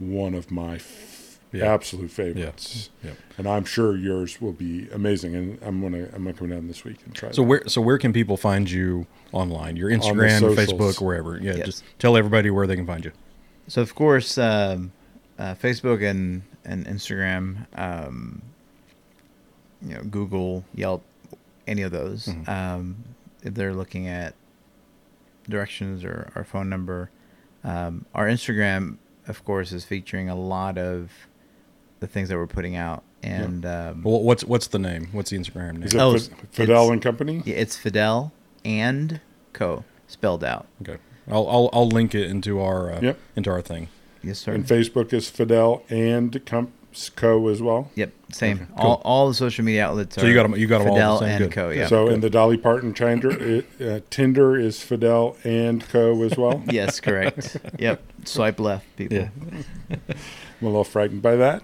one 0.00 0.34
of 0.34 0.50
my 0.50 0.76
f- 0.76 1.38
Yeah. 1.52 1.72
absolute 1.72 2.10
favorites, 2.10 2.90
Yeah. 3.04 3.10
and 3.36 3.46
I'm 3.48 3.64
sure 3.64 3.96
yours 3.96 4.40
will 4.40 4.52
be 4.52 4.88
amazing. 4.92 5.34
And 5.34 5.58
I'm 5.62 5.80
gonna 5.80 6.04
I'm 6.12 6.22
gonna 6.24 6.32
come 6.32 6.48
down 6.50 6.66
this 6.68 6.84
week 6.84 6.98
and 7.04 7.14
try. 7.14 7.30
So 7.32 7.42
that. 7.42 7.48
where 7.48 7.62
so 7.68 7.80
where 7.80 7.98
can 7.98 8.12
people 8.12 8.36
find 8.36 8.70
you 8.70 9.06
online? 9.32 9.76
Your 9.76 9.90
Instagram, 9.90 10.40
socials. 10.40 10.56
Facebook, 10.96 11.04
wherever. 11.04 11.38
Yeah, 11.38 11.56
Yes. 11.56 11.66
just 11.66 11.84
tell 11.98 12.16
everybody 12.16 12.50
where 12.50 12.66
they 12.66 12.76
can 12.76 12.86
find 12.86 13.04
you. 13.04 13.12
So 13.68 13.82
of 13.82 13.94
course, 13.94 14.38
um, 14.38 14.92
uh, 15.38 15.54
Facebook 15.54 16.08
and 16.08 16.42
and 16.64 16.86
Instagram, 16.86 17.66
um, 17.76 18.42
you 19.82 19.94
know, 19.94 20.02
Google, 20.02 20.64
Yelp, 20.74 21.02
any 21.66 21.82
of 21.82 21.90
those. 21.90 22.26
Mhm. 22.26 22.48
Um, 22.48 22.96
if 23.42 23.54
they're 23.54 23.74
looking 23.74 24.06
at 24.06 24.34
directions 25.48 26.04
or 26.04 26.30
our 26.36 26.44
phone 26.44 26.68
number, 26.68 27.10
um, 27.64 28.04
our 28.14 28.26
Instagram, 28.28 28.96
of 29.30 29.44
course, 29.44 29.72
is 29.72 29.84
featuring 29.84 30.28
a 30.28 30.34
lot 30.36 30.76
of 30.76 31.10
the 32.00 32.06
things 32.06 32.28
that 32.28 32.36
we're 32.36 32.46
putting 32.46 32.76
out, 32.76 33.02
and 33.22 33.64
um, 33.64 34.02
Well, 34.02 34.22
what's 34.22 34.44
what's 34.44 34.66
the 34.68 34.78
name? 34.78 35.08
What's 35.12 35.30
the 35.30 35.38
Instagram 35.38 35.74
name? 35.74 35.82
is 35.84 35.94
it 35.94 36.00
Oh, 36.00 36.18
Fi- 36.18 36.34
Fidel 36.50 36.90
and 36.92 37.00
Company? 37.00 37.42
yeah, 37.44 37.54
it's 37.56 37.76
Fidel 37.76 38.32
and 38.64 39.20
Co. 39.52 39.84
spelled 40.06 40.42
out. 40.44 40.66
Okay, 40.82 40.98
I'll 41.28 41.48
I'll, 41.48 41.70
I'll 41.72 41.88
link 41.88 42.14
it 42.14 42.28
into 42.30 42.60
our 42.60 42.92
uh, 42.92 43.00
Yep. 43.00 43.18
into 43.36 43.50
our 43.50 43.62
thing. 43.62 43.88
Yes, 44.22 44.38
sir. 44.38 44.52
And 44.52 44.66
Facebook 44.66 45.12
is 45.14 45.30
Fidel 45.30 45.82
and 45.88 46.44
Com- 46.44 46.72
Co 47.16 47.48
as 47.48 47.62
well. 47.62 47.90
Yep, 47.94 48.12
same. 48.32 48.56
Okay, 48.62 48.66
all, 48.76 48.96
cool. 48.96 49.02
all 49.04 49.28
the 49.28 49.34
social 49.34 49.64
media 49.64 49.86
outlets 49.86 50.16
So 50.16 50.22
are 50.22 50.28
you 50.28 50.34
got 50.34 50.44
'em- 50.44 50.56
you 50.56 50.66
got 50.66 50.80
'em 50.80 50.88
all 50.88 50.94
the 50.94 51.00
Fidel 51.00 51.18
same? 51.20 51.28
and 51.28 51.38
Good. 51.38 51.52
Co. 51.52 51.70
Yeah. 51.70 51.86
so 51.86 52.08
in 52.08 52.20
the 52.20 52.30
Dolly 52.30 52.56
Parton 52.56 52.92
Tinder, 52.94 53.30
it, 53.30 53.66
uh, 53.80 54.00
Tinder 54.10 54.56
is 54.56 54.82
Fidel 54.82 55.36
and 55.44 55.86
Co 55.88 56.22
as 56.22 56.36
well. 56.36 56.62
yes, 56.70 57.00
correct. 57.00 57.56
yep. 57.78 58.02
Swipe 58.24 58.58
left, 58.60 58.84
people. 58.96 59.16
Yeah. 59.18 59.28
I'm 59.90 59.98
a 60.62 60.66
little 60.66 60.84
frightened 60.84 61.22
by 61.22 61.36
that. 61.36 61.62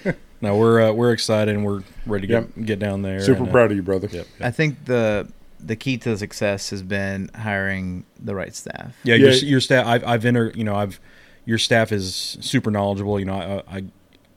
No, 0.40 0.56
we're 0.56 0.80
uh, 0.80 0.92
we're 0.92 1.12
excited 1.12 1.52
and 1.56 1.64
we're 1.64 1.82
ready 2.06 2.28
to 2.28 2.32
get, 2.32 2.42
Yep. 2.56 2.64
get 2.66 2.78
down 2.78 3.02
there. 3.02 3.18
Super 3.18 3.40
and, 3.40 3.48
uh, 3.48 3.50
proud 3.50 3.70
of 3.72 3.76
you, 3.76 3.82
brother. 3.82 4.06
Yep. 4.08 4.26
I 4.40 4.52
think 4.52 4.84
the 4.84 5.26
the 5.58 5.74
key 5.74 5.96
to 5.98 6.16
success 6.16 6.70
has 6.70 6.80
been 6.84 7.28
hiring 7.34 8.04
the 8.22 8.36
right 8.36 8.54
staff. 8.54 8.94
Yeah, 9.02 9.16
Yeah. 9.16 9.24
your 9.30 9.32
your 9.34 9.60
staff. 9.60 9.84
I've 9.84 10.04
I've 10.06 10.24
entered. 10.24 10.54
You 10.54 10.62
know, 10.62 10.76
I've 10.76 11.00
your 11.44 11.58
staff 11.58 11.90
is 11.90 12.38
super 12.40 12.70
knowledgeable. 12.70 13.18
You 13.18 13.26
know, 13.26 13.64
I 13.68 13.78
I 13.78 13.84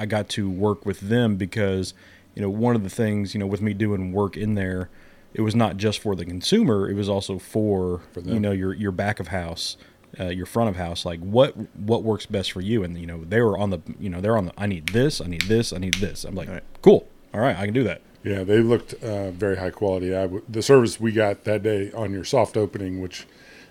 I 0.01 0.05
got 0.05 0.27
to 0.29 0.49
work 0.49 0.85
with 0.85 0.99
them 1.01 1.35
because 1.35 1.93
you 2.35 2.41
know 2.41 2.49
one 2.49 2.75
of 2.75 2.83
the 2.83 2.89
things 2.89 3.33
you 3.33 3.39
know 3.39 3.47
with 3.47 3.61
me 3.61 3.73
doing 3.73 4.11
work 4.11 4.35
in 4.35 4.55
there, 4.55 4.89
it 5.33 5.41
was 5.41 5.55
not 5.55 5.77
just 5.77 5.99
for 5.99 6.15
the 6.15 6.25
consumer. 6.25 6.89
It 6.89 6.95
was 6.95 7.07
also 7.09 7.37
for, 7.39 8.01
For 8.13 8.21
you 8.21 8.39
know 8.39 8.51
your 8.51 8.73
your 8.73 8.91
back 8.91 9.19
of 9.19 9.27
house. 9.29 9.77
Uh, 10.19 10.25
your 10.25 10.45
front 10.45 10.69
of 10.69 10.75
house, 10.75 11.05
like 11.05 11.21
what 11.21 11.55
what 11.77 12.03
works 12.03 12.25
best 12.25 12.51
for 12.51 12.59
you, 12.59 12.83
and 12.83 12.97
you 12.97 13.07
know 13.07 13.23
they 13.23 13.39
were 13.39 13.57
on 13.57 13.69
the 13.69 13.79
you 13.97 14.09
know 14.09 14.19
they're 14.19 14.35
on 14.37 14.45
the 14.47 14.51
I 14.57 14.65
need 14.67 14.87
this, 14.89 15.21
I 15.21 15.27
need 15.27 15.43
this, 15.43 15.71
I 15.71 15.77
need 15.77 15.93
this. 16.05 16.25
I'm 16.25 16.35
like, 16.35 16.49
Right. 16.49 16.63
cool, 16.81 17.07
all 17.33 17.39
right, 17.39 17.55
I 17.55 17.63
can 17.63 17.73
do 17.73 17.85
that. 17.85 18.01
Yeah, 18.21 18.43
they 18.43 18.59
looked 18.59 18.93
uh, 18.95 19.31
very 19.31 19.55
high 19.55 19.69
quality. 19.69 20.13
I 20.13 20.23
w- 20.23 20.43
the 20.49 20.61
service 20.61 20.99
we 20.99 21.13
got 21.13 21.45
that 21.45 21.63
day 21.63 21.93
on 21.93 22.11
your 22.11 22.25
soft 22.25 22.57
opening, 22.57 22.99
which 22.99 23.25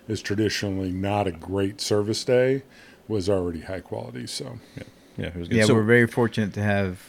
is 0.07 0.19
traditionally 0.19 0.91
not 0.91 1.27
a 1.27 1.31
great 1.31 1.79
service 1.79 2.23
day, 2.25 2.63
was 3.07 3.29
already 3.29 3.61
high 3.61 3.81
quality. 3.81 4.25
So 4.25 4.57
Yeah, 4.75 4.83
it 5.17 5.35
was 5.35 5.47
good. 5.47 5.57
Yeah, 5.57 5.65
So- 5.65 5.73
we're 5.75 5.83
very 5.83 6.07
fortunate 6.07 6.53
to 6.53 6.61
have 6.63 6.99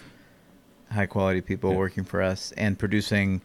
high 0.91 1.07
quality 1.07 1.41
people 1.41 1.71
Yeah. 1.73 1.79
working 1.79 2.05
for 2.05 2.21
us 2.23 2.53
and 2.57 2.79
producing 2.79 3.41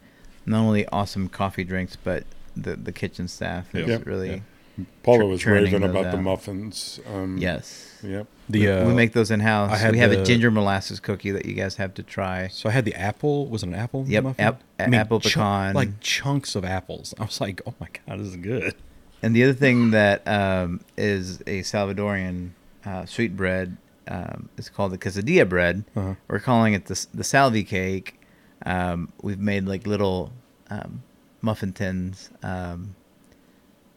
not 0.46 0.60
only 0.60 0.86
awesome 0.88 1.28
coffee 1.28 1.64
drinks, 1.64 1.96
but 1.96 2.24
the 2.56 2.76
the 2.76 2.92
kitchen 2.92 3.28
staff 3.28 3.74
is 3.74 3.88
Yeah. 3.88 3.98
really 4.04 4.30
Yeah. 4.30 4.84
Paula 5.02 5.26
was 5.26 5.44
raving 5.44 5.80
those 5.80 5.90
about 5.90 6.12
the 6.12 6.18
muffins. 6.22 7.00
Um, 7.12 7.36
yes. 7.38 7.84
Yep. 8.02 8.26
the 8.48 8.68
uh, 8.68 8.86
we 8.86 8.94
make 8.94 9.12
those 9.12 9.30
in 9.32 9.40
house. 9.40 9.72
I 9.72 9.76
had 9.76 9.92
We 9.92 9.98
have 9.98 10.10
the- 10.12 10.22
a 10.22 10.24
ginger 10.24 10.50
molasses 10.52 11.00
cookie 11.00 11.32
that 11.32 11.46
you 11.46 11.54
guys 11.54 11.76
have 11.76 11.94
to 11.94 12.02
try. 12.04 12.46
So 12.48 12.68
I 12.68 12.72
had 12.72 12.84
the 12.84 12.94
apple. 12.94 13.46
Was 13.48 13.62
it 13.64 13.68
an 13.70 13.74
apple? 13.74 14.04
Yep, 14.06 14.22
muffin? 14.24 14.44
ap- 14.44 14.62
apple 14.78 15.18
pecan. 15.20 15.74
like 15.74 15.98
chunks 16.00 16.54
of 16.54 16.64
apples. 16.64 17.12
I 17.18 17.24
was 17.24 17.40
like, 17.40 17.60
oh 17.66 17.74
my 17.80 17.88
god, 18.06 18.20
this 18.20 18.28
is 18.28 18.36
good. 18.36 18.74
And 19.20 19.34
the 19.34 19.42
other 19.42 19.52
thing 19.52 19.90
that 19.90 20.26
um, 20.28 20.80
is 20.96 21.40
a 21.40 21.62
Salvadorian 21.62 22.50
uh, 22.86 23.04
sweet 23.04 23.36
bread 23.36 23.76
um, 24.08 24.48
is 24.56 24.68
called 24.68 24.92
the 24.92 24.98
quesadilla 24.98 25.48
bread. 25.48 25.84
Uh-huh. 25.94 26.14
We're 26.28 26.40
calling 26.40 26.72
it 26.74 26.86
the 26.86 26.92
s- 26.92 27.06
the 27.14 27.24
salvi 27.24 27.64
cake. 27.64 28.18
Um, 28.66 29.12
we've 29.22 29.38
made 29.38 29.66
like 29.66 29.86
little 29.86 30.32
um, 30.70 31.02
muffin 31.42 31.72
tins 31.72 32.30
um, 32.42 32.94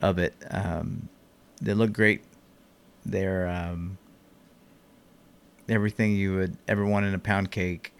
of 0.02 0.18
it. 0.20 0.34
Um, 0.52 1.10
they 1.62 1.74
look 1.74 1.94
great. 1.94 2.24
They're 3.06 3.48
um, 3.48 3.98
everything 5.70 6.16
you 6.16 6.36
would 6.36 6.58
ever 6.68 6.86
want 6.86 7.06
in 7.06 7.14
a 7.14 7.20
pound 7.20 7.52
cake, 7.52 7.94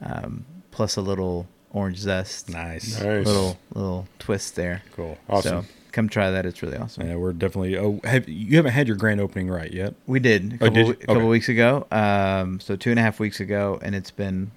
um, 0.00 0.44
plus 0.70 0.96
a 0.96 1.00
little 1.00 1.46
orange 1.70 1.98
zest. 1.98 2.48
Nice, 2.48 3.00
Nice. 3.02 3.26
Little 3.26 3.58
little 3.74 4.08
twist 4.18 4.56
there. 4.56 4.82
cool. 4.94 5.18
Awesome. 5.28 5.64
So 5.64 5.68
come 5.96 6.08
try 6.08 6.30
that. 6.30 6.46
It's 6.46 6.62
really 6.62 6.76
awesome. 6.76 7.08
Yeah, 7.08 7.16
we're 7.16 7.32
definitely. 7.32 7.76
Oh, 7.76 7.98
have 8.04 8.28
you 8.28 8.56
haven't 8.56 8.72
had 8.72 8.86
your 8.86 8.96
grand 8.96 9.20
opening 9.20 9.48
right 9.48 9.72
yet? 9.72 9.94
We 10.06 10.20
did 10.20 10.52
a 10.52 10.54
Oh, 10.56 10.58
couple, 10.58 10.70
did 10.74 10.86
you? 10.86 10.92
a 10.92 11.06
couple 11.06 11.28
weeks 11.28 11.48
ago. 11.48 11.86
Um, 11.90 12.60
so 12.60 12.76
two 12.76 12.90
and 12.90 12.98
a 12.98 13.02
half 13.02 13.18
weeks 13.18 13.40
ago, 13.40 13.80
and 13.82 13.94
it's 13.94 14.10
been 14.12 14.50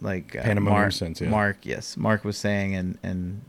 like 0.00 0.34
uh, 0.36 0.42
Pandemonium 0.42 0.80
Mark, 0.82 0.92
since, 0.92 1.20
yeah. 1.20 1.28
Mark, 1.28 1.58
yes, 1.62 1.96
Mark 1.98 2.24
was 2.24 2.38
saying, 2.38 2.74
and 2.74 2.96
and 3.02 3.42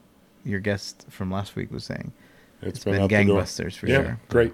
your 0.44 0.60
guest 0.60 1.06
from 1.10 1.32
last 1.32 1.56
week 1.56 1.72
was 1.72 1.84
saying, 1.86 2.12
it's 2.62 2.84
been 2.84 2.96
out 2.96 3.10
the 3.10 3.24
door. 3.24 3.38
gangbusters 3.44 3.78
for 3.78 3.88
yeah, 3.88 4.02
sure. 4.04 4.20
great. 4.28 4.54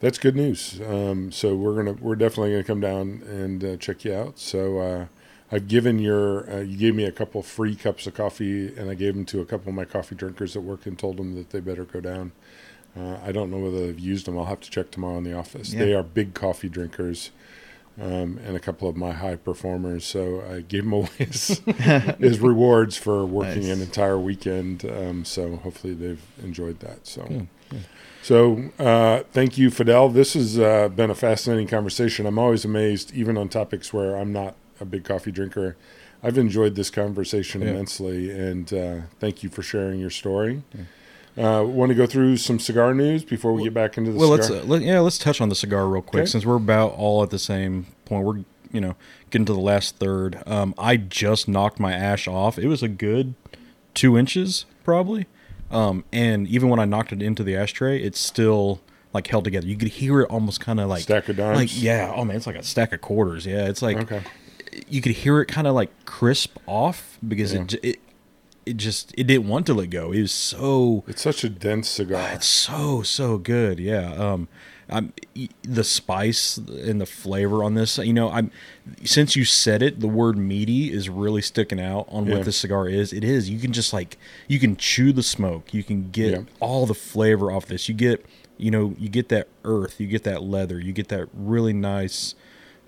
That's 0.00 0.18
good 0.18 0.36
news. 0.36 0.80
Um, 0.86 1.32
so 1.32 1.54
we're 1.56 1.74
gonna 1.74 1.94
we're 1.94 2.16
definitely 2.16 2.52
gonna 2.52 2.64
come 2.64 2.80
down 2.80 3.22
and 3.28 3.64
uh, 3.64 3.76
check 3.76 4.04
you 4.04 4.14
out. 4.14 4.38
So 4.38 4.78
uh, 4.78 5.06
I've 5.52 5.68
given 5.68 5.98
your 5.98 6.50
uh, 6.50 6.60
you 6.60 6.76
gave 6.76 6.94
me 6.94 7.04
a 7.04 7.12
couple 7.12 7.42
free 7.42 7.76
cups 7.76 8.06
of 8.06 8.14
coffee, 8.14 8.74
and 8.76 8.90
I 8.90 8.94
gave 8.94 9.14
them 9.14 9.24
to 9.26 9.40
a 9.40 9.44
couple 9.44 9.68
of 9.68 9.74
my 9.74 9.84
coffee 9.84 10.14
drinkers 10.14 10.56
at 10.56 10.62
work 10.62 10.86
and 10.86 10.98
told 10.98 11.16
them 11.16 11.34
that 11.36 11.50
they 11.50 11.60
better 11.60 11.84
go 11.84 12.00
down. 12.00 12.32
Uh, 12.96 13.18
I 13.24 13.32
don't 13.32 13.50
know 13.50 13.58
whether 13.58 13.86
they've 13.86 13.98
used 13.98 14.26
them. 14.26 14.38
I'll 14.38 14.44
have 14.46 14.60
to 14.60 14.70
check 14.70 14.90
tomorrow 14.90 15.18
in 15.18 15.24
the 15.24 15.32
office. 15.34 15.72
Yeah. 15.72 15.84
They 15.84 15.94
are 15.94 16.02
big 16.02 16.34
coffee 16.34 16.68
drinkers. 16.68 17.30
Um, 18.00 18.40
and 18.44 18.56
a 18.56 18.58
couple 18.58 18.88
of 18.88 18.96
my 18.96 19.12
high 19.12 19.36
performers, 19.36 20.04
so 20.04 20.42
I 20.50 20.62
gave 20.62 20.82
them 20.82 20.92
away 20.94 21.08
as, 21.20 21.62
as 21.78 22.40
rewards 22.40 22.96
for 22.96 23.24
working 23.24 23.68
Nice. 23.68 23.76
an 23.76 23.82
entire 23.82 24.18
weekend. 24.18 24.84
Um, 24.84 25.24
so 25.24 25.54
hopefully 25.58 25.94
they've 25.94 26.20
enjoyed 26.42 26.80
that. 26.80 27.06
So 27.06 27.22
good. 27.22 27.46
so, 28.20 28.64
uh, 28.80 29.22
thank 29.30 29.56
you, 29.58 29.70
Fidel. 29.70 30.08
This 30.08 30.34
has 30.34 30.58
uh, 30.58 30.88
been 30.88 31.08
a 31.08 31.14
fascinating 31.14 31.68
conversation. 31.68 32.26
I'm 32.26 32.36
always 32.36 32.64
amazed, 32.64 33.12
even 33.14 33.36
on 33.38 33.48
topics 33.48 33.92
where 33.92 34.16
I'm 34.16 34.32
not 34.32 34.56
a 34.84 34.86
big 34.86 35.04
coffee 35.04 35.32
drinker. 35.32 35.76
I've 36.22 36.38
enjoyed 36.38 36.74
this 36.76 36.90
conversation 36.90 37.60
Yeah. 37.62 37.70
immensely, 37.70 38.30
and 38.30 38.72
uh, 38.72 38.96
thank 39.18 39.42
you 39.42 39.48
for 39.50 39.62
sharing 39.62 39.98
your 39.98 40.10
story. 40.10 40.62
Uh, 41.36 41.64
Want 41.66 41.88
to 41.90 41.94
go 41.94 42.06
through 42.06 42.36
some 42.36 42.60
cigar 42.60 42.94
news 42.94 43.24
before 43.24 43.52
we 43.52 43.64
get 43.64 43.74
back 43.74 43.98
into 43.98 44.12
the 44.12 44.18
Well, 44.18 44.28
let's 44.28 44.48
uh, 44.50 44.62
let, 44.64 44.82
yeah, 44.82 45.00
let's 45.00 45.18
touch 45.18 45.40
on 45.40 45.48
the 45.48 45.54
cigar 45.56 45.88
real 45.88 46.00
quick 46.02 46.22
Okay. 46.22 46.30
since 46.30 46.46
we're 46.46 46.56
about 46.56 46.92
all 46.92 47.22
at 47.24 47.30
the 47.30 47.38
same 47.40 47.86
point. 48.04 48.24
We're 48.24 48.44
you 48.72 48.80
know 48.80 48.94
getting 49.30 49.44
to 49.46 49.52
the 49.52 49.58
last 49.60 49.96
third. 49.96 50.42
Um, 50.46 50.74
I 50.78 50.96
just 50.96 51.48
knocked 51.48 51.80
my 51.80 51.92
ash 51.92 52.28
off. 52.28 52.58
It 52.58 52.68
was 52.68 52.82
a 52.82 52.88
good 52.88 53.34
two 53.94 54.16
inches 54.16 54.64
probably, 54.84 55.26
um, 55.70 56.04
and 56.12 56.46
even 56.46 56.68
when 56.68 56.78
I 56.78 56.84
knocked 56.84 57.12
it 57.12 57.20
into 57.22 57.42
the 57.42 57.56
ashtray, 57.56 58.00
it's 58.00 58.20
still 58.20 58.80
like 59.12 59.26
held 59.26 59.44
together. 59.44 59.66
You 59.66 59.76
could 59.76 59.88
hear 59.88 60.20
it 60.22 60.30
almost 60.30 60.60
kind 60.60 60.78
of 60.80 60.88
like 60.88 61.02
Stack 61.02 61.28
of 61.28 61.36
dimes? 61.36 61.56
Like 61.58 61.82
yeah, 61.82 62.12
oh 62.14 62.24
man, 62.24 62.36
it's 62.36 62.46
like 62.46 62.56
a 62.56 62.62
stack 62.62 62.92
of 62.92 63.00
quarters. 63.00 63.44
Yeah, 63.44 63.66
it's 63.66 63.82
like 63.82 63.96
Okay. 63.98 64.22
You 64.88 65.00
could 65.00 65.12
hear 65.12 65.40
it 65.40 65.46
kind 65.46 65.66
of 65.66 65.74
like 65.74 65.90
crisp 66.04 66.58
off 66.66 67.18
because 67.26 67.52
Yeah. 67.54 67.62
it, 67.62 67.74
it 67.82 67.98
it 68.66 68.76
just 68.78 69.12
it 69.18 69.24
didn't 69.24 69.46
want 69.48 69.66
to 69.66 69.74
let 69.74 69.90
go. 69.90 70.10
It 70.12 70.22
was 70.22 70.32
so 70.32 71.04
It's 71.06 71.20
such 71.22 71.44
a 71.44 71.48
dense 71.50 71.88
cigar. 71.88 72.30
it's 72.32 72.46
so 72.46 73.02
so 73.02 73.36
good. 73.38 73.78
Yeah. 73.78 74.12
Um, 74.14 74.48
I'm 74.88 75.12
the 75.62 75.84
spice 75.84 76.56
and 76.58 77.00
the 77.00 77.06
flavor 77.06 77.62
on 77.64 77.74
this. 77.74 77.96
You 77.98 78.12
know, 78.12 78.30
I'm 78.30 78.50
since 79.02 79.34
you 79.36 79.44
said 79.44 79.82
it, 79.82 80.00
the 80.00 80.08
word 80.08 80.36
meaty 80.38 80.92
is 80.92 81.08
really 81.10 81.40
sticking 81.42 81.80
out 81.80 82.06
on 82.10 82.26
Yeah. 82.26 82.36
what 82.36 82.44
this 82.46 82.56
cigar 82.58 82.88
is. 82.88 83.12
It 83.12 83.24
is. 83.24 83.48
You 83.50 83.58
can 83.58 83.72
just 83.72 83.92
like 83.92 84.16
you 84.48 84.58
can 84.58 84.76
chew 84.76 85.12
the 85.12 85.22
smoke. 85.22 85.72
You 85.74 85.82
can 85.84 86.10
get 86.10 86.30
Yeah. 86.32 86.40
all 86.60 86.86
the 86.86 86.94
flavor 86.94 87.50
off 87.52 87.66
this. 87.66 87.88
You 87.88 87.94
get 87.94 88.24
you 88.56 88.70
know 88.70 88.94
you 88.98 89.08
get 89.10 89.28
that 89.30 89.48
earth. 89.64 90.00
You 90.00 90.06
get 90.06 90.24
that 90.24 90.42
leather. 90.42 90.78
You 90.80 90.92
get 90.92 91.08
that 91.08 91.28
really 91.34 91.72
nice 91.74 92.34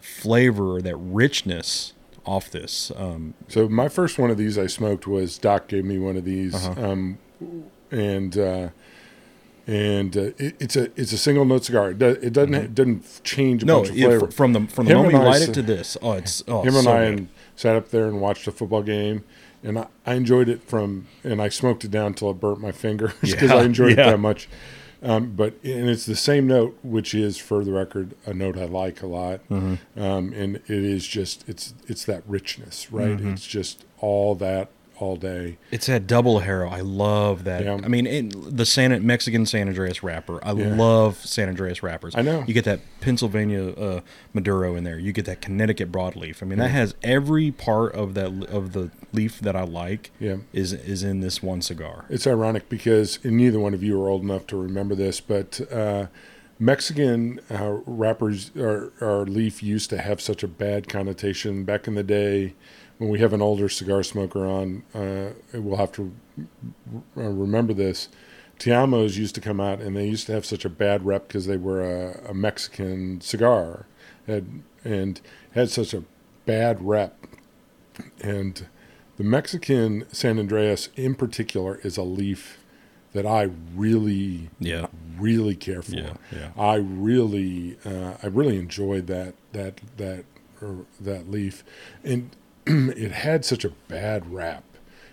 flavor, 0.06 0.76
or 0.76 0.82
that 0.82 0.96
richness 0.96 1.92
off 2.24 2.50
this. 2.50 2.90
Um, 2.96 3.34
So 3.48 3.68
my 3.68 3.88
first 3.88 4.18
one 4.18 4.30
of 4.30 4.36
these 4.36 4.56
I 4.58 4.66
smoked 4.66 5.06
was 5.06 5.38
Doc 5.38 5.68
gave 5.68 5.84
me 5.84 5.98
one 5.98 6.16
of 6.16 6.24
these, 6.24 6.54
Uh-huh. 6.54 6.90
um, 6.90 7.18
and 7.90 8.36
uh, 8.38 8.68
and 9.66 10.16
uh, 10.16 10.20
it, 10.38 10.54
it's 10.60 10.76
a 10.76 10.84
it's 11.00 11.12
a 11.12 11.18
single 11.18 11.44
note 11.44 11.64
cigar. 11.64 11.90
It, 11.90 11.98
does, 11.98 12.16
it 12.18 12.32
doesn't 12.32 12.54
it 12.54 12.74
doesn't 12.74 13.20
change 13.24 13.62
a 13.62 13.66
Mm-hmm. 13.66 13.66
no, 13.66 13.82
bunch 13.82 14.22
of 14.22 14.22
it- 14.30 14.32
from 14.34 14.52
the 14.52 14.66
from 14.68 14.86
the 14.86 14.92
Him 14.92 14.98
moment 14.98 15.14
you 15.14 15.20
I 15.20 15.24
light 15.24 15.42
s- 15.42 15.48
it 15.48 15.52
to 15.54 15.62
this, 15.62 15.96
oh, 16.02 16.12
it's 16.12 16.42
oh, 16.48 16.62
Him 16.62 16.74
and 16.76 16.84
so 16.84 16.90
I 16.92 17.02
and 17.04 17.28
sat 17.56 17.74
up 17.76 17.88
there 17.90 18.06
and 18.06 18.20
watched 18.20 18.46
a 18.46 18.52
football 18.52 18.82
game, 18.82 19.24
and 19.64 19.78
I, 19.78 19.86
I 20.04 20.14
enjoyed 20.14 20.48
it 20.48 20.62
from 20.62 21.06
and 21.24 21.40
I 21.42 21.48
smoked 21.48 21.84
it 21.84 21.90
down 21.90 22.14
till 22.14 22.30
it 22.30 22.34
burnt 22.40 22.60
my 22.60 22.72
fingers 22.72 23.12
because 23.20 23.50
Yeah, 23.50 23.56
I 23.56 23.62
enjoyed 23.64 23.96
yeah. 23.98 24.08
it 24.08 24.10
that 24.12 24.18
much. 24.20 24.48
Um, 25.06 25.32
but 25.36 25.54
and 25.62 25.88
it's 25.88 26.04
the 26.04 26.16
same 26.16 26.46
note, 26.46 26.76
which 26.82 27.14
is 27.14 27.38
for 27.38 27.64
the 27.64 27.72
record 27.72 28.14
a 28.26 28.34
note 28.34 28.58
I 28.58 28.64
like 28.64 29.02
a 29.02 29.06
lot, 29.06 29.40
Mm-hmm. 29.48 30.00
um, 30.00 30.32
and 30.32 30.56
it 30.56 30.70
is 30.70 31.06
just 31.06 31.48
it's 31.48 31.74
it's 31.86 32.04
that 32.06 32.22
richness, 32.26 32.90
right? 32.92 33.16
Mm-hmm. 33.16 33.34
It's 33.34 33.46
just 33.46 33.84
all 33.98 34.34
that 34.36 34.68
all 34.98 35.16
day. 35.16 35.58
It's 35.70 35.86
that 35.86 36.06
double 36.06 36.40
harrow. 36.40 36.68
I 36.70 36.80
love 36.80 37.44
that. 37.44 37.64
Yeah. 37.64 37.78
I 37.84 37.88
mean, 37.88 38.06
it, 38.06 38.56
the 38.56 38.64
San 38.66 39.04
Mexican 39.06 39.44
San 39.46 39.68
Andreas 39.68 40.02
wrapper. 40.02 40.38
I 40.44 40.52
Yeah. 40.52 40.74
love 40.74 41.16
San 41.24 41.48
Andreas 41.48 41.82
wrappers. 41.82 42.14
I 42.16 42.22
know. 42.22 42.44
You 42.46 42.54
get 42.54 42.64
that 42.64 42.80
Pennsylvania 43.00 43.70
uh, 43.70 44.00
Maduro 44.32 44.74
in 44.74 44.84
there. 44.84 44.98
You 44.98 45.12
get 45.12 45.24
that 45.26 45.40
Connecticut 45.40 45.92
broadleaf. 45.92 46.42
I 46.42 46.46
mean, 46.46 46.58
that 46.58 46.70
has 46.70 46.94
every 47.02 47.50
part 47.50 47.94
of 47.94 48.14
that 48.14 48.46
of 48.48 48.72
the 48.72 48.90
leaf 49.12 49.38
that 49.40 49.54
I 49.54 49.62
like. 49.64 50.10
Yeah. 50.18 50.36
Is 50.52 50.72
is 50.72 51.02
in 51.02 51.20
this 51.20 51.42
one 51.42 51.62
cigar. 51.62 52.06
It's 52.08 52.26
ironic 52.26 52.68
because 52.68 53.22
neither 53.24 53.58
one 53.60 53.74
of 53.74 53.82
you 53.82 54.00
are 54.02 54.08
old 54.08 54.22
enough 54.22 54.46
to 54.48 54.56
remember 54.56 54.94
this, 54.94 55.20
but 55.20 55.60
uh, 55.72 56.06
Mexican 56.58 57.38
uh, 57.50 57.78
wrappers 57.84 58.50
or, 58.56 58.92
or 59.00 59.26
leaf 59.26 59.62
used 59.62 59.90
to 59.90 59.98
have 59.98 60.20
such 60.20 60.42
a 60.42 60.48
bad 60.48 60.88
connotation 60.88 61.64
back 61.64 61.86
in 61.86 61.94
the 61.94 62.02
day. 62.02 62.54
When 62.98 63.10
we 63.10 63.18
have 63.20 63.32
an 63.32 63.42
older 63.42 63.68
cigar 63.68 64.02
smoker 64.02 64.46
on, 64.46 64.82
uh, 64.94 65.30
we'll 65.52 65.76
have 65.76 65.92
to 65.92 66.12
uh, 67.16 67.20
remember 67.22 67.74
this. 67.74 68.08
Te-Amos 68.58 69.16
used 69.18 69.34
to 69.34 69.40
come 69.42 69.60
out, 69.60 69.80
and 69.80 69.94
they 69.94 70.06
used 70.08 70.26
to 70.26 70.32
have 70.32 70.46
such 70.46 70.64
a 70.64 70.70
bad 70.70 71.04
rep 71.04 71.28
because 71.28 71.46
they 71.46 71.58
were 71.58 71.82
a, 71.82 72.30
a 72.30 72.34
Mexican 72.34 73.20
cigar, 73.20 73.84
had, 74.26 74.62
and 74.82 75.20
had 75.52 75.68
such 75.68 75.92
a 75.92 76.04
bad 76.46 76.80
rep. 76.82 77.26
And 78.22 78.66
the 79.18 79.24
Mexican 79.24 80.06
San 80.10 80.38
Andreas, 80.38 80.88
in 80.96 81.14
particular, 81.14 81.78
is 81.82 81.98
a 81.98 82.02
leaf 82.02 82.58
that 83.12 83.26
I 83.26 83.50
really, 83.74 84.48
Yeah. 84.58 84.86
really 85.18 85.54
care 85.54 85.82
for. 85.82 85.96
Yeah, 85.96 86.14
yeah. 86.32 86.50
I 86.56 86.76
really, 86.76 87.76
uh, 87.84 88.14
I 88.22 88.26
really 88.26 88.56
enjoyed 88.58 89.06
that 89.06 89.34
that 89.52 89.80
that 89.98 90.24
that 91.00 91.30
leaf, 91.30 91.62
and 92.02 92.30
it 92.96 93.12
had 93.12 93.44
such 93.44 93.64
a 93.64 93.70
bad 93.88 94.32
rap, 94.32 94.64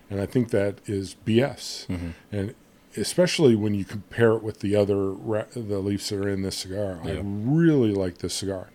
and 0.09 0.19
I 0.21 0.25
think 0.25 0.49
that 0.49 0.79
is 0.85 1.15
BS, 1.25 1.87
Mm-hmm. 1.87 2.09
and 2.31 2.55
especially 2.95 3.55
when 3.55 3.73
you 3.73 3.83
compare 3.85 4.33
it 4.33 4.43
with 4.43 4.59
the 4.59 4.75
other 4.75 5.11
ra- 5.11 5.45
the 5.55 5.79
leaves 5.79 6.09
that 6.09 6.19
are 6.23 6.29
in 6.29 6.43
this 6.43 6.57
cigar. 6.57 6.99
I 7.03 7.19
really 7.23 7.91
like 7.93 8.19
this 8.19 8.33
cigar. 8.35 8.69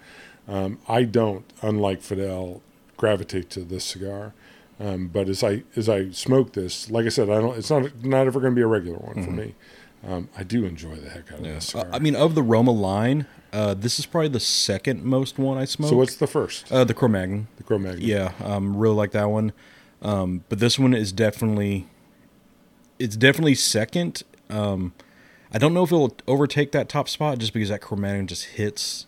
Um, 0.48 0.78
I 0.88 1.04
don't, 1.04 1.44
unlike 1.62 2.02
Fidel, 2.02 2.62
gravitate 2.96 3.48
to 3.50 3.60
this 3.60 3.84
cigar. 3.84 4.32
Um, 4.80 5.08
but 5.08 5.28
as 5.28 5.42
I 5.44 5.62
as 5.76 5.88
I 5.88 6.10
smoke 6.10 6.52
this, 6.54 6.88
like 6.90 7.04
I 7.06 7.10
said, 7.10 7.28
I 7.30 7.40
don't. 7.40 7.56
It's 7.58 7.70
not 7.70 8.04
not 8.04 8.26
ever 8.26 8.40
going 8.40 8.52
to 8.52 8.56
be 8.56 8.62
a 8.62 8.66
regular 8.66 8.98
one 8.98 9.24
for 9.24 9.30
me. 9.30 9.54
Um, 10.06 10.28
I 10.36 10.44
do 10.44 10.64
enjoy 10.64 10.94
the 10.96 11.10
heck 11.10 11.32
out 11.32 11.38
of 11.40 11.44
this 11.44 11.74
Uh. 11.74 11.88
I 11.92 11.98
mean, 11.98 12.14
of 12.16 12.34
the 12.36 12.42
Roma 12.44 12.70
line, 12.70 13.26
uh, 13.52 13.74
this 13.74 13.98
is 13.98 14.06
probably 14.06 14.28
the 14.28 14.40
second 14.40 15.04
most 15.04 15.38
one 15.38 15.56
I 15.58 15.64
smoked. 15.64 15.90
so 15.90 15.96
what's 15.96 16.16
the 16.16 16.26
first? 16.26 16.70
uh, 16.72 16.84
the 16.84 16.94
Cro-Magnon? 16.94 17.48
the 17.56 17.62
Cro-Magnon. 17.62 18.02
Yeah, 18.06 18.32
um, 18.42 18.76
really 18.76 18.94
like 18.94 19.12
that 19.12 19.30
one. 19.30 19.52
Um, 20.02 20.44
but 20.48 20.58
this 20.60 20.78
one 20.78 20.94
is 20.94 21.12
definitely, 21.12 21.86
it's 22.98 23.16
definitely 23.16 23.54
second. 23.54 24.22
Um, 24.50 24.92
I 25.52 25.58
don't 25.58 25.72
know 25.74 25.82
if 25.84 25.90
it'll 25.92 26.16
overtake 26.26 26.72
that 26.72 26.88
top 26.88 27.08
spot 27.08 27.38
just 27.38 27.52
because 27.52 27.68
that 27.70 27.80
Cro-Magnon 27.80 28.26
just 28.26 28.44
hits 28.44 29.06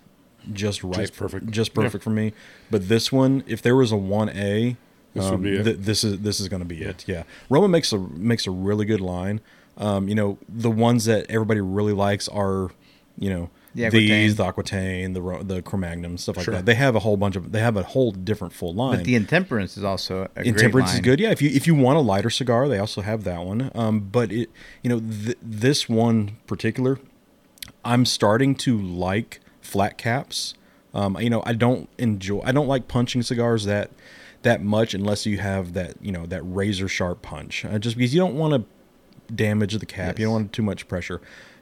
just 0.53 0.83
right, 0.83 0.95
Just 0.97 1.17
perfect. 1.17 1.51
just 1.51 1.71
Yeah. 1.77 1.83
perfect 1.85 2.03
for 2.03 2.11
me. 2.11 2.33
But 2.71 2.89
this 2.89 3.13
one, 3.13 3.45
if 3.47 3.61
there 3.61 3.77
was 3.77 3.93
a 3.93 3.97
one 3.97 4.31
A, 4.31 4.77
This 5.15 5.31
would 5.31 5.43
be 5.43 5.57
it. 5.57 5.65
th- 5.65 5.77
this 5.81 6.03
is 6.03 6.21
this 6.21 6.41
is 6.41 6.49
going 6.49 6.61
to 6.63 6.67
be 6.69 6.83
it. 6.83 7.05
Yeah, 7.07 7.25
Roma 7.51 7.69
makes 7.69 7.93
a 7.93 7.99
makes 7.99 8.47
a 8.47 8.51
really 8.51 8.87
good 8.87 9.03
line. 9.03 9.41
Um, 9.77 10.09
you 10.09 10.15
know, 10.15 10.39
the 10.49 10.71
ones 10.71 11.05
that 11.05 11.27
everybody 11.29 11.61
really 11.61 11.93
likes 11.93 12.27
are, 12.29 12.71
you 13.19 13.29
know, 13.31 13.51
The 13.75 13.89
these, 13.89 14.33
Aquitaine. 14.33 14.35
the 14.37 14.45
Aquitaine, 14.45 15.13
the 15.13 15.45
the 15.55 15.63
Cro-Magnon, 15.63 16.19
stuff 16.19 16.37
like 16.39 16.45
Sure. 16.45 16.55
that. 16.55 16.67
They 16.67 16.75
have 16.75 16.97
a 16.97 16.99
whole 17.01 17.17
bunch 17.17 17.37
of. 17.37 17.53
They 17.53 17.61
have 17.61 17.77
a 17.77 17.85
whole 17.85 18.11
different 18.11 18.53
full 18.53 18.75
line. 18.75 18.97
But 18.97 19.05
the 19.05 19.15
intemperance 19.15 19.77
is 19.77 19.85
also 19.85 20.25
a 20.25 20.29
great 20.43 20.47
Intemperance 20.49 20.93
is 20.95 21.01
good. 21.01 21.21
Yeah, 21.21 21.31
if 21.31 21.41
you 21.41 21.51
if 21.51 21.67
you 21.69 21.75
want 21.77 21.97
a 21.97 22.01
lighter 22.01 22.31
cigar, 22.31 22.69
they 22.69 22.79
also 22.79 23.01
have 23.03 23.23
that 23.25 23.45
one. 23.45 23.71
Um, 23.75 24.01
but 24.01 24.33
it, 24.33 24.51
you 24.83 24.91
know, 24.91 24.99
th- 24.99 25.39
this 25.41 25.89
one 25.89 26.37
particular, 26.49 26.99
I'm 27.85 28.05
starting 28.05 28.55
to 28.57 28.77
like 28.77 29.39
flat 29.61 29.97
caps. 29.99 30.55
Um, 30.93 31.17
you 31.21 31.31
know, 31.31 31.43
I 31.47 31.53
don't 31.53 31.89
enjoy. 31.99 32.41
I 32.43 32.51
don't 32.51 32.67
like 32.67 32.89
punching 32.89 33.23
cigars 33.23 33.67
that 33.67 33.91
that 34.43 34.63
much 34.65 34.95
unless 34.95 35.27
you 35.27 35.39
have 35.39 35.75
that 35.75 35.95
you 36.01 36.11
know 36.11 36.27
that 36.27 36.43
razor 36.43 36.89
sharp 36.89 37.23
punch. 37.23 37.65
Uh, 37.65 37.79
just 37.79 37.97
because 37.97 38.13
you 38.13 38.21
don't 38.21 38.35
want 38.35 38.55
to 38.55 39.33
damage 39.33 39.79
the 39.79 39.87
cap, 39.87 40.19
you 40.19 40.25
don't 40.27 40.33
Yes. 40.33 40.41
want 40.41 40.53
too 40.53 40.63
much 40.65 40.89
pressure. 40.89 41.21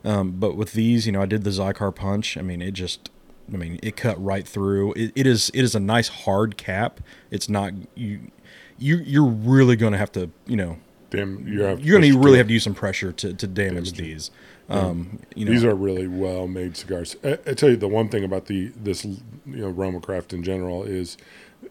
Um, 0.08 0.32
but 0.32 0.56
with 0.56 0.72
these, 0.72 1.06
you 1.06 1.12
know, 1.12 1.20
I 1.22 1.26
did 1.26 1.44
the 1.44 1.50
Xikar 1.50 1.94
punch. 1.94 2.36
I 2.36 2.42
mean, 2.42 2.62
it 2.62 2.72
just. 2.72 3.10
I 3.52 3.56
mean, 3.56 3.78
it 3.82 3.96
cut 3.96 4.22
right 4.22 4.46
through. 4.46 4.92
It, 4.92 5.12
it 5.14 5.26
is 5.26 5.50
it 5.54 5.62
is 5.62 5.74
a 5.74 5.80
nice 5.80 6.08
hard 6.08 6.58
cap. 6.58 7.00
It's 7.30 7.48
not 7.48 7.72
you 7.94 8.30
you 8.78 8.96
you're 8.98 9.24
really 9.24 9.74
going 9.74 9.92
to 9.92 9.98
have 9.98 10.12
to 10.12 10.30
you 10.46 10.56
know 10.56 10.76
Damn, 11.10 11.48
you 11.48 11.62
have 11.62 11.80
you're 11.80 11.98
going 11.98 12.02
push 12.12 12.12
to 12.12 12.18
really 12.18 12.32
to- 12.32 12.38
have 12.38 12.46
to 12.48 12.52
use 12.52 12.64
some 12.64 12.74
pressure 12.74 13.10
to, 13.12 13.32
to 13.32 13.46
damage, 13.46 13.92
Damage 13.92 13.98
these. 13.98 14.30
Um, 14.68 15.20
you 15.34 15.46
know, 15.46 15.50
These 15.52 15.64
are 15.64 15.74
really 15.74 16.06
well 16.06 16.46
made 16.46 16.76
cigars. 16.76 17.16
I, 17.24 17.38
I 17.46 17.54
tell 17.54 17.70
you, 17.70 17.76
the 17.78 17.88
one 17.88 18.10
thing 18.10 18.22
about 18.22 18.46
the 18.46 18.70
this 18.76 19.02
you 19.06 19.16
know 19.46 19.68
Roma 19.70 20.00
craft 20.00 20.34
in 20.34 20.42
general 20.42 20.82
is, 20.84 21.16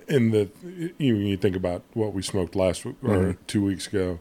in 0.07 0.31
the 0.31 0.49
you, 0.97 1.13
you 1.15 1.37
think 1.37 1.55
about 1.55 1.83
what 1.93 2.11
we 2.13 2.23
smoked 2.23 2.55
last 2.55 2.85
week 2.85 2.95
or 3.03 3.09
Mm-hmm. 3.09 3.31
two 3.45 3.63
weeks 3.63 3.85
ago. 3.85 4.17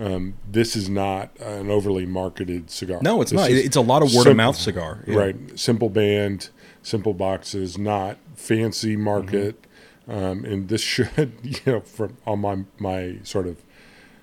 Um, 0.00 0.34
this 0.50 0.74
is 0.76 0.88
not 0.88 1.30
an 1.40 1.70
overly 1.70 2.06
marketed 2.06 2.70
cigar. 2.70 3.00
no, 3.02 3.20
it's 3.20 3.32
This 3.32 3.40
not. 3.40 3.50
It's 3.50 3.76
a 3.76 3.80
lot 3.82 4.02
of 4.02 4.08
word 4.08 4.22
simple- 4.24 4.30
of 4.30 4.36
mouth 4.38 4.56
cigar. 4.56 5.04
Yeah. 5.06 5.14
Right, 5.16 5.58
simple 5.58 5.90
band, 5.90 6.48
simple 6.82 7.12
boxes, 7.12 7.76
not 7.76 8.16
fancy 8.34 8.96
market. 8.96 9.60
Mm-hmm. 10.08 10.12
Um, 10.12 10.44
and 10.44 10.68
this 10.68 10.80
should, 10.94 11.32
you 11.42 11.56
know, 11.66 11.80
from 11.80 12.16
on 12.26 12.40
my 12.40 12.64
my 12.78 13.18
sort 13.24 13.46
of 13.46 13.62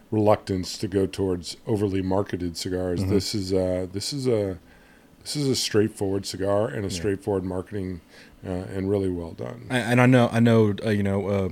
reluctance 0.10 0.78
to 0.80 0.88
go 0.88 1.06
towards 1.06 1.58
overly 1.68 2.02
marketed 2.02 2.58
cigars, 2.58 3.02
Mm-hmm. 3.02 3.14
this 3.14 3.36
is 3.36 3.54
a 3.54 3.88
this 3.91 4.12
is 4.14 4.28
a 4.28 4.58
this 5.22 5.36
is 5.36 5.48
a 5.48 5.56
straightforward 5.56 6.26
cigar 6.26 6.68
and 6.70 6.86
a 6.86 6.90
straightforward 6.90 7.44
marketing, 7.44 8.02
uh, 8.45 8.49
and 8.49 8.90
really 8.90 9.10
well 9.10 9.32
done. 9.34 9.68
And- 9.70 9.99
And 9.99 10.02
I 10.02 10.06
know, 10.06 10.30
I 10.32 10.40
know, 10.40 10.74
uh, 10.86 10.90
you 10.90 11.04
know, 11.04 11.28
uh, 11.28 11.49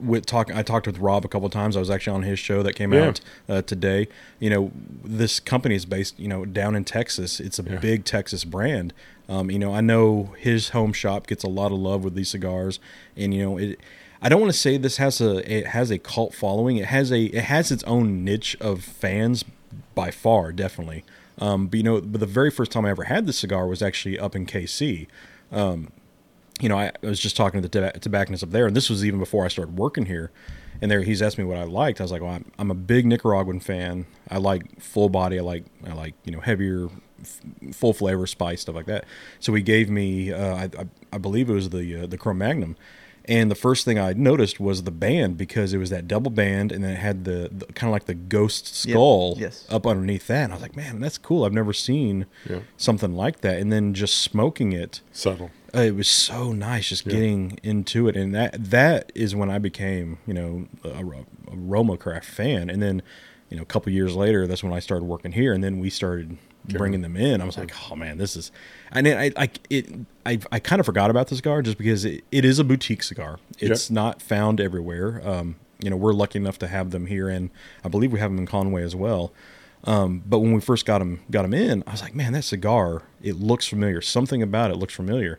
with 0.00 0.26
talking, 0.26 0.56
I 0.56 0.62
talked 0.62 0.86
with 0.86 0.98
Rob 0.98 1.24
a 1.24 1.28
couple 1.28 1.48
times. 1.50 1.76
I 1.76 1.80
was 1.80 1.90
actually 1.90 2.14
on 2.16 2.22
his 2.22 2.38
show 2.38 2.62
that 2.62 2.74
came 2.74 2.92
Yeah. 2.92 3.08
out 3.08 3.20
uh, 3.48 3.62
today. 3.62 4.08
You 4.38 4.50
know, 4.50 4.72
this 5.04 5.40
company 5.40 5.74
is 5.74 5.84
based, 5.86 6.18
you 6.18 6.28
know, 6.28 6.44
down 6.44 6.74
in 6.76 6.84
Texas. 6.84 7.40
It's 7.40 7.58
a 7.58 7.62
Yeah. 7.62 7.76
big 7.78 8.04
Texas 8.04 8.44
brand. 8.44 8.92
Um, 9.28 9.50
you 9.50 9.58
know, 9.58 9.74
I 9.74 9.80
know 9.80 10.34
his 10.38 10.70
home 10.70 10.92
shop 10.92 11.26
gets 11.26 11.42
a 11.44 11.48
lot 11.48 11.72
of 11.72 11.78
love 11.78 12.04
with 12.04 12.14
these 12.14 12.28
cigars, 12.30 12.78
and 13.16 13.34
you 13.34 13.42
know, 13.42 13.58
it. 13.58 13.78
I 14.20 14.28
don't 14.28 14.40
want 14.40 14.52
to 14.52 14.58
say 14.58 14.78
this 14.78 14.96
has 14.96 15.20
a 15.20 15.36
it 15.52 15.66
has 15.68 15.90
a 15.90 15.98
cult 15.98 16.34
following. 16.34 16.76
It 16.76 16.86
has 16.86 17.12
a 17.12 17.24
it 17.24 17.44
has 17.44 17.70
its 17.70 17.84
own 17.84 18.24
niche 18.24 18.56
of 18.60 18.82
fans 18.82 19.44
by 19.94 20.10
far, 20.10 20.50
definitely. 20.52 21.04
Um, 21.38 21.66
but 21.68 21.76
you 21.76 21.82
know, 21.84 22.00
but 22.00 22.18
the 22.20 22.26
very 22.26 22.50
first 22.50 22.72
time 22.72 22.84
I 22.84 22.90
ever 22.90 23.04
had 23.04 23.26
this 23.26 23.38
cigar 23.38 23.66
was 23.68 23.80
actually 23.82 24.18
up 24.18 24.34
in 24.34 24.44
KC. 24.46 25.06
Um, 25.52 25.88
you 26.60 26.68
know, 26.68 26.78
I, 26.78 26.92
I 27.02 27.06
was 27.06 27.20
just 27.20 27.36
talking 27.36 27.60
to 27.62 27.68
the 27.68 27.80
toba- 27.80 27.98
tobacconist 27.98 28.42
up 28.42 28.50
there, 28.50 28.66
and 28.66 28.76
this 28.76 28.88
was 28.90 29.04
even 29.04 29.18
before 29.18 29.44
I 29.44 29.48
started 29.48 29.78
working 29.78 30.06
here. 30.06 30.30
And 30.80 30.90
there, 30.90 31.02
he's 31.02 31.22
asked 31.22 31.38
me 31.38 31.44
what 31.44 31.56
I 31.58 31.64
liked. 31.64 32.00
I 32.00 32.04
was 32.04 32.12
like, 32.12 32.22
"Well, 32.22 32.30
I'm, 32.34 32.50
I'm 32.58 32.70
a 32.70 32.74
big 32.74 33.04
Nicaraguan 33.04 33.58
fan. 33.60 34.06
I 34.30 34.38
like 34.38 34.80
full 34.80 35.08
body. 35.08 35.38
I 35.38 35.42
like, 35.42 35.64
I 35.84 35.92
like, 35.92 36.14
you 36.24 36.30
know, 36.30 36.38
heavier, 36.40 36.88
f- 37.20 37.40
full 37.72 37.92
flavor, 37.92 38.26
spice 38.28 38.60
stuff 38.60 38.76
like 38.76 38.86
that." 38.86 39.04
So 39.40 39.52
he 39.54 39.62
gave 39.62 39.90
me, 39.90 40.32
uh, 40.32 40.54
I, 40.54 40.62
I, 40.78 40.86
I 41.14 41.18
believe 41.18 41.50
it 41.50 41.54
was 41.54 41.70
the 41.70 42.02
uh, 42.02 42.06
the 42.06 42.16
Cro-Magnon, 42.16 42.76
and 43.24 43.50
the 43.50 43.56
first 43.56 43.84
thing 43.84 43.98
I 43.98 44.12
noticed 44.12 44.60
was 44.60 44.84
the 44.84 44.92
band 44.92 45.36
because 45.36 45.72
it 45.74 45.78
was 45.78 45.90
that 45.90 46.06
double 46.06 46.30
band, 46.30 46.70
and 46.70 46.84
then 46.84 46.92
it 46.92 46.98
had 47.00 47.24
the, 47.24 47.48
the 47.50 47.66
kind 47.72 47.90
of 47.90 47.92
like 47.92 48.04
the 48.06 48.14
ghost 48.14 48.86
Yep. 48.86 48.92
skull 48.94 49.34
Yes. 49.36 49.66
up 49.68 49.84
underneath 49.84 50.28
that. 50.28 50.44
And 50.44 50.52
I 50.52 50.56
was 50.56 50.62
like, 50.62 50.76
"Man, 50.76 51.00
that's 51.00 51.18
cool. 51.18 51.44
I've 51.44 51.52
never 51.52 51.72
seen 51.72 52.26
Yeah. 52.48 52.60
something 52.76 53.14
like 53.16 53.40
that." 53.40 53.58
And 53.58 53.72
then 53.72 53.94
just 53.94 54.18
smoking 54.18 54.70
it 54.72 55.00
Subtle. 55.10 55.50
Uh, 55.74 55.80
it 55.80 55.94
was 55.94 56.08
so 56.08 56.52
nice 56.52 56.88
just 56.88 57.06
Yeah. 57.06 57.12
getting 57.12 57.58
into 57.62 58.08
it. 58.08 58.16
And 58.16 58.34
that 58.34 58.70
that 58.70 59.12
is 59.14 59.34
when 59.36 59.50
i 59.50 59.58
became 59.58 60.18
you 60.26 60.34
know 60.34 60.66
a, 60.84 60.88
a 60.88 61.24
roma 61.56 61.96
craft 61.96 62.26
fan. 62.26 62.70
And 62.70 62.82
then 62.82 63.02
you 63.50 63.56
know 63.56 63.62
a 63.62 63.66
couple 63.66 63.92
years 63.92 64.14
later 64.14 64.46
that's 64.46 64.62
when 64.62 64.72
i 64.72 64.78
started 64.80 65.04
working 65.04 65.32
here. 65.32 65.52
And 65.52 65.62
then 65.62 65.78
we 65.78 65.90
started 65.90 66.38
bringing 66.64 67.00
them 67.02 67.16
in. 67.16 67.40
I 67.40 67.44
was 67.44 67.56
like 67.56 67.72
oh 67.90 67.96
man 67.96 68.18
this 68.18 68.36
is 68.36 68.50
and 68.92 69.06
then 69.06 69.16
i 69.18 69.42
i 69.44 69.48
it 69.70 69.88
i, 70.26 70.38
I 70.52 70.58
kind 70.58 70.80
of 70.80 70.86
forgot 70.86 71.10
about 71.10 71.28
the 71.28 71.36
cigar 71.36 71.62
just 71.62 71.78
because 71.78 72.04
it, 72.04 72.24
it 72.30 72.44
is 72.44 72.58
a 72.58 72.64
boutique 72.64 73.02
cigar. 73.02 73.38
It's 73.58 73.90
not 73.90 74.20
found 74.22 74.60
everywhere. 74.60 75.22
Um 75.24 75.56
you 75.82 75.90
know 75.90 75.96
we're 75.96 76.12
lucky 76.12 76.38
enough 76.38 76.58
to 76.58 76.66
have 76.68 76.90
them 76.90 77.06
here. 77.06 77.28
And 77.28 77.50
i 77.84 77.88
believe 77.88 78.12
we 78.12 78.18
have 78.20 78.30
them 78.30 78.38
in 78.38 78.46
conway 78.46 78.82
as 78.82 78.94
well. 78.96 79.32
Um, 79.84 80.24
but 80.26 80.40
when 80.40 80.52
we 80.52 80.60
first 80.60 80.84
got 80.86 80.98
them 80.98 81.20
got 81.30 81.42
them 81.42 81.54
in, 81.54 81.84
I 81.86 81.92
was 81.92 82.02
like, 82.02 82.12
man, 82.14 82.32
that 82.32 82.42
cigar, 82.42 83.02
it 83.22 83.36
looks 83.36 83.64
familiar. 83.68 84.00
Something 84.00 84.42
about 84.42 84.72
it 84.72 84.76
looks 84.76 84.92
familiar. 84.92 85.38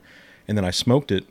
And 0.50 0.58
then 0.58 0.66
I 0.66 0.72
smoked 0.72 1.12
it. 1.12 1.24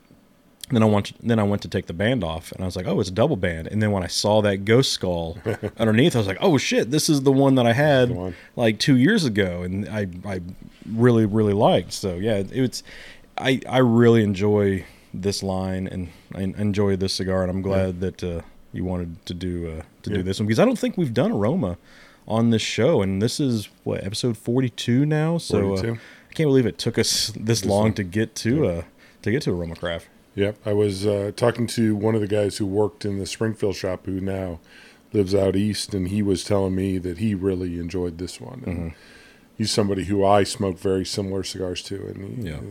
And 0.69 0.75
then 0.75 0.83
I 0.83 0.85
want 0.85 1.11
then 1.21 1.39
I 1.39 1.43
went 1.43 1.61
to 1.63 1.67
take 1.67 1.87
the 1.87 1.93
band 1.93 2.23
off, 2.23 2.51
and 2.51 2.61
I 2.61 2.65
was 2.65 2.75
like, 2.75 2.85
oh, 2.87 2.99
it's 2.99 3.09
a 3.09 3.13
double 3.13 3.35
band. 3.37 3.67
And 3.71 3.81
then 3.81 3.91
when 3.91 4.03
I 4.03 4.07
saw 4.07 4.39
that 4.43 4.65
ghost 4.65 4.91
skull 4.91 5.37
underneath, 5.77 6.15
I 6.15 6.19
was 6.19 6.27
like, 6.27 6.37
oh 6.41 6.57
shit, 6.59 6.91
this 6.91 7.09
is 7.09 7.23
the 7.23 7.31
one 7.31 7.55
that 7.55 7.65
I 7.65 7.73
had 7.73 8.33
like 8.55 8.77
two 8.79 8.95
years 8.95 9.25
ago, 9.25 9.63
and 9.63 9.87
I 9.89 10.07
I 10.25 10.41
really 10.87 11.25
really 11.25 11.53
liked. 11.53 11.91
So 11.93 12.15
yeah, 12.15 12.35
it, 12.35 12.51
it's 12.51 12.83
I 13.37 13.61
I 13.67 13.79
really 13.79 14.23
enjoy 14.23 14.85
this 15.11 15.41
line 15.41 15.87
and 15.87 16.09
I 16.35 16.41
enjoy 16.43 16.95
this 16.95 17.13
cigar, 17.13 17.41
and 17.41 17.49
I'm 17.49 17.63
glad 17.63 17.99
that 18.01 18.23
uh, 18.23 18.41
you 18.71 18.83
wanted 18.85 19.25
to 19.25 19.33
do 19.33 19.67
uh, 19.79 19.81
to 20.03 20.11
Yeah. 20.11 20.17
do 20.17 20.23
this 20.23 20.39
one 20.39 20.45
because 20.45 20.59
I 20.59 20.65
don't 20.65 20.77
think 20.77 20.97
we've 20.97 21.15
done 21.15 21.31
aroma 21.31 21.77
on 22.27 22.51
this 22.51 22.61
show, 22.61 23.01
and 23.01 23.19
this 23.23 23.39
is 23.39 23.69
what 23.83 24.03
episode 24.03 24.37
42 24.37 25.03
now. 25.07 25.39
So 25.39 25.73
uh, 25.73 25.81
I 26.29 26.33
can't 26.35 26.47
believe 26.47 26.67
it 26.67 26.77
took 26.77 26.99
us 26.99 27.33
this 27.35 27.65
long 27.65 27.85
long. 27.85 27.93
to 27.95 28.03
get 28.03 28.35
to 28.45 28.67
uh 28.67 28.81
to 29.29 29.35
get 29.35 29.43
to 29.43 29.51
aroma 29.51 29.75
craft. 29.75 30.07
Yep. 30.35 30.57
I 30.65 30.73
was 30.73 31.05
uh, 31.05 31.31
talking 31.35 31.67
to 31.67 31.95
one 31.95 32.15
of 32.15 32.21
the 32.21 32.27
guys 32.27 32.57
who 32.57 32.65
worked 32.65 33.03
in 33.05 33.17
the 33.19 33.25
Springfield 33.25 33.75
shop 33.75 34.05
who 34.05 34.19
now 34.21 34.59
lives 35.11 35.33
out 35.33 35.55
east, 35.55 35.93
and 35.93 36.07
he 36.09 36.21
was 36.21 36.43
telling 36.43 36.75
me 36.75 36.97
that 36.99 37.17
he 37.17 37.33
really 37.33 37.79
enjoyed 37.79 38.17
this 38.17 38.39
one. 38.39 38.63
And 38.65 38.77
Mm-hmm. 38.77 38.95
He's 39.57 39.71
somebody 39.71 40.05
who 40.05 40.23
I 40.23 40.43
smoke 40.45 40.79
very 40.79 41.05
similar 41.05 41.43
cigars 41.43 41.83
to, 41.83 41.95
and 42.07 42.37
he 42.43 42.49
Yeah. 42.49 42.55
uh, 42.59 42.61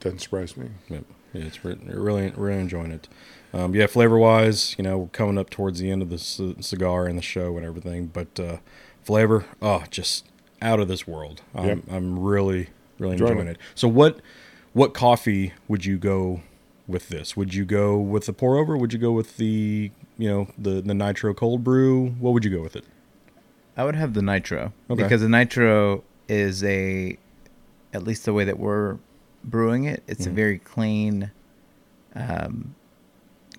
doesn't 0.00 0.20
surprise 0.20 0.56
me. 0.56 0.68
Yep. 0.88 1.04
Yeah, 1.34 1.42
it's 1.44 1.62
re- 1.64 1.76
really 1.84 2.32
really 2.34 2.58
enjoying 2.60 2.92
it. 2.92 3.08
Um, 3.52 3.74
yeah, 3.74 3.86
flavor 3.86 4.16
wise, 4.18 4.74
you 4.78 4.84
know, 4.84 4.96
we're 4.96 5.06
coming 5.08 5.36
up 5.36 5.50
towards 5.50 5.80
the 5.80 5.90
end 5.90 6.00
of 6.00 6.08
the 6.08 6.16
c- 6.16 6.56
cigar 6.60 7.04
and 7.06 7.18
the 7.18 7.22
show 7.22 7.58
and 7.58 7.66
everything, 7.66 8.06
but 8.06 8.40
uh, 8.40 8.56
flavor, 9.02 9.44
oh, 9.60 9.84
just 9.90 10.24
out 10.62 10.80
of 10.80 10.88
this 10.88 11.06
world. 11.06 11.42
I'm, 11.54 11.66
Yep. 11.68 11.78
I'm 11.90 12.18
really 12.18 12.68
really 12.98 13.12
Enjoying 13.14 13.32
enjoying 13.32 13.48
it. 13.48 13.56
it. 13.56 13.58
So 13.74 13.86
what 13.88 14.20
what 14.74 14.92
coffee 14.92 15.54
would 15.66 15.84
you 15.86 15.96
go 15.96 16.42
with 16.86 17.08
this? 17.08 17.34
Would 17.36 17.54
you 17.54 17.64
go 17.64 17.96
with 17.96 18.26
the 18.26 18.32
pour 18.34 18.56
over? 18.58 18.76
Would 18.76 18.92
you 18.92 18.98
go 18.98 19.12
with 19.12 19.38
the 19.38 19.90
you 20.18 20.28
know 20.28 20.48
the 20.58 20.82
the 20.82 20.92
nitro 20.94 21.32
cold 21.32 21.64
brew? 21.64 22.10
What 22.20 22.32
would 22.34 22.44
you 22.44 22.50
go 22.54 22.60
with 22.62 22.76
it? 22.76 22.84
I 23.76 23.84
would 23.84 23.96
have 23.96 24.12
the 24.14 24.22
nitro 24.22 24.72
Okay. 24.90 25.02
because 25.02 25.20
the 25.22 25.28
nitro 25.28 26.04
is 26.28 26.62
a, 26.62 27.16
at 27.92 28.04
least 28.04 28.24
the 28.24 28.32
way 28.32 28.44
that 28.44 28.58
we're 28.58 28.98
brewing 29.42 29.84
it, 29.84 30.02
it's 30.06 30.26
a 30.26 30.30
Mhm. 30.30 30.34
very 30.34 30.58
clean, 30.58 31.30
um, 32.14 32.74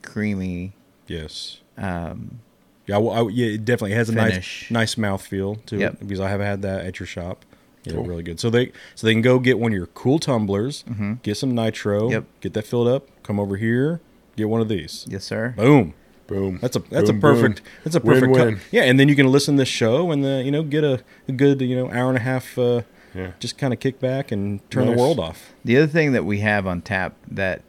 creamy. 0.01 0.71
Yes. 1.07 1.59
Um, 1.77 2.39
Yeah, 2.87 2.97
well, 2.97 3.27
I, 3.27 3.29
yeah, 3.31 3.47
it 3.55 3.65
definitely 3.65 3.95
has 3.95 4.09
a 4.09 4.13
Finish. 4.13 4.67
nice, 4.69 4.71
nice 4.71 4.97
mouth 4.97 5.25
feel 5.25 5.55
to 5.65 5.77
Yep. 5.77 5.93
it 5.93 5.99
because 6.01 6.19
I 6.21 6.29
haven't 6.29 6.45
had 6.47 6.61
that 6.61 6.85
at 6.85 6.99
your 6.99 7.07
shop. 7.07 7.43
Yeah, 7.85 7.93
Cool. 7.93 8.03
really 8.05 8.23
good. 8.23 8.39
So 8.39 8.49
they 8.49 8.71
so 8.95 9.05
they 9.07 9.13
can 9.13 9.21
go 9.21 9.39
get 9.39 9.59
one 9.59 9.71
of 9.71 9.77
your 9.77 9.87
cool 9.87 10.19
tumblers, 10.19 10.83
Mhm. 10.89 11.21
get 11.21 11.37
some 11.37 11.53
nitro, 11.55 12.09
Yep. 12.09 12.25
get 12.41 12.53
that 12.53 12.65
filled 12.65 12.87
up, 12.87 13.07
come 13.23 13.39
over 13.39 13.57
here, 13.57 14.01
get 14.35 14.49
one 14.49 14.59
of 14.61 14.67
these. 14.69 15.05
yes, 15.09 15.23
sir. 15.23 15.53
Boom. 15.55 15.93
Boom. 16.27 16.57
That's 16.61 16.75
a 16.75 16.79
that's 16.89 17.09
Boom, 17.11 17.17
a 17.17 17.21
perfect 17.21 17.63
boom. 17.63 17.71
that's 17.83 17.95
a 17.95 17.99
perfect 18.01 18.31
Win-win. 18.31 18.59
yeah. 18.71 18.83
And 18.83 18.99
then 18.99 19.07
you 19.07 19.15
can 19.15 19.27
listen 19.31 19.55
to 19.55 19.61
this 19.61 19.69
show 19.69 20.09
and 20.11 20.25
uh, 20.25 20.41
you 20.43 20.49
know 20.51 20.63
get 20.63 20.83
a, 20.83 21.01
a 21.27 21.31
good 21.31 21.61
you 21.61 21.75
know 21.75 21.91
hour 21.91 22.09
and 22.09 22.17
a 22.17 22.21
half. 22.21 22.57
Uh, 22.57 22.81
Yeah. 23.13 23.31
just 23.39 23.57
kind 23.57 23.71
of 23.73 23.79
kick 23.79 23.99
back 24.01 24.29
and 24.31 24.59
turn 24.69 24.87
Nice. 24.87 24.95
the 24.95 25.01
world 25.01 25.19
off. 25.19 25.53
The 25.63 25.77
other 25.77 25.87
thing 25.87 26.11
that 26.11 26.25
we 26.25 26.39
have 26.39 26.67
on 26.67 26.81
tap 26.81 27.13
that 27.31 27.61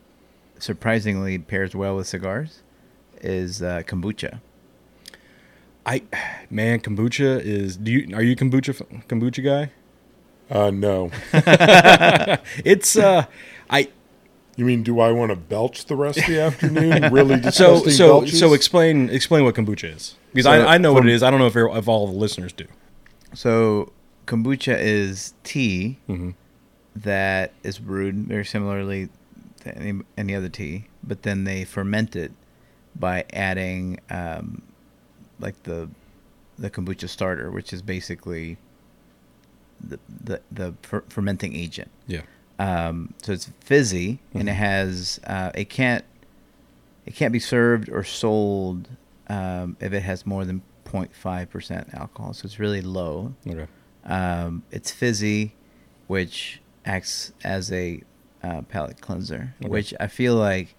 surprisingly 0.59 1.39
pairs 1.39 1.77
well 1.77 1.95
with 1.97 2.07
cigars 2.09 2.63
is 3.21 3.63
uh, 3.63 3.83
kombucha. 3.87 4.41
I 5.85 6.03
man, 6.51 6.81
kombucha 6.81 7.41
is. 7.45 7.77
Do 7.77 7.93
you 7.93 8.17
are 8.17 8.23
you 8.23 8.35
kombucha 8.35 8.75
kombucha 9.09 9.45
guy? 9.45 9.71
Uh, 10.51 10.71
no. 10.71 11.11
It's 12.65 12.97
uh, 12.97 13.27
I 13.69 13.89
You 14.57 14.65
mean, 14.65 14.83
do 14.83 15.01
I 15.01 15.11
want 15.13 15.31
to 15.31 15.37
belch 15.37 15.87
the 15.87 15.97
rest 15.97 16.19
of 16.19 16.27
the 16.27 16.41
afternoon? 16.41 17.11
Really 17.13 17.37
so 17.37 17.41
disgusting 17.43 17.93
so 17.93 18.09
belches? 18.21 18.39
so 18.41 18.53
explain 18.55 19.11
explain 19.11 19.45
what 19.45 19.55
kombucha 19.55 19.95
is 19.97 20.15
because 20.33 20.45
So, 20.45 20.51
I, 20.53 20.75
I 20.75 20.79
know 20.79 20.93
what 20.93 21.07
it 21.07 21.13
is. 21.13 21.23
I 21.23 21.31
don't 21.31 21.41
know 21.41 21.47
if 21.47 21.57
if 21.57 21.89
all 21.89 22.07
the 22.07 22.13
listeners 22.19 22.53
do. 22.53 22.67
So 23.35 23.93
kombucha 24.27 24.79
is 24.79 25.35
tea 25.45 25.99
Mhm. 26.09 26.35
that 26.95 27.53
is 27.63 27.79
brewed 27.79 28.17
very 28.29 28.45
similarly 28.45 29.09
to 29.63 29.77
any, 29.77 30.01
any 30.17 30.35
other 30.35 30.49
tea, 30.49 30.87
but 31.03 31.23
then 31.23 31.45
they 31.45 31.65
ferment 31.65 32.15
it 32.17 32.33
by 32.95 33.25
adding 33.33 33.99
um, 34.11 34.63
like 35.41 35.61
the 35.65 35.89
the 36.59 36.71
kombucha 36.71 37.09
starter, 37.09 37.51
which 37.51 37.73
is 37.73 37.83
basically 37.83 38.57
the 39.89 39.99
the, 40.25 40.41
the 40.53 40.75
fer- 40.83 41.05
fermenting 41.09 41.55
agent. 41.55 41.91
Yeah. 42.07 42.23
Um, 42.59 43.15
so 43.23 43.33
it's 43.33 43.51
fizzy 43.61 44.19
and 44.33 44.49
it 44.49 44.53
Mhm. 44.53 44.57
has 44.57 45.21
uh, 45.27 45.51
it 45.55 45.69
can't 45.69 46.05
it 47.05 47.15
can't 47.15 47.33
be 47.33 47.39
served 47.39 47.89
or 47.91 48.03
sold 48.03 48.89
um, 49.29 49.77
if 49.81 49.93
it 49.93 50.01
has 50.03 50.25
more 50.27 50.45
than 50.45 50.63
0.5 50.87 51.51
percent 51.51 51.89
alcohol. 51.95 52.33
So 52.33 52.47
it's 52.47 52.59
really 52.59 52.81
low. 52.83 53.35
Okay. 53.47 53.67
Um, 54.05 54.63
it's 54.71 54.91
fizzy, 54.91 55.53
which 56.07 56.61
acts 56.85 57.33
as 57.45 57.73
a 57.73 58.03
uh, 58.43 58.63
palate 58.63 59.01
cleanser, 59.01 59.55
Okay. 59.61 59.69
which 59.69 59.93
I 59.99 60.07
feel 60.07 60.37
like 60.37 60.75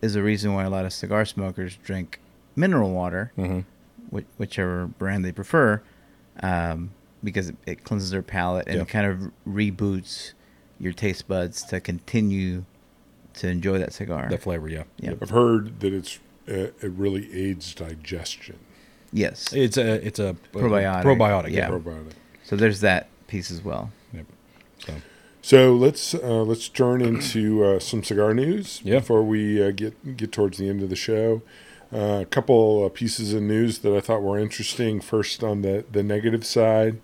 is 0.00 0.14
the 0.14 0.22
reason 0.22 0.54
why 0.54 0.62
a 0.64 0.70
lot 0.70 0.84
of 0.84 0.92
cigar 0.92 1.24
smokers 1.24 1.76
drink 1.82 2.20
mineral 2.54 2.90
water, 2.92 3.32
hmm 3.36 3.60
which, 4.10 4.26
whichever 4.38 4.86
brand 4.86 5.24
they 5.24 5.32
prefer, 5.32 5.82
um, 6.42 6.90
because 7.24 7.48
it, 7.48 7.56
it 7.66 7.84
cleanses 7.84 8.10
their 8.10 8.22
palate 8.22 8.66
and 8.68 8.78
Yeah. 8.78 8.84
kind 8.84 9.06
of 9.06 9.30
reboots 9.48 10.32
your 10.78 10.92
taste 10.92 11.26
buds 11.28 11.62
to 11.64 11.80
continue 11.80 12.64
to 13.34 13.48
enjoy 13.48 13.78
that 13.78 13.92
cigar. 13.92 14.28
That 14.30 14.42
flavor, 14.42 14.68
yeah. 14.68 14.84
Yeah. 14.98 15.14
I've 15.20 15.30
heard 15.30 15.80
that 15.80 15.92
it's 15.92 16.18
uh, 16.48 16.70
it 16.80 16.90
really 16.96 17.28
aids 17.32 17.74
digestion. 17.74 18.58
Yes. 19.12 19.52
It's 19.52 19.76
a 19.76 20.04
it's 20.06 20.18
a 20.18 20.36
Probiotic. 20.52 21.02
Probiotic, 21.02 21.50
yeah. 21.50 21.68
Yeah. 21.68 21.68
Probiotic. 21.70 22.12
So 22.44 22.56
there's 22.56 22.80
that 22.80 23.08
piece 23.26 23.50
as 23.50 23.62
well. 23.62 23.90
Yep. 24.12 24.26
So 24.78 24.94
So 25.42 25.74
let's 25.74 26.14
uh, 26.14 26.42
let's 26.42 26.68
turn 26.68 27.00
into 27.02 27.64
uh, 27.64 27.78
some 27.80 28.02
cigar 28.04 28.34
news 28.34 28.80
Yeah. 28.84 28.98
before 29.00 29.22
we 29.22 29.62
uh, 29.62 29.70
get 29.72 30.16
get 30.16 30.32
towards 30.32 30.58
the 30.58 30.68
end 30.68 30.82
of 30.82 30.88
the 30.90 30.96
show. 30.96 31.42
Uh, 31.92 32.20
a 32.20 32.26
couple 32.26 32.84
uh, 32.84 32.88
pieces 32.90 33.32
of 33.32 33.42
news 33.42 33.78
that 33.78 33.96
I 33.96 34.00
thought 34.00 34.22
were 34.22 34.38
interesting. 34.38 35.00
First, 35.00 35.42
on 35.42 35.62
the 35.62 35.84
the 35.90 36.02
negative 36.02 36.44
side, 36.44 37.00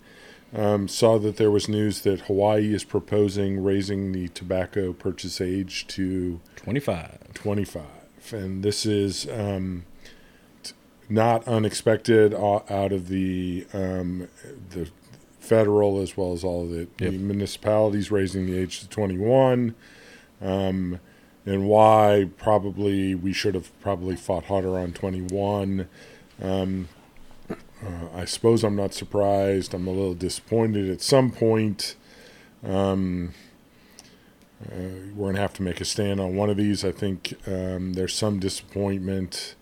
um, 0.55 0.87
saw 0.87 1.19
that 1.19 1.37
there 1.37 1.51
was 1.51 1.67
news 1.67 2.01
that 2.01 2.21
Hawaii 2.21 2.73
is 2.73 2.83
proposing 2.83 3.63
raising 3.63 4.11
the 4.11 4.29
tobacco 4.29 4.93
purchase 4.93 5.41
age 5.41 5.87
to 5.87 6.39
twenty 6.55 6.79
five. 6.79 7.19
25 7.33 7.83
and 8.31 8.63
this 8.63 8.85
is 8.85 9.27
um, 9.29 9.85
not 11.09 11.47
unexpected 11.47 12.33
out 12.33 12.91
of 12.91 13.07
the 13.09 13.67
um, 13.73 14.27
the 14.71 14.89
federal 15.39 16.01
as 16.01 16.17
well 16.17 16.33
as 16.33 16.43
all 16.43 16.63
of 16.63 16.71
the, 16.71 16.87
the 16.97 17.11
municipalities 17.11 18.09
raising 18.09 18.47
the 18.47 18.57
age 18.57 18.79
to 18.79 18.89
21 18.89 19.75
um, 20.41 20.99
and 21.45 21.67
why? 21.67 22.29
Probably 22.37 23.13
we 23.13 23.31
should 23.31 23.55
have 23.55 23.79
probably 23.79 24.15
fought 24.15 24.45
harder 24.45 24.79
on 24.79 24.93
21. 24.93 25.87
Um, 26.41 26.87
uh, 27.85 28.07
I 28.15 28.25
suppose 28.25 28.63
I'm 28.63 28.75
not 28.75 28.93
surprised. 28.93 29.73
I'm 29.73 29.87
a 29.87 29.91
little 29.91 30.13
disappointed 30.13 30.89
at 30.89 31.01
some 31.01 31.31
point. 31.31 31.95
Um, 32.63 33.33
uh, 34.63 34.75
we're 35.15 35.25
going 35.25 35.35
to 35.35 35.41
have 35.41 35.53
to 35.53 35.61
make 35.61 35.81
a 35.81 35.85
stand 35.85 36.19
on 36.19 36.35
one 36.35 36.49
of 36.49 36.57
these. 36.57 36.83
I 36.85 36.91
think 36.91 37.35
um, 37.47 37.93
there's 37.93 38.13
some 38.13 38.39
disappointment 38.39 39.55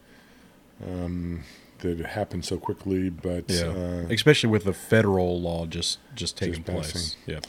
um, 0.86 1.44
that 1.80 2.00
it 2.00 2.06
happened 2.06 2.46
so 2.46 2.58
quickly, 2.58 3.10
but 3.10 3.46
Yeah, 3.48 3.66
uh, 3.68 4.06
especially 4.10 4.50
with 4.50 4.64
the 4.64 4.74
federal 4.74 5.40
law 5.40 5.66
just 5.66 6.00
just 6.16 6.38
taking 6.38 6.64
Just 6.64 6.92
place. 6.94 7.18
Yeah, 7.26 7.40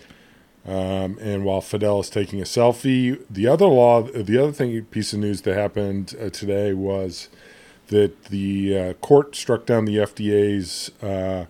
Um, 0.67 1.19
and 1.21 1.45
while 1.45 1.61
Fidel 1.61 2.01
is 2.01 2.11
taking 2.11 2.41
a 2.41 2.45
selfie, 2.45 3.23
the 3.31 3.47
other 3.47 3.67
law, 3.67 4.03
the 4.03 4.39
other 4.39 4.53
thing 4.53 4.83
piece 4.87 5.13
of 5.13 5.21
news 5.21 5.43
that 5.43 5.55
happened 5.55 6.15
uh, 6.21 6.31
today 6.31 6.73
was 6.73 7.29
that 7.89 8.25
the 8.27 8.79
uh, 8.79 8.93
court 8.95 9.37
struck 9.37 9.67
down 9.67 9.85
the 9.85 9.97
FDA's 9.97 10.91
uh, 11.03 11.47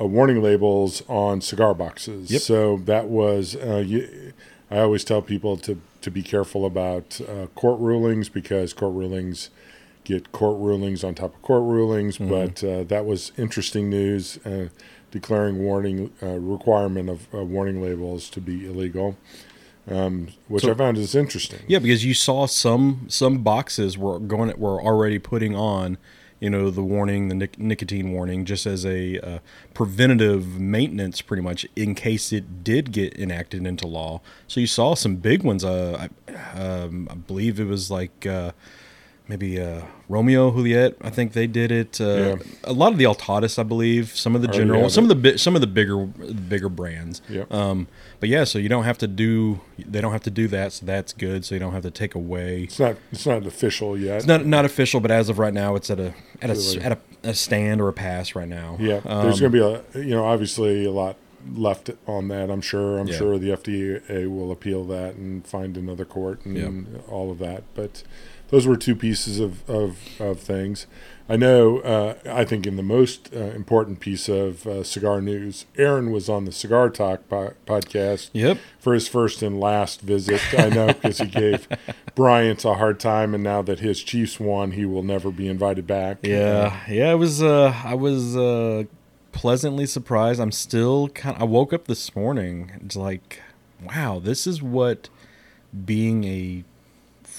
uh, 0.00 0.06
warning 0.06 0.42
labels 0.42 1.02
on 1.08 1.40
cigar 1.40 1.74
boxes. 1.74 2.30
Yep. 2.30 2.42
So 2.42 2.76
that 2.84 3.08
was, 3.08 3.56
uh, 3.56 3.82
you, 3.86 4.32
I 4.70 4.78
always 4.78 5.04
tell 5.04 5.22
people 5.22 5.56
to 5.58 5.80
to 6.00 6.10
be 6.10 6.22
careful 6.22 6.64
about 6.64 7.20
uh, 7.28 7.46
court 7.54 7.78
rulings 7.78 8.28
because 8.28 8.72
court 8.72 8.94
rulings 8.94 9.50
get 10.04 10.32
court 10.32 10.58
rulings 10.58 11.04
on 11.04 11.14
top 11.14 11.34
of 11.34 11.42
court 11.42 11.62
rulings. 11.62 12.18
But 12.18 12.64
uh, 12.64 12.84
that 12.84 13.04
was 13.04 13.32
interesting 13.36 13.90
news, 13.90 14.38
uh, 14.46 14.68
declaring 15.10 15.58
warning 15.58 16.12
uh, 16.22 16.38
requirement 16.38 17.10
of 17.10 17.28
uh, 17.34 17.44
warning 17.44 17.82
labels 17.82 18.30
to 18.30 18.40
be 18.40 18.66
illegal, 18.66 19.16
um, 19.88 20.28
which 20.48 20.64
So- 20.64 20.70
I 20.72 20.74
found 20.74 20.98
is 20.98 21.14
interesting. 21.14 21.60
yeah, 21.66 21.78
because 21.78 22.04
you 22.04 22.14
saw 22.14 22.46
some 22.46 23.06
some 23.08 23.38
boxes 23.38 23.96
were 23.96 24.18
going 24.18 24.52
were 24.58 24.80
already 24.80 25.18
putting 25.18 25.54
on, 25.54 25.98
you 26.38 26.50
know, 26.50 26.70
the 26.70 26.82
warning, 26.82 27.28
the 27.28 27.34
nic- 27.34 27.58
nicotine 27.58 28.12
warning, 28.12 28.44
just 28.44 28.66
as 28.66 28.84
a 28.86 29.18
uh, 29.20 29.38
preventative 29.74 30.58
maintenance, 30.60 31.20
pretty 31.22 31.42
much 31.42 31.66
in 31.76 31.94
case 31.94 32.32
it 32.32 32.62
did 32.62 32.92
get 32.92 33.18
enacted 33.18 33.66
into 33.66 33.86
law. 33.86 34.20
So 34.46 34.60
you 34.60 34.66
saw 34.66 34.94
some 34.94 35.16
big 35.16 35.42
ones. 35.42 35.64
Uh, 35.64 36.08
I, 36.28 36.60
um, 36.60 37.08
I 37.10 37.14
believe 37.14 37.58
it 37.60 37.64
was 37.66 37.90
like. 37.90 38.26
Uh, 38.26 38.52
maybe 39.30 39.60
uh, 39.60 39.82
Romeo 40.08 40.50
Juliet. 40.50 40.96
I 41.00 41.10
think 41.10 41.32
they 41.32 41.46
did 41.46 41.70
it. 41.72 42.00
Uh, 42.00 42.04
Yeah. 42.04 42.36
A 42.64 42.72
lot 42.72 42.92
of 42.92 42.98
the 42.98 43.04
Altadis, 43.04 43.58
I 43.58 43.62
believe. 43.62 44.14
Some 44.16 44.34
of 44.36 44.42
the 44.42 44.48
general, 44.48 44.90
some 44.90 45.04
it. 45.04 45.10
of 45.12 45.22
the 45.22 45.30
bi- 45.32 45.36
some 45.36 45.54
of 45.54 45.60
the 45.60 45.66
bigger 45.66 45.98
bigger 46.04 46.68
brands. 46.68 47.22
Yep. 47.30 47.50
Um, 47.52 47.86
but 48.18 48.28
yeah, 48.28 48.44
so 48.44 48.58
you 48.58 48.68
don't 48.68 48.84
have 48.84 48.98
to 48.98 49.06
do 49.06 49.60
they 49.78 50.00
don't 50.02 50.12
have 50.12 50.22
to 50.24 50.30
do 50.30 50.46
that, 50.48 50.72
so 50.74 50.84
that's 50.84 51.12
good. 51.12 51.44
So 51.44 51.54
you 51.54 51.58
don't 51.60 51.72
have 51.72 51.82
to 51.84 51.90
take 51.90 52.14
away. 52.14 52.64
It's 52.64 52.78
not 52.80 52.96
it's 53.12 53.26
not 53.26 53.46
official 53.46 53.96
yet. 53.98 54.16
It's 54.18 54.26
not 54.26 54.44
not 54.44 54.64
official, 54.64 55.00
but 55.00 55.10
as 55.10 55.28
of 55.30 55.38
right 55.38 55.54
now, 55.54 55.76
it's 55.76 55.90
at 55.90 56.00
a 56.00 56.12
at 56.42 56.50
a 56.50 56.54
Really? 56.54 56.80
at 56.82 56.92
a, 56.92 56.98
a 57.30 57.34
stand 57.34 57.80
or 57.80 57.88
a 57.88 57.92
pass 57.92 58.34
right 58.34 58.48
now. 58.48 58.76
Yeah, 58.80 59.00
Um, 59.06 59.22
there's 59.24 59.40
going 59.40 59.52
to 59.52 59.58
be 59.58 59.64
a 59.98 60.02
you 60.04 60.10
know 60.16 60.24
obviously 60.24 60.84
a 60.84 60.90
lot 60.92 61.16
left 61.54 61.88
on 62.06 62.28
that. 62.28 62.50
I'm 62.50 62.60
sure. 62.60 62.98
I'm 62.98 63.08
Yeah. 63.08 63.16
sure 63.16 63.38
the 63.38 63.50
FDA 63.52 64.26
will 64.28 64.52
appeal 64.52 64.84
that 64.86 65.14
and 65.14 65.46
find 65.46 65.76
another 65.78 66.04
court 66.04 66.44
and 66.44 66.56
Yep. 66.56 67.08
all 67.08 67.30
of 67.30 67.38
that. 67.38 67.62
But 67.74 68.02
those 68.50 68.66
were 68.66 68.76
two 68.76 68.94
pieces 68.96 69.38
of 69.40 69.68
of, 69.68 69.98
of 70.20 70.40
things. 70.40 70.86
I 71.28 71.36
know. 71.36 71.78
Uh, 71.78 72.14
I 72.28 72.44
think 72.44 72.66
in 72.66 72.74
the 72.74 72.82
most 72.82 73.30
uh, 73.32 73.38
important 73.38 74.00
piece 74.00 74.28
of 74.28 74.66
uh, 74.66 74.82
cigar 74.82 75.20
news, 75.20 75.64
Aaron 75.78 76.10
was 76.10 76.28
on 76.28 76.44
the 76.44 76.50
Cigar 76.50 76.90
Talk 76.90 77.28
po- 77.28 77.52
podcast 77.66 78.30
Yep. 78.32 78.58
for 78.80 78.94
his 78.94 79.06
first 79.06 79.40
and 79.40 79.60
last 79.60 80.00
visit. 80.00 80.40
I 80.58 80.68
know 80.70 80.88
because 80.88 81.18
he 81.18 81.26
gave 81.26 81.68
Bryant 82.16 82.64
a 82.64 82.74
hard 82.74 82.98
time, 82.98 83.32
and 83.32 83.44
now 83.44 83.62
that 83.62 83.78
his 83.78 84.02
Chiefs 84.02 84.40
won, 84.40 84.72
he 84.72 84.84
will 84.84 85.04
never 85.04 85.30
be 85.30 85.46
invited 85.46 85.86
back. 85.86 86.18
Yeah, 86.22 86.80
yeah. 86.88 87.12
It 87.12 87.16
was. 87.18 87.40
Uh, 87.40 87.80
I 87.84 87.94
was 87.94 88.36
uh, 88.36 88.84
pleasantly 89.30 89.86
surprised. 89.86 90.40
I'm 90.40 90.50
still 90.50 91.10
kind. 91.10 91.36
of, 91.36 91.42
I 91.42 91.44
woke 91.44 91.72
up 91.72 91.84
this 91.86 92.16
morning. 92.16 92.72
It's 92.84 92.96
like, 92.96 93.40
wow, 93.84 94.18
this 94.18 94.48
is 94.48 94.60
what 94.60 95.08
being 95.84 96.24
a 96.24 96.64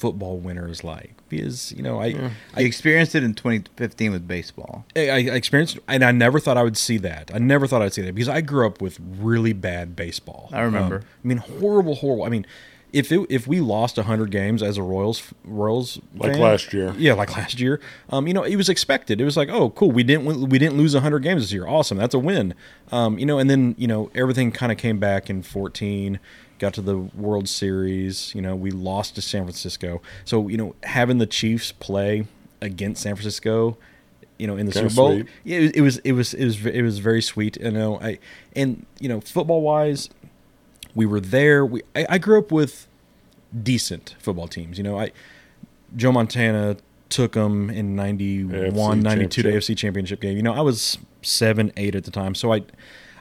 football 0.02 0.38
winner 0.38 0.68
is 0.68 0.84
like. 0.84 1.14
Because 1.30 1.72
you 1.72 1.82
know, 1.82 2.02
I, 2.02 2.08
I 2.08 2.32
I, 2.58 2.62
experienced 2.64 3.16
it 3.16 3.24
in 3.24 3.34
2015 3.36 4.12
with 4.12 4.28
baseball. 4.28 4.84
I 4.98 5.10
I 5.10 5.18
experienced, 5.20 5.80
and 5.88 6.04
I 6.04 6.12
never 6.12 6.40
thought 6.40 6.58
I 6.58 6.64
would 6.64 6.76
see 6.76 6.98
that. 6.98 7.32
I 7.34 7.38
never 7.38 7.68
thought 7.68 7.82
I'd 7.82 7.94
see 7.94 8.02
that 8.02 8.14
because 8.14 8.28
I 8.28 8.42
grew 8.42 8.68
up 8.68 8.82
with 8.82 9.00
really 9.00 9.54
bad 9.54 9.96
baseball. 9.96 10.50
I 10.52 10.62
remember. 10.62 10.96
Um, 10.96 11.04
I 11.24 11.28
mean, 11.28 11.38
horrible, 11.38 11.96
horrible. 11.96 12.26
I 12.26 12.30
mean, 12.30 12.46
if 12.92 13.12
it, 13.14 13.26
if 13.30 13.48
we 13.48 13.62
lost 13.62 13.96
hundred 13.98 14.32
games 14.32 14.62
as 14.62 14.78
a 14.78 14.84
Royals 14.84 15.24
Royals 15.46 16.00
Like 16.16 16.34
fan- 16.34 16.42
last 16.42 16.74
year. 16.74 16.94
yeah, 16.98 17.14
like 17.14 17.36
last 17.38 17.60
year. 17.62 17.80
Um, 18.10 18.28
you 18.28 18.34
know, 18.34 18.44
it 18.44 18.58
was 18.58 18.68
expected. 18.68 19.22
It 19.22 19.26
was 19.26 19.38
like, 19.38 19.48
oh, 19.48 19.70
cool, 19.70 19.92
we 19.92 20.04
didn't 20.04 20.50
we 20.50 20.60
didn't 20.60 20.78
lose 20.78 20.94
hundred 20.94 21.20
games 21.20 21.44
this 21.44 21.54
year. 21.54 21.66
Awesome, 21.68 21.98
that's 21.98 22.14
a 22.14 22.20
win. 22.20 22.54
Um, 22.92 23.18
you 23.18 23.26
know, 23.26 23.40
and 23.40 23.50
then 23.50 23.76
you 23.78 23.88
know 23.88 24.12
everything 24.14 24.52
kind 24.52 24.72
of 24.72 24.78
came 24.78 25.00
back 25.00 25.30
in 25.30 25.44
fourteen. 25.44 26.20
Got 26.62 26.76
to 26.76 26.82
the 26.82 26.96
World 26.96 27.50
Series. 27.50 28.36
You 28.36 28.42
know, 28.44 28.56
we 28.56 28.70
lost 28.70 29.16
to 29.16 29.22
San 29.22 29.46
Francisco. 29.46 30.00
So 30.26 30.48
you 30.48 30.58
know, 30.58 30.76
having 30.84 31.18
the 31.18 31.26
Chiefs 31.26 31.72
play 31.72 32.28
against 32.62 33.02
San 33.02 33.16
Francisco, 33.16 33.80
you 34.38 34.46
know, 34.46 34.58
in 34.58 34.68
the 34.68 34.72
Kinda 34.72 34.92
Super 34.92 34.96
Bowl, 34.96 35.24
yeah, 35.44 35.58
it, 35.58 35.78
it 35.78 35.82
was 35.82 35.98
it 35.98 36.12
was 36.12 36.36
it 36.36 36.46
was 36.46 36.64
it 36.64 36.84
was 36.84 37.00
very 37.00 37.24
sweet. 37.24 37.58
You 37.60 37.72
know, 37.72 38.00
I 38.00 38.20
and 38.56 38.86
you 39.00 39.10
know, 39.10 39.22
football 39.22 39.64
wise, 39.64 40.12
we 40.94 41.08
were 41.08 41.20
there. 41.20 41.66
We 41.66 41.82
I, 41.96 42.06
I 42.08 42.18
grew 42.20 42.38
up 42.38 42.52
with 42.52 42.88
decent 43.64 44.16
football 44.20 44.48
teams. 44.48 44.78
You 44.78 44.84
know, 44.84 45.00
I 45.00 45.14
Joe 45.96 46.12
Montana 46.12 46.78
took 47.10 47.32
them 47.32 47.72
in 47.72 47.96
91, 47.96 49.00
AFC 49.00 49.02
92 49.02 49.42
to. 49.42 49.52
AFC 49.52 49.76
championship 49.76 50.22
game. 50.22 50.38
You 50.38 50.44
know, 50.44 50.54
I 50.54 50.62
was 50.62 51.00
seven, 51.24 51.72
eight 51.76 51.96
at 51.96 52.04
the 52.04 52.12
time. 52.12 52.36
So 52.36 52.54
I, 52.54 52.62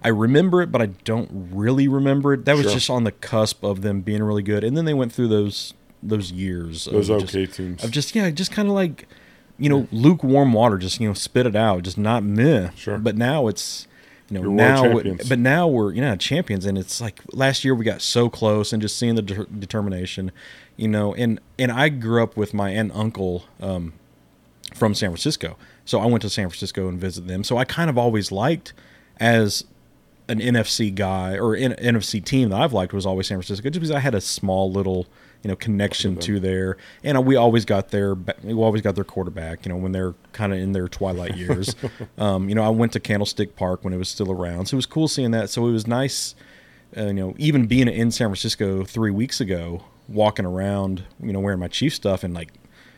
I 0.03 0.09
remember 0.09 0.63
it, 0.63 0.73
but 0.73 0.81
I 0.81 0.87
don't 1.05 1.29
really 1.53 1.87
remember 1.89 2.33
it. 2.35 2.45
That 2.47 2.57
was 2.57 2.65
Sure. 2.65 2.73
just 2.75 2.91
on 2.91 3.05
the 3.05 3.13
cusp 3.13 3.63
of 3.63 3.83
them 3.83 4.01
being 4.01 4.23
really 4.23 4.43
good. 4.43 4.65
And 4.65 4.77
then 4.77 4.85
they 4.87 4.95
went 4.95 5.13
through 5.13 5.29
those, 5.29 5.75
those 6.03 6.33
years. 6.33 6.87
of 6.87 6.95
Those 7.07 7.09
just- 7.31 7.55
teams. 7.57 7.85
Of 7.85 7.91
just, 7.91 8.15
yeah, 8.15 8.31
just 8.31 8.51
kind 8.51 8.69
of 8.69 8.75
like, 8.75 9.07
you 9.59 9.69
know, 9.69 9.87
lukewarm 9.93 10.53
water, 10.55 10.79
just, 10.79 11.01
you 11.01 11.09
know, 11.09 11.13
spit 11.15 11.47
it 11.47 11.55
out, 11.55 11.83
just 11.83 11.99
not 11.99 12.23
meh. 12.25 12.71
Sure. 12.77 12.97
But 12.99 13.17
now 13.17 13.47
it's, 13.47 13.87
you 14.31 14.37
know, 14.39 14.43
You're 14.45 14.53
now, 14.53 15.17
but 15.29 15.39
now 15.39 15.69
we're, 15.69 15.93
you 15.93 16.01
know, 16.01 16.17
champions. 16.17 16.65
And 16.65 16.79
it's 16.79 17.01
like 17.01 17.21
last 17.33 17.63
year 17.65 17.75
we 17.75 17.85
got 17.85 18.01
so 18.01 18.31
close 18.31 18.73
and 18.73 18.81
just 18.81 18.97
seeing 18.97 19.17
the 19.17 19.23
de- 19.23 19.45
determination, 19.47 20.33
you 20.77 20.89
know, 20.89 21.15
and, 21.15 21.41
and 21.59 21.71
I 21.71 21.91
grew 21.91 22.23
up 22.23 22.37
with 22.39 22.55
my 22.55 22.71
aunt 22.71 22.93
and 22.93 22.99
uncle, 22.99 23.45
um, 23.61 23.93
from 24.75 24.95
San 24.95 25.11
Francisco. 25.11 25.57
So 25.85 25.99
I 26.01 26.07
went 26.07 26.23
to 26.23 26.31
San 26.31 26.49
Francisco 26.49 26.89
and 26.89 26.99
visited 26.99 27.29
them. 27.29 27.43
So 27.45 27.59
I 27.59 27.65
kind 27.65 27.91
of 27.91 27.99
always 27.99 28.31
liked 28.33 28.73
as 29.19 29.65
an 30.31 30.39
NFC 30.39 30.95
guy 30.95 31.37
or 31.37 31.55
an 31.55 31.73
NFC 31.73 32.25
team 32.25 32.51
that 32.51 32.61
I've 32.61 32.73
liked 32.73 32.93
was 32.93 33.05
always 33.05 33.27
San 33.27 33.37
Francisco 33.39 33.69
just 33.69 33.81
because 33.81 33.91
I 33.91 33.99
had 33.99 34.15
a 34.15 34.21
small 34.21 34.71
little, 34.71 35.07
you 35.43 35.49
know, 35.49 35.57
connection 35.57 36.17
to 36.17 36.39
there. 36.39 36.77
And 37.03 37.19
uh, 37.19 37.21
we 37.21 37.37
always 37.37 37.65
got 37.65 37.89
their 37.91 38.15
we 38.15 38.55
always 38.55 38.83
got 38.83 38.95
their 38.95 39.05
quarterback, 39.05 39.67
you 39.67 39.71
know, 39.71 39.77
when 39.77 39.93
they're 39.93 40.15
kind 40.33 40.53
of 40.53 40.59
in 40.59 40.73
their 40.73 40.89
twilight 40.89 41.37
years. 41.37 41.75
um, 42.19 42.49
you 42.49 42.55
know, 42.55 42.63
I 42.63 42.69
went 42.69 42.93
to 42.93 43.01
Candlestick 43.01 43.57
Park 43.57 43.85
when 43.85 43.93
it 43.93 43.99
was 43.99 44.09
still 44.09 44.31
around. 44.31 44.67
So 44.67 44.77
it 44.77 44.79
was 44.79 44.87
cool 44.87 45.09
seeing 45.09 45.33
that. 45.33 45.51
So 45.51 45.67
it 45.67 45.73
was 45.73 45.87
nice 45.87 46.35
uh, 46.97 47.07
you 47.07 47.13
know, 47.13 47.35
even 47.39 47.67
being 47.67 47.89
in 47.89 48.11
San 48.11 48.29
Francisco 48.29 48.85
3 48.85 49.11
weeks 49.13 49.41
ago, 49.41 49.85
walking 50.09 50.45
around, 50.45 51.05
you 51.23 51.33
know, 51.33 51.39
wearing 51.41 51.61
my 51.61 51.69
Chief 51.69 51.95
stuff 51.95 52.25
and 52.25 52.35
like 52.35 52.51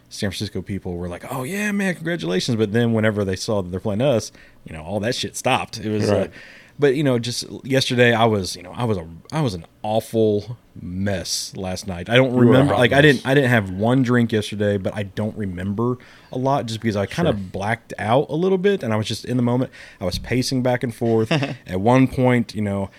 San 0.08 0.30
Francisco 0.30 0.60
people 0.60 0.96
were 0.96 1.08
like, 1.08 1.24
"Oh 1.30 1.42
yeah, 1.42 1.72
man, 1.72 1.94
congratulations!" 1.94 2.56
But 2.56 2.72
then 2.72 2.92
whenever 2.92 3.24
they 3.24 3.36
saw 3.36 3.62
that 3.62 3.70
they're 3.70 3.80
playing 3.80 4.02
us, 4.02 4.30
you 4.64 4.74
know, 4.74 4.82
all 4.82 5.00
that 5.00 5.14
shit 5.14 5.36
stopped. 5.36 5.78
It 5.78 5.90
was, 5.90 6.10
uh, 6.10 6.14
Right. 6.14 6.30
But 6.78 6.94
you 6.96 7.02
know, 7.04 7.18
just 7.18 7.44
yesterday 7.64 8.12
I 8.12 8.24
was, 8.24 8.56
you 8.56 8.62
know, 8.62 8.72
I 8.72 8.84
was 8.84 8.98
a, 8.98 9.06
I 9.32 9.40
was 9.40 9.54
an 9.54 9.64
awful 9.82 10.56
mess 10.80 11.52
last 11.56 11.86
night. 11.86 12.08
I 12.08 12.16
don't 12.16 12.34
remember, 12.34 12.74
like 12.74 12.92
I 12.92 13.00
didn't, 13.02 13.26
I 13.26 13.34
didn't 13.34 13.50
have 13.50 13.70
one 13.70 14.02
drink 14.02 14.32
yesterday, 14.32 14.76
but 14.78 14.94
I 14.94 15.02
don't 15.04 15.36
remember 15.36 15.98
a 16.32 16.38
lot 16.38 16.66
just 16.66 16.80
because 16.80 16.96
I 16.96 17.06
kind 17.06 17.26
Sure. 17.26 17.34
of 17.34 17.52
blacked 17.52 17.92
out 17.98 18.26
a 18.30 18.34
little 18.34 18.58
bit, 18.58 18.82
and 18.82 18.92
I 18.92 18.96
was 18.96 19.06
just 19.06 19.24
in 19.24 19.36
the 19.36 19.42
moment. 19.42 19.70
I 20.00 20.04
was 20.04 20.18
pacing 20.18 20.62
back 20.62 20.82
and 20.82 20.94
forth. 20.94 21.30
At 21.66 21.80
one 21.80 22.08
point, 22.08 22.54
you 22.54 22.62
know. 22.62 22.90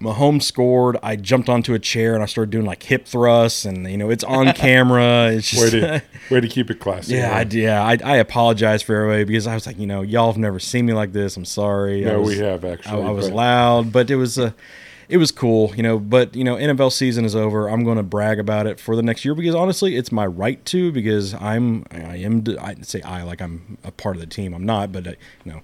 Mahomes 0.00 0.42
scored. 0.42 0.96
I 1.02 1.16
jumped 1.16 1.48
onto 1.48 1.72
a 1.74 1.78
chair 1.78 2.14
and 2.14 2.22
I 2.22 2.26
started 2.26 2.50
doing 2.50 2.66
like 2.66 2.82
hip 2.82 3.06
thrusts, 3.06 3.64
and 3.64 3.90
you 3.90 3.96
know 3.96 4.10
it's 4.10 4.24
on 4.24 4.52
camera. 4.54 5.30
It's 5.32 5.52
Way 5.58 5.70
to 5.70 6.02
way 6.30 6.40
to 6.40 6.48
keep 6.48 6.70
it 6.70 6.80
classy. 6.80 7.14
yeah, 7.14 7.36
I, 7.36 7.42
yeah. 7.50 7.82
I, 7.82 7.98
I 8.04 8.16
apologize 8.16 8.82
for 8.82 8.94
everybody 8.94 9.24
because 9.24 9.46
I 9.46 9.54
was 9.54 9.66
like, 9.66 9.78
you 9.78 9.86
know, 9.86 10.02
y'all 10.02 10.26
have 10.30 10.38
never 10.38 10.58
seen 10.58 10.86
me 10.86 10.92
like 10.92 11.12
this. 11.12 11.36
I'm 11.36 11.44
sorry. 11.44 12.06
I 12.06 12.12
No, 12.12 12.20
was, 12.20 12.36
we 12.36 12.44
have 12.44 12.64
actually. 12.64 13.02
I 13.02 13.10
was 13.10 13.28
but- 13.28 13.36
loud, 13.36 13.92
but 13.92 14.10
it 14.10 14.16
was 14.16 14.36
a, 14.38 14.54
it 15.08 15.16
was 15.18 15.30
cool, 15.32 15.72
you 15.76 15.82
know. 15.82 15.98
But 15.98 16.34
you 16.36 16.44
know, 16.44 16.56
NFL 16.56 16.92
season 16.92 17.24
is 17.24 17.34
over. 17.36 17.68
I'm 17.68 17.84
going 17.84 17.96
to 17.96 18.02
brag 18.02 18.38
about 18.38 18.66
it 18.66 18.78
for 18.80 18.96
the 18.96 19.02
next 19.02 19.24
year 19.24 19.34
because 19.34 19.54
honestly, 19.54 19.96
it's 19.96 20.10
my 20.12 20.26
right 20.26 20.62
to 20.66 20.92
because 20.92 21.32
I'm 21.34 21.84
I 21.90 22.16
am 22.16 22.44
I 22.60 22.74
say 22.82 23.00
I 23.02 23.22
like 23.22 23.40
I'm 23.40 23.78
a 23.84 23.92
part 23.92 24.16
of 24.16 24.20
the 24.20 24.26
team. 24.26 24.52
I'm 24.52 24.66
not, 24.66 24.92
but 24.92 25.06
uh, 25.06 25.12
you 25.44 25.52
know, 25.52 25.60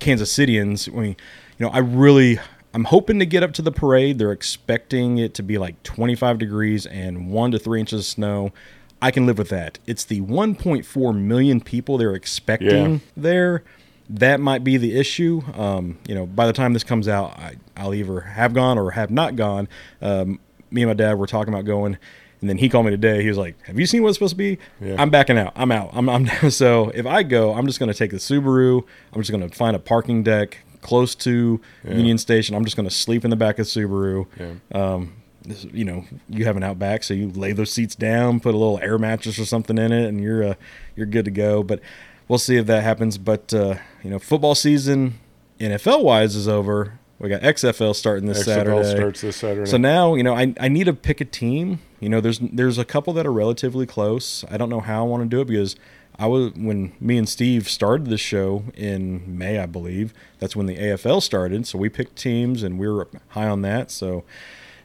Kansas 0.00 0.36
Cityans. 0.36 0.88
I 0.92 0.98
mean, 1.00 1.16
you 1.58 1.66
know, 1.66 1.68
I 1.70 1.78
really 1.78 2.38
I'm 2.74 2.84
hoping 2.84 3.18
to 3.20 3.26
get 3.26 3.42
up 3.42 3.52
to 3.54 3.62
the 3.62 3.70
parade. 3.72 4.18
They're 4.18 4.32
expecting 4.32 5.18
it 5.18 5.32
to 5.34 5.42
be 5.42 5.58
like 5.58 5.80
25 5.84 6.38
degrees 6.38 6.86
and 6.86 7.30
one 7.30 7.52
to 7.52 7.58
three 7.58 7.78
inches 7.80 8.00
of 8.00 8.04
snow. 8.06 8.52
I 9.00 9.10
can 9.10 9.26
live 9.26 9.38
with 9.38 9.48
that. 9.50 9.78
It's 9.86 10.04
the 10.04 10.20
1.4 10.22 11.16
million 11.18 11.60
people 11.60 11.98
they're 11.98 12.14
expecting 12.14 12.68
Yeah. 12.94 12.98
there. 13.16 13.64
That 14.10 14.40
might 14.40 14.64
be 14.64 14.76
the 14.76 14.98
issue. 14.98 15.42
Um, 15.54 15.98
you 16.06 16.14
know, 16.14 16.26
by 16.26 16.46
the 16.46 16.52
time 16.52 16.72
this 16.72 16.84
comes 16.84 17.06
out, 17.08 17.38
I, 17.38 17.54
I'll 17.76 17.94
either 17.94 18.20
have 18.20 18.52
gone 18.54 18.76
or 18.78 18.90
have 18.90 19.10
not 19.10 19.36
gone. 19.36 19.68
Um, 20.02 20.40
me 20.70 20.82
and 20.82 20.90
my 20.90 20.94
dad 20.94 21.14
were 21.18 21.26
talking 21.26 21.54
about 21.54 21.64
going, 21.64 21.96
and 22.40 22.50
then 22.50 22.58
he 22.58 22.68
called 22.68 22.84
me 22.84 22.90
today. 22.90 23.22
He 23.22 23.28
was 23.28 23.38
like, 23.38 23.56
"Have 23.66 23.78
you 23.80 23.86
seen 23.86 24.02
what 24.02 24.08
it's 24.10 24.16
supposed 24.18 24.32
to 24.32 24.36
be?" 24.36 24.58
Yeah. 24.80 24.96
I'm 24.98 25.08
backing 25.08 25.38
out. 25.38 25.52
I'm 25.56 25.72
out. 25.72 25.90
I'm, 25.94 26.08
I'm 26.10 26.26
so 26.50 26.90
if 26.94 27.06
I 27.06 27.22
go, 27.22 27.54
I'm 27.54 27.66
just 27.66 27.78
going 27.78 27.90
to 27.90 27.96
take 27.96 28.10
the 28.10 28.18
Subaru. 28.18 28.82
I'm 29.14 29.22
just 29.22 29.30
going 29.30 29.48
to 29.48 29.54
find 29.56 29.74
a 29.74 29.78
parking 29.78 30.22
deck 30.22 30.58
close 30.84 31.16
to 31.16 31.60
Union 31.82 32.18
Station. 32.18 32.54
I'm 32.54 32.64
just 32.64 32.76
going 32.76 32.88
to 32.88 32.94
sleep 32.94 33.24
in 33.24 33.30
the 33.30 33.36
back 33.36 33.58
of 33.58 33.66
Subaru. 33.66 34.26
Yeah. 34.38 34.52
Um, 34.72 35.14
this, 35.42 35.64
you 35.64 35.84
know, 35.84 36.04
you 36.28 36.44
have 36.44 36.56
an 36.56 36.62
Outback, 36.62 37.02
so 37.02 37.12
you 37.12 37.30
lay 37.30 37.52
those 37.52 37.72
seats 37.72 37.94
down, 37.94 38.38
put 38.38 38.54
a 38.54 38.58
little 38.58 38.78
air 38.78 38.98
mattress 38.98 39.38
or 39.38 39.44
something 39.44 39.76
in 39.76 39.92
it, 39.92 40.06
and 40.06 40.20
you're 40.20 40.44
uh, 40.44 40.54
you're 40.94 41.06
good 41.06 41.24
to 41.24 41.30
go. 41.30 41.62
But 41.62 41.80
we'll 42.28 42.38
see 42.38 42.56
if 42.56 42.66
that 42.66 42.82
happens. 42.82 43.18
But 43.18 43.52
uh, 43.52 43.76
you 44.02 44.10
know, 44.10 44.18
football 44.18 44.54
season, 44.54 45.18
NFL 45.58 46.02
wise, 46.02 46.36
is 46.36 46.48
over. 46.48 46.98
We 47.18 47.28
got 47.28 47.42
XFL 47.42 47.94
starting 47.94 48.26
this 48.26 48.42
XFL 48.42 48.44
Saturday. 48.44 48.90
starts 48.90 49.20
this 49.20 49.36
Saturday. 49.36 49.70
So 49.70 49.76
now, 49.76 50.14
you 50.14 50.22
know, 50.22 50.34
I, 50.34 50.52
I 50.60 50.68
need 50.68 50.84
to 50.84 50.92
pick 50.92 51.20
a 51.20 51.24
team. 51.24 51.80
You 52.00 52.08
know, 52.08 52.20
there's 52.20 52.38
there's 52.38 52.78
a 52.78 52.84
couple 52.84 53.12
that 53.14 53.26
are 53.26 53.32
relatively 53.32 53.86
close. 53.86 54.44
I 54.50 54.56
don't 54.56 54.68
know 54.68 54.80
how 54.80 55.04
I 55.04 55.08
want 55.08 55.22
to 55.22 55.28
do 55.28 55.40
it 55.40 55.46
because 55.46 55.76
I 56.18 56.26
was 56.26 56.52
when 56.54 56.92
me 57.00 57.18
and 57.18 57.28
Steve 57.28 57.68
started 57.68 58.06
this 58.06 58.20
show 58.20 58.64
in 58.76 59.36
May, 59.36 59.58
I 59.58 59.66
believe. 59.66 60.14
That's 60.38 60.54
when 60.54 60.66
the 60.66 60.76
AFL 60.76 61.20
started. 61.22 61.66
So 61.66 61.78
we 61.78 61.88
picked 61.88 62.16
teams 62.16 62.62
and 62.62 62.78
we 62.78 62.88
were 62.88 63.08
high 63.28 63.48
on 63.48 63.62
that. 63.62 63.90
So 63.90 64.22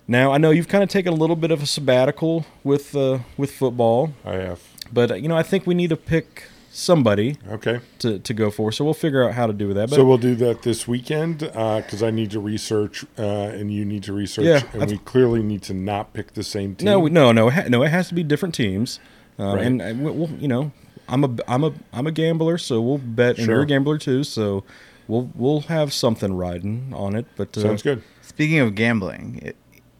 now 0.07 0.31
I 0.31 0.37
know 0.39 0.49
you've 0.49 0.67
kind 0.67 0.83
of 0.83 0.89
taken 0.89 1.13
a 1.13 1.15
little 1.15 1.35
bit 1.35 1.51
of 1.51 1.61
a 1.61 1.67
sabbatical 1.67 2.45
with 2.63 2.95
uh, 2.95 3.19
with 3.37 3.51
football, 3.51 4.13
I 4.25 4.33
have. 4.35 4.61
but 4.91 5.11
uh, 5.11 5.15
you 5.15 5.27
know, 5.27 5.37
I 5.37 5.43
think 5.43 5.67
we 5.67 5.75
need 5.75 5.89
to 5.91 5.97
pick 5.97 6.45
somebody 6.71 7.37
Okay. 7.47 7.79
to, 7.99 8.19
to 8.19 8.33
go 8.33 8.49
for. 8.51 8.71
So 8.71 8.85
we'll 8.85 8.93
figure 8.93 9.23
out 9.27 9.33
how 9.33 9.47
to 9.47 9.53
do 9.53 9.73
that. 9.73 9.89
But 9.89 9.95
So 9.97 10.05
we'll 10.05 10.17
do 10.19 10.35
that 10.35 10.61
this 10.61 10.87
weekend 10.87 11.39
because 11.39 12.01
I 12.03 12.09
need 12.11 12.31
to 12.31 12.39
research 12.39 13.05
uh, 13.17 13.21
and 13.23 13.71
you 13.73 13.83
need 13.85 14.03
to 14.03 14.13
research, 14.13 14.45
Yeah, 14.45 14.61
and 14.73 14.83
I've- 14.83 14.93
we 14.93 14.97
clearly 14.99 15.41
need 15.43 15.61
to 15.63 15.73
not 15.73 16.13
pick 16.13 16.33
the 16.33 16.43
same 16.43 16.75
team. 16.75 16.85
No, 16.85 17.07
no, 17.07 17.31
no, 17.31 17.49
it 17.49 17.69
no. 17.69 17.83
It 17.83 17.89
has 17.89 18.07
to 18.09 18.13
be 18.15 18.23
different 18.23 18.53
teams, 18.55 18.99
um, 19.39 19.55
Right. 19.55 19.65
and 19.65 19.81
uh, 19.81 19.93
we'll- 19.97 20.29
you 20.39 20.47
know, 20.47 20.71
I'm 21.09 21.23
a, 21.23 21.35
I'm 21.47 21.63
a, 21.63 21.73
I'm 21.91 22.07
a 22.07 22.11
gambler, 22.11 22.57
so 22.57 22.81
we'll 22.81 22.97
bet, 22.99 23.37
and 23.37 23.47
you're 23.47 23.61
a 23.61 23.65
gambler 23.65 23.97
too, 23.97 24.23
so 24.23 24.63
we'll, 25.07 25.29
we'll 25.35 25.61
have 25.61 25.91
something 25.91 26.33
riding 26.33 26.93
on 26.95 27.15
it. 27.15 27.25
But 27.35 27.57
uh, 27.57 27.61
sounds 27.61 27.81
good. 27.81 28.03
Speaking 28.21 28.59
of 28.59 28.75
gambling, 28.75 29.39
it, 29.41 29.55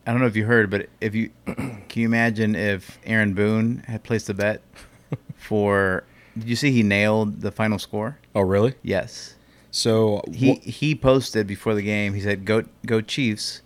I 0.06 0.12
don't 0.12 0.22
know 0.22 0.28
if 0.28 0.36
you 0.36 0.46
heard, 0.46 0.70
but 0.70 0.88
if 1.02 1.16
you 1.16 1.32
can 1.46 1.84
you 1.96 2.06
imagine 2.06 2.56
if 2.56 3.00
Aaron 3.06 3.34
Boone 3.34 3.84
had 3.88 4.04
placed 4.04 4.30
a 4.30 4.34
bet 4.34 4.62
for? 5.36 6.04
Did 6.38 6.48
you 6.48 6.56
see 6.56 6.72
he 6.72 6.84
nailed 6.84 7.42
the 7.42 7.52
final 7.52 7.80
score? 7.80 8.18
Oh, 8.34 8.42
really? 8.42 8.76
Yes. 8.84 9.36
So 9.72 10.22
He 10.34 10.54
wh- 10.56 10.64
he 10.64 10.96
posted 10.96 11.48
before 11.48 11.76
the 11.76 11.82
game. 11.82 12.14
He 12.14 12.22
said, 12.22 12.46
"Go 12.46 12.64
go 12.86 13.02
Chiefs," 13.02 13.62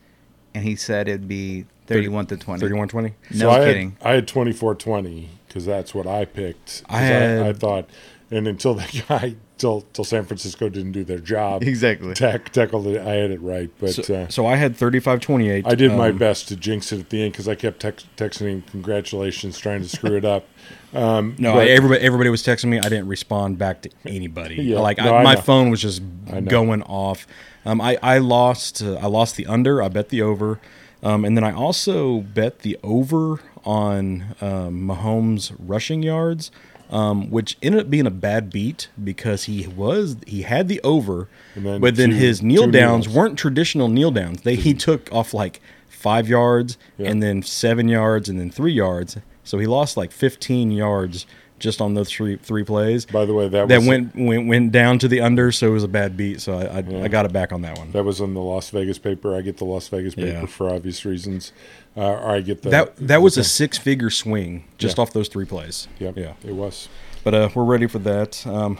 and 0.53 0.63
he 0.63 0.75
said 0.75 1.07
it'd 1.07 1.27
be 1.27 1.65
thirty-one 1.87 2.25
to 2.27 2.37
twenty. 2.37 2.65
31-20? 2.65 3.13
No 3.31 3.37
so 3.37 3.49
I 3.51 3.59
kidding. 3.59 3.97
Had, 4.01 4.07
I 4.09 4.13
had 4.15 4.27
24-20 4.27 5.27
because 5.53 5.65
that's 5.67 5.93
what 5.93 6.07
I 6.07 6.25
picked. 6.25 6.81
I 6.89 7.01
had- 7.01 7.41
I, 7.45 7.53
thought, 7.53 7.87
and 8.31 8.47
until 8.47 8.73
the 8.81 9.03
guy, 9.07 9.35
till 9.59 9.81
till 9.93 10.03
San 10.03 10.25
Francisco 10.25 10.67
didn't 10.67 10.93
do 10.93 11.03
their 11.03 11.19
job, 11.19 11.61
Exactly. 11.61 12.15
Tech 12.15 12.51
tackled 12.51 12.87
it. 12.87 12.99
I 12.99 13.13
had 13.13 13.29
it 13.29 13.39
right, 13.39 13.69
but 13.79 13.91
So, 13.93 14.15
uh, 14.15 14.27
so 14.29 14.47
I 14.47 14.55
had 14.55 14.75
35-28. 14.75 15.67
I 15.67 15.75
did 15.75 15.91
my 15.91 16.09
um, 16.09 16.17
best 16.17 16.47
to 16.47 16.55
jinx 16.55 16.91
it 16.91 16.99
at 17.01 17.09
the 17.11 17.21
end 17.21 17.33
because 17.33 17.47
I 17.47 17.53
kept 17.53 17.79
tex- 17.81 18.07
texting 18.17 18.47
him 18.47 18.61
congratulations, 18.63 19.59
trying 19.59 19.81
to 19.83 19.89
screw 19.89 20.17
it 20.17 20.25
up. 20.25 20.45
Um, 20.95 21.35
No, 21.39 21.53
but- 21.53 21.67
I, 21.67 21.71
everybody 21.71 22.01
everybody 22.01 22.29
was 22.29 22.43
texting 22.43 22.65
me. 22.65 22.77
I 22.77 22.83
didn't 22.83 23.07
respond 23.07 23.57
back 23.57 23.81
to 23.81 23.89
anybody. 24.05 24.55
Yeah, 24.61 24.79
like 24.79 24.99
no, 24.99 25.15
I, 25.15 25.21
I 25.21 25.23
my 25.23 25.33
know. 25.33 25.41
phone 25.41 25.71
was 25.71 25.81
just 25.81 26.03
going 26.45 26.83
off. 26.83 27.25
Um, 27.65 27.81
I 27.81 27.97
I 28.03 28.19
lost 28.19 28.83
uh, 28.83 28.93
I 29.01 29.07
lost 29.07 29.35
the 29.35 29.47
under. 29.47 29.81
I 29.81 29.87
bet 29.87 30.09
the 30.09 30.21
over, 30.21 30.59
um, 31.01 31.25
and 31.25 31.35
then 31.35 31.43
I 31.43 31.51
also 31.51 32.19
bet 32.21 32.59
the 32.59 32.77
over 32.83 33.39
on 33.65 34.35
um, 34.41 34.81
Mahomes 34.87 35.55
rushing 35.59 36.03
yards, 36.03 36.51
um, 36.89 37.29
which 37.31 37.57
ended 37.61 37.81
up 37.81 37.89
being 37.89 38.05
a 38.05 38.11
bad 38.11 38.49
beat 38.51 38.89
because 39.03 39.45
he 39.45 39.67
was 39.67 40.17
he 40.27 40.43
had 40.43 40.67
the 40.67 40.79
over, 40.81 41.27
then 41.55 41.81
but 41.81 41.95
then 41.95 42.09
two- 42.11 42.15
his 42.17 42.41
kneel 42.41 42.67
downs 42.69 43.05
kneels. 43.07 43.15
weren't 43.17 43.39
traditional 43.39 43.87
kneel 43.87 44.11
downs. 44.11 44.41
They 44.41 44.55
he 44.55 44.73
took 44.73 45.11
off 45.11 45.33
like 45.33 45.61
five 45.89 46.27
yards 46.27 46.77
Yeah. 46.97 47.09
and 47.09 47.23
then 47.23 47.41
seven 47.43 47.87
yards 47.87 48.27
and 48.29 48.39
then 48.39 48.49
three 48.51 48.73
yards. 48.73 49.17
So 49.45 49.57
he 49.59 49.65
lost 49.67 49.97
like 49.97 50.11
15 50.11 50.71
yards 50.71 51.25
just 51.59 51.81
on 51.81 51.93
those 51.93 52.09
three 52.09 52.35
three 52.37 52.63
plays. 52.63 53.05
By 53.05 53.25
the 53.25 53.33
way, 53.33 53.47
that 53.47 53.67
that 53.69 53.79
was 53.79 53.87
went 53.87 54.15
went 54.15 54.47
went 54.47 54.71
down 54.71 54.99
to 54.99 55.07
the 55.07 55.21
under, 55.21 55.51
so 55.51 55.67
it 55.67 55.71
was 55.71 55.83
a 55.83 55.87
bad 55.87 56.17
beat. 56.17 56.41
So 56.41 56.57
I 56.57 56.79
I, 56.79 57.03
I 57.03 57.07
got 57.07 57.25
it 57.25 57.31
back 57.33 57.51
on 57.53 57.61
that 57.61 57.77
one. 57.77 57.91
that 57.91 58.03
was 58.03 58.19
on 58.21 58.33
the 58.33 58.41
Las 58.41 58.69
Vegas 58.71 58.97
paper. 58.97 59.35
I 59.35 59.41
get 59.41 59.57
the 59.57 59.65
Las 59.65 59.87
Vegas 59.87 60.15
paper 60.15 60.27
Yeah. 60.27 60.45
for 60.45 60.69
obvious 60.69 61.05
reasons. 61.05 61.51
Uh, 61.95 62.01
or 62.01 62.29
I 62.31 62.41
get 62.41 62.63
the 62.63 62.69
that 62.71 62.95
that 62.97 63.21
was 63.21 63.37
a 63.37 63.43
six 63.43 63.77
figure 63.77 64.09
swing 64.09 64.65
just 64.77 64.97
Yeah. 64.97 65.01
off 65.03 65.13
those 65.13 65.27
three 65.27 65.45
plays. 65.45 65.87
Yep, 65.99 66.17
Yeah. 66.17 66.33
it 66.43 66.53
was. 66.55 66.89
But 67.23 67.33
uh, 67.33 67.49
we're 67.55 67.63
ready 67.63 67.87
for 67.87 67.99
that. 67.99 68.45
Um, 68.47 68.79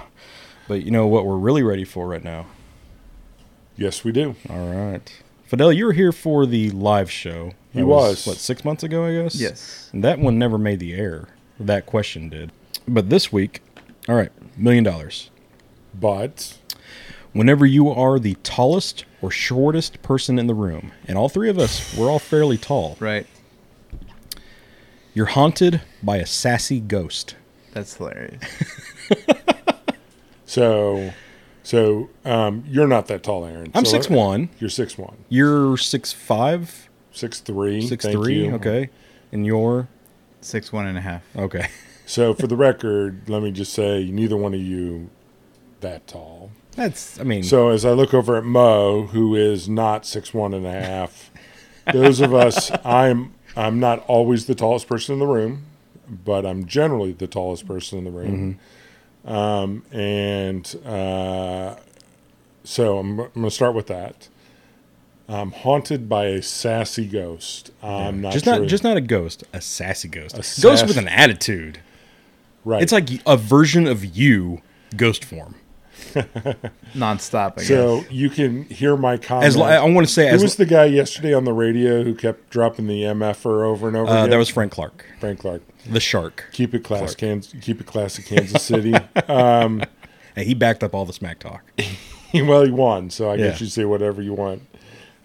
but 0.68 0.84
you 0.84 0.92
know 0.92 1.08
what 1.08 1.26
we're 1.26 1.38
really 1.38 1.64
ready 1.64 1.84
for 1.86 2.08
right 2.08 2.24
now. 2.24 2.48
Yes, 3.78 4.04
we 4.04 4.12
do. 4.12 4.36
All 4.50 4.68
right, 4.68 5.12
Fidel, 5.46 5.72
you 5.74 5.86
were 5.86 5.94
here 5.94 6.12
for 6.12 6.46
the 6.46 6.70
live 6.72 7.10
show. 7.10 7.54
He 7.72 7.80
That 7.80 7.88
was. 7.88 8.26
what 8.28 8.38
six 8.38 8.64
months 8.64 8.84
ago, 8.84 9.06
I 9.06 9.14
guess. 9.24 9.36
Yes. 9.36 9.90
And 9.94 10.04
that 10.04 10.20
one 10.20 10.38
never 10.38 10.58
made 10.58 10.80
the 10.80 10.94
air. 10.94 11.28
That 11.60 11.86
question 11.86 12.30
did. 12.30 12.52
But 12.88 13.10
this 13.10 13.32
week, 13.32 13.62
all 14.10 14.16
right, 14.16 14.32
million 14.58 14.84
dollars. 14.84 15.30
But 15.94 16.58
Whenever 17.34 17.66
you 17.66 17.90
are 17.90 18.20
the 18.20 18.36
tallest 18.44 19.06
or 19.20 19.32
shortest 19.32 20.04
person 20.04 20.38
in 20.38 20.46
the 20.46 20.54
room, 20.54 20.92
and 21.08 21.18
all 21.18 21.30
three 21.30 21.50
of 21.50 21.58
us, 21.58 21.96
we're 21.98 22.08
all 22.08 22.20
fairly 22.20 22.60
tall, 22.60 22.96
Right. 23.00 23.26
you're 25.16 25.26
haunted 25.26 25.82
by 26.04 26.18
a 26.18 26.28
sassy 26.28 26.80
ghost. 26.80 27.36
That's 27.72 27.96
hilarious. 27.98 28.40
so, 30.46 31.12
so 31.64 32.10
um, 32.24 32.64
you're 32.68 32.86
not 32.88 33.08
that 33.08 33.24
tall, 33.24 33.46
Aaron. 33.46 33.72
I'm 33.74 33.86
So 33.86 33.92
six 33.92 34.10
one. 34.10 34.50
You're 34.60 34.70
six 34.70 34.96
one. 34.96 35.18
You're 35.30 35.76
six 35.78 36.12
five, 36.14 36.88
Six 37.12 37.40
three. 37.40 37.82
six 37.82 38.06
thank 38.06 38.16
three. 38.16 38.46
you. 38.46 38.54
Okay, 38.56 38.90
and 39.32 39.44
you're 39.46 39.88
Six 40.42 40.72
one 40.74 40.86
and 40.88 40.98
a 40.98 41.02
half. 41.02 41.24
okay. 41.36 41.68
So 42.06 42.34
for 42.34 42.48
the 42.48 42.56
record, 42.58 43.30
let 43.30 43.42
me 43.42 43.52
just 43.52 43.74
say 43.74 44.06
neither 44.12 44.36
one 44.38 44.54
of 44.54 44.60
you 44.62 45.10
that 45.82 46.08
tall. 46.08 46.52
That's 46.76 47.20
I 47.20 47.24
mean, 47.24 47.44
So 47.44 47.70
as 47.70 47.86
I 47.86 47.92
look 47.92 48.14
over 48.14 48.36
at 48.38 48.44
Mo, 48.44 49.04
who 49.08 49.36
is 49.36 49.70
not 49.70 50.06
six 50.06 50.34
one 50.34 50.54
and 50.54 50.66
a 50.66 50.72
half, 50.72 51.32
those 51.92 52.20
of 52.20 52.34
us, 52.34 52.72
I'm 52.86 53.34
I'm 53.56 53.80
not 53.80 54.00
always 54.08 54.48
the 54.48 54.56
tallest 54.56 54.88
person 54.88 55.14
in 55.14 55.20
the 55.20 55.28
room, 55.28 55.66
but 56.10 56.46
I'm 56.46 56.66
generally 56.66 57.12
the 57.14 57.28
tallest 57.28 57.68
person 57.68 58.00
in 58.00 58.04
the 58.06 58.12
room. 58.12 58.60
Um, 59.26 59.84
and 59.92 60.76
uh, 60.86 61.76
so 62.64 62.98
I'm, 62.98 63.20
I'm 63.20 63.28
going 63.34 63.46
to 63.46 63.52
start 63.52 63.74
with 63.76 63.88
that. 63.88 64.28
I'm 65.30 65.52
haunted 65.52 66.10
by 66.10 66.26
a 66.26 66.42
sassy 66.42 67.06
ghost. 67.08 67.72
I'm 67.82 68.22
not 68.22 68.34
just 68.34 68.46
sure. 68.46 68.60
not 68.60 68.68
just 68.68 68.84
not 68.84 68.98
a 68.98 69.02
ghost, 69.02 69.44
a 69.54 69.62
sassy 69.62 70.10
ghost, 70.10 70.34
A 70.36 70.38
ghost 70.40 70.56
sass- 70.56 70.84
with 70.88 70.98
an 70.98 71.08
attitude. 71.08 71.80
Right. 72.66 72.82
It's 72.82 72.92
like 72.92 73.10
a 73.26 73.38
version 73.38 73.88
of 73.88 74.04
you, 74.04 74.62
ghost 74.96 75.24
form. 75.26 75.56
Nonstop. 76.94 77.60
I 77.60 77.64
so 77.64 78.02
guess. 78.02 78.12
you 78.12 78.30
can 78.30 78.64
hear 78.66 78.98
my 78.98 79.18
comment. 79.18 79.46
As 79.46 79.58
I 79.58 79.84
want 79.86 80.06
to 80.08 80.14
say, 80.14 80.28
Who 80.30 80.36
as 80.36 80.44
was 80.44 80.56
the 80.58 80.66
guy 80.66 80.86
yesterday 80.86 81.34
on 81.34 81.46
the 81.46 81.54
radio 81.54 82.04
who 82.04 82.14
kept 82.14 82.50
dropping 82.50 82.88
the 82.88 83.04
MFR 83.04 83.66
over 83.66 83.88
and 83.88 83.98
over 83.98 84.10
uh, 84.10 84.20
again? 84.20 84.30
that 84.32 84.38
was 84.38 84.50
Frank 84.50 84.72
Clark, 84.72 85.06
Frank 85.20 85.40
Clark. 85.40 85.62
the 85.90 86.00
shark. 86.00 86.50
Keep 86.52 86.74
it 86.74 86.84
class, 86.84 87.16
Kansas, 87.16 87.54
keep 87.62 87.80
it 87.80 87.88
classy, 87.88 88.24
Kansas 88.24 88.64
City. 88.64 88.94
Hey, 90.36 90.46
he 90.46 90.54
backed 90.54 90.84
up 90.84 90.96
all 90.96 91.06
the 91.06 91.14
smack 91.14 91.40
talk. 91.40 91.64
well, 92.34 92.64
he 92.64 92.72
won, 92.72 93.10
so 93.10 93.30
I 93.30 93.38
guess 93.38 93.62
you 93.62 93.68
say 93.68 93.86
whatever 93.86 94.22
you 94.22 94.34
want. 94.34 94.64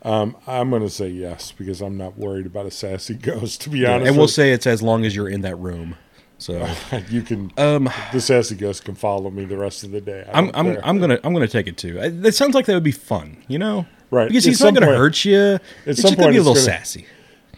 Um, 0.02 0.36
I'm 0.46 0.70
going 0.70 0.82
to 0.82 0.90
say 0.90 1.08
yes 1.08 1.52
because 1.52 1.80
I'm 1.80 1.96
not 1.96 2.16
worried 2.16 2.46
about 2.46 2.66
a 2.66 2.70
sassy 2.70 3.14
ghost. 3.14 3.62
To 3.62 3.70
be 3.70 3.84
honest, 3.84 4.08
and 4.08 4.16
we'll 4.16 4.28
say 4.28 4.52
it's 4.52 4.66
as 4.66 4.82
long 4.82 5.04
as 5.04 5.16
you're 5.16 5.28
in 5.28 5.40
that 5.40 5.56
room. 5.56 5.96
So 6.38 6.68
you 7.10 7.22
can. 7.22 7.52
um, 7.58 7.90
the 8.12 8.20
sassy 8.20 8.54
ghost 8.54 8.84
can 8.84 8.94
follow 8.94 9.28
me 9.30 9.44
the 9.44 9.56
rest 9.56 9.82
of 9.84 9.90
the 9.90 10.00
day. 10.00 10.24
I 10.32 10.38
I'm 10.38 10.50
I'm. 10.54 10.78
I'm 10.84 10.98
gonna 10.98 11.18
I'm 11.24 11.32
gonna 11.32 11.48
take 11.48 11.66
it 11.66 11.76
too. 11.76 12.00
I- 12.00 12.08
That 12.10 12.34
sounds 12.34 12.54
like 12.54 12.66
that 12.66 12.74
would 12.74 12.82
be 12.84 12.92
fun, 12.92 13.38
you 13.48 13.58
know? 13.58 13.86
Right. 14.10 14.28
Because 14.28 14.46
At 14.46 14.50
he's 14.50 14.60
not 14.62 14.74
gonna 14.74 14.86
point- 14.86 14.98
hurt 14.98 15.24
you. 15.24 15.58
It's 15.84 16.00
some 16.00 16.10
just 16.10 16.16
gonna 16.16 16.16
point 16.16 16.32
be 16.34 16.38
a 16.38 16.40
little 16.42 16.54
gonna- 16.54 16.64
sassy. 16.64 17.06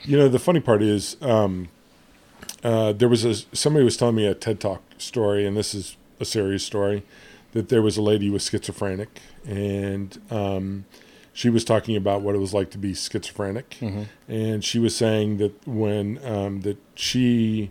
You 0.04 0.16
know, 0.16 0.28
the 0.28 0.38
funny 0.38 0.60
part 0.60 0.82
is, 0.82 1.16
um, 1.20 1.68
uh, 2.64 2.92
there 2.94 3.08
was 3.08 3.24
a 3.24 3.34
somebody 3.54 3.84
was 3.84 3.96
telling 3.98 4.14
me 4.14 4.26
a 4.26 4.34
TED 4.34 4.58
Talk 4.60 4.82
story, 4.98 5.46
and 5.46 5.56
this 5.56 5.74
is 5.74 5.96
a 6.18 6.24
serious 6.24 6.64
story, 6.64 7.02
that 7.52 7.68
there 7.68 7.82
was 7.82 7.96
a 7.98 8.02
lady 8.02 8.28
who 8.28 8.32
was 8.32 8.48
schizophrenic, 8.48 9.20
and 9.46 10.18
um, 10.30 10.86
she 11.34 11.50
was 11.50 11.64
talking 11.64 11.96
about 11.96 12.22
what 12.22 12.34
it 12.34 12.38
was 12.38 12.54
like 12.54 12.70
to 12.70 12.78
be 12.78 12.94
schizophrenic, 12.94 13.76
and 14.26 14.64
she 14.64 14.78
was 14.78 14.96
saying 14.96 15.36
that 15.36 15.68
when 15.68 16.18
um, 16.24 16.62
that 16.62 16.78
she 16.94 17.70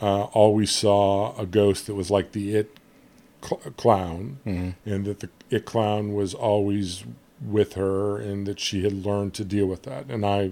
uh, 0.00 0.24
always 0.24 0.70
saw 0.70 1.36
a 1.36 1.46
ghost 1.46 1.86
that 1.86 1.94
was 1.94 2.10
like 2.10 2.32
the 2.32 2.54
it 2.54 2.76
cl- 3.42 3.60
clown, 3.76 4.38
and 4.44 5.04
that 5.04 5.20
the 5.20 5.28
it 5.50 5.64
clown 5.64 6.14
was 6.14 6.34
always 6.34 7.04
with 7.44 7.74
her, 7.74 8.18
and 8.18 8.46
that 8.46 8.58
she 8.60 8.82
had 8.82 8.92
learned 9.04 9.34
to 9.34 9.44
deal 9.44 9.66
with 9.66 9.82
that. 9.84 10.06
And 10.08 10.24
I 10.26 10.50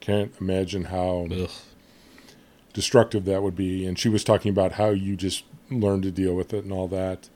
can't 0.00 0.32
imagine 0.40 0.84
how 0.84 1.26
Ugh. 1.30 1.50
destructive 2.72 3.24
that 3.24 3.42
would 3.42 3.56
be. 3.56 3.84
And 3.86 3.98
she 3.98 4.08
was 4.08 4.24
talking 4.24 4.50
about 4.50 4.72
how 4.72 4.90
you 4.90 5.16
just 5.16 5.44
learn 5.70 6.02
to 6.02 6.10
deal 6.10 6.34
with 6.34 6.52
it 6.54 6.64
and 6.64 6.72
all 6.72 6.88
that. 6.88 7.28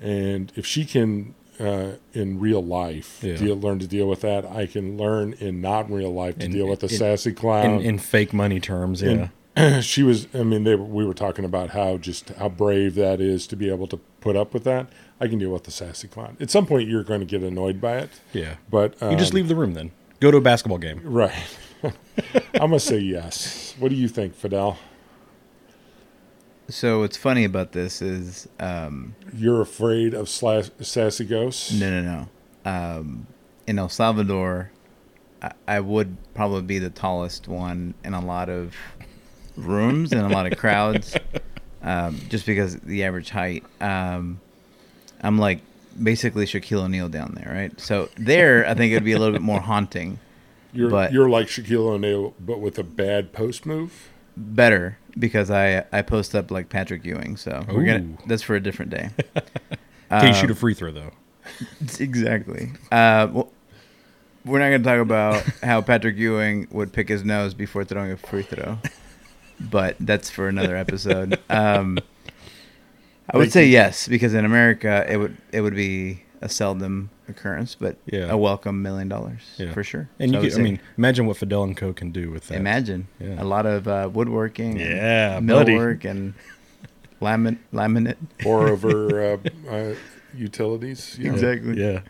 And 0.00 0.52
if 0.56 0.66
she 0.66 0.84
can, 0.84 1.34
uh, 1.60 1.92
in 2.12 2.40
real 2.40 2.64
life, 2.64 3.20
Yeah. 3.22 3.36
deal, 3.36 3.56
learn 3.56 3.78
to 3.80 3.86
deal 3.86 4.08
with 4.08 4.20
that, 4.22 4.44
I 4.46 4.66
can 4.66 4.96
learn 4.96 5.34
in 5.34 5.60
not 5.60 5.90
real 5.90 6.12
life 6.12 6.38
to 6.38 6.46
In- 6.46 6.52
deal 6.52 6.66
with 6.68 6.80
the 6.80 6.88
in- 6.88 6.96
sassy 6.96 7.32
clown. 7.32 7.80
In, 7.80 7.82
in 7.82 7.98
fake 7.98 8.32
money 8.32 8.58
terms, 8.60 9.02
yeah. 9.02 9.28
And 9.54 9.84
she 9.84 10.02
was, 10.02 10.26
I 10.34 10.42
mean, 10.42 10.64
they 10.64 10.74
we 10.74 11.04
were 11.04 11.14
talking 11.14 11.44
about 11.44 11.70
how 11.70 11.96
just 11.98 12.30
how 12.30 12.48
brave 12.48 12.94
that 12.94 13.20
is 13.20 13.46
to 13.48 13.56
be 13.56 13.68
able 13.68 13.86
to 13.88 13.98
put 14.20 14.36
up 14.36 14.54
with 14.54 14.64
that. 14.64 14.88
I 15.20 15.28
can 15.28 15.38
deal 15.38 15.50
with 15.50 15.64
the 15.64 15.70
sassy 15.70 16.08
clown. 16.08 16.36
At 16.40 16.50
some 16.50 16.66
point, 16.66 16.88
you're 16.88 17.04
going 17.04 17.20
to 17.20 17.26
get 17.26 17.42
annoyed 17.42 17.80
by 17.80 17.98
it, 17.98 18.10
yeah. 18.32 18.56
but 18.70 19.00
um, 19.02 19.12
You 19.12 19.16
just 19.16 19.34
leave 19.34 19.48
the 19.48 19.54
room 19.54 19.74
then. 19.74 19.92
Go 20.20 20.30
to 20.30 20.36
a 20.38 20.40
basketball 20.40 20.78
game. 20.78 21.00
Right. 21.04 21.32
I'm 21.82 21.92
gonna 22.70 22.78
say 22.80 22.98
yes. 22.98 23.74
What 23.78 23.88
do 23.90 23.94
you 23.96 24.08
think, 24.08 24.34
Fidel? 24.34 24.78
So 26.68 27.00
what's 27.00 27.16
funny 27.16 27.44
about 27.44 27.72
this 27.72 28.00
is 28.00 28.48
um, 28.60 29.14
You're 29.34 29.60
afraid 29.60 30.14
of 30.14 30.28
slash, 30.28 30.70
sassy 30.80 31.24
ghosts? 31.24 31.72
no, 31.72 31.90
no, 31.90 32.02
no. 32.64 32.70
Um, 32.70 33.26
in 33.66 33.78
El 33.78 33.88
Salvador, 33.88 34.70
I, 35.42 35.52
I 35.66 35.80
would 35.80 36.16
probably 36.34 36.62
be 36.62 36.78
the 36.78 36.90
tallest 36.90 37.48
one 37.48 37.94
in 38.04 38.14
a 38.14 38.24
lot 38.24 38.48
of 38.48 38.74
rooms 39.56 40.12
and 40.12 40.22
a 40.22 40.28
lot 40.28 40.50
of 40.50 40.58
crowds, 40.58 41.16
um, 41.82 42.18
just 42.28 42.46
because 42.46 42.76
the 42.80 43.04
average 43.04 43.30
height. 43.30 43.64
Um, 43.80 44.40
I'm 45.22 45.38
like 45.38 45.60
basically 46.00 46.46
Shaquille 46.46 46.84
O'Neal 46.84 47.08
down 47.08 47.34
there, 47.36 47.52
right? 47.54 47.78
So 47.80 48.08
there, 48.16 48.66
I 48.68 48.74
think 48.74 48.92
it'd 48.92 49.04
be 49.04 49.12
a 49.12 49.18
little 49.18 49.32
bit 49.34 49.42
more 49.42 49.60
haunting. 49.70 50.18
You're 50.72 50.90
But- 50.90 51.12
you're 51.12 51.28
like 51.28 51.48
Shaquille 51.48 51.86
O'Neal, 51.90 52.34
but 52.40 52.60
with 52.60 52.78
a 52.78 52.84
bad 52.84 53.32
post 53.32 53.66
move. 53.66 54.08
Better 54.36 54.98
because 55.18 55.50
I 55.50 55.84
I 55.92 56.00
post 56.02 56.34
up 56.34 56.50
like 56.50 56.70
Patrick 56.70 57.04
Ewing, 57.04 57.36
so 57.36 57.64
we're 57.68 57.84
gonna 57.84 58.16
that's 58.26 58.42
for 58.42 58.54
a 58.56 58.60
different 58.60 58.90
day. 58.90 59.10
Can 60.10 60.28
you 60.28 60.34
shoot 60.34 60.44
Um, 60.46 60.52
a 60.52 60.54
free 60.54 60.72
throw 60.74 60.90
though? 60.90 61.10
Exactly. 62.00 62.70
Uh, 62.90 63.28
well, 63.32 63.52
we're 64.44 64.58
not 64.58 64.68
going 64.70 64.82
to 64.82 64.88
talk 64.88 65.00
about 65.00 65.42
how 65.62 65.80
Patrick 65.82 66.16
Ewing 66.16 66.66
would 66.70 66.92
pick 66.92 67.08
his 67.08 67.24
nose 67.24 67.54
before 67.54 67.84
throwing 67.84 68.10
a 68.10 68.16
free 68.16 68.42
throw, 68.42 68.78
but 69.70 69.96
that's 70.00 70.30
for 70.30 70.48
another 70.48 70.76
episode. 70.76 71.38
Um, 71.50 71.98
I 73.30 73.36
would 73.38 73.52
say 73.52 73.66
yes 73.66 74.08
because 74.08 74.34
in 74.34 74.44
America 74.44 75.06
it 75.08 75.16
would 75.16 75.36
it 75.52 75.60
would 75.62 75.74
be 75.76 76.22
a 76.40 76.48
seldom 76.48 77.08
occurrence, 77.28 77.74
but 77.76 77.96
Yeah. 78.06 78.26
a 78.30 78.36
welcome 78.36 78.82
million 78.82 79.08
dollars 79.08 79.40
Yeah. 79.58 79.72
for 79.72 79.84
sure. 79.84 80.08
And 80.18 80.30
So 80.30 80.34
you 80.34 80.40
would 80.40 80.44
could, 80.50 80.52
I 80.52 80.56
say 80.56 80.62
mean, 80.62 80.80
imagine 80.98 81.26
what 81.26 81.36
Fidel 81.36 81.62
and 81.62 81.76
Co 81.76 81.92
can 81.92 82.10
do 82.10 82.30
with 82.30 82.48
that. 82.48 82.56
imagine 82.56 83.06
Yeah. 83.20 83.40
a 83.42 83.44
lot 83.44 83.64
of 83.64 83.86
uh, 83.86 84.10
woodworking, 84.12 84.78
Yeah, 84.78 85.36
and 85.38 85.48
millwork, 85.48 86.04
and 86.04 86.34
lamin- 87.20 87.60
laminate. 87.72 88.16
Or 88.44 88.68
over 88.68 89.32
uh, 89.34 89.36
uh, 89.70 89.94
utilities. 90.36 91.16
you. 91.18 91.30
Exactly. 91.32 91.80
Yeah. 91.80 92.00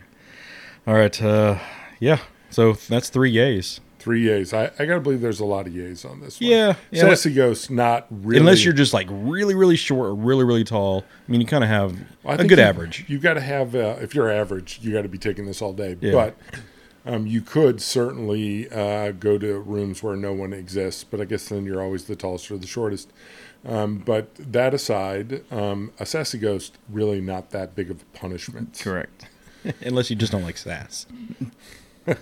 All 0.87 0.95
right. 0.95 1.21
Uh, 1.21 1.59
yeah. 1.99 2.17
So 2.49 2.73
that's 2.89 3.09
three 3.09 3.31
yays. 3.33 3.79
Three 4.03 4.25
yays. 4.25 4.53
I, 4.53 4.65
I 4.77 4.85
gotta 4.85 4.99
believe 4.99 5.21
there's 5.21 5.39
a 5.39 5.45
lot 5.45 5.65
of 5.65 5.71
yays 5.71 6.03
on 6.03 6.19
this 6.19 6.41
one. 6.41 6.49
Yeah. 6.49 6.75
yeah 6.91 7.03
Sassy 7.03 7.33
ghosts, 7.33 7.69
not 7.69 8.05
really. 8.11 8.41
Unless 8.41 8.65
you're 8.65 8.73
just 8.73 8.93
like 8.93 9.07
really, 9.09 9.55
really 9.55 9.77
short 9.77 10.07
or 10.07 10.13
really, 10.13 10.43
really 10.43 10.65
tall. 10.65 11.05
I 11.25 11.31
mean, 11.31 11.39
you 11.39 11.47
kind 11.47 11.63
of 11.63 11.69
have 11.69 11.97
I 12.25 12.33
a 12.33 12.37
think 12.37 12.49
good 12.49 12.57
you- 12.57 12.65
average. 12.65 13.05
You've 13.07 13.21
got 13.21 13.35
to 13.35 13.39
have, 13.39 13.75
uh, 13.75 13.95
if 14.01 14.13
you're 14.13 14.29
average, 14.29 14.79
you 14.81 14.91
got 14.91 15.03
to 15.03 15.07
be 15.07 15.17
taking 15.17 15.45
this 15.45 15.61
all 15.61 15.71
day. 15.71 15.95
Yeah. 16.01 16.11
But 16.11 16.35
um, 17.05 17.25
you 17.27 17.39
could 17.39 17.81
certainly 17.81 18.69
uh, 18.69 19.11
go 19.13 19.37
to 19.37 19.59
rooms 19.61 20.03
where 20.03 20.17
no 20.17 20.33
one 20.33 20.51
exists, 20.51 21.05
but 21.05 21.21
I 21.21 21.23
guess 21.23 21.47
then 21.47 21.63
you're 21.65 21.81
always 21.81 22.03
the 22.03 22.17
tallest 22.17 22.51
or 22.51 22.57
the 22.57 22.67
shortest. 22.67 23.09
Um, 23.65 23.99
but 23.99 24.35
that 24.35 24.73
aside, 24.73 25.49
um, 25.49 25.93
a 25.97 26.05
sassy 26.05 26.39
ghost 26.39 26.77
really 26.89 27.21
not 27.21 27.51
that 27.51 27.73
big 27.73 27.89
of 27.89 28.01
a 28.01 28.17
punishment. 28.17 28.77
Correct. 28.83 29.27
Unless 29.81 30.09
you 30.09 30.17
just 30.17 30.33
don't 30.33 30.43
like 30.43 30.57
sass. 30.57 31.05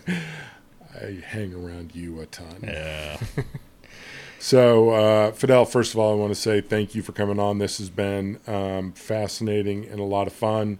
I 0.99 1.22
hang 1.26 1.53
around 1.53 1.95
you 1.95 2.19
a 2.22 2.26
ton. 2.26 2.59
Yeah. 2.63 3.18
So, 4.43 4.89
uh, 4.89 5.31
Fidel, 5.34 5.65
first 5.65 5.93
of 5.93 5.99
all, 5.99 6.13
I 6.13 6.15
want 6.15 6.31
to 6.34 6.39
say 6.41 6.61
thank 6.61 6.95
you 6.95 7.03
for 7.03 7.11
coming 7.11 7.39
on. 7.39 7.59
This 7.59 7.77
has 7.77 7.91
been 7.91 8.39
um, 8.47 8.91
fascinating 8.93 9.85
and 9.85 9.99
a 9.99 10.03
lot 10.03 10.26
of 10.26 10.34
fun. 10.34 10.80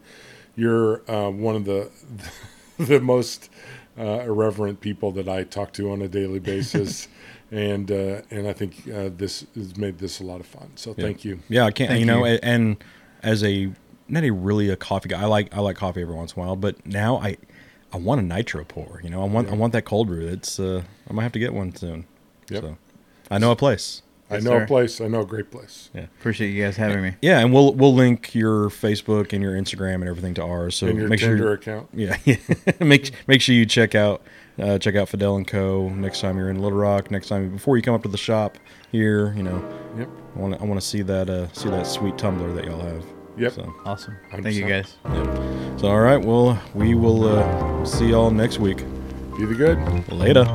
You're 0.56 1.04
uh, 1.10 1.30
one 1.30 1.56
of 1.56 1.66
the 1.66 1.92
the 2.80 3.00
most 3.00 3.52
uh, 4.00 4.22
irreverent 4.22 4.82
people 4.82 5.12
that 5.12 5.30
I 5.30 5.44
talk 5.44 5.74
to 5.74 5.92
on 5.92 6.02
a 6.02 6.08
daily 6.08 6.40
basis, 6.54 7.08
and 7.52 7.92
uh, 7.92 8.22
and 8.32 8.48
I 8.48 8.54
think 8.54 8.88
uh, 8.92 9.12
this 9.16 9.46
has 9.54 9.78
made 9.78 10.00
this 10.00 10.20
a 10.20 10.24
lot 10.24 10.40
of 10.40 10.48
fun. 10.48 10.72
So, 10.76 10.96
Yeah. 10.98 11.04
thank 11.06 11.24
you. 11.24 11.40
Yeah, 11.48 11.66
I 11.66 11.72
can't. 11.72 11.90
Thank 11.90 12.00
you 12.00 12.08
know, 12.08 12.26
you. 12.26 12.40
and 12.42 12.84
as 13.22 13.44
a 13.44 13.72
not 14.08 14.24
a 14.24 14.32
really 14.32 14.70
a 14.70 14.76
coffee 14.76 15.10
guy, 15.10 15.22
I 15.22 15.26
like 15.26 15.56
I 15.56 15.60
like 15.60 15.76
coffee 15.76 16.02
every 16.02 16.16
once 16.16 16.34
in 16.34 16.42
a 16.42 16.46
while, 16.48 16.56
but 16.56 16.84
now 16.84 17.18
I 17.18 17.38
I 17.94 17.98
want 17.98 18.22
a 18.22 18.24
nitro 18.24 18.64
pour. 18.64 19.02
You 19.04 19.10
know, 19.10 19.22
I 19.22 19.26
want 19.26 19.50
I 19.50 19.54
want 19.54 19.74
that 19.74 19.84
cold 19.86 20.08
brew. 20.08 20.28
It's 20.28 20.60
uh, 20.60 20.84
I 21.10 21.14
might 21.14 21.24
have 21.24 21.32
to 21.34 21.40
get 21.40 21.54
one 21.54 21.76
soon. 21.76 22.06
Yep. 22.50 22.64
So 22.64 22.78
I 23.30 23.38
know 23.38 23.52
a 23.52 23.56
place. 23.56 24.02
I 24.30 24.36
Yes, 24.36 24.44
know 24.46 24.52
sir. 24.52 24.64
a 24.64 24.68
place. 24.68 25.02
I 25.02 25.08
know 25.08 25.22
a 25.22 25.26
great 25.26 25.52
place. 25.52 25.90
Yeah. 25.94 26.04
Appreciate 26.20 26.52
you 26.52 26.64
guys 26.64 26.78
having 26.78 27.02
me. 27.02 27.16
Yeah, 27.22 27.40
and 27.40 27.52
we'll 27.54 27.74
we'll 27.74 27.94
link 27.94 28.34
your 28.34 28.70
Facebook 28.70 29.34
and 29.34 29.44
your 29.44 29.54
Instagram 29.54 29.96
and 29.96 30.06
everything 30.06 30.34
to 30.36 30.44
ours. 30.44 30.76
So 30.76 30.88
and 30.88 30.98
your 30.98 31.10
make 31.10 31.20
Tinder 31.20 31.38
sure 31.38 31.54
account. 31.54 31.90
Yeah, 31.94 32.16
make 32.80 33.12
make 33.28 33.42
sure 33.42 33.54
you 33.56 33.66
check 33.66 33.94
out 33.94 34.22
uh, 34.58 34.78
check 34.78 34.96
out 34.96 35.10
Fidel 35.10 35.36
and 35.36 35.46
Co. 35.46 35.90
Next 35.90 36.22
time 36.22 36.38
you're 36.38 36.50
in 36.50 36.62
Little 36.62 36.78
Rock. 36.78 37.12
Next 37.12 37.28
time 37.28 37.50
before 37.52 37.76
you 37.76 37.84
come 37.84 37.94
up 37.94 38.04
to 38.04 38.10
the 38.10 38.18
shop 38.18 38.58
here, 38.92 39.34
you 39.36 39.44
know, 39.44 39.62
Yep. 39.98 40.10
I 40.36 40.40
want 40.40 40.54
to 40.54 40.62
I 40.62 40.64
want 40.66 40.80
to 40.80 40.88
see 40.88 41.02
that 41.02 41.30
uh, 41.30 41.52
see 41.52 41.70
that 41.70 41.86
sweet 41.86 42.18
tumbler 42.18 42.54
that 42.54 42.64
y'all 42.64 42.80
have. 42.80 43.04
Yep. 43.42 43.54
So, 43.54 43.74
Awesome. 43.86 44.18
100%. 44.32 44.44
Thank 44.44 44.56
you 44.56 44.68
guys. 44.68 44.98
yeah. 45.06 45.78
so 45.78 45.88
all 45.88 46.00
right. 46.00 46.24
Well, 46.24 46.62
we 46.76 46.94
will 46.94 47.24
uh, 47.28 47.86
see 47.86 48.10
y'all 48.10 48.30
next 48.30 48.60
week. 48.60 48.78
Be 49.38 49.46
the 49.46 49.56
good. 49.56 50.12
Later. 50.12 50.46